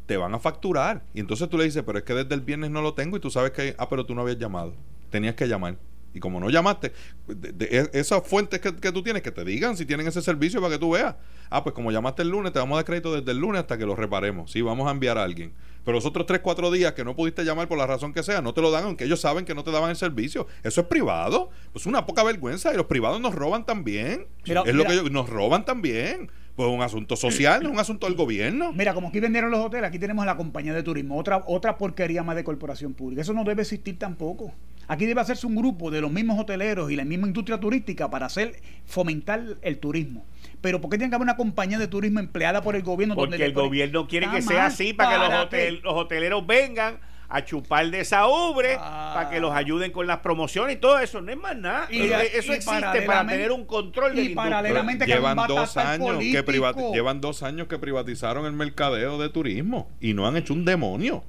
te 0.07 0.17
van 0.17 0.33
a 0.33 0.39
facturar. 0.39 1.03
Y 1.13 1.21
entonces 1.21 1.49
tú 1.49 1.59
le 1.59 1.65
dices, 1.65 1.83
pero 1.85 1.99
es 1.99 2.05
que 2.05 2.15
desde 2.15 2.35
el 2.35 2.41
viernes 2.41 2.71
no 2.71 2.81
lo 2.81 2.95
tengo 2.95 3.17
y 3.17 3.21
tú 3.21 3.31
sabes 3.31 3.51
que, 3.51 3.75
ah, 3.79 3.89
pero 3.89 4.07
tú 4.07 4.15
no 4.15 4.23
habías 4.23 4.39
llamado. 4.39 4.75
Tenías 5.11 5.35
que 5.35 5.49
llamar. 5.49 5.77
Y 6.17 6.21
como 6.21 6.41
no 6.41 6.49
llamaste, 6.49 6.93
de, 7.27 7.67
e, 7.67 7.91
esas 7.99 8.27
fuentes 8.27 8.59
que, 8.59 8.73
tú 8.73 9.03
tienes, 9.03 9.21
que 9.21 9.31
te 9.31 9.45
digan 9.45 9.77
si 9.77 9.85
tienen 9.85 10.09
ese 10.09 10.23
servicio 10.23 10.63
para 10.63 10.73
que 10.73 10.79
tú 10.79 10.93
veas. 10.93 11.15
Ah, 11.51 11.63
pues 11.63 11.75
como 11.75 11.93
llamaste 11.93 12.23
el 12.23 12.31
lunes, 12.31 12.55
te 12.55 12.59
vamos 12.59 12.77
a 12.77 12.79
dar 12.79 12.85
crédito 12.87 13.15
desde 13.15 13.33
el 13.33 13.39
lunes 13.39 13.61
hasta 13.61 13.77
que 13.77 13.85
lo 13.85 13.95
reparemos. 13.95 14.51
Sí, 14.51 14.63
vamos 14.63 14.89
a 14.89 14.93
enviar 14.93 15.19
a 15.19 15.25
alguien. 15.25 15.53
Pero 15.85 15.97
los 15.97 16.07
otros 16.07 16.25
3, 16.25 16.41
4 16.41 16.71
días 16.71 16.95
que 16.95 17.05
no 17.05 17.15
pudiste 17.15 17.45
llamar 17.45 17.69
por 17.69 17.77
la 17.77 17.87
razón 17.87 18.15
que 18.15 18.23
sea, 18.23 18.41
no 18.41 18.55
te 18.55 18.63
lo 18.63 18.71
dan, 18.71 18.85
aunque 18.85 19.05
ellos 19.05 19.21
saben 19.21 19.45
que 19.45 19.55
no 19.55 19.63
te 19.63 19.71
daban 19.71 19.91
el 19.91 19.97
servicio. 19.97 20.47
Eso 20.63 20.81
es 20.81 20.87
privado. 20.87 21.51
Pues 21.73 21.85
una 21.85 22.07
poca 22.07 22.25
vergüenza. 22.25 22.73
Y 22.73 22.79
los 22.79 22.87
privados 22.87 23.21
nos 23.21 23.35
roban 23.35 23.67
también. 23.67 24.27
es 24.47 24.75
lo 24.75 24.85
que 24.85 24.95
ellos, 24.95 25.11
nos 25.11 25.29
roban 25.29 25.67
también. 25.67 26.31
Pues 26.57 26.71
un 26.71 26.81
asunto 26.81 27.17
social, 27.17 27.63
no 27.63 27.69
es 27.69 27.75
un 27.75 27.79
asunto 27.79 28.07
del 28.07 28.17
gobierno. 28.17 28.73
Mira, 28.73 28.95
como 28.95 29.09
aquí 29.09 29.21
vendieron 29.21 29.51
los 29.51 29.61
hoteles, 29.61 29.89
aquí 29.89 29.99
tenemos 29.99 30.25
la 30.25 30.39
compañía 30.39 30.73
de 30.73 30.83
turismo, 30.83 31.19
otra, 31.19 31.45
otra 31.47 31.77
porquería 31.77 32.23
más 32.23 32.35
de 32.35 32.45
corporación 32.45 32.95
pública. 32.95 33.21
Eso 33.21 33.35
no 33.35 33.45
debe 33.45 33.61
existir 33.61 33.99
tampoco. 33.99 34.55
Aquí 34.89 35.07
debe 35.07 35.21
hacerse 35.21 35.47
un 35.47 35.57
grupo 35.57 35.91
de 35.91 36.01
los 36.01 36.11
mismos 36.11 36.39
hoteleros 36.39 36.91
y 36.91 36.97
la 36.97 37.05
misma 37.05 37.27
industria 37.27 37.59
turística 37.59 38.11
para 38.11 38.27
hacer 38.27 38.61
fomentar 38.85 39.43
el 39.63 39.79
turismo. 39.79 40.25
Pero 40.61 40.81
¿por 40.81 40.91
qué 40.91 40.99
tiene 40.99 41.11
que 41.11 41.17
haber 41.17 41.25
una 41.25 41.37
compañía 41.37 41.79
de 41.79 41.89
turismo 41.89 42.21
empleada 42.21 42.63
por 42.63 42.77
el 42.77 42.83
gobierno? 42.83 43.15
Porque 43.15 43.45
el 43.45 43.53
gobierno 43.53 44.07
quiere 44.07 44.31
que 44.31 44.43
sea 44.43 44.67
así 44.67 44.93
para 44.93 45.49
que 45.49 45.71
los, 45.73 45.83
los 45.83 45.95
hoteleros 45.95 46.47
vengan 46.47 46.99
a 47.29 47.45
chupar 47.45 47.91
de 47.91 48.01
esa 48.01 48.27
ubre 48.29 48.77
para 48.77 49.31
que 49.31 49.41
los 49.41 49.53
ah. 49.53 49.57
ayuden 49.57 49.91
con 49.91 50.07
las 50.07 50.19
promociones 50.19 50.77
y 50.77 50.79
todo 50.79 50.99
eso. 50.99 51.21
No 51.21 51.33
es 51.33 51.39
más 51.39 51.57
nada. 51.57 51.89
Y, 51.91 52.03
eso 52.03 52.53
existe 52.53 53.03
para 53.03 53.27
tener 53.27 53.51
un 53.53 53.65
control 53.65 54.15
de 54.15 54.23
y 54.23 54.29
paralelamente 54.31 55.07
llevan 55.07 55.37
dos 55.49 55.77
años 55.77 56.19
que 56.19 56.45
llevan 56.93 57.21
dos 57.21 57.43
años 57.43 57.67
que 57.69 57.79
privatizaron 57.79 58.47
el 58.47 58.53
mercadeo 58.53 59.19
de 59.19 59.29
turismo 59.29 59.91
y 60.01 60.15
no 60.15 60.27
han 60.27 60.37
hecho 60.37 60.53
un 60.53 60.65
demonio. 60.65 61.25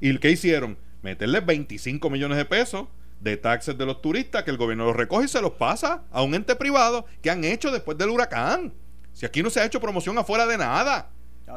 ¿Y 0.00 0.16
qué 0.18 0.30
hicieron? 0.30 0.78
Meterle 1.06 1.38
25 1.38 2.10
millones 2.10 2.36
de 2.36 2.44
pesos 2.44 2.88
de 3.20 3.36
taxes 3.36 3.78
de 3.78 3.86
los 3.86 4.02
turistas 4.02 4.42
que 4.42 4.50
el 4.50 4.56
gobierno 4.56 4.86
los 4.86 4.96
recoge 4.96 5.26
y 5.26 5.28
se 5.28 5.40
los 5.40 5.52
pasa 5.52 6.02
a 6.10 6.20
un 6.22 6.34
ente 6.34 6.56
privado 6.56 7.06
que 7.22 7.30
han 7.30 7.44
hecho 7.44 7.70
después 7.70 7.96
del 7.96 8.10
huracán. 8.10 8.74
Si 9.12 9.24
aquí 9.24 9.40
no 9.40 9.48
se 9.48 9.60
ha 9.60 9.64
hecho 9.64 9.80
promoción 9.80 10.18
afuera 10.18 10.48
de 10.48 10.58
nada. 10.58 11.12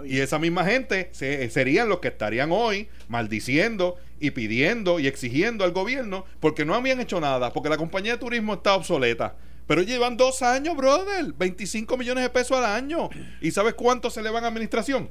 Y 0.06 0.20
esa 0.20 0.38
misma 0.38 0.66
gente 0.66 1.10
serían 1.14 1.89
los 1.89 1.97
que 1.97 2.10
estarían 2.10 2.52
hoy 2.52 2.89
maldiciendo 3.08 3.97
y 4.20 4.30
pidiendo 4.30 5.00
y 5.00 5.08
exigiendo 5.08 5.64
al 5.64 5.72
gobierno 5.72 6.26
porque 6.39 6.64
no 6.64 6.76
habían 6.76 7.00
hecho 7.00 7.20
nada, 7.20 7.52
porque 7.52 7.70
la 7.70 7.78
compañía 7.78 8.12
de 8.12 8.18
turismo 8.20 8.54
está 8.54 8.76
obsoleta. 8.76 9.36
Pero 9.66 9.82
llevan 9.82 10.16
dos 10.16 10.43
años, 10.43 10.78
brother, 10.78 11.34
25 11.34 11.97
millones 11.97 12.24
de 12.24 12.30
pesos 12.30 12.56
al 12.56 12.66
año. 12.66 13.10
¿Y 13.41 13.50
sabes 13.50 13.74
cuánto 13.74 14.12
se 14.12 14.22
le 14.22 14.30
van 14.30 14.43
a 14.43 14.47
administración? 14.47 15.10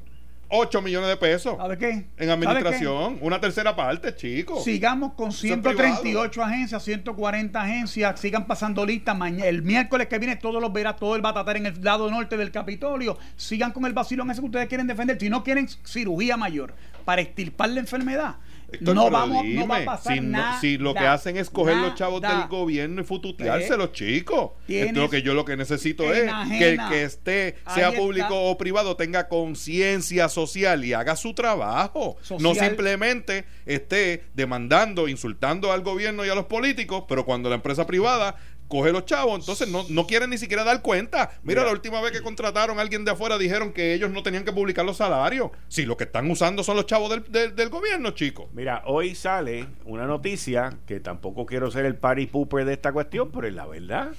8 0.48 0.82
millones 0.82 1.08
de 1.08 1.16
pesos. 1.16 1.56
¿Sabe 1.56 1.76
qué? 1.78 2.06
En 2.16 2.30
administración. 2.30 3.18
Una 3.20 3.40
tercera 3.40 3.76
parte, 3.76 4.14
chicos. 4.14 4.64
Sigamos 4.64 5.12
con 5.12 5.32
138 5.32 6.42
agencias, 6.42 6.82
140 6.82 7.60
agencias. 7.60 8.20
Sigan 8.20 8.46
pasando 8.46 8.84
listas. 8.86 9.16
El 9.42 9.62
miércoles 9.62 10.06
que 10.08 10.18
viene 10.18 10.36
todos 10.36 10.60
los 10.62 10.72
verá, 10.72 10.96
todo 10.96 11.16
el 11.16 11.22
batatar 11.22 11.56
en 11.56 11.66
el 11.66 11.82
lado 11.82 12.10
norte 12.10 12.36
del 12.36 12.50
Capitolio. 12.50 13.18
Sigan 13.36 13.72
con 13.72 13.84
el 13.84 13.92
vacilón 13.92 14.30
ese 14.30 14.40
que 14.40 14.46
ustedes 14.46 14.68
quieren 14.68 14.86
defender. 14.86 15.18
Si 15.20 15.28
no 15.28 15.44
quieren 15.44 15.68
cirugía 15.84 16.36
mayor 16.36 16.74
para 17.04 17.20
extirpar 17.20 17.70
la 17.70 17.80
enfermedad, 17.80 18.36
no, 18.80 19.10
vamos, 19.10 19.44
no 19.44 19.66
va 19.66 19.78
a 19.78 19.84
pasar 19.84 20.14
si, 20.14 20.20
nada, 20.20 20.60
si 20.60 20.78
lo 20.78 20.94
que 20.94 21.06
hacen 21.06 21.36
es 21.36 21.48
coger 21.48 21.76
los 21.76 21.94
chavos 21.94 22.20
del 22.20 22.46
gobierno 22.48 23.00
y 23.00 23.04
fututearse 23.04 23.76
los 23.76 23.92
chicos. 23.92 24.50
Lo 24.68 25.08
que 25.08 25.22
yo 25.22 25.34
lo 25.34 25.44
que 25.44 25.56
necesito 25.56 26.12
es 26.12 26.30
que 26.58 26.70
el 26.70 26.80
que 26.88 27.02
esté, 27.04 27.56
sea 27.74 27.92
público 27.92 28.34
o 28.34 28.58
privado, 28.58 28.96
tenga 28.96 29.28
conciencia 29.28 30.28
social 30.28 30.84
y 30.84 30.92
haga 30.92 31.16
su 31.16 31.34
trabajo. 31.34 32.16
No 32.38 32.54
simplemente 32.54 33.44
esté 33.66 34.24
demandando, 34.34 35.08
insultando 35.08 35.72
al 35.72 35.82
gobierno 35.82 36.24
y 36.24 36.28
a 36.28 36.34
los 36.34 36.46
políticos, 36.46 37.04
pero 37.08 37.24
cuando 37.24 37.48
la 37.48 37.56
empresa 37.56 37.86
privada 37.86 38.36
coge 38.68 38.92
los 38.92 39.06
chavos, 39.06 39.40
entonces 39.40 39.68
no, 39.68 39.84
no 39.88 40.06
quieren 40.06 40.30
ni 40.30 40.38
siquiera 40.38 40.62
dar 40.62 40.82
cuenta. 40.82 41.30
Mira, 41.42 41.64
la 41.64 41.72
última 41.72 42.00
vez 42.00 42.12
que 42.12 42.20
contrataron 42.20 42.78
a 42.78 42.82
alguien 42.82 43.04
de 43.04 43.10
afuera 43.10 43.38
dijeron 43.38 43.72
que 43.72 43.94
ellos 43.94 44.10
no 44.10 44.22
tenían 44.22 44.44
que 44.44 44.52
publicar 44.52 44.84
los 44.84 44.98
salarios. 44.98 45.50
Si 45.68 45.86
lo 45.86 45.96
que 45.96 46.04
están 46.04 46.30
usando 46.30 46.62
son 46.62 46.76
los 46.76 46.86
chavos 46.86 47.10
del, 47.10 47.54
del, 47.56 47.68
gobierno, 47.70 48.10
chicos. 48.10 48.48
Mira, 48.52 48.82
hoy 48.86 49.14
sale 49.14 49.66
una 49.84 50.06
noticia 50.06 50.78
que 50.86 51.00
tampoco 51.00 51.46
quiero 51.46 51.70
ser 51.70 51.86
el 51.86 51.96
party 51.96 52.26
pooper 52.26 52.64
de 52.64 52.74
esta 52.74 52.92
cuestión, 52.92 53.30
pero 53.32 53.48
es 53.48 53.54
la 53.54 53.66
verdad. 53.66 54.12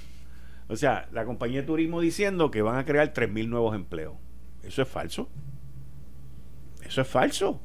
O 0.68 0.76
sea, 0.76 1.08
la 1.12 1.24
compañía 1.24 1.60
de 1.60 1.66
turismo 1.66 2.00
diciendo 2.00 2.50
que 2.50 2.62
van 2.62 2.76
a 2.76 2.84
crear 2.84 3.12
3.000 3.12 3.48
nuevos 3.48 3.74
empleos. 3.74 4.14
Eso 4.62 4.82
es 4.82 4.88
falso. 4.88 5.28
Eso 6.82 7.00
es 7.00 7.08
falso. 7.08 7.60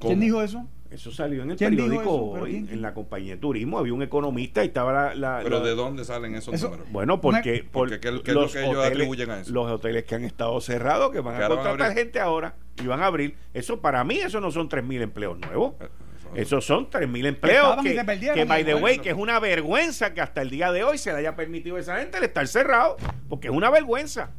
¿Quién 0.00 0.20
dijo 0.20 0.42
eso? 0.42 0.66
Eso 0.90 1.12
salió 1.12 1.42
en 1.42 1.50
el 1.50 1.56
periódico 1.56 2.46
en 2.46 2.80
la 2.80 2.94
compañía 2.94 3.34
de 3.34 3.40
turismo. 3.40 3.78
Había 3.78 3.92
un 3.92 4.02
economista 4.02 4.64
y 4.64 4.68
estaba 4.68 5.14
la. 5.14 5.40
¿Pero 5.42 5.60
de 5.60 5.74
dónde 5.74 6.04
salen 6.04 6.34
esos 6.34 6.60
números? 6.62 6.86
Bueno, 6.90 7.20
porque. 7.20 7.64
porque, 7.70 8.00
¿qué, 8.00 8.08
es 8.08 8.14
lo 8.14 8.22
que 8.22 8.32
ellos 8.32 8.84
atribuyen 8.84 9.30
a 9.30 9.40
eso? 9.40 9.52
Los 9.52 9.70
hoteles 9.70 10.04
que 10.04 10.14
han 10.14 10.24
estado 10.24 10.58
cerrados, 10.60 11.10
que 11.12 11.20
van 11.20 11.42
a 11.42 11.48
contratar 11.48 11.92
gente 11.94 12.20
ahora 12.20 12.54
y 12.82 12.86
van 12.86 13.02
a 13.02 13.06
abrir. 13.06 13.36
Eso, 13.52 13.80
para 13.80 14.02
mí, 14.04 14.18
eso 14.18 14.40
no 14.40 14.50
son 14.50 14.68
3.000 14.68 15.02
empleos 15.02 15.38
nuevos. 15.38 15.74
Eh, 15.80 15.88
Esos 16.34 16.64
son 16.64 16.90
3.000 16.90 17.26
empleos 17.26 17.76
que, 17.82 17.94
que, 18.34 18.44
by 18.44 18.64
the 18.64 18.74
way, 18.74 18.98
que 18.98 19.10
es 19.10 19.16
una 19.16 19.38
vergüenza 19.40 20.14
que 20.14 20.20
hasta 20.20 20.42
el 20.42 20.50
día 20.50 20.72
de 20.72 20.84
hoy 20.84 20.98
se 20.98 21.12
le 21.12 21.18
haya 21.18 21.36
permitido 21.36 21.76
a 21.76 21.80
esa 21.80 21.98
gente 21.98 22.18
el 22.18 22.24
estar 22.24 22.46
cerrado, 22.46 22.96
porque 23.28 23.48
es 23.48 23.54
una 23.54 23.70
vergüenza. 23.70 24.30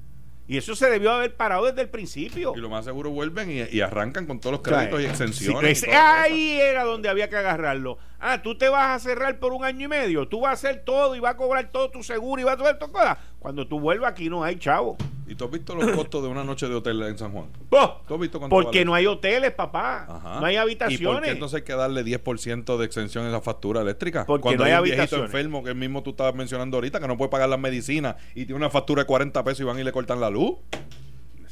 Y 0.50 0.58
eso 0.58 0.76
se 0.76 0.90
debió 0.90 1.12
haber 1.12 1.36
parado 1.36 1.68
desde 1.68 1.82
el 1.82 1.90
principio. 1.90 2.54
Y 2.56 2.60
lo 2.60 2.72
más 2.72 2.84
seguro 2.84 3.12
vuelven 3.12 3.68
y, 3.72 3.82
arrancan 3.82 4.26
con 4.26 4.40
todos 4.40 4.54
los 4.54 4.62
créditos 4.64 5.00
y 5.00 5.06
exenciones. 5.06 5.86
ahí 5.88 6.60
era 6.60 6.86
donde 6.86 7.08
había 7.08 7.30
que 7.30 7.36
agarrarlo. 7.36 8.00
Ah, 8.20 8.42
tú 8.42 8.58
te 8.58 8.68
vas 8.68 8.96
a 8.96 9.00
cerrar 9.00 9.38
por 9.38 9.54
un 9.54 9.64
año 9.64 9.86
y 9.86 9.88
medio. 9.88 10.28
Tú 10.28 10.42
vas 10.42 10.50
a 10.50 10.54
hacer 10.54 10.84
todo 10.84 11.16
y 11.16 11.20
vas 11.20 11.36
a 11.36 11.38
cobrar 11.38 11.72
todo 11.72 11.92
tu 11.92 12.02
seguro 12.02 12.42
y 12.42 12.46
vas 12.46 12.60
a 12.60 12.64
hacer 12.64 12.80
todo. 12.80 12.92
Cuando 13.38 13.68
tú 13.68 13.80
vuelvas 13.80 14.12
aquí 14.12 14.28
no 14.28 14.44
hay 14.44 14.56
chavo. 14.56 14.98
¿Y 15.30 15.36
tú 15.36 15.46
has 15.46 15.52
visto 15.52 15.76
los 15.76 15.92
costos 15.92 16.24
de 16.24 16.28
una 16.28 16.44
noche 16.44 16.68
de 16.68 16.74
hotel 16.74 17.04
en 17.04 17.16
San 17.16 17.32
Juan? 17.32 17.46
¿Tú 17.70 17.78
has 18.16 18.20
visto 18.20 18.40
porque 18.50 18.84
no 18.84 18.96
hay 18.96 19.06
hoteles, 19.06 19.52
papá. 19.52 20.40
No 20.40 20.46
hay 20.46 20.56
habitaciones. 20.56 21.02
¿Y 21.02 21.06
por 21.06 21.22
qué 21.22 21.30
entonces 21.30 21.58
hay 21.58 21.64
que 21.64 21.74
darle 21.74 22.04
10% 22.04 22.78
de 22.78 22.86
exención 22.86 23.26
en 23.26 23.32
la 23.32 23.42
factura 23.42 23.82
eléctrica? 23.82 24.26
Porque 24.26 24.42
Cuando 24.42 24.64
no 24.64 24.66
hay, 24.66 24.72
hay 24.72 24.80
un 24.80 24.84
viejito 24.86 25.24
enfermo, 25.24 25.64
que 25.64 25.70
el 25.70 25.76
mismo 25.76 26.02
tú 26.02 26.12
estabas 26.12 26.34
mencionando 26.34 26.78
ahorita, 26.78 27.00
que 27.00 27.08
no 27.08 27.16
puede 27.16 27.30
pagar 27.30 27.48
las 27.48 27.60
medicinas 27.60 28.16
y 28.34 28.46
tiene 28.46 28.56
una 28.56 28.72
factura 28.72 29.04
de 29.04 29.08
40 29.08 29.44
pesos 29.44 29.60
y 29.62 29.64
van 29.66 29.78
y 29.80 29.84
le 29.84 29.92
cortan 29.92 30.20
la 30.20 30.32
luz. 30.32 30.56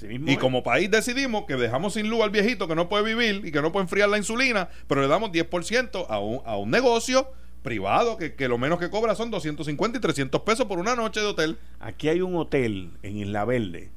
y 0.01 0.38
como 0.38 0.63
país 0.63 0.89
decidimos 0.89 1.45
que 1.45 1.55
dejamos 1.55 1.93
sin 1.93 2.09
luz 2.09 2.21
al 2.21 2.32
viejito 2.32 2.67
que 2.67 2.75
no 2.75 2.89
puede 2.89 3.03
vivir 3.03 3.45
y 3.45 3.51
que 3.51 3.61
no 3.61 3.71
puede 3.71 3.84
enfriar 3.84 4.09
la 4.09 4.17
insulina, 4.17 4.69
pero 4.88 5.01
le 5.01 5.07
damos 5.07 5.32
10% 5.32 6.07
a 6.09 6.19
un, 6.19 6.41
a 6.45 6.57
un 6.57 6.71
negocio 6.71 7.28
privado 7.64 8.18
que, 8.18 8.36
que, 8.36 8.47
lo 8.47 8.58
menos 8.58 8.80
que 8.80 8.89
cobra 8.89 9.16
son 9.16 9.32
250 9.32 9.97
y 9.97 10.01
300 10.01 10.41
pesos 10.41 10.66
por 10.66 10.80
una 10.80 10.95
noche 10.95 11.20
de 11.20 11.28
hotel. 11.28 11.58
Aquí 11.79 12.09
hay 12.09 12.21
un 12.21 12.36
hotel 12.36 12.92
en 13.04 13.17
Isla 13.17 13.46
Verde, 13.46 13.92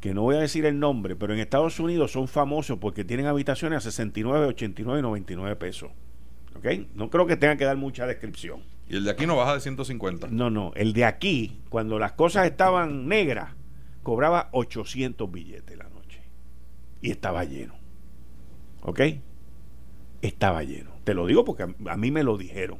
que 0.00 0.14
no 0.14 0.22
voy 0.22 0.36
a 0.36 0.40
decir 0.40 0.66
el 0.66 0.78
nombre, 0.78 1.16
pero 1.16 1.34
en 1.34 1.40
Estados 1.40 1.80
Unidos 1.80 2.12
son 2.12 2.28
famosos 2.28 2.78
porque 2.78 3.04
tienen 3.04 3.26
habitaciones 3.26 3.78
a 3.78 3.80
69, 3.80 4.46
89 4.46 4.98
y 4.98 5.02
99 5.02 5.56
pesos. 5.56 5.90
¿Ok? 6.56 6.66
No 6.94 7.10
creo 7.10 7.26
que 7.26 7.36
tengan 7.36 7.58
que 7.58 7.64
dar 7.64 7.76
mucha 7.76 8.06
descripción. 8.06 8.62
¿Y 8.88 8.96
el 8.96 9.04
de 9.04 9.10
aquí 9.10 9.26
no 9.26 9.36
baja 9.36 9.54
de 9.54 9.60
150? 9.60 10.28
No, 10.30 10.50
no. 10.50 10.72
El 10.74 10.92
de 10.92 11.04
aquí, 11.04 11.60
cuando 11.70 11.98
las 11.98 12.12
cosas 12.12 12.46
estaban 12.46 13.08
negras, 13.08 13.50
cobraba 14.02 14.48
800 14.52 15.30
billetes 15.30 15.78
la 15.78 15.88
noche. 15.88 16.20
Y 17.00 17.10
estaba 17.10 17.44
lleno. 17.44 17.74
¿Ok? 18.82 19.00
Estaba 20.20 20.62
lleno. 20.62 20.91
Te 21.04 21.14
lo 21.14 21.26
digo 21.26 21.44
porque 21.44 21.64
a, 21.64 21.96
mí 21.96 22.10
me 22.10 22.22
lo 22.22 22.36
dijeron. 22.36 22.78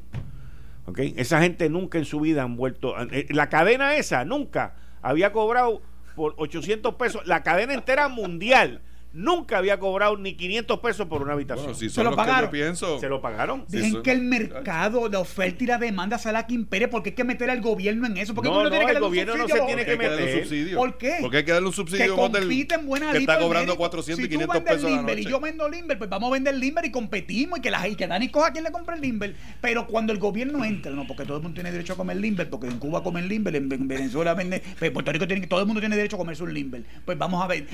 Esa 0.96 1.40
gente 1.40 1.68
nunca 1.68 1.98
en 1.98 2.04
su 2.04 2.20
vida 2.20 2.42
han 2.42 2.56
vuelto. 2.56 2.94
Eh, 3.12 3.26
la 3.30 3.48
cadena 3.48 3.96
esa 3.96 4.24
nunca 4.24 4.74
había 5.00 5.32
cobrado 5.32 5.82
por 6.14 6.34
800 6.36 6.94
pesos. 6.94 7.26
La 7.26 7.42
cadena 7.42 7.74
entera 7.74 8.08
mundial 8.08 8.82
nunca 9.12 9.59
había 9.59 9.78
cobrado 9.78 10.16
ni 10.16 10.34
500 10.34 10.80
pesos 10.80 11.06
por 11.06 11.22
una 11.22 11.32
habitación. 11.34 11.74
se 11.74 12.02
lo 12.02 12.16
pagaron. 12.16 12.51
pienso, 12.51 12.98
se 12.98 13.09
lo 13.09 13.20
pagaron. 13.20 13.64
Dejen 13.68 14.02
que 14.02 14.12
el 14.12 14.22
mercado, 14.22 15.09
la 15.09 15.20
oferta 15.20 15.64
y 15.64 15.66
la 15.66 15.78
demanda 15.78 16.18
sea 16.18 16.32
la 16.32 16.47
que 16.47 16.55
impere, 16.55 16.89
porque 16.89 17.10
hay 17.10 17.14
que 17.14 17.24
meter 17.24 17.51
al 17.51 17.60
gobierno 17.60 18.06
en 18.06 18.16
eso. 18.16 18.34
Porque 18.34 18.51
no, 18.51 18.62
no, 18.62 18.70
tiene 18.70 18.86
que 18.86 18.93
el 18.93 19.01
gobierno 19.01 19.36
no 19.36 19.48
se 19.48 19.60
tiene 19.60 19.84
que 19.84 19.97
meter. 19.97 20.76
¿Por 20.76 20.98
qué? 20.98 21.18
Porque 21.20 21.39
hay 21.39 21.44
que 21.44 21.52
darle 21.52 21.68
un 21.68 21.74
subsidio 21.74 22.16
que 22.16 22.20
compiten 22.20 22.86
buena 22.86 23.12
que 23.12 23.18
está 23.18 23.39
cobrando 23.39 23.76
400 23.76 24.24
y 24.24 24.28
500 24.28 24.60
pesos 24.60 24.90
limber 24.90 25.18
y 25.18 25.24
yo 25.24 25.40
vendo 25.40 25.68
limber, 25.68 25.98
pues 25.98 26.10
vamos 26.10 26.30
a 26.30 26.32
vender 26.32 26.55
limber 26.56 26.84
y 26.84 26.90
competimos 26.90 27.59
y 27.59 27.62
que, 27.62 27.70
la, 27.70 27.86
y 27.89 27.94
que 27.94 28.06
Dani 28.06 28.28
coja 28.28 28.48
a 28.48 28.52
quien 28.52 28.64
le 28.64 28.72
compre 28.72 28.97
el 28.97 29.01
limber. 29.01 29.34
Pero 29.60 29.86
cuando 29.86 30.12
el 30.12 30.18
gobierno 30.18 30.64
entra, 30.64 30.93
no, 30.93 31.06
porque 31.06 31.24
todo 31.24 31.36
el 31.39 31.43
mundo 31.43 31.55
tiene 31.55 31.72
derecho 31.72 31.94
a 31.94 31.97
comer 31.97 32.16
limber, 32.16 32.48
porque 32.48 32.66
en 32.66 32.78
Cuba 32.78 33.02
comen 33.02 33.28
limber, 33.28 33.55
en, 33.56 33.68
Venezuela 33.68 34.34
vende, 34.34 34.60
pues 34.78 34.89
en 34.89 34.93
Puerto 34.93 35.12
Rico 35.12 35.26
tiene, 35.26 35.47
todo 35.47 35.60
el 35.60 35.66
mundo 35.66 35.80
tiene 35.80 35.97
derecho 35.97 36.16
a 36.16 36.18
comerse 36.18 36.43
un 36.43 36.55
limber. 36.55 36.84
Pues 37.05 37.18
vamos 37.18 37.43
a 37.43 37.47
ver, 37.47 37.66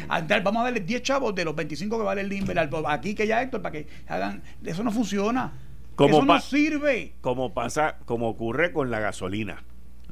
vamos 0.43 0.61
a 0.61 0.65
darle 0.65 0.81
10 0.81 1.03
chavos 1.03 1.28
de 1.35 1.45
los 1.45 1.55
25 1.55 1.99
que 1.99 2.05
vale 2.05 2.21
el 2.21 2.29
limber 2.29 2.59
aquí 2.87 3.15
que 3.15 3.27
ya 3.27 3.43
Héctor 3.43 3.63
para 3.63 3.73
que 3.73 3.87
hagan 4.07 4.43
eso 4.65 4.83
no 4.83 4.91
funciona 4.91 5.53
como 5.97 6.19
eso 6.19 6.25
no 6.25 6.41
sirve 6.41 7.15
como 7.21 7.55
pasa 7.55 7.97
como 8.05 8.29
ocurre 8.29 8.73
con 8.73 8.91
la 8.91 9.01
gasolina 9.01 9.63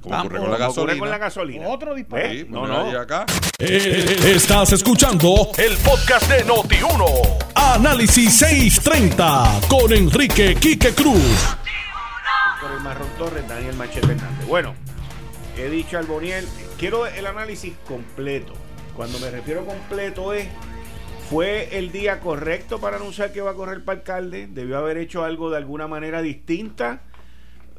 como 0.01 0.21
ocurre 0.21 0.39
con 0.39 0.51
la 0.51 0.59
gasolina. 0.59 0.99
con 0.99 1.11
la 1.11 1.19
gasolina. 1.19 1.69
Otro 1.69 1.95
disparate. 1.95 2.41
Sí, 2.41 2.47
no, 2.49 2.67
no. 2.67 2.99
Acá. 2.99 3.25
Eh, 3.59 4.17
estás 4.35 4.73
escuchando 4.73 5.51
el 5.59 5.77
podcast 5.79 6.31
de 6.31 6.45
Noti1. 6.45 7.39
Análisis 7.55 8.39
630 8.39 9.61
con 9.69 9.93
Enrique 9.93 10.55
Quique 10.55 10.95
Cruz. 10.95 11.57
Con 12.61 12.73
el 12.73 12.81
Marrón 12.81 13.09
Torres, 13.19 13.49
Daniel 13.49 13.75
Machete 13.75 14.13
Hernández. 14.13 14.47
Bueno, 14.47 14.75
he 15.57 15.69
dicho 15.71 15.99
al 15.99 16.07
Boniel, 16.07 16.47
quiero 16.79 17.07
el 17.07 17.27
análisis 17.27 17.75
completo. 17.89 18.53
Cuando 18.95 19.19
me 19.19 19.31
refiero 19.31 19.65
completo 19.65 20.33
es 20.33 20.49
¿Fue 21.29 21.77
el 21.77 21.91
día 21.91 22.21
correcto 22.21 22.79
para 22.79 22.99
anunciar 22.99 23.33
que 23.33 23.41
va 23.41 23.51
a 23.51 23.55
correr 23.55 23.83
para 23.85 23.99
alcalde? 23.99 24.47
¿Debió 24.47 24.79
haber 24.79 24.97
hecho 24.97 25.25
algo 25.25 25.51
de 25.51 25.57
alguna 25.57 25.89
manera 25.89 26.23
distinta? 26.23 27.03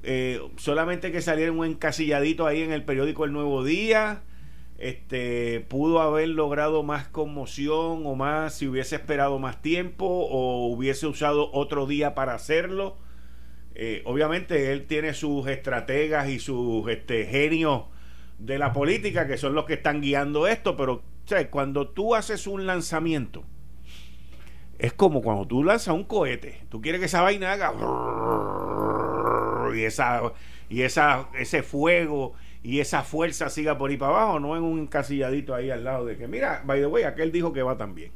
Eh, 0.04 0.42
solamente 0.58 1.14
que 1.14 1.22
saliera 1.22 1.54
un 1.54 1.66
encasilladito 1.66 2.46
ahí 2.46 2.62
en 2.62 2.74
el 2.74 2.84
periódico 2.84 3.24
El 3.24 3.32
Nuevo 3.32 3.64
Día. 3.64 4.22
Este, 4.78 5.66
pudo 5.70 6.02
haber 6.02 6.28
logrado 6.28 6.84
más 6.84 7.08
conmoción 7.08 8.06
o 8.06 8.16
más 8.16 8.54
si 8.54 8.68
hubiese 8.68 8.98
esperado 8.98 9.40
más 9.40 9.62
tiempo 9.62 10.06
o 10.06 10.68
hubiese 10.68 11.08
usado 11.08 11.50
otro 11.54 11.86
día 11.86 12.16
para 12.16 12.34
hacerlo. 12.34 12.98
Eh, 13.76 14.02
obviamente 14.04 14.74
él 14.74 14.88
tiene 14.88 15.14
sus 15.14 15.48
estrategas 15.48 16.28
y 16.28 16.40
sus 16.40 16.86
este, 16.90 17.26
genios 17.26 17.84
de 18.40 18.60
la 18.60 18.74
política 18.74 19.26
que 19.26 19.38
son 19.38 19.56
los 19.56 19.64
que 19.64 19.76
están 19.76 20.02
guiando 20.02 20.48
esto, 20.48 20.76
pero 20.76 21.02
sea, 21.28 21.50
cuando 21.50 21.90
tú 21.90 22.16
haces 22.16 22.48
un 22.48 22.66
lanzamiento, 22.66 23.44
es 24.80 24.94
como 24.94 25.22
cuando 25.22 25.48
tú 25.48 25.64
lanzas 25.64 25.94
un 25.96 26.04
cohete. 26.04 26.62
Tú 26.70 26.82
quieres 26.82 27.00
que 27.00 27.06
esa 27.06 27.22
vaina 27.22 27.52
haga 27.54 27.74
y 29.76 29.84
esa 29.84 30.34
y 30.70 30.82
esa 30.82 31.30
ese 31.38 31.64
fuego 31.64 32.34
y 32.64 32.80
esa 32.80 33.04
fuerza 33.04 33.50
siga 33.50 33.78
por 33.78 33.90
ahí 33.90 33.98
para 33.98 34.14
abajo, 34.14 34.40
no 34.40 34.56
en 34.56 34.64
un 34.64 34.80
encasilladito 34.80 35.54
ahí 35.54 35.70
al 35.70 35.84
lado 35.84 36.06
de 36.06 36.18
que 36.18 36.28
mira, 36.28 36.62
by 36.66 36.80
the 36.80 36.88
way, 36.88 37.04
aquel 37.04 37.32
dijo 37.32 37.54
que 37.54 37.62
va 37.62 37.78
también. 37.78 38.12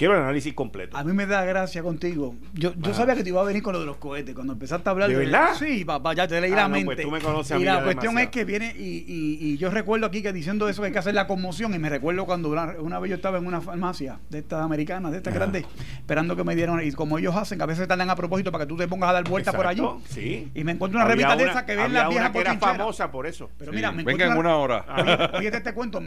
Quiero 0.00 0.14
el 0.14 0.22
análisis 0.22 0.54
completo. 0.54 0.96
A 0.96 1.04
mí 1.04 1.12
me 1.12 1.26
da 1.26 1.44
gracia 1.44 1.82
contigo. 1.82 2.34
Yo, 2.54 2.72
yo 2.74 2.94
sabía 2.94 3.14
que 3.14 3.22
te 3.22 3.28
iba 3.28 3.42
a 3.42 3.44
venir 3.44 3.62
con 3.62 3.74
lo 3.74 3.80
de 3.80 3.84
los 3.84 3.98
cohetes. 3.98 4.34
Cuando 4.34 4.54
empezaste 4.54 4.88
a 4.88 4.92
hablar 4.92 5.10
de. 5.10 5.14
verdad? 5.14 5.50
Sí, 5.58 5.84
papá, 5.84 6.14
ya 6.14 6.26
te 6.26 6.40
leí 6.40 6.52
la 6.52 6.64
ah, 6.64 6.68
pues 6.70 6.86
mente. 6.86 7.02
tú 7.02 7.10
me 7.10 7.20
conoces 7.20 7.52
a 7.52 7.58
y 7.58 7.64
la 7.64 7.84
cuestión 7.84 8.18
es 8.18 8.30
que 8.30 8.46
viene. 8.46 8.74
Y, 8.78 9.04
y, 9.06 9.58
yo 9.58 9.68
recuerdo 9.70 10.06
aquí 10.06 10.22
que 10.22 10.32
diciendo 10.32 10.70
eso 10.70 10.82
hay 10.84 10.92
que 10.92 10.98
hacer 10.98 11.12
la 11.12 11.26
conmoción. 11.26 11.74
Y 11.74 11.78
me 11.78 11.90
recuerdo 11.90 12.24
cuando 12.24 12.48
una, 12.48 12.98
vez 12.98 13.10
yo 13.10 13.16
estaba 13.16 13.36
en 13.36 13.46
una 13.46 13.60
farmacia 13.60 14.18
de 14.30 14.38
estas 14.38 14.62
americanas, 14.62 15.12
de 15.12 15.18
estas 15.18 15.34
grandes, 15.34 15.66
esperando 15.98 16.34
que 16.34 16.44
me 16.44 16.56
dieran. 16.56 16.80
Y 16.82 16.92
como 16.92 17.18
ellos 17.18 17.36
hacen, 17.36 17.58
que 17.58 17.64
a 17.64 17.66
veces 17.66 17.86
tardan 17.86 18.08
a 18.08 18.16
propósito 18.16 18.50
para 18.50 18.64
que 18.64 18.68
tú 18.70 18.78
te 18.78 18.88
pongas 18.88 19.10
a 19.10 19.12
dar 19.12 19.24
vueltas 19.28 19.54
por 19.54 19.66
allí. 19.66 19.82
Sí. 20.08 20.50
Y 20.54 20.64
me 20.64 20.72
encuentro 20.72 20.98
una 20.98 21.08
revista 21.08 21.36
de 21.36 21.44
esas 21.44 21.64
que 21.64 21.76
ven 21.76 21.92
las 21.92 22.08
viejas 22.08 22.30
que 22.30 22.38
era 22.38 22.56
famosa 22.56 23.10
por 23.10 23.26
eso. 23.26 23.50
Pero 23.58 23.70
mira, 23.70 23.92
me 23.92 24.02
Venga 24.02 24.28
en 24.28 24.38
una 24.38 24.56
hora. 24.56 24.86
Oye, 25.36 25.50
te, 25.50 25.74
cuento. 25.74 26.00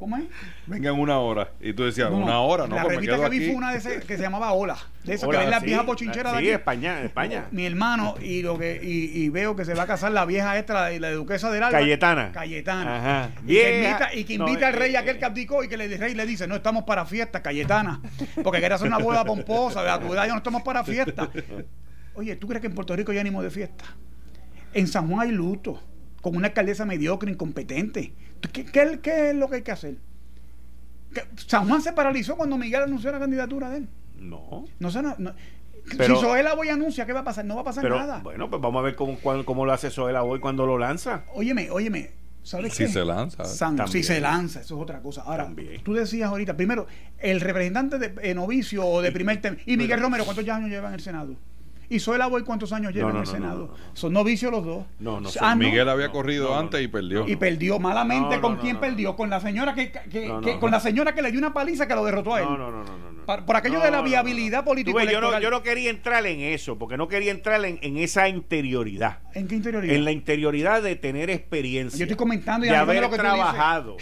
¿Cómo 0.00 0.16
es? 0.16 0.24
Venga 0.66 0.90
en 0.90 0.98
una 0.98 1.20
hora. 1.20 1.52
Y 1.60 1.72
tú 1.74 1.84
decías, 1.84 2.10
una 2.10 2.40
hora, 2.40 2.66
¿no? 2.66 2.76
La 3.36 3.42
que 3.42 3.44
vi 3.44 3.46
fue 3.46 3.54
una 3.56 3.72
de 3.72 3.78
esas 3.78 4.04
se 4.04 4.18
llamaba 4.18 4.52
Ola. 4.52 4.76
De 5.04 5.14
eso 5.14 5.28
que 5.28 5.36
ven 5.36 5.50
las 5.50 5.62
viejas 5.62 5.86
bochincheras 5.86 6.36
sí, 6.38 6.46
de 6.46 6.52
España, 6.54 7.02
España. 7.02 7.46
Mi 7.50 7.64
hermano, 7.66 8.14
y 8.20 8.42
lo 8.42 8.58
que 8.58 8.80
y, 8.82 9.28
veo 9.28 9.54
que 9.54 9.64
se 9.64 9.74
va 9.74 9.84
a 9.84 9.86
casar 9.86 10.12
la 10.12 10.24
vieja 10.24 10.58
esta, 10.58 10.90
la, 10.90 10.98
la 10.98 11.12
duquesa 11.12 11.50
del 11.50 11.62
Alba. 11.62 11.78
Cayetana. 11.78 12.32
Cayetana. 12.32 12.96
Ajá. 12.96 13.30
Y, 13.46 13.54
que 13.54 13.84
invita, 13.84 14.14
y 14.14 14.24
que 14.24 14.34
invita 14.34 14.66
al 14.68 14.72
rey 14.74 14.94
eh, 14.94 14.98
aquel 14.98 15.18
que 15.18 15.24
abdicó 15.24 15.62
y 15.62 15.68
que 15.68 15.76
el 15.76 15.98
rey 15.98 16.14
le 16.14 16.26
dice, 16.26 16.46
no 16.46 16.56
estamos 16.56 16.84
para 16.84 17.06
fiesta, 17.06 17.42
Cayetana. 17.42 18.00
Porque 18.42 18.58
quiere 18.58 18.74
hacer 18.74 18.88
una 18.88 18.98
boda 18.98 19.24
pomposa, 19.24 19.82
de 19.82 20.06
cuidado, 20.06 20.28
no 20.28 20.38
estamos 20.38 20.62
para 20.62 20.84
fiesta. 20.84 21.30
Oye, 22.14 22.36
¿tú 22.36 22.48
crees 22.48 22.60
que 22.60 22.68
en 22.68 22.74
Puerto 22.74 22.96
Rico 22.96 23.12
hay 23.12 23.18
ánimo 23.18 23.42
de 23.42 23.50
fiesta? 23.50 23.84
En 24.72 24.88
San 24.88 25.08
Juan 25.08 25.20
hay 25.20 25.32
luto, 25.32 25.82
con 26.20 26.34
una 26.36 26.48
alcaldesa 26.48 26.84
mediocre, 26.84 27.30
incompetente. 27.30 28.12
¿Qué, 28.52 28.64
qué, 28.64 29.00
qué 29.02 29.30
es 29.30 29.36
lo 29.36 29.48
que 29.48 29.56
hay 29.56 29.62
que 29.62 29.72
hacer? 29.72 29.96
San 31.46 31.68
Juan 31.68 31.82
se 31.82 31.92
paralizó 31.92 32.36
cuando 32.36 32.56
Miguel 32.56 32.82
anunció 32.82 33.10
la 33.12 33.18
candidatura 33.18 33.70
de 33.70 33.78
él. 33.78 33.88
No. 34.18 34.64
No 34.78 34.90
sé, 34.90 35.02
no, 35.02 35.14
si 35.90 36.16
Soela 36.16 36.54
Boy 36.54 36.68
anuncia, 36.68 37.06
¿qué 37.06 37.12
va 37.12 37.20
a 37.20 37.24
pasar? 37.24 37.44
No 37.44 37.54
va 37.54 37.60
a 37.60 37.64
pasar 37.64 37.88
nada. 37.88 38.20
Bueno, 38.22 38.50
pues 38.50 38.60
vamos 38.60 38.80
a 38.80 38.82
ver 38.82 38.96
cómo, 38.96 39.18
cómo, 39.44 39.64
lo 39.64 39.72
hace 39.72 39.90
Soela 39.90 40.22
Boy 40.22 40.40
cuando 40.40 40.66
lo 40.66 40.78
lanza. 40.78 41.24
Óyeme, 41.34 41.70
óyeme. 41.70 42.10
¿Sabes 42.42 42.74
si 42.74 42.86
se 42.86 43.04
lanza. 43.04 43.44
si 43.88 44.04
se 44.04 44.20
lanza, 44.20 44.60
eso 44.60 44.76
es 44.76 44.82
otra 44.82 45.00
cosa. 45.00 45.22
Ahora, 45.22 45.52
tú 45.82 45.94
decías 45.94 46.28
ahorita, 46.28 46.56
primero, 46.56 46.86
el 47.18 47.40
representante 47.40 47.98
de 47.98 48.34
novicio 48.34 48.86
o 48.86 49.02
de 49.02 49.10
primer 49.10 49.40
tema. 49.40 49.56
Y 49.66 49.76
Miguel 49.76 50.00
Romero, 50.00 50.24
¿cuántos 50.24 50.48
años 50.48 50.70
lleva 50.70 50.88
en 50.88 50.94
el 50.94 51.00
Senado? 51.00 51.34
¿Y 51.88 52.00
Soela 52.00 52.26
Boy 52.26 52.42
cuántos 52.42 52.72
años 52.72 52.92
lleva 52.92 53.10
en 53.10 53.16
el 53.16 53.26
Senado? 53.26 53.74
Son 53.94 54.12
novicios 54.12 54.50
los 54.50 54.64
dos. 54.64 54.84
No, 54.98 55.20
no. 55.20 55.28
Ah, 55.40 55.54
Miguel 55.54 55.88
había 55.88 56.10
corrido 56.10 56.56
antes 56.56 56.82
y 56.82 56.88
perdió. 56.88 57.26
Y 57.26 57.36
perdió 57.36 57.78
malamente. 57.78 58.40
¿Con 58.40 58.56
quién 58.56 58.78
perdió? 58.78 59.16
Con 59.16 59.30
la 59.30 59.40
señora 59.40 59.74
que, 59.74 59.92
con 60.60 60.70
la 60.70 60.80
señora 60.80 61.14
que 61.14 61.22
le 61.22 61.30
dio 61.30 61.38
una 61.38 61.52
paliza 61.52 61.86
que 61.86 61.94
lo 61.94 62.04
derrotó 62.04 62.34
a 62.34 62.40
él. 62.40 62.46
No, 62.46 62.56
no, 62.56 62.70
no, 62.70 62.84
no. 62.84 63.16
Por, 63.44 63.56
aquello 63.56 63.80
de 63.80 63.90
la 63.90 64.02
viabilidad 64.02 64.64
política. 64.64 65.04
Yo 65.04 65.20
no, 65.20 65.40
yo 65.40 65.50
no 65.50 65.62
quería 65.62 65.90
entrar 65.90 66.24
en 66.26 66.40
eso, 66.40 66.78
porque 66.78 66.96
no 66.96 67.08
quería 67.08 67.32
entrar 67.32 67.64
en, 67.64 67.78
en, 67.82 67.96
esa 67.96 68.28
interioridad. 68.28 69.18
¿En 69.34 69.48
qué 69.48 69.56
interioridad? 69.56 69.96
En 69.96 70.04
la 70.04 70.12
interioridad 70.12 70.82
de 70.82 70.94
tener 70.94 71.30
experiencia. 71.30 71.98
Yo 71.98 72.04
estoy 72.04 72.16
comentando 72.16 72.66
y 72.66 72.70
de 72.70 72.76
haber 72.76 73.08
trabajado. 73.10 73.96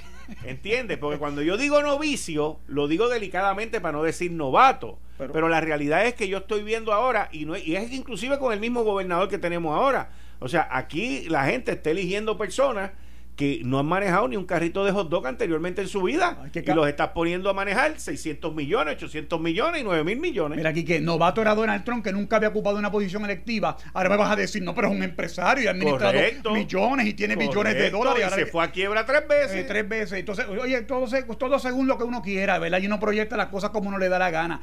¿Entiendes? 0.44 0.98
Porque 0.98 1.18
cuando 1.18 1.42
yo 1.42 1.56
digo 1.56 1.82
novicio, 1.82 2.58
lo 2.66 2.88
digo 2.88 3.08
delicadamente 3.08 3.80
para 3.80 3.92
no 3.92 4.02
decir 4.02 4.32
novato. 4.32 4.98
Pero, 5.16 5.48
la 5.48 5.60
realidad 5.60 6.06
es 6.06 6.14
que 6.14 6.28
yo 6.28 6.38
estoy 6.38 6.64
viendo 6.64 6.92
ahora, 6.92 7.28
y, 7.30 7.44
no, 7.44 7.56
y 7.56 7.76
es 7.76 7.92
inclusive 7.92 8.38
con 8.38 8.52
el 8.52 8.58
mismo 8.58 8.82
gobernador 8.82 9.28
que 9.28 9.38
tenemos 9.38 9.76
ahora. 9.76 10.10
O 10.40 10.48
sea, 10.48 10.68
aquí 10.70 11.28
la 11.28 11.44
gente 11.44 11.72
está 11.72 11.90
eligiendo 11.90 12.36
personas 12.36 12.90
que 13.36 13.62
no 13.64 13.80
han 13.80 13.86
manejado 13.86 14.28
ni 14.28 14.36
un 14.36 14.44
carrito 14.44 14.84
de 14.84 14.92
hot 14.92 15.08
dog 15.08 15.26
anteriormente 15.26 15.82
en 15.82 15.88
su 15.88 16.02
vida 16.02 16.38
y 16.54 16.72
los 16.72 16.88
estás 16.88 17.08
poniendo 17.08 17.50
a 17.50 17.54
manejar 17.54 17.98
600 17.98 18.54
millones, 18.54 18.94
800 18.94 19.40
millones 19.40 19.80
y 19.80 19.84
9 19.84 20.04
mil 20.04 20.20
millones. 20.20 20.56
Mira 20.56 20.70
aquí 20.70 20.84
que 20.84 21.00
novato 21.00 21.42
era 21.42 21.54
Donald 21.54 21.84
Trump 21.84 22.04
que 22.04 22.12
nunca 22.12 22.36
había 22.36 22.50
ocupado 22.50 22.78
una 22.78 22.92
posición 22.92 23.24
electiva. 23.24 23.76
Ahora 23.92 24.08
me 24.10 24.16
vas 24.16 24.30
a 24.30 24.36
decir, 24.36 24.62
no, 24.62 24.74
pero 24.74 24.88
es 24.88 24.94
un 24.94 25.02
empresario 25.02 25.64
y 25.64 25.66
ha 25.66 25.70
administrado 25.70 26.52
millones 26.52 27.06
y 27.06 27.14
tiene 27.14 27.36
millones 27.36 27.74
de 27.74 27.90
dólares. 27.90 28.28
Y 28.30 28.34
se 28.34 28.46
fue 28.46 28.64
a 28.64 28.70
quiebra 28.70 29.04
tres 29.04 29.26
veces. 29.26 29.56
Eh, 29.56 29.64
tres 29.66 29.88
veces. 29.88 30.18
Entonces, 30.18 30.46
oye, 30.46 30.82
todo, 30.82 31.06
todo 31.36 31.58
según 31.58 31.86
lo 31.88 31.98
que 31.98 32.04
uno 32.04 32.22
quiera, 32.22 32.58
¿verdad? 32.58 32.80
Y 32.80 32.86
uno 32.86 33.00
proyecta 33.00 33.36
las 33.36 33.48
cosas 33.48 33.70
como 33.70 33.88
uno 33.88 33.98
le 33.98 34.08
da 34.08 34.18
la 34.18 34.30
gana. 34.30 34.60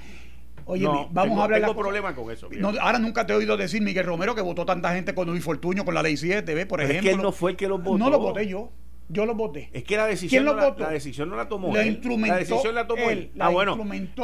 Oye, 0.65 0.87
vamos 1.11 1.39
a 1.39 1.43
hablar. 1.43 1.61
Tengo 1.61 1.75
problema 1.75 2.15
con 2.15 2.31
eso. 2.31 2.49
ahora 2.79 2.99
nunca 2.99 3.25
te 3.25 3.33
he 3.33 3.35
oído 3.35 3.57
decir 3.57 3.81
Miguel 3.81 4.05
Romero 4.05 4.35
que 4.35 4.41
votó 4.41 4.65
tanta 4.65 4.93
gente 4.93 5.13
con 5.13 5.27
Luis 5.27 5.43
Fortuño 5.43 5.85
con 5.85 5.93
la 5.93 6.03
ley 6.03 6.17
7, 6.17 6.53
¿ves? 6.53 6.65
Por 6.65 6.81
ejemplo. 6.81 6.99
Es 6.99 7.03
que 7.05 7.11
él 7.11 7.21
no 7.21 7.31
fue 7.31 7.51
el 7.51 7.57
que 7.57 7.67
lo 7.67 7.77
votó. 7.77 7.97
No 7.97 8.09
lo 8.09 8.19
voté 8.19 8.47
yo. 8.47 8.71
Yo 9.11 9.25
lo 9.25 9.35
voté. 9.35 9.69
Es 9.73 9.83
que 9.83 9.97
la 9.97 10.05
decisión, 10.05 10.45
no 10.45 10.53
la, 10.53 10.73
la, 10.77 10.89
decisión 10.89 11.29
no 11.29 11.35
la 11.35 11.49
tomó 11.49 11.73
la 11.73 11.83
él. 11.83 12.01
La 12.27 12.37
decisión 12.37 12.75
la 12.75 12.87
tomó 12.87 13.09
él. 13.09 13.31
ah, 13.39 13.49
bueno. 13.49 13.77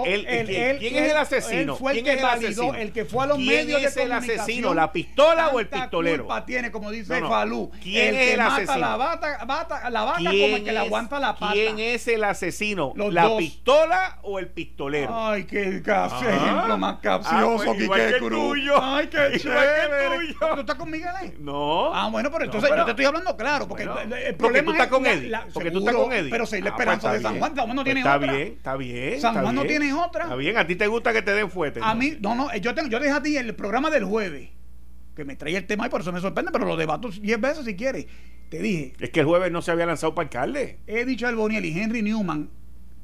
Él, 0.06 0.26
él, 0.28 0.78
¿Quién, 0.80 0.96
es 0.96 1.12
el 1.12 1.18
asesino? 1.18 1.74
Él 1.74 1.80
fue 1.80 1.92
el 1.92 2.04
¿Quién 2.04 2.18
que 2.18 2.24
validó, 2.24 2.74
el 2.74 2.92
que 2.92 3.06
fue 3.06 3.24
a 3.24 3.28
los 3.28 3.40
medios 3.40 3.82
de 3.82 3.90
comunicación. 3.90 3.92
es 3.92 3.98
el 3.98 4.40
asesino? 4.40 4.74
¿La 4.74 4.92
pistola 4.92 5.50
o 5.50 5.60
el 5.60 5.68
pistolero? 5.68 6.24
culpa 6.24 6.46
tiene, 6.46 6.72
como 6.72 6.92
dice 6.92 7.20
Falú. 7.22 7.72
¿Quién 7.82 8.16
el 8.16 8.16
es 8.16 8.34
el 8.34 8.40
mata 8.40 8.56
asesino? 8.56 8.80
La 8.80 8.96
bata, 8.96 9.46
bata, 9.46 9.90
la 9.90 10.04
vaca 10.04 10.24
como 10.24 10.34
el 10.34 10.64
que 10.64 10.72
le 10.72 10.80
aguanta 10.80 11.20
la 11.20 11.36
pata. 11.36 11.54
¿Quién 11.54 11.80
es 11.80 12.08
el 12.08 12.24
asesino? 12.24 12.94
¿La 12.96 13.36
pistola 13.38 14.20
o 14.24 14.40
el 14.40 14.48
pistolero? 14.50 15.14
Ay, 15.14 15.46
qué 15.46 15.82
ejemplo 15.82 16.78
más 16.78 17.00
capcioso, 17.00 17.74
que 17.74 17.88
Cruz. 18.20 18.58
Ay, 18.82 19.08
qué 19.08 19.38
chévere. 19.40 20.34
¿Tú 20.40 20.60
estás 20.62 20.76
con 20.76 20.90
Miguel? 20.90 21.36
No. 21.40 21.94
Ah, 21.94 22.10
bueno, 22.10 22.32
pero 22.32 22.46
entonces 22.46 22.70
yo 22.76 22.86
te 22.86 22.92
estoy 22.92 23.06
hablando 23.06 23.36
claro, 23.36 23.68
porque 23.68 23.84
el 23.84 24.36
problema 24.36 24.72
es... 24.72 24.77
estás 24.78 24.88
con 24.88 25.06
Eddie 25.06 25.32
porque 25.54 25.72
tú 25.72 25.80
estás 25.80 25.96
con 25.96 26.14
Eddie. 26.14 26.30
Pero 26.30 26.46
si 26.46 26.62
la 26.62 26.70
ah, 26.70 26.76
pues 26.76 26.88
esperanza 26.88 27.14
de 27.14 27.22
San 27.22 27.40
Juan, 27.40 27.56
San 27.56 27.66
Juan 27.66 27.76
no 27.76 27.84
tiene 27.84 28.02
pues 28.02 28.16
otra. 28.16 28.26
Está 28.26 28.36
bien, 28.36 28.54
está 28.54 28.76
bien. 28.78 29.22
San 29.22 29.42
Juan 29.42 29.56
no 29.56 29.66
tiene 29.66 29.94
otra. 29.94 30.24
Está 30.24 30.36
bien, 30.36 30.58
a 30.58 30.68
ti 30.68 30.76
te 30.76 30.88
gusta 30.88 31.14
que 31.14 31.22
te 31.22 31.34
den 31.34 31.50
fuerte. 31.50 31.80
A 31.84 31.96
mí, 31.96 32.18
no, 32.20 32.36
no, 32.36 32.56
yo, 32.58 32.74
tengo, 32.74 32.90
yo 32.90 33.00
dejé 33.00 33.14
a 33.14 33.22
ti 33.22 33.38
el 33.38 33.56
programa 33.56 33.90
del 33.90 34.06
jueves, 34.06 34.50
que 35.16 35.26
me 35.26 35.36
trae 35.36 35.58
el 35.58 35.66
tema 35.66 35.88
y 35.88 35.90
por 35.90 36.02
eso 36.02 36.12
me 36.12 36.22
sorprende, 36.22 36.52
pero 36.52 36.66
lo 36.66 36.76
debato 36.76 37.10
10 37.10 37.42
veces 37.42 37.66
si 37.66 37.76
quieres. 37.76 38.08
Te 38.50 38.60
dije. 38.60 38.94
Es 39.00 39.10
que 39.10 39.22
el 39.22 39.26
jueves 39.26 39.52
no 39.52 39.62
se 39.62 39.72
había 39.72 39.86
lanzado 39.86 40.16
para 40.16 40.26
alcalde. 40.26 40.80
He 40.88 41.06
dicho 41.06 41.28
al 41.28 41.36
Boniel 41.36 41.66
y 41.66 41.78
Henry 41.78 42.02
Newman, 42.02 42.50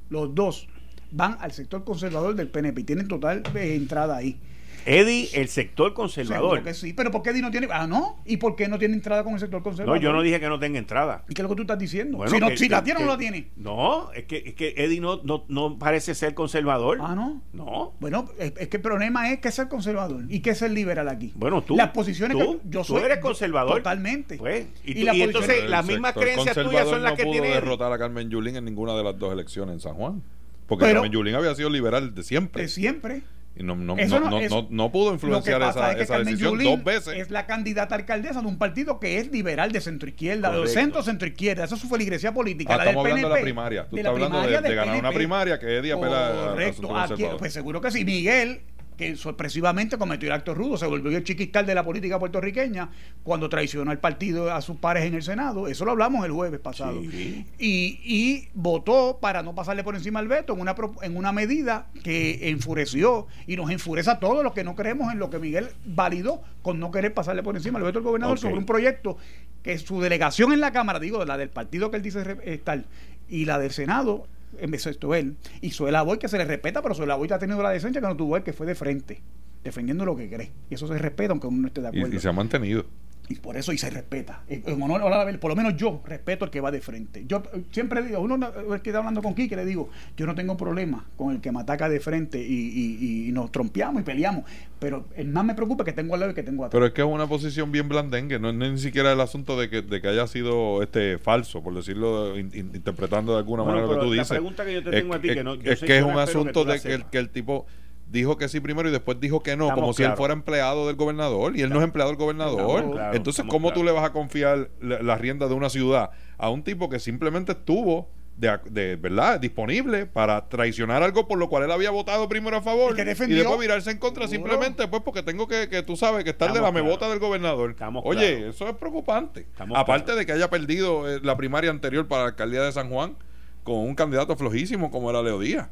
los 0.10 0.34
dos, 0.34 0.70
van 1.12 1.38
al 1.41 1.52
sector 1.52 1.84
conservador 1.84 2.36
del 2.36 2.50
PNP 2.50 2.82
y 2.82 2.84
tienen 2.84 3.08
total 3.08 3.44
eh, 3.56 3.76
entrada 3.76 4.18
ahí. 4.18 4.40
Eddie, 4.86 5.30
el 5.34 5.48
sector 5.48 5.94
conservador. 5.94 6.64
que 6.64 6.74
sí, 6.74 6.94
pero 6.94 7.12
¿por 7.12 7.22
qué 7.22 7.32
Eddie 7.32 7.42
no 7.42 7.52
tiene? 7.52 7.68
Ah, 7.72 7.88
no. 7.88 8.22
¿Y 8.26 8.38
por 8.38 8.56
qué 8.56 8.68
no 8.68 8.78
tiene 8.78 8.94
entrada 8.94 9.24
con 9.24 9.34
el 9.34 9.40
sector 9.40 9.64
conservador? 9.64 9.98
No, 9.98 10.02
yo 10.02 10.14
no 10.14 10.22
dije 10.22 10.40
que 10.40 10.48
no 10.48 10.60
tenga 10.60 10.80
entrada. 10.80 11.24
¿Y 11.28 11.34
qué 11.34 11.42
es 11.42 11.44
lo 11.44 11.50
que 11.50 11.56
tú 11.56 11.62
estás 11.64 11.80
diciendo? 11.80 12.26
si, 12.28 12.40
no, 12.40 12.50
si 12.56 12.70
la 12.70 12.84
tiene 12.84 13.02
o 13.02 13.06
no 13.06 13.12
la 13.14 13.18
tiene. 13.18 13.50
No, 13.56 14.12
es 14.14 14.26
que, 14.26 14.44
es 14.46 14.54
que 14.56 14.74
Eddie 14.78 15.00
no, 15.00 15.22
no, 15.48 15.80
parece 15.80 16.16
ser 16.16 16.34
conservador. 16.34 17.00
Ah, 17.02 17.16
no. 17.16 17.42
No. 17.54 17.94
Bueno, 18.00 18.30
es, 18.38 18.52
que 18.52 18.78
el 18.78 18.84
problema 18.84 19.32
es 19.32 19.40
que 19.40 19.50
es 19.50 19.56
ser 19.56 19.68
conservador 19.68 20.26
y 20.30 20.40
que 20.40 20.52
es 20.52 20.58
ser 20.58 20.72
liberal 20.72 21.08
aquí. 21.10 21.32
Bueno, 21.36 21.62
tú. 21.62 21.76
Las 21.76 21.90
posiciones 21.90 22.38
tú, 22.38 22.60
que 22.60 22.70
yo 22.70 22.84
soy. 22.84 23.00
Tú 23.00 23.06
eres 23.06 23.20
conservador. 23.20 23.78
Totalmente. 23.78 24.38
Pues, 24.38 24.68
y, 24.84 25.08
entonces 25.08 25.70
las 25.70 25.86
mismas 25.86 26.14
creencias 26.14 26.56
tuyas 26.56 26.88
son 26.88 27.04
las 27.04 27.14
que 27.14 27.24
tiene. 27.24 27.50
No 27.50 27.54
derrotar 27.56 27.92
a 27.92 27.98
Carmen 27.98 28.30
Yulín 28.30 28.56
en 28.56 28.66
ninguna 28.66 28.94
de 28.94 29.04
las 29.04 29.18
dos 29.18 29.34
elecciones 29.34 29.74
en 29.74 29.80
San 29.80 29.94
Juan. 29.96 30.24
Porque 30.68 30.86
Carmen 30.86 31.12
Yulín 31.12 31.36
había 31.36 31.54
sido 31.56 31.70
liberal 31.70 32.14
de 32.16 32.24
siempre. 32.24 32.64
De 32.64 32.68
siempre. 32.68 33.24
No, 33.56 33.76
no, 33.76 33.96
no, 33.96 34.68
no, 34.70 34.92
pudo 34.92 35.14
influenciar 35.14 35.62
esa, 35.62 35.94
esa 35.94 36.20
decisión 36.20 36.58
dos 36.58 36.84
veces. 36.84 37.16
Es 37.18 37.30
la 37.30 37.46
candidata 37.46 37.94
alcaldesa 37.94 38.42
de 38.42 38.48
un 38.48 38.58
partido 38.58 39.00
que 39.00 39.20
es 39.20 39.32
liberal 39.32 39.72
de 39.72 39.80
centro 39.80 40.10
izquierda, 40.10 40.52
de 40.58 40.68
centro 40.68 41.04
centro 41.04 41.28
izquierda. 41.28 41.64
Esa 41.66 41.76
es 41.76 41.82
su 41.82 41.88
feligresía 41.88 42.34
política. 42.34 42.74
Ah, 42.74 42.78
estamos 42.78 43.06
hablando 43.06 43.30
de 43.30 43.36
la 43.36 43.42
primaria. 43.42 43.88
Tú 43.88 43.98
estás 43.98 44.12
hablando 44.12 44.42
de, 44.42 44.76
ganar 44.76 44.98
una 44.98 45.12
primaria 45.12 45.60
que 45.60 45.78
es 45.78 45.84
día 45.84 45.96
Correcto. 45.96 47.38
pues 47.38 47.54
seguro 47.54 47.80
que 47.80 47.92
sí. 47.92 48.04
Miguel 48.04 48.62
que 48.98 49.15
sorpresivamente 49.15 49.98
cometió 49.98 50.28
el 50.28 50.34
acto 50.34 50.53
rudo, 50.53 50.78
se 50.78 50.86
volvió 50.86 51.18
el 51.18 51.24
chiquistal 51.24 51.65
de 51.65 51.76
la 51.76 51.84
política 51.84 52.20
puertorriqueña 52.20 52.90
cuando 53.24 53.49
traicionó 53.49 53.91
al 53.91 53.99
partido 53.99 54.53
a 54.53 54.61
sus 54.61 54.78
pares 54.78 55.06
en 55.06 55.15
el 55.15 55.24
Senado. 55.24 55.68
Eso 55.68 55.86
lo 55.86 55.91
hablamos 55.91 56.26
el 56.26 56.32
jueves 56.32 56.60
pasado. 56.60 57.02
Y, 57.02 57.48
y, 57.60 58.48
votó 58.53 59.20
para 59.22 59.44
no 59.44 59.56
pasarle 59.56 59.84
por 59.84 59.95
encima 59.95 60.20
al 60.20 60.28
veto 60.28 60.53
en 60.53 60.61
una, 60.61 60.76
en 61.02 61.18
una 61.18 61.32
medida 61.32 61.88
que 62.03 62.49
enfureció 62.49 63.28
y 63.48 63.56
nos 63.56 63.70
enfurece 63.70 64.11
a 64.11 64.20
todos 64.20 64.44
los 64.44 64.53
que 64.53 64.64
no 64.64 64.76
creemos 64.76 65.11
en 65.11 65.20
lo 65.20 65.30
que 65.30 65.40
Miguel 65.40 65.70
validó 65.86 66.41
con 66.61 66.80
no 66.80 66.91
querer 66.91 67.14
pasarle 67.14 67.44
por 67.44 67.56
encima 67.56 67.80
al 67.80 67.86
veto 67.86 67.99
del 67.99 68.07
gobernador 68.07 68.40
sobre 68.40 68.57
un 68.57 68.65
proyecto 68.65 69.18
que 69.64 69.78
su 69.78 70.02
delegación 70.02 70.52
en 70.52 70.60
la 70.60 70.72
Cámara, 70.72 70.99
digo, 70.99 71.24
la 71.26 71.38
del 71.38 71.49
partido 71.49 71.90
que 71.90 71.98
él 71.98 72.03
dice 72.03 72.38
estar, 72.44 72.84
y 73.30 73.45
la 73.45 73.57
del 73.57 73.72
Senado 73.72 74.28
esto 74.60 75.16
él. 75.16 75.38
Y 75.62 75.72
Suela 75.72 76.02
Boy, 76.02 76.18
que 76.18 76.28
se 76.28 76.38
le 76.38 76.46
respeta, 76.46 76.82
pero 76.82 76.96
Suela 76.96 77.16
Boy 77.16 77.32
ha 77.32 77.40
tenido 77.40 77.62
la 77.62 77.70
decencia 77.72 78.02
que 78.02 78.08
no 78.08 78.16
tuvo 78.16 78.38
él, 78.38 78.44
que 78.44 78.54
fue 78.54 78.66
de 78.66 78.76
frente, 78.76 79.22
defendiendo 79.64 80.06
lo 80.06 80.16
que 80.16 80.30
cree. 80.30 80.52
Y 80.70 80.76
eso 80.76 80.88
se 80.88 80.98
respeta, 80.98 81.32
aunque 81.32 81.48
uno 81.48 81.62
no 81.62 81.68
esté 81.68 81.82
de 81.82 81.88
acuerdo. 81.90 82.16
y 82.16 82.20
se 82.20 82.30
ha 82.30 82.34
mantenido. 82.34 82.86
Y 83.30 83.36
por 83.36 83.56
eso 83.56 83.72
y 83.72 83.78
se 83.78 83.90
respeta. 83.90 84.44
En 84.48 84.82
honor 84.82 85.40
por 85.40 85.50
lo 85.50 85.56
menos 85.56 85.78
yo 85.78 86.02
respeto 86.06 86.45
al 86.45 86.52
que 86.52 86.60
va 86.60 86.72
de 86.72 86.82
frente. 86.82 87.24
Yo 87.26 87.41
siempre 87.72 88.04
digo, 88.04 88.20
uno 88.20 88.38
que 88.82 88.90
está 88.90 89.00
hablando 89.00 89.22
con 89.22 89.34
Quique, 89.34 89.56
le 89.56 89.66
digo, 89.66 89.90
yo 90.18 90.26
no 90.26 90.36
tengo 90.36 90.58
problema 90.58 91.06
con 91.16 91.34
el 91.34 91.40
que 91.40 91.52
me 91.52 91.62
ataca 91.62 91.88
de 91.88 92.00
frente 92.00 92.40
y, 92.41 93.30
nos 93.34 93.52
trompeamos 93.52 94.02
y 94.02 94.06
peleamos. 94.06 94.44
Pero 94.80 95.08
el 95.16 95.30
más 95.30 95.45
me 95.45 95.56
preocupa 95.56 95.86
que 95.86 95.94
tengo 95.94 96.14
al 96.14 96.20
lado 96.20 96.32
y 96.34 96.36
que 96.36 96.44
tengo 96.44 96.66
atrás. 96.66 96.74
Pero 96.74 96.86
es 96.86 96.91
que 96.91 97.02
es 97.02 97.08
una 97.08 97.28
posición 97.28 97.72
bien 97.72 97.88
blandengue, 97.88 98.38
no 98.40 98.50
es 98.50 98.56
ni 98.56 98.78
siquiera 98.78 99.14
el 99.14 99.22
asunto 99.22 99.58
de 99.58 99.70
que, 99.70 99.82
de 99.82 100.02
que 100.02 100.08
haya 100.10 100.28
sido 100.28 100.84
este 100.84 101.18
falso, 101.18 101.64
por 101.64 101.74
decirlo, 101.74 102.38
interpretando 102.38 103.32
de 103.32 103.40
alguna 103.40 103.64
manera 103.64 103.88
lo 103.88 103.94
que 103.94 104.00
tú 104.02 104.12
dices. 104.12 104.30
La 104.30 104.36
pregunta 104.36 104.66
que 104.66 104.74
yo 104.74 104.84
te 104.84 104.91
tengo 104.91 105.14
a 105.14 105.22
ti, 105.22 105.30
que 105.30 105.44
no, 105.44 105.54
es 105.54 105.80
que 105.80 105.98
es 105.98 106.04
un 106.04 106.20
asunto 106.20 106.66
de 106.66 106.82
que 106.82 107.04
que 107.14 107.20
el 107.20 107.30
tipo 107.30 107.68
dijo 108.08 108.38
que 108.38 108.48
sí 108.48 108.60
primero 108.60 108.88
y 108.90 108.92
después 108.92 109.20
dijo 109.20 109.42
que 109.42 109.58
no, 109.58 109.74
como 109.74 109.94
si 109.94 110.04
él 110.04 110.14
fuera 110.16 110.34
empleado 110.34 110.88
del 110.88 110.96
gobernador 110.96 111.58
y 111.58 111.62
él 111.62 111.70
no 111.70 111.80
es 111.80 111.84
empleado 111.84 112.12
del 112.12 112.18
gobernador. 112.18 113.14
Entonces, 113.14 113.46
¿cómo 113.48 113.74
tú 113.74 113.84
le 113.84 113.92
vas 113.92 114.06
a 114.06 114.12
confiar 114.12 114.70
la, 114.80 115.18
rienda 115.18 115.48
de 115.48 115.54
una 115.54 115.70
ciudad 115.70 116.12
a 116.38 116.50
un 116.50 116.64
tipo 116.64 116.90
que 116.90 117.00
simplemente 117.00 117.54
estuvo 117.54 118.10
de, 118.36 118.96
verdad 118.96 119.40
disponible 119.40 120.06
para 120.06 120.50
traicionar 120.50 121.04
algo 121.04 121.28
por 121.28 121.38
lo 121.38 121.50
cual 121.50 121.64
él 121.64 121.72
había 121.72 121.92
votado 121.92 122.28
primero 122.28 122.58
a 122.58 122.62
favor 122.62 123.00
y, 123.00 123.04
después 123.04 123.60
virarse 123.60 123.92
en 123.92 124.00
contra 124.00 124.28
simplemente 124.28 124.88
pues 124.88 125.04
porque 125.04 125.22
tengo 125.22 125.48
que, 125.48 125.70
que 125.70 125.84
tú 125.84 125.96
sabes 125.96 126.24
que 126.24 126.32
estar 126.32 126.52
de 126.52 126.60
la 126.60 126.72
mebota 126.72 127.10
del 127.10 127.20
gobernador. 127.20 127.76
Oye 128.04 128.50
eso 128.50 128.68
es 128.68 128.76
preocupante. 128.76 129.48
Aparte 129.76 130.16
de 130.16 130.26
que 130.26 130.32
haya 130.32 130.50
perdido 130.50 131.10
eh, 131.10 131.20
la 131.24 131.38
primaria 131.38 131.70
anterior 131.70 132.08
para 132.08 132.24
la 132.24 132.30
alcaldía 132.30 132.64
de 132.64 132.72
San 132.72 132.90
Juan 132.90 133.16
con 133.64 133.78
un 133.78 133.96
candidato 133.96 134.36
flojísimo 134.36 134.92
como 134.92 135.10
era 135.10 135.22
Leo 135.22 135.40
Díaz 135.40 135.70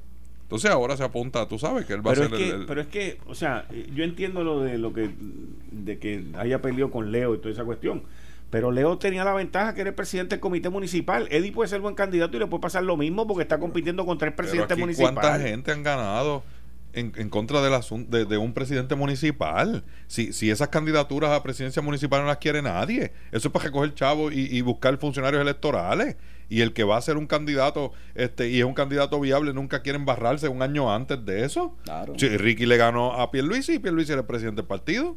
entonces 0.51 0.69
ahora 0.69 0.97
se 0.97 1.03
apunta, 1.05 1.47
tú 1.47 1.57
sabes 1.57 1.85
que 1.85 1.93
él 1.93 2.05
va 2.05 2.11
a 2.11 2.15
ser 2.15 2.33
el, 2.33 2.65
Pero 2.65 2.81
es 2.81 2.87
que, 2.87 3.19
o 3.25 3.33
sea, 3.33 3.69
yo 3.95 4.03
entiendo 4.03 4.43
lo 4.43 4.59
de 4.59 4.77
lo 4.77 4.91
que 4.91 5.09
de 5.71 5.97
que 5.97 6.25
haya 6.37 6.61
peleado 6.61 6.91
con 6.91 7.09
Leo 7.09 7.35
y 7.35 7.37
toda 7.37 7.53
esa 7.53 7.63
cuestión. 7.63 8.03
Pero 8.49 8.69
Leo 8.69 8.97
tenía 8.97 9.23
la 9.23 9.33
ventaja 9.33 9.73
que 9.73 9.79
era 9.79 9.91
el 9.91 9.95
presidente 9.95 10.35
del 10.35 10.41
comité 10.41 10.67
municipal. 10.67 11.29
Eddie 11.31 11.53
puede 11.53 11.69
ser 11.69 11.79
buen 11.79 11.95
candidato 11.95 12.35
y 12.35 12.41
le 12.41 12.47
puede 12.47 12.59
pasar 12.59 12.83
lo 12.83 12.97
mismo 12.97 13.25
porque 13.25 13.43
está 13.43 13.59
compitiendo 13.59 14.05
contra 14.05 14.27
el 14.27 14.33
presidente 14.33 14.75
municipal. 14.75 15.13
¿Cuánta 15.13 15.39
gente 15.39 15.71
han 15.71 15.83
ganado? 15.83 16.43
En, 16.91 17.13
en, 17.15 17.29
contra 17.29 17.61
del 17.61 17.71
de, 18.09 18.25
de, 18.25 18.37
un 18.37 18.53
presidente 18.53 18.95
municipal. 18.95 19.85
Si, 20.07 20.33
si 20.33 20.51
esas 20.51 20.67
candidaturas 20.67 21.31
a 21.31 21.41
presidencia 21.41 21.81
municipal 21.81 22.19
no 22.19 22.27
las 22.27 22.39
quiere 22.39 22.61
nadie, 22.61 23.13
eso 23.31 23.47
es 23.47 23.53
para 23.53 23.63
recoger 23.63 23.93
chavo 23.93 24.29
y, 24.29 24.53
y 24.53 24.59
buscar 24.59 24.97
funcionarios 24.97 25.41
electorales 25.41 26.17
y 26.51 26.59
el 26.59 26.73
que 26.73 26.83
va 26.83 26.97
a 26.97 27.01
ser 27.01 27.15
un 27.15 27.27
candidato 27.27 27.93
este 28.13 28.49
y 28.49 28.59
es 28.59 28.65
un 28.65 28.73
candidato 28.73 29.17
viable 29.21 29.53
nunca 29.53 29.81
quiere 29.81 29.97
embarrarse 29.97 30.49
un 30.49 30.61
año 30.61 30.93
antes 30.93 31.25
de 31.25 31.45
eso. 31.45 31.77
Claro. 31.85 32.13
Ricky 32.17 32.65
le 32.65 32.75
ganó 32.75 33.13
a 33.13 33.31
Pierluisi 33.31 33.75
y 33.75 33.79
Pierluisi 33.79 34.11
era 34.11 34.19
el 34.19 34.27
presidente 34.27 34.61
del 34.61 34.67
partido. 34.67 35.15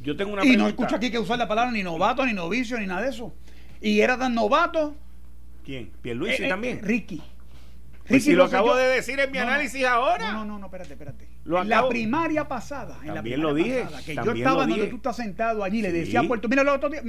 Yo 0.00 0.16
tengo 0.16 0.34
una 0.34 0.44
Y 0.44 0.56
no 0.56 0.68
escucho 0.68 0.94
aquí 0.94 1.10
que 1.10 1.18
usar 1.18 1.38
la 1.38 1.48
palabra 1.48 1.72
ni 1.72 1.82
novato, 1.82 2.24
ni 2.24 2.32
novicio, 2.32 2.78
ni 2.78 2.86
nada 2.86 3.02
de 3.02 3.08
eso. 3.08 3.34
Y 3.80 3.98
era 3.98 4.16
tan 4.16 4.32
novato. 4.32 4.94
¿Quién? 5.64 5.90
Pierluisi 6.02 6.44
eh, 6.44 6.46
eh, 6.46 6.50
también. 6.50 6.80
Ricky. 6.84 7.20
Pues 8.06 8.22
si 8.22 8.34
lo 8.34 8.44
acabo 8.44 8.76
de 8.76 8.86
decir 8.86 9.18
en 9.18 9.32
mi 9.32 9.38
análisis 9.38 9.84
ahora. 9.84 10.30
No, 10.30 10.44
no, 10.44 10.60
no, 10.60 10.66
espérate, 10.66 10.92
espérate. 10.92 11.35
En 11.48 11.68
la 11.68 11.88
primaria 11.88 12.46
pasada. 12.48 12.98
En 13.02 13.14
también 13.14 13.40
lo 13.40 13.54
dije. 13.54 13.86
que 14.04 14.14
yo 14.14 14.32
estaba 14.32 14.66
donde 14.66 14.86
tú 14.88 14.96
estás 14.96 15.16
sentado 15.16 15.62
allí, 15.62 15.82
le 15.82 15.92
decía 15.92 16.20
a 16.20 16.22
Puerto, 16.24 16.48
mira, 16.48 16.62
el 16.62 16.68
otro 16.68 16.88
día, 16.88 17.02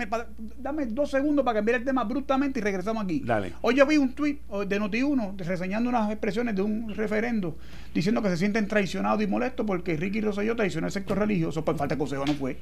dame 0.58 0.86
dos 0.88 1.10
segundos 1.10 1.44
para 1.44 1.60
cambiar 1.60 1.80
el 1.80 1.86
tema 1.86 2.04
bruscamente 2.04 2.60
y 2.60 2.64
regresamos 2.64 3.04
aquí. 3.04 3.22
Dale. 3.26 3.54
Hoy 3.62 3.76
yo 3.76 3.86
vi 3.86 3.98
un 3.98 4.14
tuit 4.14 4.42
de 4.48 4.80
Noti1 4.80 5.38
reseñando 5.40 5.90
unas 5.90 6.12
expresiones 6.12 6.56
de 6.56 6.62
un 6.62 6.94
referendo 6.94 7.58
diciendo 7.94 8.22
que 8.22 8.30
se 8.30 8.38
sienten 8.38 8.68
traicionados 8.68 9.22
y 9.22 9.28
molestos 9.28 9.66
porque 9.66 9.98
Ricky 9.98 10.22
Rosselló 10.22 10.56
traicionó 10.56 10.88
el 10.88 10.94
sector 10.94 11.18
religioso. 11.18 11.66
Por 11.66 11.78
falta 11.78 11.96
de 11.96 12.00
consejo 12.00 12.26
no 12.26 12.34
fue. 12.34 12.58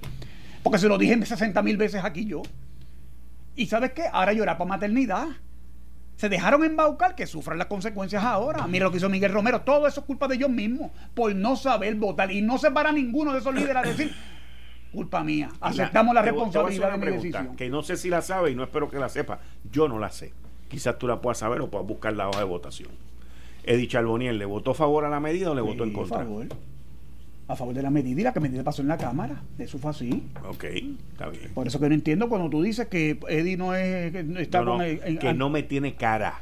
Porque 0.64 0.80
se 0.80 0.88
lo 0.88 0.97
dije 0.97 1.26
60 1.26 1.61
mil 1.61 1.77
veces 1.77 2.03
aquí 2.03 2.26
yo. 2.26 2.41
¿Y 3.56 3.68
sabes 3.68 3.91
qué? 3.91 4.03
Ahora 4.11 4.34
llorar 4.34 4.57
para 4.57 4.68
maternidad 4.68 5.27
se 6.16 6.30
dejaron 6.30 6.64
embaucar 6.64 7.16
que 7.16 7.28
sufran 7.28 7.58
las 7.58 7.68
consecuencias 7.68 8.24
ahora. 8.24 8.68
Mira 8.68 8.86
lo 8.86 8.92
que 8.92 8.98
hizo 8.98 9.10
Miguel 9.10 9.34
Romero. 9.34 9.62
Todo 9.62 9.88
eso 9.88 10.02
es 10.02 10.06
culpa 10.06 10.28
de 10.28 10.36
ellos 10.36 10.50
mismos 10.50 10.92
por 11.14 11.34
no 11.36 11.56
saber 11.56 11.96
votar. 11.96 12.32
Y 12.32 12.42
no 12.42 12.58
se 12.58 12.72
para 12.72 12.92
ninguno 12.92 13.34
de 13.34 13.40
esos 13.40 13.54
líderes 13.54 13.76
a 13.76 13.82
decir, 13.82 14.14
culpa 14.94 15.24
mía. 15.24 15.50
Aceptamos 15.60 16.16
la, 16.16 16.22
responsabilidad 16.22 16.92
de 16.92 16.98
mi 16.98 17.12
decisión. 17.18 17.56
Que 17.56 17.70
no 17.70 17.84
sé 17.84 17.98
si 17.98 18.10
la 18.10 18.22
sabe 18.22 18.52
y 18.52 18.56
no 18.56 18.64
espero 18.64 18.90
que 18.90 18.98
la 18.98 19.10
sepa. 19.10 19.40
Yo 19.72 19.88
no 19.88 20.00
la 20.00 20.10
sé. 20.10 20.34
Quizás 20.70 20.98
tú 20.98 21.08
la 21.08 21.22
puedas 21.22 21.38
saber 21.38 21.62
o 21.62 21.70
puedas 21.70 21.88
buscar 21.88 22.14
la 22.14 22.30
hoja 22.30 22.40
de 22.40 22.46
votación. 22.46 22.92
Eddie 23.64 23.88
Charboniel, 23.88 24.38
¿le 24.38 24.46
votó 24.46 24.72
a 24.72 24.76
favor 24.76 25.06
a 25.06 25.10
la 25.10 25.20
medida 25.20 25.52
o 25.52 25.56
le 25.56 25.62
votó 25.62 25.84
en 25.84 25.94
contra? 25.94 26.20
Favor 26.20 26.48
a 27.48 27.56
favor 27.56 27.74
de 27.76 27.84
la 27.84 27.90
medida 27.90 28.22
y 28.22 28.24
la 28.24 28.34
que 28.34 28.40
medida 28.40 28.64
pasó 28.64 28.82
en 28.82 28.88
la 28.88 28.98
Cámara. 28.98 29.42
Eso 29.58 29.78
fue 29.78 29.92
así. 29.92 30.24
Ok, 30.48 30.64
está 30.64 31.30
bien. 31.30 31.52
Por 31.54 31.68
eso 31.68 31.80
que 31.80 31.88
no 31.88 31.96
entiendo 31.96 32.30
cuando 32.30 32.50
tú 32.50 32.64
dices 32.64 32.88
que 32.88 33.20
Eddie 33.30 33.58
no 33.58 33.76
es. 33.76 34.14
Está 34.16 34.64
que 35.20 35.34
no 35.34 35.50
me 35.50 35.64
tiene 35.64 35.96
cara, 35.96 36.40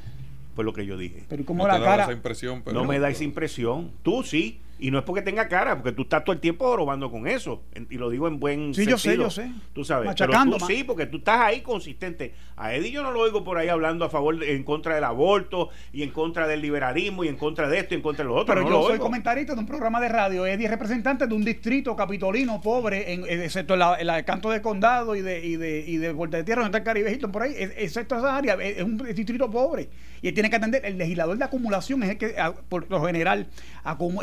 fue 0.56 0.64
lo 0.64 0.74
que 0.74 0.86
yo 0.86 0.98
dije. 0.98 1.24
Pero 1.28 1.46
como 1.46 1.68
la 1.68 1.82
cara. 1.82 2.12
impresión, 2.12 2.64
no 2.72 2.86
me 2.86 3.00
da 3.00 3.10
esa 3.10 3.24
impresión. 3.24 3.92
Tú 4.04 4.24
sí. 4.24 4.60
Y 4.84 4.92
no 4.92 4.98
es 4.98 5.06
porque 5.06 5.22
tenga 5.22 5.48
cara, 5.48 5.78
porque 5.78 5.94
tú 5.94 6.02
estás 6.02 6.26
todo 6.26 6.34
el 6.34 6.42
tiempo 6.42 6.76
robando 6.76 7.10
con 7.10 7.26
eso. 7.26 7.64
Y 7.90 7.96
lo 7.96 8.10
digo 8.10 8.28
en 8.28 8.38
buen 8.38 8.74
sí, 8.74 8.84
sentido. 8.84 8.98
Sí, 8.98 9.16
yo 9.16 9.30
sé, 9.30 9.46
yo 9.46 9.48
sé. 9.48 9.52
Tú 9.72 9.86
sabes. 9.86 10.08
Machacando, 10.08 10.58
pero 10.58 10.68
tú 10.68 10.74
sí, 10.74 10.84
porque 10.84 11.06
tú 11.06 11.20
estás 11.20 11.40
ahí 11.40 11.62
consistente. 11.62 12.34
A 12.58 12.74
Eddie 12.74 12.92
yo 12.92 13.02
no 13.02 13.12
lo 13.12 13.22
oigo 13.22 13.46
por 13.46 13.58
ahí 13.58 13.70
hablando 13.70 14.04
a 14.04 14.10
favor, 14.10 14.44
en 14.44 14.62
contra 14.66 14.96
del 14.96 15.06
aborto, 15.06 15.70
y 15.94 16.04
en 16.04 16.10
contra 16.10 16.48
del 16.48 16.62
liberalismo, 16.62 17.24
y 17.24 17.30
en 17.30 17.38
contra 17.38 17.70
de 17.70 17.80
esto, 17.80 17.94
y 17.94 17.98
en 17.98 18.04
contra 18.04 18.26
de 18.26 18.30
lo 18.30 18.36
otro. 18.36 18.54
Pero 18.54 18.68
yo 18.70 18.86
soy 18.86 19.00
comentarista 19.00 19.54
de 19.54 19.62
un 19.62 19.68
programa 19.68 20.02
de 20.02 20.10
radio. 20.10 20.46
Eddie 20.46 20.66
es 20.66 20.72
representante 20.72 21.28
de 21.28 21.34
un 21.34 21.46
distrito 21.46 21.96
capitolino 21.96 22.60
pobre, 22.60 23.14
en, 23.14 23.24
excepto 23.42 23.76
en, 23.76 24.10
el 24.10 24.26
canto 24.26 24.50
de 24.50 24.62
condado 24.62 25.16
y 25.16 25.22
de, 25.22 25.46
y 25.46 25.56
de, 25.56 25.86
y 25.88 25.96
de 25.96 26.12
Vuelta 26.12 26.36
de 26.36 26.44
Tierra, 26.44 26.62
donde 26.62 26.78
está 26.78 26.92
el 26.92 27.06
Caribe 27.06 27.28
por 27.30 27.44
ahí, 27.44 27.54
excepto 27.58 28.18
esa 28.18 28.36
área, 28.36 28.56
es 28.56 28.84
un 28.84 28.98
distrito 28.98 29.50
pobre. 29.50 29.88
Y 30.24 30.30
él 30.30 30.34
tiene 30.34 30.50
que 30.50 30.56
atender, 30.56 30.86
el 30.86 30.98
legislador 30.98 31.38
de 31.38 31.44
acumulación 31.44 32.02
es 32.04 32.12
el 32.12 32.18
que, 32.18 32.36
por 32.70 32.90
lo 32.90 33.06
general, 33.06 33.48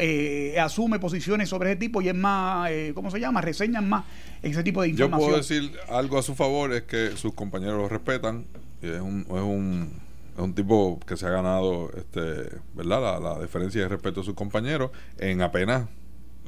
eh, 0.01 0.59
asume 0.61 0.99
posiciones 0.99 1.49
sobre 1.49 1.71
ese 1.71 1.81
tipo 1.81 2.03
y 2.03 2.09
es 2.09 2.15
más, 2.15 2.71
eh, 2.71 2.93
¿cómo 2.95 3.11
se 3.11 3.21
llama? 3.21 3.41
Reseñan 3.41 3.89
más 3.89 4.05
ese 4.43 4.63
tipo 4.63 4.83
de 4.83 4.89
información. 4.89 5.21
Yo 5.21 5.27
puedo 5.27 5.37
decir 5.37 5.73
algo 5.89 6.19
a 6.19 6.23
su 6.23 6.35
favor, 6.35 6.73
es 6.73 6.83
que 6.83 7.17
sus 7.17 7.35
compañeros 7.35 7.77
lo 7.79 7.89
respetan. 7.89 8.47
Y 8.83 8.89
es 8.89 9.01
un, 9.01 9.21
es 9.23 9.43
un, 9.43 9.93
es 10.35 10.43
un 10.43 10.55
tipo 10.55 10.99
que 11.07 11.17
se 11.17 11.27
ha 11.27 11.31
ganado 11.31 11.91
este, 11.97 12.57
¿verdad? 12.75 13.03
La, 13.03 13.21
la 13.21 13.39
deferencia 13.39 13.81
y 13.81 13.85
el 13.85 13.91
respeto 13.91 14.21
de 14.21 14.27
sus 14.27 14.35
compañeros 14.35 14.91
en 15.19 15.43
apenas 15.43 15.87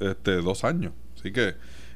este, 0.01 0.37
dos 0.37 0.65
años. 0.65 0.93
Así 1.19 1.33
que 1.33 1.55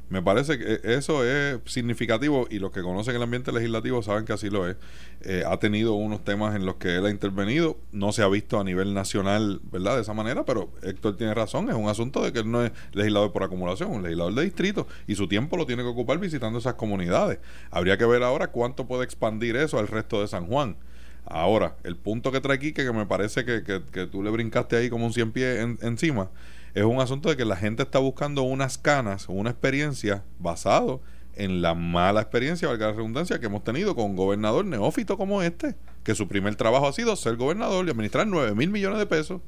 Me 0.09 0.23
parece 0.23 0.57
que 0.57 0.81
eso 0.85 1.25
es 1.25 1.59
significativo 1.65 2.47
y 2.49 2.61
los 2.61 2.71
que 2.71 2.81
conocen 2.81 3.17
el 3.17 3.23
ambiente 3.23 3.51
legislativo 3.51 4.03
saben 4.03 4.25
que 4.25 4.33
así 4.33 4.51
lo 4.51 4.69
es. 4.69 4.77
Eh, 5.23 5.43
ha 5.45 5.59
tenido 5.59 5.95
unos 5.95 6.23
temas 6.23 6.55
en 6.55 6.65
los 6.65 6.77
que 6.77 6.95
él 6.95 7.07
ha 7.07 7.11
intervenido, 7.11 7.77
no 7.91 8.13
se 8.13 8.23
ha 8.23 8.29
visto 8.29 8.61
a 8.61 8.65
nivel 8.65 8.95
nacional, 8.95 9.61
¿verdad? 9.73 9.97
De 9.97 10.03
esa 10.03 10.15
manera, 10.15 10.45
pero 10.45 10.71
Héctor 10.83 11.17
tiene 11.17 11.35
razón, 11.35 11.69
es 11.71 11.75
un 11.75 11.89
asunto 11.89 12.23
de 12.23 12.33
que 12.33 12.39
él 12.39 12.51
no 12.51 12.65
es 12.65 12.71
legislador 12.93 13.33
por 13.33 13.43
acumulación, 13.43 13.91
un 13.91 14.05
legislador 14.05 14.35
de 14.35 14.45
distrito 14.45 14.87
y 15.09 15.17
su 15.17 15.27
tiempo 15.27 15.57
lo 15.57 15.67
tiene 15.67 15.83
que 15.83 15.89
ocupar 15.89 16.19
visitando 16.19 16.61
esas 16.61 16.75
comunidades. 16.75 17.41
Habría 17.73 17.99
que 17.99 18.07
ver 18.07 18.23
ahora 18.23 18.49
cuánto 18.49 18.87
puede 18.87 19.03
expandir 19.03 19.57
eso 19.57 19.81
al 19.81 19.89
resto 19.89 20.21
de 20.21 20.29
San 20.29 20.47
Juan. 20.47 20.77
Ahora, 21.25 21.75
el 21.83 21.97
punto 21.97 22.31
que 22.31 22.41
trae 22.41 22.57
aquí, 22.57 22.73
que, 22.73 22.93
me 22.93 23.07
parece 23.07 23.45
que, 23.45 23.65
que, 23.65 24.07
tú 24.07 24.23
le 24.23 24.31
brincaste 24.31 24.77
ahí 24.77 24.89
como 24.89 25.07
un 25.07 25.13
cien 25.13 25.33
pies 25.33 25.59
encima, 25.83 26.31
es 26.77 26.85
un 26.85 27.01
asunto 27.01 27.31
de 27.31 27.39
que 27.39 27.47
la 27.47 27.57
gente 27.57 27.83
está 27.83 27.99
buscando 27.99 28.43
unas 28.43 28.77
canas, 28.77 29.31
una 29.31 29.49
experiencia 29.49 30.23
basado 30.39 31.01
en 31.35 31.63
la 31.63 31.75
mala 31.75 32.21
experiencia, 32.21 32.69
valga 32.69 32.89
la 32.89 32.93
redundancia, 32.93 33.41
que 33.41 33.47
hemos 33.47 33.65
tenido 33.65 33.95
con 33.95 34.05
un 34.11 34.17
gobernador 34.17 34.67
neófito 34.67 35.17
como 35.17 35.41
este, 35.41 35.75
que 36.05 36.15
su 36.15 36.29
primer 36.29 36.55
trabajo 36.55 36.87
ha 36.87 36.93
sido 36.93 37.17
ser 37.17 37.37
gobernador 37.37 37.87
y 37.87 37.91
administrar 37.91 38.27
9 38.27 38.55
mil 38.55 38.69
millones 38.69 38.99
de 38.99 39.07
pesos. 39.07 39.41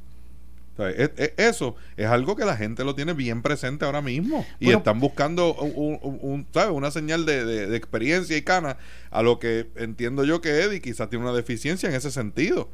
eso 1.36 1.76
es 1.98 2.06
algo 2.06 2.34
que 2.34 2.46
la 2.46 2.56
gente 2.56 2.82
lo 2.82 2.94
tiene 2.94 3.12
bien 3.12 3.42
presente 3.42 3.84
ahora 3.84 4.00
mismo 4.00 4.46
y 4.59 4.70
están 4.70 4.98
buscando 4.98 5.52
un, 5.55 6.46
una 6.72 6.90
señal 6.90 7.26
de, 7.26 7.44
de, 7.44 7.76
experiencia 7.76 8.38
y 8.38 8.42
cana 8.42 8.78
a 9.10 9.20
lo 9.20 9.38
que 9.38 9.68
entiendo 9.76 10.24
yo 10.24 10.40
que 10.40 10.62
Eddie 10.62 10.80
quizás 10.80 11.10
tiene 11.10 11.26
una 11.26 11.34
deficiencia 11.34 11.90
en 11.90 11.94
ese 11.94 12.10
sentido 12.10 12.70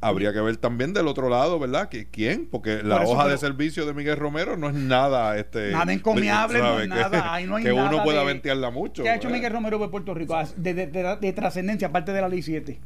habría 0.00 0.32
que 0.32 0.40
ver 0.40 0.56
también 0.56 0.92
del 0.92 1.08
otro 1.08 1.28
lado, 1.28 1.58
¿verdad? 1.58 1.88
que 1.88 2.06
¿Quién? 2.08 2.46
Porque 2.50 2.82
la 2.82 3.02
hoja 3.02 3.28
de 3.28 3.38
servicio 3.38 3.86
de 3.86 3.94
Miguel 3.94 4.16
Romero 4.16 4.56
no 4.56 4.68
es 4.68 4.74
nada 4.74 5.36
este 5.38 5.72
nada 5.72 5.92
encomiable, 5.92 6.60
no 6.60 6.80
es 6.80 6.88
nada, 6.88 7.34
ahí 7.34 7.46
no 7.46 7.56
hay 7.56 7.64
que 7.64 7.72
uno 7.72 8.02
pueda 8.02 8.22
ventearla 8.24 8.70
mucho. 8.70 9.02
¿Qué 9.02 9.10
ha 9.10 9.16
hecho 9.16 9.30
Miguel 9.30 9.52
Romero 9.52 9.78
de 9.78 9.88
Puerto 9.88 10.14
Rico 10.14 10.38
de, 10.56 10.74
de, 10.74 11.32
trascendencia 11.32 11.88
aparte 11.88 12.12
de 12.12 12.20
la 12.20 12.28
ley 12.28 12.42
7? 12.42 12.80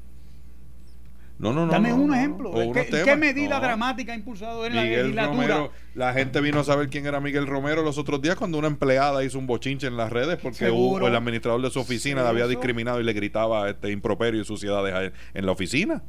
No, 1.38 1.52
no, 1.52 1.66
no. 1.66 1.72
Dame 1.72 1.92
un 1.92 2.14
ejemplo. 2.14 2.52
¿Qué, 2.72 3.16
medida 3.16 3.58
dramática 3.58 4.12
ha 4.12 4.14
impulsado 4.14 4.64
en 4.64 4.76
la 4.76 4.84
legislatura? 4.84 5.70
la 5.94 6.12
gente 6.12 6.40
vino 6.40 6.60
a 6.60 6.64
saber 6.64 6.88
quién 6.88 7.04
era 7.06 7.20
Miguel 7.20 7.46
Romero 7.46 7.82
los 7.82 7.98
otros 7.98 8.22
días 8.22 8.36
cuando 8.36 8.58
una 8.58 8.68
empleada 8.68 9.24
hizo 9.24 9.38
un 9.38 9.46
bochinche 9.46 9.88
en 9.88 9.96
las 9.96 10.10
redes 10.12 10.38
porque 10.40 10.66
el 10.66 11.16
administrador 11.16 11.60
de 11.60 11.70
su 11.70 11.80
oficina 11.80 12.22
le 12.22 12.28
había 12.28 12.46
discriminado 12.46 13.00
y 13.00 13.04
le 13.04 13.12
gritaba 13.12 13.68
este 13.68 13.90
improperio 13.90 14.40
y 14.40 14.44
suciedades 14.44 15.12
en 15.34 15.46
la 15.46 15.52
oficina. 15.52 16.02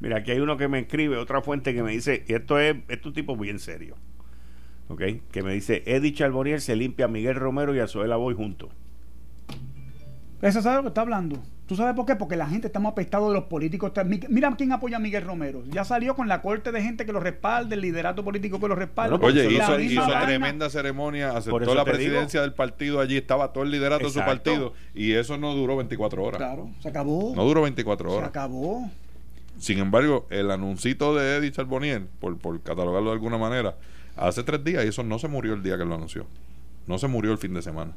Mira, 0.00 0.18
aquí 0.18 0.30
hay 0.30 0.40
uno 0.40 0.56
que 0.56 0.68
me 0.68 0.80
escribe, 0.80 1.16
otra 1.16 1.42
fuente 1.42 1.74
que 1.74 1.82
me 1.82 1.92
dice, 1.92 2.24
y 2.26 2.34
esto 2.34 2.58
es, 2.58 2.76
es 2.88 3.04
un 3.04 3.12
tipo 3.12 3.36
bien 3.36 3.58
serio, 3.58 3.96
¿ok? 4.88 5.02
Que 5.30 5.42
me 5.42 5.52
dice, 5.52 5.82
Eddie 5.86 6.12
Charbonier 6.12 6.60
se 6.60 6.76
limpia 6.76 7.06
a 7.06 7.08
Miguel 7.08 7.34
Romero 7.34 7.74
y 7.74 7.80
a 7.80 7.88
Zoela 7.88 8.16
Boy 8.16 8.34
juntos. 8.34 8.70
Eso 10.40 10.62
sabe 10.62 10.76
lo 10.76 10.82
que 10.82 10.88
está 10.88 11.00
hablando. 11.00 11.42
¿Tú 11.66 11.76
sabes 11.76 11.94
por 11.94 12.06
qué? 12.06 12.16
Porque 12.16 12.34
la 12.34 12.46
gente 12.46 12.68
estamos 12.68 12.92
apestados 12.92 13.28
de 13.28 13.34
los 13.34 13.44
políticos. 13.44 13.92
Mira 14.30 14.54
quién 14.56 14.72
apoya 14.72 14.96
a 14.96 15.00
Miguel 15.00 15.22
Romero. 15.24 15.64
Ya 15.66 15.84
salió 15.84 16.14
con 16.14 16.26
la 16.26 16.40
corte 16.40 16.72
de 16.72 16.80
gente 16.80 17.04
que 17.04 17.12
lo 17.12 17.20
respalda, 17.20 17.74
el 17.74 17.82
liderato 17.82 18.24
político 18.24 18.58
que 18.58 18.68
lo 18.68 18.74
respalda. 18.74 19.16
Oye, 19.20 19.52
hizo, 19.52 19.78
hizo 19.78 20.10
tremenda 20.24 20.70
ceremonia, 20.70 21.36
aceptó 21.36 21.74
la 21.74 21.84
presidencia 21.84 22.40
del 22.40 22.54
partido 22.54 23.00
allí, 23.00 23.18
estaba 23.18 23.52
todo 23.52 23.64
el 23.64 23.70
liderato 23.70 24.04
de 24.04 24.10
su 24.10 24.20
partido 24.20 24.72
y 24.94 25.12
eso 25.12 25.36
no 25.36 25.54
duró 25.54 25.76
24 25.76 26.24
horas. 26.24 26.38
Claro, 26.38 26.70
se 26.80 26.88
acabó. 26.88 27.34
No 27.36 27.44
duró 27.44 27.62
24 27.62 28.12
horas. 28.12 28.22
Se 28.22 28.28
acabó. 28.28 28.90
Sin 29.58 29.78
embargo, 29.78 30.26
el 30.30 30.50
anuncito 30.50 31.14
de 31.14 31.36
Eddie 31.36 31.52
Charbonnier, 31.52 32.06
por, 32.20 32.38
por 32.38 32.60
catalogarlo 32.62 33.10
de 33.10 33.14
alguna 33.14 33.38
manera, 33.38 33.76
hace 34.16 34.42
tres 34.42 34.62
días 34.62 34.84
y 34.84 34.88
eso 34.88 35.02
no 35.02 35.18
se 35.18 35.28
murió 35.28 35.54
el 35.54 35.62
día 35.62 35.76
que 35.76 35.84
lo 35.84 35.94
anunció. 35.94 36.26
No 36.86 36.98
se 36.98 37.08
murió 37.08 37.32
el 37.32 37.38
fin 37.38 37.54
de 37.54 37.62
semana. 37.62 37.92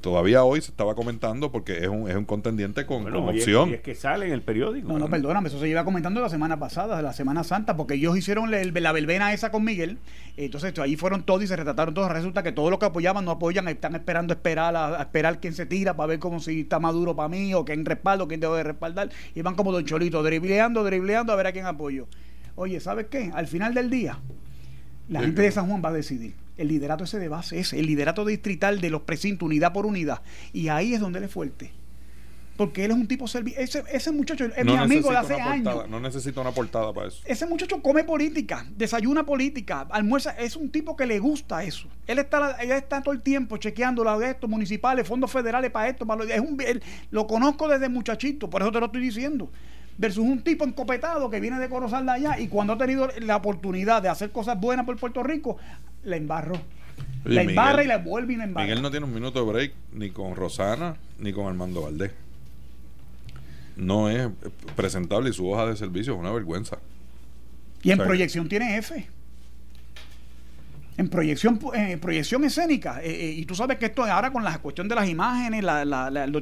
Todavía 0.00 0.42
hoy 0.44 0.60
se 0.60 0.70
estaba 0.70 0.94
comentando 0.94 1.52
porque 1.52 1.78
es 1.78 1.88
un, 1.88 2.08
es 2.10 2.16
un 2.16 2.24
contendiente 2.24 2.86
con, 2.86 3.12
opción. 3.14 3.70
Y 3.70 3.74
es, 3.74 3.80
que 3.80 3.94
sale 3.94 4.26
en 4.26 4.32
el 4.32 4.42
periódico. 4.42 4.88
No, 4.88 4.98
no, 4.98 5.08
perdóname, 5.08 5.48
eso 5.48 5.60
se 5.60 5.68
lleva 5.68 5.84
comentando 5.84 6.20
la 6.20 6.28
semana 6.28 6.58
pasada, 6.58 6.96
de 6.96 7.02
la 7.02 7.12
Semana 7.12 7.44
Santa, 7.44 7.76
porque 7.76 7.94
ellos 7.94 8.16
hicieron 8.16 8.50
la, 8.50 8.62
la 8.62 8.92
verbena 8.92 9.32
esa 9.32 9.50
con 9.50 9.64
Miguel. 9.64 9.98
Entonces 10.36 10.76
ahí 10.78 10.96
fueron 10.96 11.22
todos 11.22 11.42
y 11.42 11.46
se 11.46 11.56
retrataron 11.56 11.94
todos. 11.94 12.10
Resulta 12.10 12.42
que 12.42 12.52
todos 12.52 12.70
los 12.70 12.78
que 12.78 12.86
apoyaban 12.86 13.24
no 13.24 13.30
apoyan, 13.32 13.68
están 13.68 13.94
esperando 13.94 14.34
esperar 14.34 14.74
a, 14.76 15.02
esperar 15.02 15.40
quién 15.40 15.54
se 15.54 15.66
tira 15.66 15.96
para 15.96 16.08
ver 16.08 16.18
cómo 16.18 16.40
si 16.40 16.60
está 16.60 16.78
maduro 16.80 17.14
para 17.14 17.28
mí 17.28 17.54
o 17.54 17.64
quién 17.64 17.84
respaldo, 17.84 18.28
quién 18.28 18.40
debe 18.40 18.56
de 18.58 18.64
respaldar. 18.64 19.10
Y 19.34 19.42
van 19.42 19.54
como 19.54 19.72
Don 19.72 19.84
Cholito, 19.84 20.22
dribleando, 20.22 20.84
dribleando 20.84 21.32
a 21.32 21.36
ver 21.36 21.46
a 21.46 21.52
quién 21.52 21.66
apoyo. 21.66 22.08
Oye, 22.56 22.80
¿sabes 22.80 23.06
qué? 23.06 23.30
Al 23.34 23.46
final 23.46 23.74
del 23.74 23.88
día, 23.88 24.18
la 25.08 25.20
gente 25.20 25.42
de 25.42 25.52
San 25.52 25.68
Juan 25.68 25.80
va 25.84 25.90
a 25.90 25.92
decidir 25.92 26.47
el 26.58 26.68
liderato 26.68 27.04
ese 27.04 27.18
de 27.18 27.28
base 27.28 27.58
es 27.58 27.72
el 27.72 27.86
liderato 27.86 28.24
distrital 28.24 28.80
de 28.80 28.90
los 28.90 29.02
precintos, 29.02 29.46
unidad 29.46 29.72
por 29.72 29.86
unidad. 29.86 30.20
Y 30.52 30.68
ahí 30.68 30.94
es 30.94 31.00
donde 31.00 31.18
él 31.18 31.24
es 31.24 31.30
fuerte. 31.30 31.72
Porque 32.58 32.84
él 32.84 32.90
es 32.90 32.96
un 32.96 33.06
tipo 33.06 33.28
servicio. 33.28 33.60
Ese, 33.60 33.84
ese 33.88 34.10
muchacho 34.10 34.44
es 34.44 34.64
mi 34.64 34.74
amigo 34.74 35.12
de 35.12 35.16
hace 35.16 35.40
años. 35.40 35.88
No 35.88 36.00
necesita 36.00 36.40
una 36.40 36.50
portada 36.50 36.92
para 36.92 37.06
eso. 37.06 37.22
Ese 37.24 37.46
muchacho 37.46 37.80
come 37.80 38.02
política, 38.02 38.66
desayuna 38.76 39.24
política, 39.24 39.86
almuerza. 39.90 40.32
Es 40.32 40.56
un 40.56 40.68
tipo 40.68 40.96
que 40.96 41.06
le 41.06 41.20
gusta 41.20 41.62
eso. 41.62 41.86
Él 42.08 42.18
está, 42.18 42.56
él 42.60 42.72
está 42.72 43.00
todo 43.00 43.14
el 43.14 43.22
tiempo 43.22 43.58
chequeando 43.58 44.02
la 44.02 44.18
de 44.18 44.30
estos 44.30 44.50
municipales, 44.50 45.06
fondos 45.06 45.30
federales 45.30 45.70
para 45.70 45.88
esto. 45.88 46.04
Para 46.04 46.24
lo, 46.24 46.28
es 46.28 46.40
un, 46.40 46.58
lo 47.12 47.28
conozco 47.28 47.68
desde 47.68 47.88
muchachito, 47.88 48.50
por 48.50 48.62
eso 48.62 48.72
te 48.72 48.80
lo 48.80 48.86
estoy 48.86 49.02
diciendo 49.02 49.48
versus 49.98 50.24
un 50.24 50.42
tipo 50.42 50.64
encopetado 50.64 51.28
que 51.28 51.40
viene 51.40 51.58
de 51.58 51.68
Corozal 51.68 52.06
de 52.06 52.12
allá 52.12 52.38
y 52.38 52.46
cuando 52.46 52.72
ha 52.72 52.78
tenido 52.78 53.08
la 53.20 53.36
oportunidad 53.36 54.00
de 54.00 54.08
hacer 54.08 54.30
cosas 54.30 54.58
buenas 54.58 54.86
por 54.86 54.96
Puerto 54.96 55.24
Rico, 55.24 55.58
la 56.08 56.16
embarró. 56.16 56.60
la 57.24 57.42
embarra 57.42 57.84
y 57.84 57.86
la 57.86 57.98
vuelve 57.98 58.34
y 58.34 58.36
la 58.36 58.44
embarra. 58.44 58.66
Miguel 58.66 58.82
no 58.82 58.90
tiene 58.90 59.06
un 59.06 59.14
minuto 59.14 59.44
de 59.44 59.52
break 59.52 59.72
ni 59.92 60.10
con 60.10 60.34
Rosana 60.34 60.96
ni 61.18 61.32
con 61.32 61.46
Armando 61.46 61.82
Valdés. 61.82 62.12
No 63.76 64.10
es 64.10 64.28
presentable 64.74 65.30
y 65.30 65.32
su 65.32 65.48
hoja 65.48 65.66
de 65.66 65.76
servicio 65.76 66.14
es 66.14 66.18
una 66.18 66.32
vergüenza. 66.32 66.78
Y 67.82 67.92
en 67.92 67.98
proyección 67.98 68.48
tiene 68.48 68.76
F. 68.78 69.06
En 70.96 71.08
proyección, 71.08 71.60
eh, 71.74 71.96
proyección 71.96 72.42
escénica. 72.42 73.00
Eh, 73.04 73.10
eh, 73.10 73.30
y 73.36 73.44
tú 73.44 73.54
sabes 73.54 73.78
que 73.78 73.86
esto 73.86 74.02
ahora 74.02 74.32
con 74.32 74.42
la 74.42 74.58
cuestión 74.58 74.88
de 74.88 74.96
las 74.96 75.08
imágenes, 75.08 75.64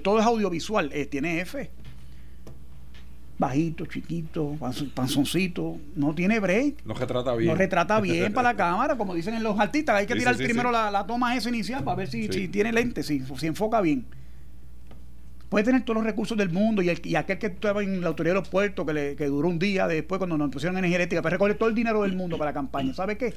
todo 0.02 0.18
es 0.18 0.24
audiovisual, 0.24 0.90
tiene 1.10 1.40
F 1.40 1.70
bajito, 3.38 3.86
chiquito, 3.86 4.56
panzoncito, 4.94 5.76
no 5.94 6.14
tiene 6.14 6.40
break. 6.40 6.84
No 6.84 6.94
retrata 6.94 7.34
bien. 7.34 7.50
No 7.50 7.56
retrata 7.56 8.00
bien 8.02 8.32
para 8.32 8.52
la 8.52 8.56
cámara, 8.56 8.96
como 8.96 9.14
dicen 9.14 9.34
en 9.34 9.42
los 9.42 9.58
artistas. 9.58 9.96
Hay 9.96 10.06
que 10.06 10.14
tirar 10.14 10.36
primero 10.36 10.70
La, 10.70 11.04
toma 11.06 11.36
esa 11.36 11.48
inicial 11.48 11.84
para 11.84 11.96
ver 11.96 12.08
si, 12.08 12.28
tiene 12.48 12.72
lente, 12.72 13.02
si, 13.02 13.20
si 13.20 13.46
enfoca 13.46 13.80
bien. 13.80 14.06
Puede 15.48 15.64
tener 15.64 15.84
todos 15.84 15.96
los 15.96 16.04
recursos 16.04 16.36
del 16.36 16.50
mundo 16.50 16.82
y, 16.82 16.88
el, 16.88 17.16
aquel 17.16 17.38
que 17.38 17.46
estaba 17.46 17.82
en 17.82 18.00
la 18.00 18.08
autoridad 18.08 18.34
de 18.34 18.40
los 18.40 18.48
puertos, 18.48 18.84
que, 18.84 18.92
le, 18.92 19.16
que 19.16 19.26
duró 19.26 19.48
un 19.48 19.58
día 19.58 19.86
después 19.86 20.18
cuando 20.18 20.36
nos 20.36 20.50
pusieron 20.50 20.76
energía 20.76 20.96
eléctrica, 20.96 21.22
pero 21.22 21.34
recoger 21.34 21.56
todo 21.56 21.68
el 21.68 21.74
dinero 21.74 22.02
del 22.02 22.16
mundo 22.16 22.36
para 22.36 22.50
la 22.50 22.54
campaña. 22.54 22.94
¿Sabe 22.94 23.16
qué? 23.16 23.34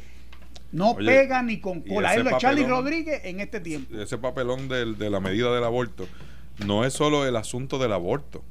No 0.72 0.96
pega 0.96 1.42
ni 1.44 1.60
con 1.60 1.82
cola. 1.82 2.16
Es 2.16 2.24
lo 2.24 2.38
Charlie 2.38 2.66
Rodríguez 2.66 3.22
en 3.26 3.40
este 3.40 3.60
tiempo. 3.60 3.96
Ese 3.96 4.18
papelón 4.18 4.70
de 4.70 5.10
la 5.10 5.20
medida 5.20 5.54
del 5.54 5.64
aborto 5.64 6.08
no 6.66 6.86
es 6.86 6.94
solo 6.94 7.26
el 7.28 7.36
asunto 7.36 7.78
del 7.80 7.94
aborto 7.94 8.44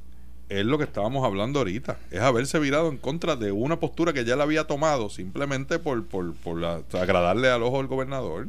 es 0.49 0.65
lo 0.65 0.79
que 0.79 0.85
estábamos 0.85 1.25
hablando 1.25 1.59
ahorita. 1.59 1.99
Es 2.11 2.21
haberse 2.21 2.59
virado 2.59 2.89
en 2.89 2.97
contra 2.97 3.37
de 3.37 3.53
una 3.53 3.81
postura 3.81 4.13
que 4.13 4.25
ya 4.25 4.37
le 4.37 4.43
había 4.43 4.65
tomado 4.67 5.11
simplemente 5.11 5.79
por, 5.79 6.05
por, 6.07 6.35
por 6.35 6.65
agradarle 6.65 7.51
al 7.51 7.63
ojo 7.63 7.79
del 7.79 7.87
gobernador. 7.87 8.49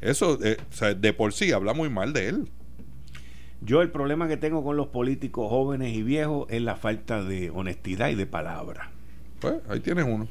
Eso, 0.00 0.38
eh, 0.42 0.56
de 0.96 1.12
por 1.12 1.32
sí 1.32 1.52
habla 1.52 1.74
muy 1.74 1.88
mal 1.88 2.12
de 2.12 2.28
él. 2.28 2.48
Yo 3.60 3.82
el 3.82 3.90
problema 3.90 4.28
que 4.28 4.36
tengo 4.36 4.62
con 4.62 4.76
los 4.76 4.86
políticos 4.88 5.50
jóvenes 5.50 5.94
y 5.94 6.02
viejos 6.02 6.46
es 6.48 6.62
la 6.62 6.76
falta 6.76 7.24
de 7.24 7.50
honestidad 7.50 8.08
y 8.10 8.14
de 8.14 8.26
palabra. 8.26 8.90
Pues 9.40 9.56
ahí 9.68 9.80
tienes 9.80 10.04
uno. 10.04 10.28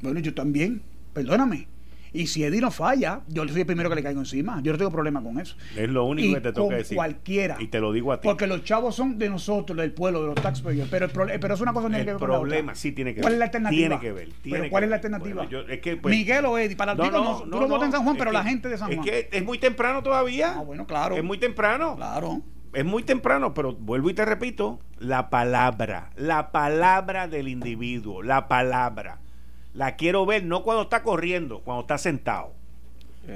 Bueno, 0.00 0.18
yo 0.18 0.34
también. 0.34 0.82
Perdóname. 1.12 1.68
Y 2.12 2.26
si 2.26 2.44
Eddie 2.44 2.60
no 2.60 2.70
falla, 2.70 3.22
yo 3.28 3.46
soy 3.48 3.60
el 3.60 3.66
primero 3.66 3.88
que 3.88 3.96
le 3.96 4.02
caigo 4.02 4.20
encima. 4.20 4.60
Yo 4.62 4.72
no 4.72 4.78
tengo 4.78 4.90
problema 4.90 5.22
con 5.22 5.38
eso. 5.40 5.56
Es 5.76 5.88
lo 5.88 6.04
único 6.04 6.34
que 6.34 6.40
te 6.40 6.52
toca 6.52 6.76
decir. 6.76 6.96
cualquiera. 6.96 7.56
Y 7.58 7.68
te 7.68 7.80
lo 7.80 7.92
digo 7.92 8.12
a 8.12 8.20
ti. 8.20 8.28
Porque 8.28 8.46
los 8.46 8.64
chavos 8.64 8.94
son 8.94 9.18
de 9.18 9.28
nosotros, 9.28 9.76
del 9.78 9.92
pueblo, 9.92 10.20
de 10.20 10.26
los 10.28 10.34
taxpayers. 10.36 10.88
Pero, 10.90 11.06
el 11.06 11.40
pero 11.40 11.54
es 11.54 11.60
una 11.60 11.72
cosa 11.72 11.88
que 11.88 11.94
tiene 11.94 12.04
que 12.04 12.12
ver 12.12 12.20
con 12.20 12.28
problema 12.28 12.74
sí 12.74 12.92
tiene 12.92 13.14
que 13.14 13.20
ver. 13.20 13.22
¿Cuál 13.22 13.32
es 13.34 13.38
la 13.38 13.44
alternativa? 13.46 13.78
Tiene 13.78 14.00
que 14.00 14.12
ver. 14.12 14.28
pero 14.42 14.70
¿cuál 14.70 14.84
es 14.84 14.90
la 14.90 14.96
alternativa? 14.96 15.48
es 15.68 15.80
que, 15.80 15.96
pues, 15.96 16.14
Miguel 16.14 16.44
o 16.44 16.58
Eddie. 16.58 16.76
Para 16.76 16.92
el 16.92 16.98
no, 16.98 17.10
no, 17.10 17.40
tú 17.40 17.60
lo 17.60 17.68
votas 17.68 17.86
en 17.86 17.92
San 17.92 18.04
Juan, 18.04 18.16
pero 18.16 18.32
la 18.32 18.44
gente 18.44 18.68
de 18.68 18.78
San 18.78 18.88
Juan. 18.92 19.06
Es 19.06 19.28
que 19.28 19.36
es 19.36 19.44
muy 19.44 19.58
temprano 19.58 20.02
todavía. 20.02 20.54
Ah, 20.56 20.62
bueno, 20.62 20.86
claro. 20.86 21.16
Es 21.16 21.24
muy 21.24 21.38
temprano. 21.38 21.96
Claro 21.96 22.42
es 22.72 22.84
muy 22.84 23.02
temprano, 23.02 23.54
pero 23.54 23.74
vuelvo 23.74 24.10
y 24.10 24.14
te 24.14 24.24
repito, 24.24 24.80
la 24.98 25.30
palabra, 25.30 26.10
la 26.16 26.52
palabra 26.52 27.28
del 27.28 27.48
individuo, 27.48 28.22
la 28.22 28.48
palabra. 28.48 29.21
La 29.74 29.96
quiero 29.96 30.26
ver 30.26 30.44
no 30.44 30.62
cuando 30.62 30.82
está 30.82 31.02
corriendo, 31.02 31.60
cuando 31.60 31.82
está 31.82 31.98
sentado. 31.98 32.52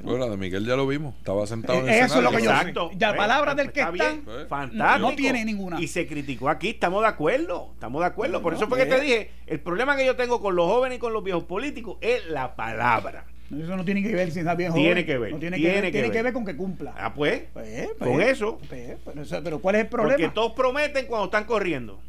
Bueno, 0.02 0.18
la 0.18 0.28
de 0.28 0.36
Miguel 0.36 0.66
ya 0.66 0.74
lo 0.74 0.86
vimos, 0.86 1.14
estaba 1.16 1.46
sentado 1.46 1.78
en 1.78 1.88
el 1.88 1.94
Eso 1.94 2.16
es 2.18 2.24
lo 2.24 2.30
que 2.30 2.42
yo 2.42 2.50
Exacto. 2.50 2.90
Ya 2.96 3.12
la 3.12 3.16
palabra 3.16 3.54
del 3.54 3.70
que 3.70 3.80
está, 3.80 3.92
bien. 3.92 4.24
fantástico. 4.48 4.98
No 4.98 5.14
tiene 5.14 5.44
ninguna. 5.44 5.80
Y 5.80 5.86
se 5.86 6.08
criticó 6.08 6.48
aquí, 6.48 6.70
estamos 6.70 7.02
de 7.02 7.08
acuerdo, 7.08 7.70
estamos 7.74 8.00
de 8.00 8.06
acuerdo. 8.06 8.42
Por 8.42 8.54
eso 8.54 8.66
fue 8.66 8.78
que 8.78 8.86
te 8.86 9.00
dije, 9.00 9.30
el 9.46 9.60
problema 9.60 9.96
que 9.96 10.04
yo 10.04 10.16
tengo 10.16 10.40
con 10.40 10.56
los 10.56 10.66
jóvenes 10.66 10.96
y 10.96 10.98
con 10.98 11.12
los 11.12 11.22
viejos 11.22 11.44
políticos 11.44 11.98
es 12.00 12.26
la 12.26 12.56
palabra. 12.56 13.26
Eso 13.48 13.76
no 13.76 13.84
tiene 13.84 14.02
que 14.02 14.12
ver 14.12 14.32
si 14.32 14.40
está 14.40 14.56
bien 14.56 14.74
Tiene 14.74 15.06
que 15.06 15.18
ver. 15.18 15.32
No 15.32 15.38
tiene, 15.38 15.56
que, 15.56 15.68
ver, 15.68 15.92
tiene 15.92 16.10
que 16.10 16.22
ver 16.22 16.32
con 16.32 16.44
que 16.44 16.56
cumpla. 16.56 16.94
Ah, 16.98 17.14
pues. 17.14 17.44
pues 17.52 17.88
con 17.98 18.14
pues, 18.14 18.28
eso. 18.28 18.58
Pues, 18.68 18.96
pero, 19.44 19.60
¿cuál 19.60 19.76
es 19.76 19.82
el 19.82 19.88
problema? 19.88 20.16
Porque 20.16 20.34
todos 20.34 20.52
prometen 20.52 21.06
cuando 21.06 21.26
están 21.26 21.44
corriendo. 21.44 22.00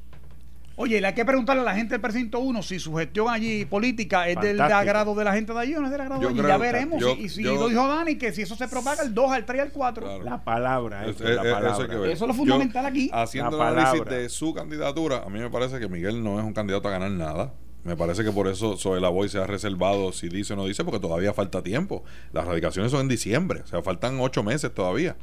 Oye, 0.79 1.01
le 1.01 1.07
hay 1.07 1.13
que 1.15 1.25
preguntarle 1.25 1.63
a 1.63 1.65
la 1.65 1.73
gente 1.73 1.95
del 1.95 2.01
precinto 2.01 2.37
1 2.37 2.61
si 2.61 2.77
su 2.77 2.93
gestión 2.93 3.29
allí 3.31 3.65
política 3.65 4.29
es 4.29 4.39
del 4.39 4.61
agrado 4.61 5.15
de 5.15 5.23
la 5.23 5.33
gente 5.33 5.51
de 5.51 5.59
allí 5.59 5.73
o 5.73 5.79
no 5.79 5.87
es 5.87 5.91
del 5.91 6.01
agrado 6.01 6.21
de 6.21 6.27
allí. 6.27 6.37
Ya 6.39 6.57
veremos. 6.57 7.03
y 7.17 7.29
si 7.29 7.41
lo 7.41 7.67
dijo 7.67 7.87
Dani, 7.87 8.15
que 8.15 8.31
si 8.31 8.43
eso 8.43 8.55
se 8.55 8.67
propaga 8.67 9.01
el 9.01 9.11
2, 9.11 9.31
al 9.31 9.43
3, 9.43 9.61
al 9.63 9.71
4. 9.71 10.23
La 10.23 10.43
palabra. 10.43 11.07
Eso, 11.07 11.27
es, 11.27 11.35
la 11.35 11.41
palabra. 11.41 11.85
Eso, 12.11 12.11
es 12.11 12.21
lo 12.21 12.33
fundamental 12.35 12.85
aquí. 12.85 13.09
Haciendo 13.11 13.59
el 13.59 13.75
análisis 13.75 14.05
de 14.05 14.29
su 14.29 14.53
candidatura, 14.53 15.23
a 15.25 15.29
mí 15.29 15.39
me 15.39 15.49
parece 15.49 15.79
que 15.79 15.87
Miguel 15.87 16.23
no 16.23 16.37
es 16.37 16.45
un 16.45 16.53
candidato 16.53 16.87
a 16.89 16.91
ganar 16.91 17.09
nada. 17.09 17.53
Me 17.83 17.97
parece 17.97 18.23
que 18.23 18.31
por 18.31 18.47
eso 18.47 18.77
Zoe 18.77 18.99
Boy 18.99 19.29
se 19.29 19.39
ha 19.39 19.47
reservado 19.47 20.11
si 20.11 20.29
dice 20.29 20.53
o 20.53 20.57
no 20.57 20.65
dice, 20.65 20.83
porque 20.83 20.99
todavía 20.99 21.33
falta 21.33 21.63
tiempo. 21.63 22.03
Las 22.33 22.45
radicaciones 22.45 22.91
son 22.91 23.01
en 23.01 23.07
diciembre, 23.07 23.61
o 23.61 23.67
sea, 23.67 23.81
faltan 23.81 24.19
ocho 24.19 24.43
meses 24.43 24.71
todavía. 24.71 25.15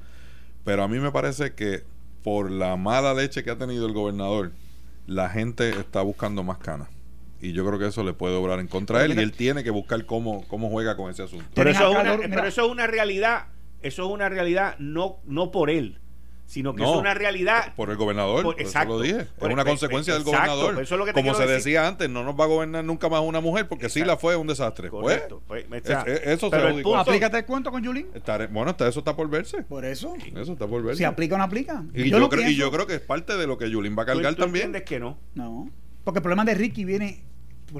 Pero 0.65 0.83
a 0.83 0.89
mí 0.89 0.99
me 0.99 1.13
parece 1.13 1.55
que 1.55 1.85
por 2.25 2.51
la 2.51 2.75
mala 2.77 3.15
leche 3.15 3.45
que 3.45 3.51
ha 3.53 3.59
tenido 3.59 3.87
el 3.87 3.93
gobernador, 3.93 4.51
la 5.07 5.29
gente 5.29 5.71
está 5.71 6.03
buscando 6.03 6.43
más 6.43 6.59
canas. 6.59 6.89
Y 7.41 7.53
yo 7.53 7.67
creo 7.67 7.79
que 7.79 7.87
eso 7.87 8.03
le 8.05 8.15
puede 8.15 8.37
obrar 8.37 8.59
en 8.59 8.69
contra 8.69 9.01
de 9.01 9.07
él 9.07 9.19
y 9.19 9.23
él 9.23 9.33
tiene 9.33 9.63
que 9.63 9.71
buscar 9.71 10.07
cómo, 10.07 10.47
cómo 10.49 10.71
juega 10.71 10.97
con 10.97 11.11
ese 11.11 11.25
asunto. 11.25 11.45
Pero 11.55 11.71
eso, 11.71 11.91
es 11.91 11.97
una, 11.99 12.29
pero 12.29 12.47
eso 12.47 12.65
es 12.65 12.71
una 12.71 12.87
realidad, 12.87 13.49
eso 13.83 14.07
es 14.07 14.11
una 14.11 14.31
realidad 14.31 14.77
no, 14.79 15.19
no 15.25 15.51
por 15.51 15.69
él, 15.69 16.01
sino 16.47 16.75
que 16.75 16.83
es 16.83 16.89
una 16.89 17.15
realidad. 17.15 17.75
Por 17.75 17.91
el 17.91 17.97
gobernador, 17.97 18.55
exacto, 18.59 18.95
lo 18.95 19.01
dije. 19.01 19.21
es 19.21 19.29
una 19.43 19.65
consecuencia 19.65 20.15
del 20.15 20.25
gobernador. 20.25 20.85
Como 21.12 21.35
se 21.35 21.47
decía 21.47 21.87
antes, 21.87 22.09
no 22.09 22.25
nos 22.25 22.39
va 22.39 22.45
a 22.45 22.49
gobernar 22.49 22.85
nunca 22.85 23.09
más 23.09 23.21
una 23.23 23.41
mujer 23.41 23.69
porque 23.69 23.89
si 23.89 24.05
la 24.05 24.16
fue 24.16 24.37
un 24.37 24.47
desastre. 24.47 24.91
Pues, 24.91 25.23
pues 25.47 25.65
eso 26.25 26.51
se 26.51 26.57
el 26.57 26.83
punto, 26.83 26.97
Aplícate 26.97 27.39
el 27.39 27.45
cuento 27.45 27.71
con 27.71 27.83
Yulín. 27.83 28.09
bueno, 28.51 28.75
eso 28.79 28.99
está 28.99 29.16
por 29.16 29.29
verse. 29.29 29.62
Por 29.62 29.85
eso. 29.85 30.15
Eso 30.35 30.53
está 30.53 30.66
por 30.66 30.83
verse. 30.83 30.99
Si 30.99 31.05
aplica 31.05 31.35
o 31.35 31.39
no 31.39 31.45
aplica. 31.45 31.85
Y 31.95 32.11
yo, 32.11 32.29
creo, 32.29 32.49
y 32.49 32.57
yo 32.57 32.71
creo 32.71 32.87
que 32.87 32.95
es 32.95 33.01
parte 33.01 33.37
de 33.37 33.47
lo 33.47 33.59
que 33.59 33.71
Yulín 33.71 33.97
va 33.99 34.03
a 34.03 34.07
cargar 34.07 34.35
también. 34.35 34.66
¿Entiendes 34.66 34.83
que 34.83 35.01
no? 35.01 35.19
No. 35.35 35.71
Porque 36.05 36.19
el 36.19 36.23
problema 36.23 36.45
de 36.45 36.55
Ricky 36.55 36.85
viene 36.85 37.25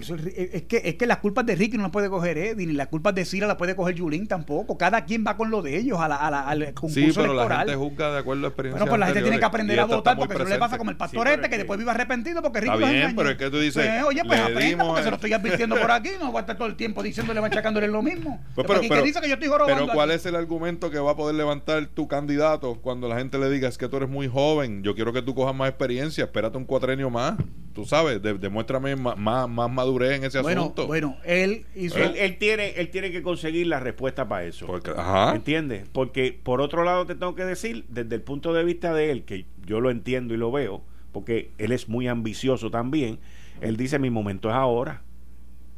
es, 0.01 0.63
que, 0.63 0.83
es 0.85 0.95
que 0.97 1.07
las 1.07 1.19
culpas 1.19 1.47
de 1.47 1.55
Ricky 1.55 1.77
no 1.77 1.85
las 1.85 1.93
puede 1.93 2.09
coger 2.09 2.39
Eddie, 2.39 2.67
ni 2.67 2.73
las 2.73 2.89
culpas 2.89 3.15
de 3.15 3.25
Sira 3.25 3.47
las 3.47 3.57
puede 3.57 3.77
coger 3.77 3.99
Julín 3.99 4.27
tampoco. 4.27 4.77
Cada 4.79 5.05
quien 5.05 5.25
va 5.27 5.37
con 5.37 5.51
lo 5.51 5.63
de 5.63 5.77
ellos 5.77 5.99
a 6.01 6.09
la, 6.09 6.17
a 6.17 6.31
la, 6.31 6.41
al 6.49 6.65
concurso 6.75 6.95
sí, 6.95 7.13
pero 7.15 7.35
la 7.35 7.59
gente 7.59 7.75
juzga 7.75 8.13
de 8.13 8.19
acuerdo 8.19 8.47
a 8.47 8.49
experiencia. 8.49 8.79
Bueno, 8.79 8.91
pues 8.91 9.01
la 9.01 9.07
gente 9.07 9.23
tiene 9.23 9.39
que 9.39 9.45
aprender 9.45 9.81
a 9.81 9.85
votar 9.85 10.17
porque 10.17 10.35
eso 10.35 10.45
le 10.45 10.59
pasa 10.59 10.79
como 10.79 10.91
el 10.91 10.97
pastor 10.97 11.29
este 11.29 11.49
que, 11.49 11.59
después 11.59 11.79
vive 11.79 11.91
arrepentido 11.91 12.43
porque 12.43 12.61
Ricky 12.61 12.75
Está 12.75 12.91
bien, 12.91 13.17
pero 13.17 13.31
es 13.31 13.37
que 13.37 13.51
tú 13.51 13.59
dices. 13.59 13.87
Pues, 13.87 14.05
oye, 14.05 14.23
pues 14.25 14.41
aprenda 14.41 14.85
porque 14.85 15.03
se 15.03 15.11
lo 15.11 15.17
estoy 15.17 15.33
advirtiendo 15.33 15.77
por 15.77 15.91
aquí. 15.91 16.11
No 16.21 16.33
va 16.33 16.41
a 16.41 16.43
estar 16.43 16.57
todo 16.57 16.69
el 16.69 16.77
tiempo 16.77 17.03
diciéndole, 17.03 17.41
machacándole 17.41 17.89
lo 17.89 18.03
mismo. 18.03 18.43
Pues, 18.55 18.67
pero, 18.67 18.81
pero, 18.89 19.03
dice 19.03 19.21
que 19.21 19.29
yo 19.29 19.35
estoy 19.35 19.49
pero 19.67 19.89
¿cuál 19.89 20.11
es 20.11 20.27
el 20.27 20.37
argumento 20.37 20.91
que 20.91 20.99
va 20.99 21.13
a 21.13 21.17
poder 21.17 21.35
levantar 21.35 21.87
tu 21.87 22.09
candidato 22.09 22.77
cuando 22.81 23.09
la 23.09 23.17
gente 23.17 23.39
le 23.39 23.51
diga 23.51 23.69
es 23.69 23.79
que 23.79 23.89
tú 23.89 23.97
eres 23.97 24.09
muy 24.09 24.29
joven? 24.29 24.83
Yo 24.83 24.95
quiero 24.95 25.13
que 25.13 25.23
tú 25.23 25.35
cojas 25.35 25.55
más 25.55 25.69
experiencia. 25.69 26.25
Espérate 26.25 26.57
un 26.57 26.65
cuatrenio 26.65 27.11
más. 27.11 27.35
Tú 27.75 27.85
sabes, 27.85 28.23
demuéstrame 28.23 28.95
más, 28.95 29.49
más 29.49 29.84
madurez 29.85 30.17
en 30.19 30.25
ese 30.25 30.39
asunto. 30.39 30.87
Bueno, 30.87 31.17
él 31.25 31.67
hizo. 31.75 31.99
Él, 31.99 32.39
tiene, 32.39 32.71
él 32.71 32.91
tiene 32.91 33.11
que 33.11 33.23
conseguir 33.23 33.67
la 33.67 33.81
respuesta 33.81 34.29
para 34.29 34.45
eso. 34.45 34.67
Porque, 34.67 34.91
ajá. 34.91 35.35
¿Entiendes? 35.35 35.87
Porque, 35.93 36.39
por 36.43 36.61
otro 36.61 36.85
lado, 36.85 37.07
te 37.07 37.15
tengo 37.15 37.35
que 37.35 37.45
decir, 37.45 37.85
desde 37.89 38.15
el 38.15 38.23
punto 38.23 38.53
de 38.53 38.65
vista 38.65 38.95
de 38.95 39.11
él, 39.11 39.25
que 39.25 39.47
yo 39.65 39.81
lo 39.81 39.91
entiendo 39.91 40.35
y 40.35 40.37
lo 40.37 40.51
veo, 40.51 40.83
porque 41.13 41.51
él 41.59 41.73
es 41.73 41.89
muy 41.89 42.09
ambicioso 42.09 42.71
también, 42.71 43.19
él 43.61 43.77
dice: 43.77 43.99
Mi 43.99 44.11
momento 44.11 44.49
es 44.49 44.55
ahora. 44.55 45.03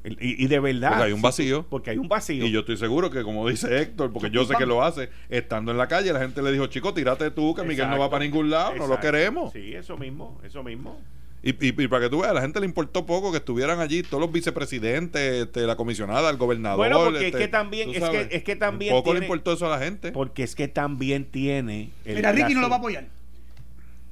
Y, 0.08 0.46
de 0.46 0.60
verdad. 0.60 0.90
Porque 0.90 1.04
hay 1.04 1.12
un 1.12 1.22
vacío. 1.22 1.66
Porque 1.68 1.90
hay 1.90 1.98
un 1.98 2.08
vacío. 2.08 2.46
Y 2.46 2.52
yo 2.52 2.60
estoy 2.60 2.76
seguro 2.76 3.10
que, 3.10 3.24
como 3.24 3.48
dice 3.48 3.80
Héctor, 3.80 4.12
porque 4.12 4.30
yo 4.30 4.44
sé 4.44 4.54
que 4.54 4.66
lo 4.66 4.84
hace, 4.84 5.10
estando 5.28 5.72
en 5.72 5.78
la 5.78 5.88
calle, 5.88 6.12
la 6.12 6.20
gente 6.20 6.42
le 6.42 6.52
dijo, 6.52 6.68
chico, 6.68 6.94
tírate 6.94 7.32
tú, 7.32 7.54
que 7.54 7.64
Miguel 7.64 7.90
no 7.90 7.98
va 7.98 8.08
para 8.08 8.24
ningún 8.24 8.48
lado, 8.48 8.76
no 8.76 8.86
lo 8.86 9.00
queremos. 9.00 9.52
Sí, 9.52 9.74
eso 9.74 9.96
mismo, 9.96 10.40
eso 10.44 10.62
mismo. 10.62 11.00
Y, 11.42 11.50
y, 11.50 11.88
para 11.88 12.04
que 12.04 12.10
tú 12.10 12.20
veas, 12.20 12.32
a 12.32 12.34
la 12.34 12.40
gente 12.40 12.58
le 12.58 12.66
importó 12.66 13.06
poco 13.06 13.30
que 13.30 13.38
estuvieran 13.38 13.78
allí 13.78 14.02
todos 14.02 14.20
los 14.20 14.32
vicepresidentes, 14.32 15.44
este, 15.44 15.60
la 15.66 15.76
comisionada, 15.76 16.28
el 16.30 16.36
gobernador. 16.36 16.78
Bueno, 16.78 17.04
porque 17.04 17.20
es 17.20 17.24
este, 17.26 17.38
que 17.38 17.48
también, 17.48 17.90
es 17.94 18.02
que, 18.02 18.28
es 18.30 18.42
que 18.42 18.56
también. 18.56 18.92
Poco 18.92 19.14
le 19.14 19.20
importó 19.20 19.52
eso 19.52 19.66
a 19.66 19.78
la 19.78 19.84
gente. 19.84 20.10
Porque 20.12 20.42
es 20.42 20.54
que 20.56 20.66
también 20.66 21.24
tiene. 21.24 21.90
Mira, 22.04 22.32
Ricky 22.32 22.54
no 22.54 22.62
lo 22.62 22.68
va 22.68 22.76
a 22.76 22.78
apoyar. 22.78 23.15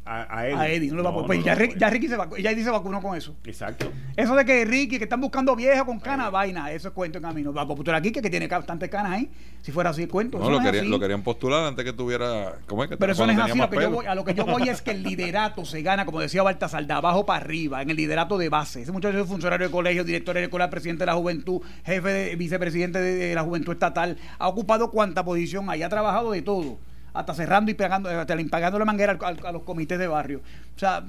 A, 0.06 0.40
a, 0.40 0.68
Eddie. 0.68 0.90
no 0.90 0.96
lo 0.96 1.04
va 1.04 1.22
a 1.22 1.26
pues 1.26 1.42
ya, 1.42 1.54
Ricky, 1.54 1.78
ya, 1.78 1.88
Ricky 1.88 2.08
se 2.08 2.16
vacunó, 2.16 2.36
ya 2.36 2.52
dice 2.54 2.70
vacunó 2.70 3.00
con 3.00 3.16
eso. 3.16 3.34
Exacto. 3.44 3.90
Eso 4.14 4.36
de 4.36 4.44
que 4.44 4.66
Ricky, 4.66 4.98
que 4.98 5.04
están 5.04 5.20
buscando 5.20 5.56
viejo 5.56 5.86
con 5.86 5.98
canas, 5.98 6.30
vaina, 6.30 6.70
eso 6.72 6.88
es 6.88 6.94
cuento 6.94 7.16
en 7.16 7.24
camino. 7.24 7.54
Va 7.54 7.62
a 7.62 7.96
aquí, 7.96 8.12
que, 8.12 8.20
que 8.20 8.28
tiene 8.28 8.46
bastantes 8.46 8.90
canas 8.90 9.12
ahí. 9.12 9.30
Si 9.62 9.72
fuera 9.72 9.90
así, 9.90 10.06
cuento. 10.06 10.38
No, 10.38 10.50
lo, 10.50 10.60
querían, 10.60 10.90
lo 10.90 11.00
querían 11.00 11.22
postular 11.22 11.64
antes 11.64 11.86
que 11.86 11.94
tuviera. 11.94 12.56
¿Cómo 12.66 12.84
es 12.84 12.90
que 12.90 12.98
Pero 12.98 13.12
eso 13.12 13.26
no 13.26 13.32
es 13.32 13.38
así. 13.38 13.58
Lo 13.58 13.70
que 13.70 13.80
yo 13.80 13.90
voy, 13.90 14.06
a 14.06 14.14
lo 14.14 14.24
que 14.26 14.34
yo 14.34 14.44
voy 14.44 14.68
es 14.68 14.82
que 14.82 14.90
el 14.90 15.02
liderato 15.02 15.64
se 15.64 15.80
gana, 15.80 16.04
como 16.04 16.20
decía 16.20 16.42
Baltasar, 16.42 16.86
de 16.86 16.92
abajo 16.92 17.24
para 17.24 17.42
arriba, 17.42 17.80
en 17.80 17.88
el 17.88 17.96
liderato 17.96 18.36
de 18.36 18.50
base. 18.50 18.82
Ese 18.82 18.92
muchacho 18.92 19.18
es 19.18 19.26
funcionario 19.26 19.68
de 19.68 19.72
colegio, 19.72 20.04
director 20.04 20.34
de 20.34 20.44
escuela, 20.44 20.68
presidente 20.68 21.02
de 21.02 21.06
la 21.06 21.14
juventud, 21.14 21.62
jefe 21.82 22.08
de 22.10 22.36
vicepresidente 22.36 23.00
de 23.00 23.34
la 23.34 23.42
juventud 23.42 23.72
estatal. 23.72 24.18
Ha 24.38 24.48
ocupado 24.48 24.90
cuánta 24.90 25.24
posición 25.24 25.70
ahí, 25.70 25.82
ha 25.82 25.88
trabajado 25.88 26.32
de 26.32 26.42
todo 26.42 26.76
hasta 27.14 27.32
cerrando 27.34 27.70
y 27.70 27.74
pegando, 27.74 28.10
hasta 28.10 28.36
pagando 28.50 28.78
la 28.78 28.84
manguera 28.84 29.18
a 29.22 29.52
los 29.52 29.62
comités 29.62 29.98
de 29.98 30.06
barrio. 30.06 30.42
O 30.76 30.78
sea, 30.78 31.04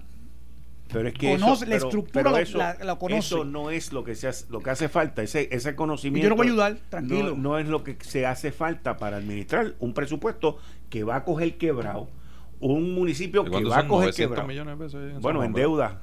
pero 0.93 1.07
es 1.07 1.15
que 1.15 1.31
conoce 1.31 1.65
la 1.65 1.75
estructura 1.75 2.39
eso, 2.39 2.57
la, 2.57 2.95
conoce. 2.95 3.17
Eso 3.17 3.43
no 3.43 3.71
es 3.71 3.91
lo 3.91 4.03
que 4.03 4.15
se 4.15 4.27
hace, 4.27 4.45
lo 4.49 4.61
que 4.61 4.69
hace 4.69 4.87
falta, 4.87 5.23
ese, 5.23 5.49
ese 5.51 5.75
conocimiento. 5.75 6.23
yo 6.23 6.29
lo 6.29 6.35
voy 6.35 6.47
a 6.47 6.49
ayudar, 6.51 6.77
tranquilo. 6.89 7.31
No, 7.31 7.35
no, 7.35 7.57
es 7.57 7.67
lo 7.67 7.83
que 7.83 7.97
se 8.01 8.25
hace 8.25 8.51
falta 8.51 8.97
para 8.97 9.17
administrar 9.17 9.73
un 9.79 9.93
presupuesto 9.93 10.59
que 10.89 11.03
va 11.03 11.17
a 11.17 11.23
coger 11.23 11.57
quebrado 11.57 12.07
un 12.73 12.95
municipio 12.95 13.43
que 13.45 13.63
va 13.63 13.79
a 13.79 13.87
coger 13.87 14.13
quebrado. 14.13 14.47
millones 14.47 14.77
de 14.77 14.85
pesos 14.85 15.21
bueno, 15.21 15.43
en 15.43 15.53
deuda. 15.53 16.01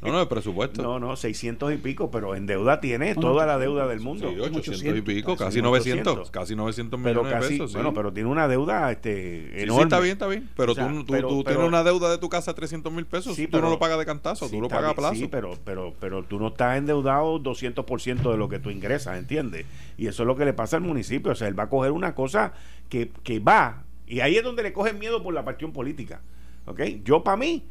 No, 0.00 0.12
no, 0.12 0.18
de 0.18 0.26
presupuesto. 0.26 0.82
No, 0.92 0.98
no, 0.98 1.14
600 1.16 1.74
y 1.74 1.76
pico, 1.76 2.10
pero 2.10 2.34
en 2.34 2.46
deuda 2.46 2.80
tiene 2.80 3.14
toda 3.14 3.46
la 3.46 3.58
deuda 3.58 3.86
del 3.86 4.00
mundo. 4.00 4.30
Sí, 4.30 4.40
800 4.40 4.98
y 4.98 5.00
pico, 5.00 5.36
casi 5.36 5.62
900, 5.62 6.30
casi 6.30 6.56
900 6.56 6.98
millones 6.98 7.32
de 7.32 7.48
pesos. 7.48 7.72
Bueno, 7.72 7.94
pero 7.94 8.12
tiene 8.12 8.28
una 8.28 8.48
deuda 8.48 8.90
este, 8.90 9.62
enorme. 9.62 9.82
Sí, 9.82 9.84
está 9.84 10.00
bien, 10.00 10.12
está 10.12 10.26
bien. 10.26 10.48
Pero 10.56 10.74
tú, 10.74 11.04
tú, 11.04 11.44
tienes 11.44 11.64
una 11.64 11.84
deuda 11.84 12.10
de 12.10 12.18
tu 12.18 12.28
casa 12.28 12.50
de 12.50 12.56
300 12.56 12.92
mil 12.92 13.06
pesos, 13.06 13.36
tú 13.36 13.60
no 13.60 13.70
lo 13.70 13.78
pagas 13.78 13.98
de 13.98 14.06
cantazo, 14.06 14.48
tú 14.48 14.60
lo 14.60 14.68
pagas 14.68 14.90
a 14.90 14.94
plazo. 14.94 15.14
Sí, 15.14 15.28
pero, 15.28 15.56
pero, 15.64 15.94
pero 16.00 16.24
tú 16.24 16.38
no 16.38 16.48
estás 16.48 16.78
endeudado 16.78 17.38
200% 17.38 18.30
de 18.30 18.36
lo 18.36 18.48
que 18.48 18.58
tú 18.58 18.70
ingresas, 18.70 19.18
¿entiendes? 19.18 19.66
Y 19.96 20.08
eso 20.08 20.24
es 20.24 20.26
lo 20.26 20.36
que 20.36 20.44
le 20.44 20.52
pasa 20.52 20.76
al 20.76 20.82
municipio. 20.82 21.32
O 21.32 21.34
sea, 21.34 21.48
él 21.48 21.58
va 21.58 21.64
a 21.64 21.68
coger 21.68 21.92
una 21.92 22.14
cosa 22.14 22.54
que, 22.88 23.10
que 23.22 23.38
va 23.38 23.84
y 24.12 24.20
ahí 24.20 24.36
es 24.36 24.44
donde 24.44 24.62
le 24.62 24.74
cogen 24.74 24.98
miedo 24.98 25.22
por 25.22 25.32
la 25.32 25.42
partión 25.42 25.72
política. 25.72 26.20
¿Ok? 26.66 26.82
Yo, 27.02 27.24
para 27.24 27.38
mí, 27.38 27.64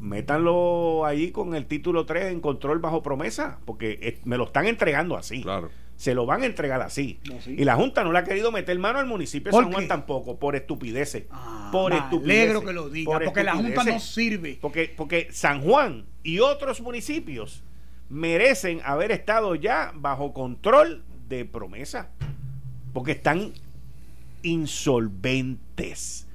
métanlo 0.00 1.06
ahí 1.06 1.30
con 1.30 1.54
el 1.54 1.66
título 1.66 2.04
3 2.06 2.32
en 2.32 2.40
control 2.40 2.80
bajo 2.80 3.04
promesa, 3.04 3.60
porque 3.64 4.18
me 4.24 4.36
lo 4.36 4.46
están 4.46 4.66
entregando 4.66 5.16
así. 5.16 5.42
Claro. 5.42 5.70
Se 5.94 6.12
lo 6.12 6.26
van 6.26 6.42
a 6.42 6.46
entregar 6.46 6.82
así. 6.82 7.20
Y 7.46 7.64
la 7.64 7.76
Junta 7.76 8.02
no 8.02 8.10
le 8.10 8.18
ha 8.18 8.24
querido 8.24 8.50
meter 8.50 8.76
mano 8.80 8.98
al 8.98 9.06
municipio 9.06 9.52
de 9.52 9.56
San 9.56 9.72
Juan 9.72 9.86
tampoco, 9.86 10.40
por 10.40 10.56
estupideces. 10.56 11.26
Ah, 11.30 11.68
por 11.70 11.92
estupideces. 11.92 12.50
alegro 12.50 12.64
que 12.64 12.72
lo 12.72 12.88
diga, 12.88 13.20
porque 13.24 13.44
la 13.44 13.54
Junta 13.54 13.84
no 13.84 14.00
sirve. 14.00 14.58
Porque, 14.60 14.92
porque 14.96 15.28
San 15.30 15.62
Juan 15.62 16.04
y 16.24 16.40
otros 16.40 16.80
municipios 16.80 17.62
merecen 18.08 18.80
haber 18.84 19.12
estado 19.12 19.54
ya 19.54 19.92
bajo 19.94 20.34
control 20.34 21.04
de 21.28 21.44
promesa. 21.44 22.10
Porque 22.92 23.12
están 23.12 23.52
insolventes. 24.44 26.26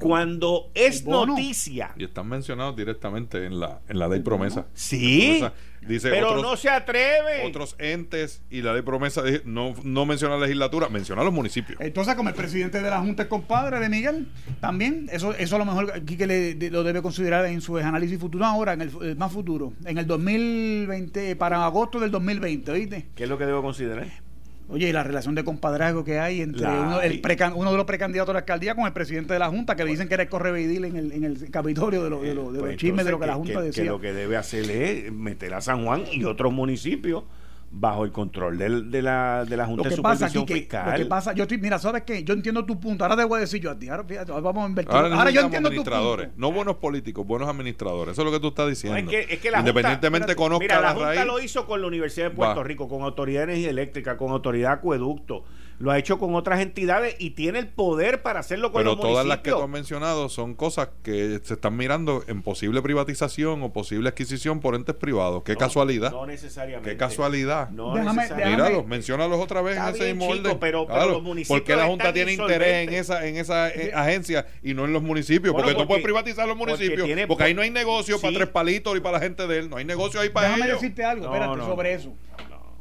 Cuando 0.00 0.70
es 0.74 1.04
noticia. 1.06 1.94
Y 1.96 2.04
están 2.04 2.28
mencionados 2.28 2.76
directamente 2.76 3.46
en 3.46 3.60
la, 3.60 3.80
en 3.88 3.98
la 3.98 4.08
ley 4.08 4.20
promesa. 4.20 4.66
Sí. 4.74 5.42
Dice 5.86 6.10
pero 6.10 6.42
no 6.42 6.56
se 6.56 6.68
atreve. 6.68 7.46
Otros 7.46 7.76
entes 7.78 8.42
y 8.50 8.62
la 8.62 8.72
ley 8.72 8.82
promesa 8.82 9.22
no, 9.44 9.74
no 9.84 10.04
menciona 10.04 10.34
la 10.34 10.42
legislatura, 10.42 10.88
menciona 10.88 11.22
los 11.22 11.32
municipios. 11.32 11.80
Entonces, 11.80 12.14
como 12.16 12.28
el 12.28 12.34
presidente 12.34 12.82
de 12.82 12.90
la 12.90 12.98
Junta 13.00 13.24
es 13.24 13.28
compadre 13.28 13.78
de 13.78 13.88
Miguel, 13.88 14.28
también, 14.60 15.08
eso, 15.12 15.32
eso 15.34 15.56
a 15.56 15.58
lo 15.60 15.64
mejor 15.64 15.92
aquí 15.94 16.16
que 16.16 16.26
le, 16.26 16.70
lo 16.70 16.82
debe 16.82 17.02
considerar 17.02 17.46
en 17.46 17.60
su 17.60 17.76
análisis 17.76 18.18
futuro 18.18 18.44
ahora, 18.44 18.72
en 18.72 18.80
el, 18.80 19.16
más 19.16 19.32
futuro, 19.32 19.74
en 19.84 19.98
el 19.98 20.06
2020, 20.06 21.36
para 21.36 21.64
agosto 21.64 22.00
del 22.00 22.10
2020, 22.10 22.72
¿oíste? 22.72 23.08
¿Qué 23.14 23.24
es 23.24 23.28
lo 23.28 23.38
que 23.38 23.46
debo 23.46 23.62
considerar? 23.62 24.25
Oye, 24.68 24.88
y 24.88 24.92
la 24.92 25.04
relación 25.04 25.34
de 25.36 25.44
compadrazgo 25.44 26.02
que 26.02 26.18
hay 26.18 26.42
entre 26.42 26.66
uno, 26.66 27.00
el 27.00 27.22
uno, 27.54 27.70
de 27.70 27.76
los 27.76 27.86
precandidatos 27.86 28.30
a 28.30 28.32
la 28.32 28.38
alcaldía 28.40 28.74
con 28.74 28.84
el 28.84 28.92
presidente 28.92 29.32
de 29.32 29.38
la 29.38 29.48
Junta, 29.48 29.76
que 29.76 29.84
le 29.84 29.90
dicen 29.92 30.08
que 30.08 30.14
era 30.14 30.24
el 30.24 30.28
correveidil 30.28 30.84
en 30.86 30.96
el, 30.96 31.12
en 31.12 31.24
el 31.24 31.50
capitorio 31.50 32.02
de, 32.02 32.28
de, 32.28 32.34
los 32.34 32.56
pues 32.58 32.76
chismes 32.76 33.04
de 33.04 33.12
lo 33.12 33.20
que 33.20 33.26
la 33.26 33.34
Junta 33.34 33.60
decía. 33.60 33.84
Que 33.84 33.88
lo 33.88 34.00
que 34.00 34.12
debe 34.12 34.36
hacer 34.36 34.68
es 34.70 35.12
meter 35.12 35.54
a 35.54 35.60
San 35.60 35.84
Juan 35.84 36.04
y 36.10 36.24
otros 36.24 36.52
municipios 36.52 37.22
bajo 37.70 38.04
el 38.04 38.12
control 38.12 38.58
de, 38.58 39.02
la, 39.02 39.44
de 39.44 39.56
la 39.56 39.66
Junta 39.66 39.88
de 39.88 39.96
Supervisión 39.96 40.46
Fiscal. 40.46 40.92
lo 40.92 40.96
que 40.96 41.06
pasa, 41.06 41.32
yo 41.32 41.46
mira, 41.60 41.78
¿sabes 41.78 42.02
qué? 42.02 42.24
Yo 42.24 42.34
entiendo 42.34 42.64
tu 42.64 42.78
punto. 42.80 43.04
Ahora 43.04 43.16
te 43.16 43.24
voy 43.24 43.38
a 43.38 43.40
decir 43.40 43.60
yo 43.60 43.70
a 43.70 43.78
ti. 43.78 43.88
Ahora, 43.88 44.04
vamos 44.40 44.64
a 44.64 44.68
invertir. 44.68 44.94
Ahora, 44.94 45.30
yo 45.30 45.40
entiendo 45.42 45.70
tu 45.70 45.82
punto. 45.82 46.22
No 46.36 46.52
buenos 46.52 46.76
políticos, 46.76 47.26
buenos 47.26 47.48
administradores. 47.48 48.12
Eso 48.12 48.22
es 48.22 48.26
lo 48.26 48.32
que 48.32 48.40
tú 48.40 48.48
estás 48.48 48.68
diciendo. 48.68 48.98
es 48.98 49.26
que, 49.26 49.34
es 49.34 49.40
que 49.40 49.50
la 49.50 49.60
Independientemente 49.60 50.34
Junta, 50.34 50.42
conozca 50.42 50.62
mira, 50.62 50.80
la, 50.80 50.94
Junta 50.94 51.24
lo 51.24 51.40
hizo 51.40 51.66
con 51.66 51.80
la 51.80 51.86
Universidad 51.86 52.30
de 52.30 52.36
Puerto 52.36 52.62
Rico, 52.62 52.88
con 52.88 53.02
Autoridad 53.02 53.40
de 53.40 53.52
Energía 53.52 53.70
Eléctrica, 53.70 54.16
con 54.16 54.30
Autoridad 54.32 54.70
de 54.70 54.74
Acueducto 54.74 55.44
lo 55.78 55.90
ha 55.90 55.98
hecho 55.98 56.18
con 56.18 56.34
otras 56.34 56.60
entidades 56.60 57.16
y 57.18 57.30
tiene 57.30 57.58
el 57.58 57.68
poder 57.68 58.22
para 58.22 58.40
hacerlo 58.40 58.72
con 58.72 58.80
Pero 58.80 58.96
todas 58.96 59.26
las 59.26 59.38
que 59.38 59.50
tú 59.50 59.62
has 59.62 59.68
mencionado 59.68 60.28
son 60.28 60.54
cosas 60.54 60.88
que 61.02 61.40
se 61.42 61.54
están 61.54 61.76
mirando 61.76 62.24
en 62.26 62.42
posible 62.42 62.80
privatización 62.82 63.62
o 63.62 63.72
posible 63.72 64.08
adquisición 64.08 64.60
por 64.60 64.74
entes 64.74 64.94
privados. 64.94 65.42
Qué 65.42 65.56
casualidad. 65.56 66.12
No 66.12 66.26
necesariamente. 66.26 66.90
Qué 66.90 66.96
casualidad. 66.96 67.70
No 67.70 67.94
déjame, 67.94 68.28
Míralos, 68.46 68.86
menciónalos 68.86 69.38
otra 69.38 69.62
vez 69.62 69.76
en 69.76 69.88
ese 69.88 70.14
mismo 70.14 70.28
orden. 70.28 70.58
Pero, 70.58 70.86
los 70.88 71.22
municipios 71.22 71.60
¿Por 71.60 71.66
qué 71.66 71.76
la 71.76 71.86
Junta 71.86 72.12
tiene 72.12 72.32
interés 72.32 72.88
en 72.88 72.94
esa, 72.94 73.26
en 73.26 73.36
esa 73.36 73.68
eh, 73.70 73.92
agencia 73.94 74.46
y 74.62 74.74
no 74.74 74.84
en 74.84 74.92
los 74.92 75.02
municipios? 75.02 75.54
porque, 75.54 75.74
tú 75.74 75.86
puedes 75.86 76.02
privatizar 76.02 76.46
los 76.48 76.56
municipios. 76.56 77.08
Porque, 77.26 77.44
ahí 77.44 77.54
no 77.54 77.62
hay 77.62 77.70
negocio 77.70 78.20
para 78.20 78.34
tres 78.34 78.48
palitos 78.48 78.96
y 78.96 79.00
para 79.00 79.18
la 79.18 79.24
gente 79.24 79.46
de 79.46 79.58
él. 79.58 79.70
No 79.70 79.76
hay 79.76 79.84
negocio 79.84 80.20
ahí 80.20 80.30
para 80.30 80.48
Déjame 80.48 80.72
decirte 80.72 81.04
algo, 81.04 81.26
espérate, 81.26 81.60
sobre 81.60 81.92
eso. 81.94 82.14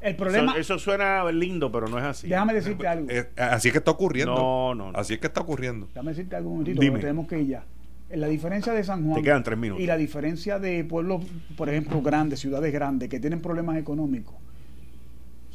El 0.05 0.15
problema. 0.15 0.55
Eso, 0.55 0.77
suena 0.77 1.29
lindo, 1.31 1.71
pero 1.71 1.87
no 1.87 1.97
es 1.97 2.03
así. 2.03 2.27
Déjame 2.27 2.53
decirte 2.53 2.87
algo. 2.87 3.07
así 3.37 3.69
es 3.69 3.71
que 3.71 3.79
está 3.79 3.91
ocurriendo. 3.91 4.35
No, 4.35 4.75
no, 4.75 4.91
Así 4.93 5.15
es 5.15 5.19
que 5.19 5.27
está 5.27 5.41
ocurriendo. 5.41 5.87
Déjame 5.87 6.11
decirte 6.11 6.35
algo 6.35 6.51
un 6.51 6.59
momentito, 6.59 6.99
tenemos 6.99 7.27
que 7.27 7.39
ir 7.41 7.47
ya. 7.47 7.65
La 8.11 8.27
diferencia 8.27 8.71
de 8.71 8.83
San 8.83 9.03
Juan. 9.03 9.15
Te 9.15 9.23
quedan 9.23 9.43
tres 9.43 9.57
minutos. 9.57 9.83
Y 9.83 9.87
la 9.87 9.97
diferencia 9.97 10.59
de 10.59 10.83
pueblos, 10.83 11.25
por 11.57 11.69
ejemplo, 11.69 12.03
grandes, 12.03 12.39
ciudades 12.39 12.71
grandes, 12.71 13.09
que 13.09 13.19
tienen 13.19 13.41
problemas 13.41 13.77
económicos, 13.77 14.35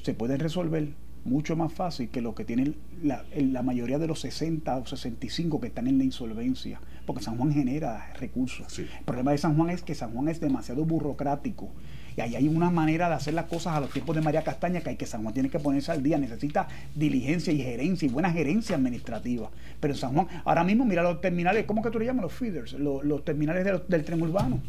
se 0.02 0.14
pueden 0.14 0.40
resolver 0.40 0.89
mucho 1.24 1.55
más 1.55 1.72
fácil 1.72 2.09
que 2.09 2.20
lo 2.20 2.35
que 2.35 2.44
tienen 2.44 2.74
la, 3.05 3.24
la, 3.36 3.62
mayoría 3.62 3.98
de 3.98 4.09
los 4.09 4.20
60 4.20 4.77
o 4.77 4.86
65 4.86 5.60
que 5.60 5.68
están 5.68 5.86
en 5.86 5.98
la 5.98 6.05
insolvencia, 6.05 6.81
porque 7.06 7.22
San 7.22 7.36
Juan 7.36 7.52
genera 7.52 8.12
recursos. 8.14 8.78
El 8.78 8.89
problema 9.05 9.31
de 9.31 9.39
San 9.39 9.56
Juan 9.56 9.70
es 9.70 9.82
que 9.82 9.94
San 9.94 10.12
Juan 10.12 10.28
es 10.28 10.40
demasiado 10.40 10.85
burocrático 10.85 11.70
y 12.16 12.20
ahí 12.20 12.36
hay 12.36 12.48
una 12.48 12.70
manera 12.70 13.08
de 13.08 13.14
hacer 13.14 13.34
las 13.34 13.46
cosas 13.46 13.76
a 13.76 13.80
los 13.80 13.90
tiempos 13.90 14.14
de 14.16 14.22
María 14.22 14.42
Castaña 14.42 14.80
que 14.80 14.90
hay 14.90 14.96
que 14.96 15.06
San 15.06 15.22
Juan 15.22 15.34
tiene 15.34 15.50
que 15.50 15.58
ponerse 15.58 15.92
al 15.92 16.02
día, 16.02 16.18
necesita 16.18 16.68
diligencia 16.94 17.52
y 17.52 17.62
gerencia 17.62 18.06
y 18.06 18.08
buena 18.10 18.30
gerencia 18.30 18.76
administrativa. 18.76 19.50
Pero 19.80 19.94
en 19.94 19.98
San 19.98 20.12
Juan, 20.12 20.26
ahora 20.44 20.64
mismo 20.64 20.84
mira 20.84 21.02
los 21.02 21.20
terminales, 21.20 21.64
¿cómo 21.66 21.82
que 21.82 21.90
tú 21.90 21.98
le 21.98 22.06
llamas? 22.06 22.24
Los 22.24 22.32
feeders, 22.32 22.72
los, 22.74 23.24
terminales 23.24 23.64
del 23.88 24.04
tren 24.04 24.22
urbano. 24.22 24.60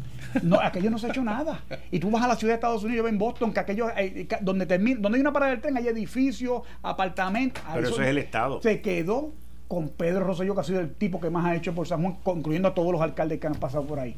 No, 0.42 0.60
aquello 0.60 0.90
no 0.90 0.98
se 0.98 1.06
ha 1.06 1.10
hecho 1.10 1.22
nada. 1.22 1.62
Y 1.90 1.98
tú 1.98 2.10
vas 2.10 2.22
a 2.22 2.28
la 2.28 2.36
ciudad 2.36 2.52
de 2.52 2.56
Estados 2.56 2.84
Unidos, 2.84 3.04
yo 3.04 3.08
en 3.08 3.18
Boston, 3.18 3.52
que 3.52 3.60
aquello, 3.60 3.88
eh, 3.96 4.26
donde, 4.40 4.66
termina, 4.66 5.00
donde 5.00 5.16
hay 5.16 5.20
una 5.20 5.32
parada 5.32 5.52
del 5.52 5.60
tren, 5.60 5.76
hay 5.76 5.88
edificios, 5.88 6.62
apartamentos. 6.82 7.62
Pero 7.72 7.88
eso, 7.88 8.02
es 8.02 8.08
el 8.08 8.18
Estado. 8.18 8.60
Se 8.62 8.80
quedó 8.80 9.32
con 9.72 9.88
Pedro 9.88 10.24
Rosselló, 10.24 10.54
que 10.54 10.60
ha 10.60 10.64
sido 10.64 10.80
el 10.80 10.92
tipo 10.92 11.18
que 11.18 11.30
más 11.30 11.46
ha 11.46 11.56
hecho 11.56 11.74
por 11.74 11.86
San 11.86 12.02
Juan, 12.02 12.38
incluyendo 12.38 12.68
a 12.68 12.74
todos 12.74 12.92
los 12.92 13.00
alcaldes 13.00 13.40
que 13.40 13.46
han 13.46 13.54
pasado 13.54 13.84
por 13.84 13.98
ahí. 13.98 14.16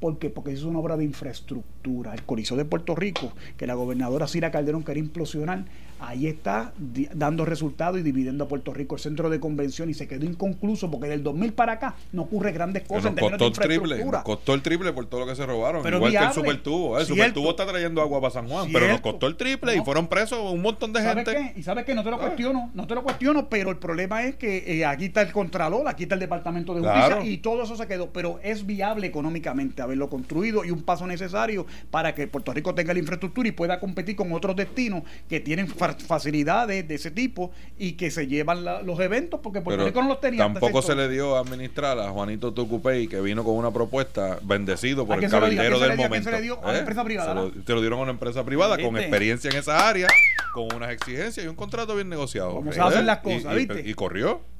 ¿Por 0.00 0.18
qué? 0.18 0.30
Porque 0.30 0.52
es 0.52 0.62
una 0.62 0.78
obra 0.78 0.96
de 0.96 1.04
infraestructura. 1.04 2.14
El 2.14 2.22
Coliseo 2.22 2.56
de 2.56 2.64
Puerto 2.64 2.94
Rico, 2.94 3.32
que 3.56 3.66
la 3.66 3.74
gobernadora 3.74 4.28
Cira 4.28 4.50
Calderón 4.50 4.84
quería 4.84 5.02
implosionar, 5.02 5.64
ahí 6.00 6.26
está 6.26 6.72
dando 7.14 7.44
resultados 7.44 7.98
y 8.00 8.02
dividiendo 8.02 8.44
a 8.44 8.48
Puerto 8.48 8.72
Rico. 8.72 8.94
El 8.96 9.00
centro 9.00 9.30
de 9.30 9.40
convención 9.40 9.90
y 9.90 9.94
se 9.94 10.06
quedó 10.06 10.24
inconcluso 10.24 10.90
porque 10.90 11.08
del 11.08 11.22
2000 11.22 11.52
para 11.52 11.72
acá 11.72 11.94
no 12.12 12.22
ocurre 12.22 12.52
grandes 12.52 12.84
cosas 12.84 13.12
en 13.12 13.16
costó 13.16 13.46
el 13.46 13.52
triple, 13.52 14.04
costó 14.24 14.54
el 14.54 14.62
triple 14.62 14.92
por 14.92 15.06
todo 15.06 15.20
lo 15.20 15.26
que 15.26 15.36
se 15.36 15.46
robaron, 15.46 15.82
pero 15.82 15.96
igual 15.98 16.12
que 16.12 16.24
el 16.24 16.32
supertubo, 16.32 16.98
el 16.98 17.06
supertubo 17.06 17.50
está 17.50 17.66
trayendo 17.66 18.00
agua 18.00 18.20
para 18.20 18.32
San 18.32 18.48
Juan, 18.48 18.68
pero 18.72 18.88
nos 18.88 19.00
costó 19.00 19.26
el 19.26 19.36
triple 19.36 19.76
y 19.76 19.80
fueron 19.80 20.08
presos 20.08 20.38
un 20.52 20.62
montón 20.62 20.92
de 20.92 21.02
gente. 21.02 21.52
Y 21.56 21.62
sabes 21.62 21.84
que 21.84 21.94
no 21.94 22.02
te 22.02 22.10
lo 22.10 22.16
ah. 22.16 22.20
cuestiono, 22.20 22.70
no 22.74 22.86
te 22.86 22.94
lo 22.94 23.02
cuestiono, 23.02 23.48
pero 23.48 23.70
el 23.70 23.76
problema 23.76 24.24
es 24.24 24.36
que 24.36 24.64
eh, 24.66 24.84
aquí 24.84 25.06
está 25.06 25.22
el 25.22 25.32
contralor, 25.32 25.88
aquí 25.88 26.04
está 26.04 26.14
el 26.14 26.20
departamento 26.20 26.74
de 26.74 26.80
justicia 26.80 27.24
y 27.24 27.38
todo 27.38 27.62
eso 27.62 27.76
se 27.76 27.86
quedó, 27.86 28.10
pero 28.10 28.40
es 28.42 28.66
viable 28.66 29.06
económicamente 29.06 29.82
haberlo 29.82 30.08
construido 30.08 30.64
y 30.64 30.70
un 30.70 30.82
paso 30.82 31.06
necesario 31.06 31.66
para 31.90 32.14
que 32.14 32.26
Puerto 32.26 32.52
Rico 32.52 32.74
tenga 32.74 32.92
la 32.92 32.98
infraestructura 32.98 33.48
y 33.48 33.52
pueda 33.52 33.80
competir 33.80 34.16
con 34.16 34.32
otros 34.32 34.56
destinos 34.56 35.02
que 35.28 35.40
tienen 35.40 35.68
facilidades 35.92 36.86
de 36.86 36.94
ese 36.94 37.10
tipo 37.10 37.52
y 37.78 37.92
que 37.92 38.10
se 38.10 38.26
llevan 38.26 38.64
los 38.64 39.00
eventos 39.00 39.40
porque 39.42 39.60
Puerto 39.60 39.84
Rico 39.84 40.02
no 40.02 40.08
los 40.08 40.20
tenía. 40.20 40.38
Tampoco 40.38 40.82
se 40.82 40.94
le 40.94 41.08
dio 41.08 41.36
a 41.36 41.40
administrar 41.40 41.98
a 41.98 42.10
Juanito 42.10 42.52
Tucupey 42.52 43.08
que 43.08 43.20
vino 43.20 43.44
con 43.44 43.54
una 43.54 43.70
propuesta 43.70 44.38
bendecido 44.42 45.06
por 45.06 45.22
el 45.22 45.30
cabildero 45.30 45.78
del 45.78 45.96
momento. 45.96 46.30
Se 46.30 46.36
le 46.36 46.42
dio 46.42 46.56
a 46.56 46.68
una 46.68 46.76
¿Eh? 46.76 46.78
empresa 46.80 47.04
privada. 47.04 47.50
Se 47.66 47.72
lo, 47.72 47.80
dieron 47.80 47.98
a 47.98 48.02
una 48.02 48.12
empresa 48.12 48.44
privada 48.44 48.78
con 48.78 48.96
experiencia 48.96 49.50
en 49.50 49.56
esa 49.56 49.88
área, 49.88 50.08
con 50.52 50.74
unas 50.74 50.90
exigencias 50.90 51.44
y 51.44 51.48
un 51.48 51.56
contrato 51.56 51.94
bien 51.94 52.08
negociado. 52.08 52.54
Como 52.54 52.72
se 52.72 52.80
hacen 52.80 53.06
las 53.06 53.18
cosas, 53.18 53.54
¿viste? 53.54 53.82
y 53.84 53.94
corrió 53.94 54.53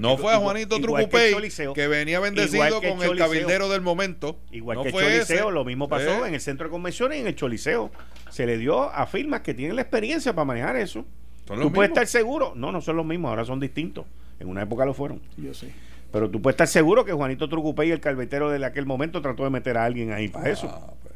no 0.00 0.16
fue 0.16 0.32
a 0.32 0.38
Juanito 0.38 0.80
Trucupey 0.80 1.34
que, 1.74 1.88
venía 1.88 2.20
bendecido 2.20 2.80
con 2.80 3.02
el 3.02 3.16
cabildero 3.16 3.68
del 3.68 3.80
momento. 3.80 4.38
Igual 4.50 4.78
no 4.78 4.84
que 4.84 4.90
fue 4.90 5.02
Choliseo, 5.02 5.50
lo 5.50 5.64
mismo 5.64 5.88
pasó 5.88 6.24
¿Eh? 6.24 6.28
en 6.28 6.34
el 6.34 6.40
centro 6.40 6.66
de 6.66 6.70
convenciones 6.70 7.18
y 7.18 7.20
en 7.22 7.26
el 7.28 7.34
Choliseo. 7.34 7.90
Se 8.30 8.46
le 8.46 8.58
dio 8.58 8.90
a 8.90 9.06
firmas 9.06 9.40
que 9.42 9.54
tienen 9.54 9.76
la 9.76 9.82
experiencia 9.82 10.34
para 10.34 10.44
manejar 10.44 10.76
eso. 10.76 11.04
tú 11.46 11.72
puedes 11.72 11.90
estar 11.90 12.06
seguro. 12.06 12.52
No, 12.54 12.72
no 12.72 12.80
son 12.80 12.96
los 12.96 13.06
mismos, 13.06 13.30
ahora 13.30 13.44
son 13.44 13.60
distintos. 13.60 14.06
En 14.40 14.48
una 14.48 14.62
época 14.62 14.84
lo 14.84 14.94
fueron. 14.94 15.20
Yo 15.36 15.54
sé. 15.54 15.72
Pero 16.10 16.30
tú 16.30 16.42
puedes 16.42 16.54
estar 16.54 16.68
seguro 16.68 17.04
que 17.04 17.12
Juanito 17.12 17.48
Trucupey, 17.48 17.90
el 17.90 18.00
calvetero 18.00 18.50
de 18.50 18.64
aquel 18.64 18.86
momento, 18.86 19.22
trató 19.22 19.44
de 19.44 19.50
meter 19.50 19.78
a 19.78 19.84
alguien 19.84 20.12
ahí 20.12 20.28
para 20.28 20.50
eso. 20.50 20.68
Ah, 20.70 20.92
pues. 21.02 21.14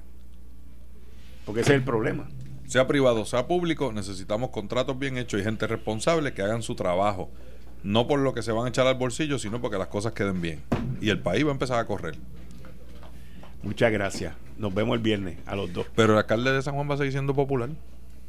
Porque 1.45 1.61
ese 1.61 1.73
es 1.73 1.79
el 1.79 1.85
problema. 1.85 2.29
Sea 2.67 2.87
privado, 2.87 3.25
sea 3.25 3.47
público, 3.47 3.93
necesitamos 3.93 4.51
contratos 4.51 4.99
bien 4.99 5.19
hechos 5.19 5.41
y 5.41 5.45
gente 5.45 5.67
responsable 5.67 6.33
que 6.33 6.43
hagan 6.43 6.63
su 6.63 6.75
trabajo 6.75 7.31
no 7.87 8.09
por 8.09 8.19
lo 8.19 8.35
que 8.35 8.43
se 8.43 8.51
van 8.51 8.67
a 8.67 8.69
echar 8.69 8.87
al 8.89 8.97
bolsillo, 8.97 9.39
sino 9.39 9.61
porque 9.61 9.79
las 9.79 9.87
cosas 9.87 10.13
queden 10.13 10.41
bien. 10.41 10.61
Y 11.01 11.11
el 11.11 11.21
país 11.21 11.45
va 11.45 11.51
a 11.51 11.53
empezar 11.53 11.79
a 11.79 11.87
correr. 11.87 12.17
Muchas 13.63 13.93
gracias. 13.93 14.35
Nos 14.59 14.75
vemos 14.75 14.97
el 14.97 15.03
viernes 15.03 15.39
a 15.47 15.55
los 15.55 15.73
dos. 15.73 15.87
Pero 15.95 16.15
el 16.15 16.19
alcalde 16.19 16.53
de 16.53 16.63
San 16.63 16.75
Juan 16.75 16.91
va 16.91 16.95
a 16.95 16.97
seguir 16.97 17.13
siendo 17.13 17.33
popular. 17.33 17.69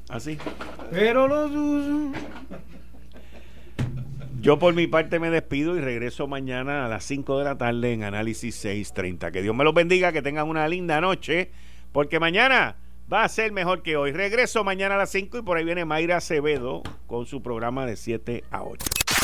Así. 0.10 0.38
¿Ah, 0.40 0.84
Pero 0.92 1.28
lo 1.28 1.50
dudo. 1.50 2.12
Yo 4.40 4.60
por 4.60 4.76
mi 4.76 4.86
parte 4.86 5.20
me 5.20 5.32
despido 5.32 5.76
y 5.76 5.82
regreso 5.82 6.28
mañana 6.28 6.86
a 6.86 6.88
las 6.88 7.04
5 7.06 7.40
de 7.40 7.44
la 7.44 7.58
tarde 7.58 7.94
en 7.94 8.04
Análisis 8.04 8.54
630. 8.56 9.32
Que 9.32 9.42
Dios 9.42 9.56
me 9.56 9.64
los 9.64 9.74
bendiga, 9.74 10.12
que 10.12 10.22
tengan 10.22 10.48
una 10.48 10.68
linda 10.68 11.02
noche, 11.02 11.50
porque 11.92 12.20
mañana 12.20 12.76
va 13.12 13.24
a 13.24 13.30
ser 13.30 13.52
mejor 13.52 13.82
que 13.82 13.98
hoy. 13.98 14.12
Regreso 14.12 14.64
mañana 14.64 14.94
a 14.96 15.00
las 15.00 15.10
5 15.10 15.40
y 15.40 15.42
por 15.42 15.58
ahí 15.58 15.66
viene 15.66 15.84
Mayra 15.84 16.18
Acevedo 16.18 16.84
con 17.08 17.26
su 17.26 17.42
programa 17.42 17.88
de 17.88 17.96
7 17.96 18.44
a 18.52 18.62
8. 18.62 19.07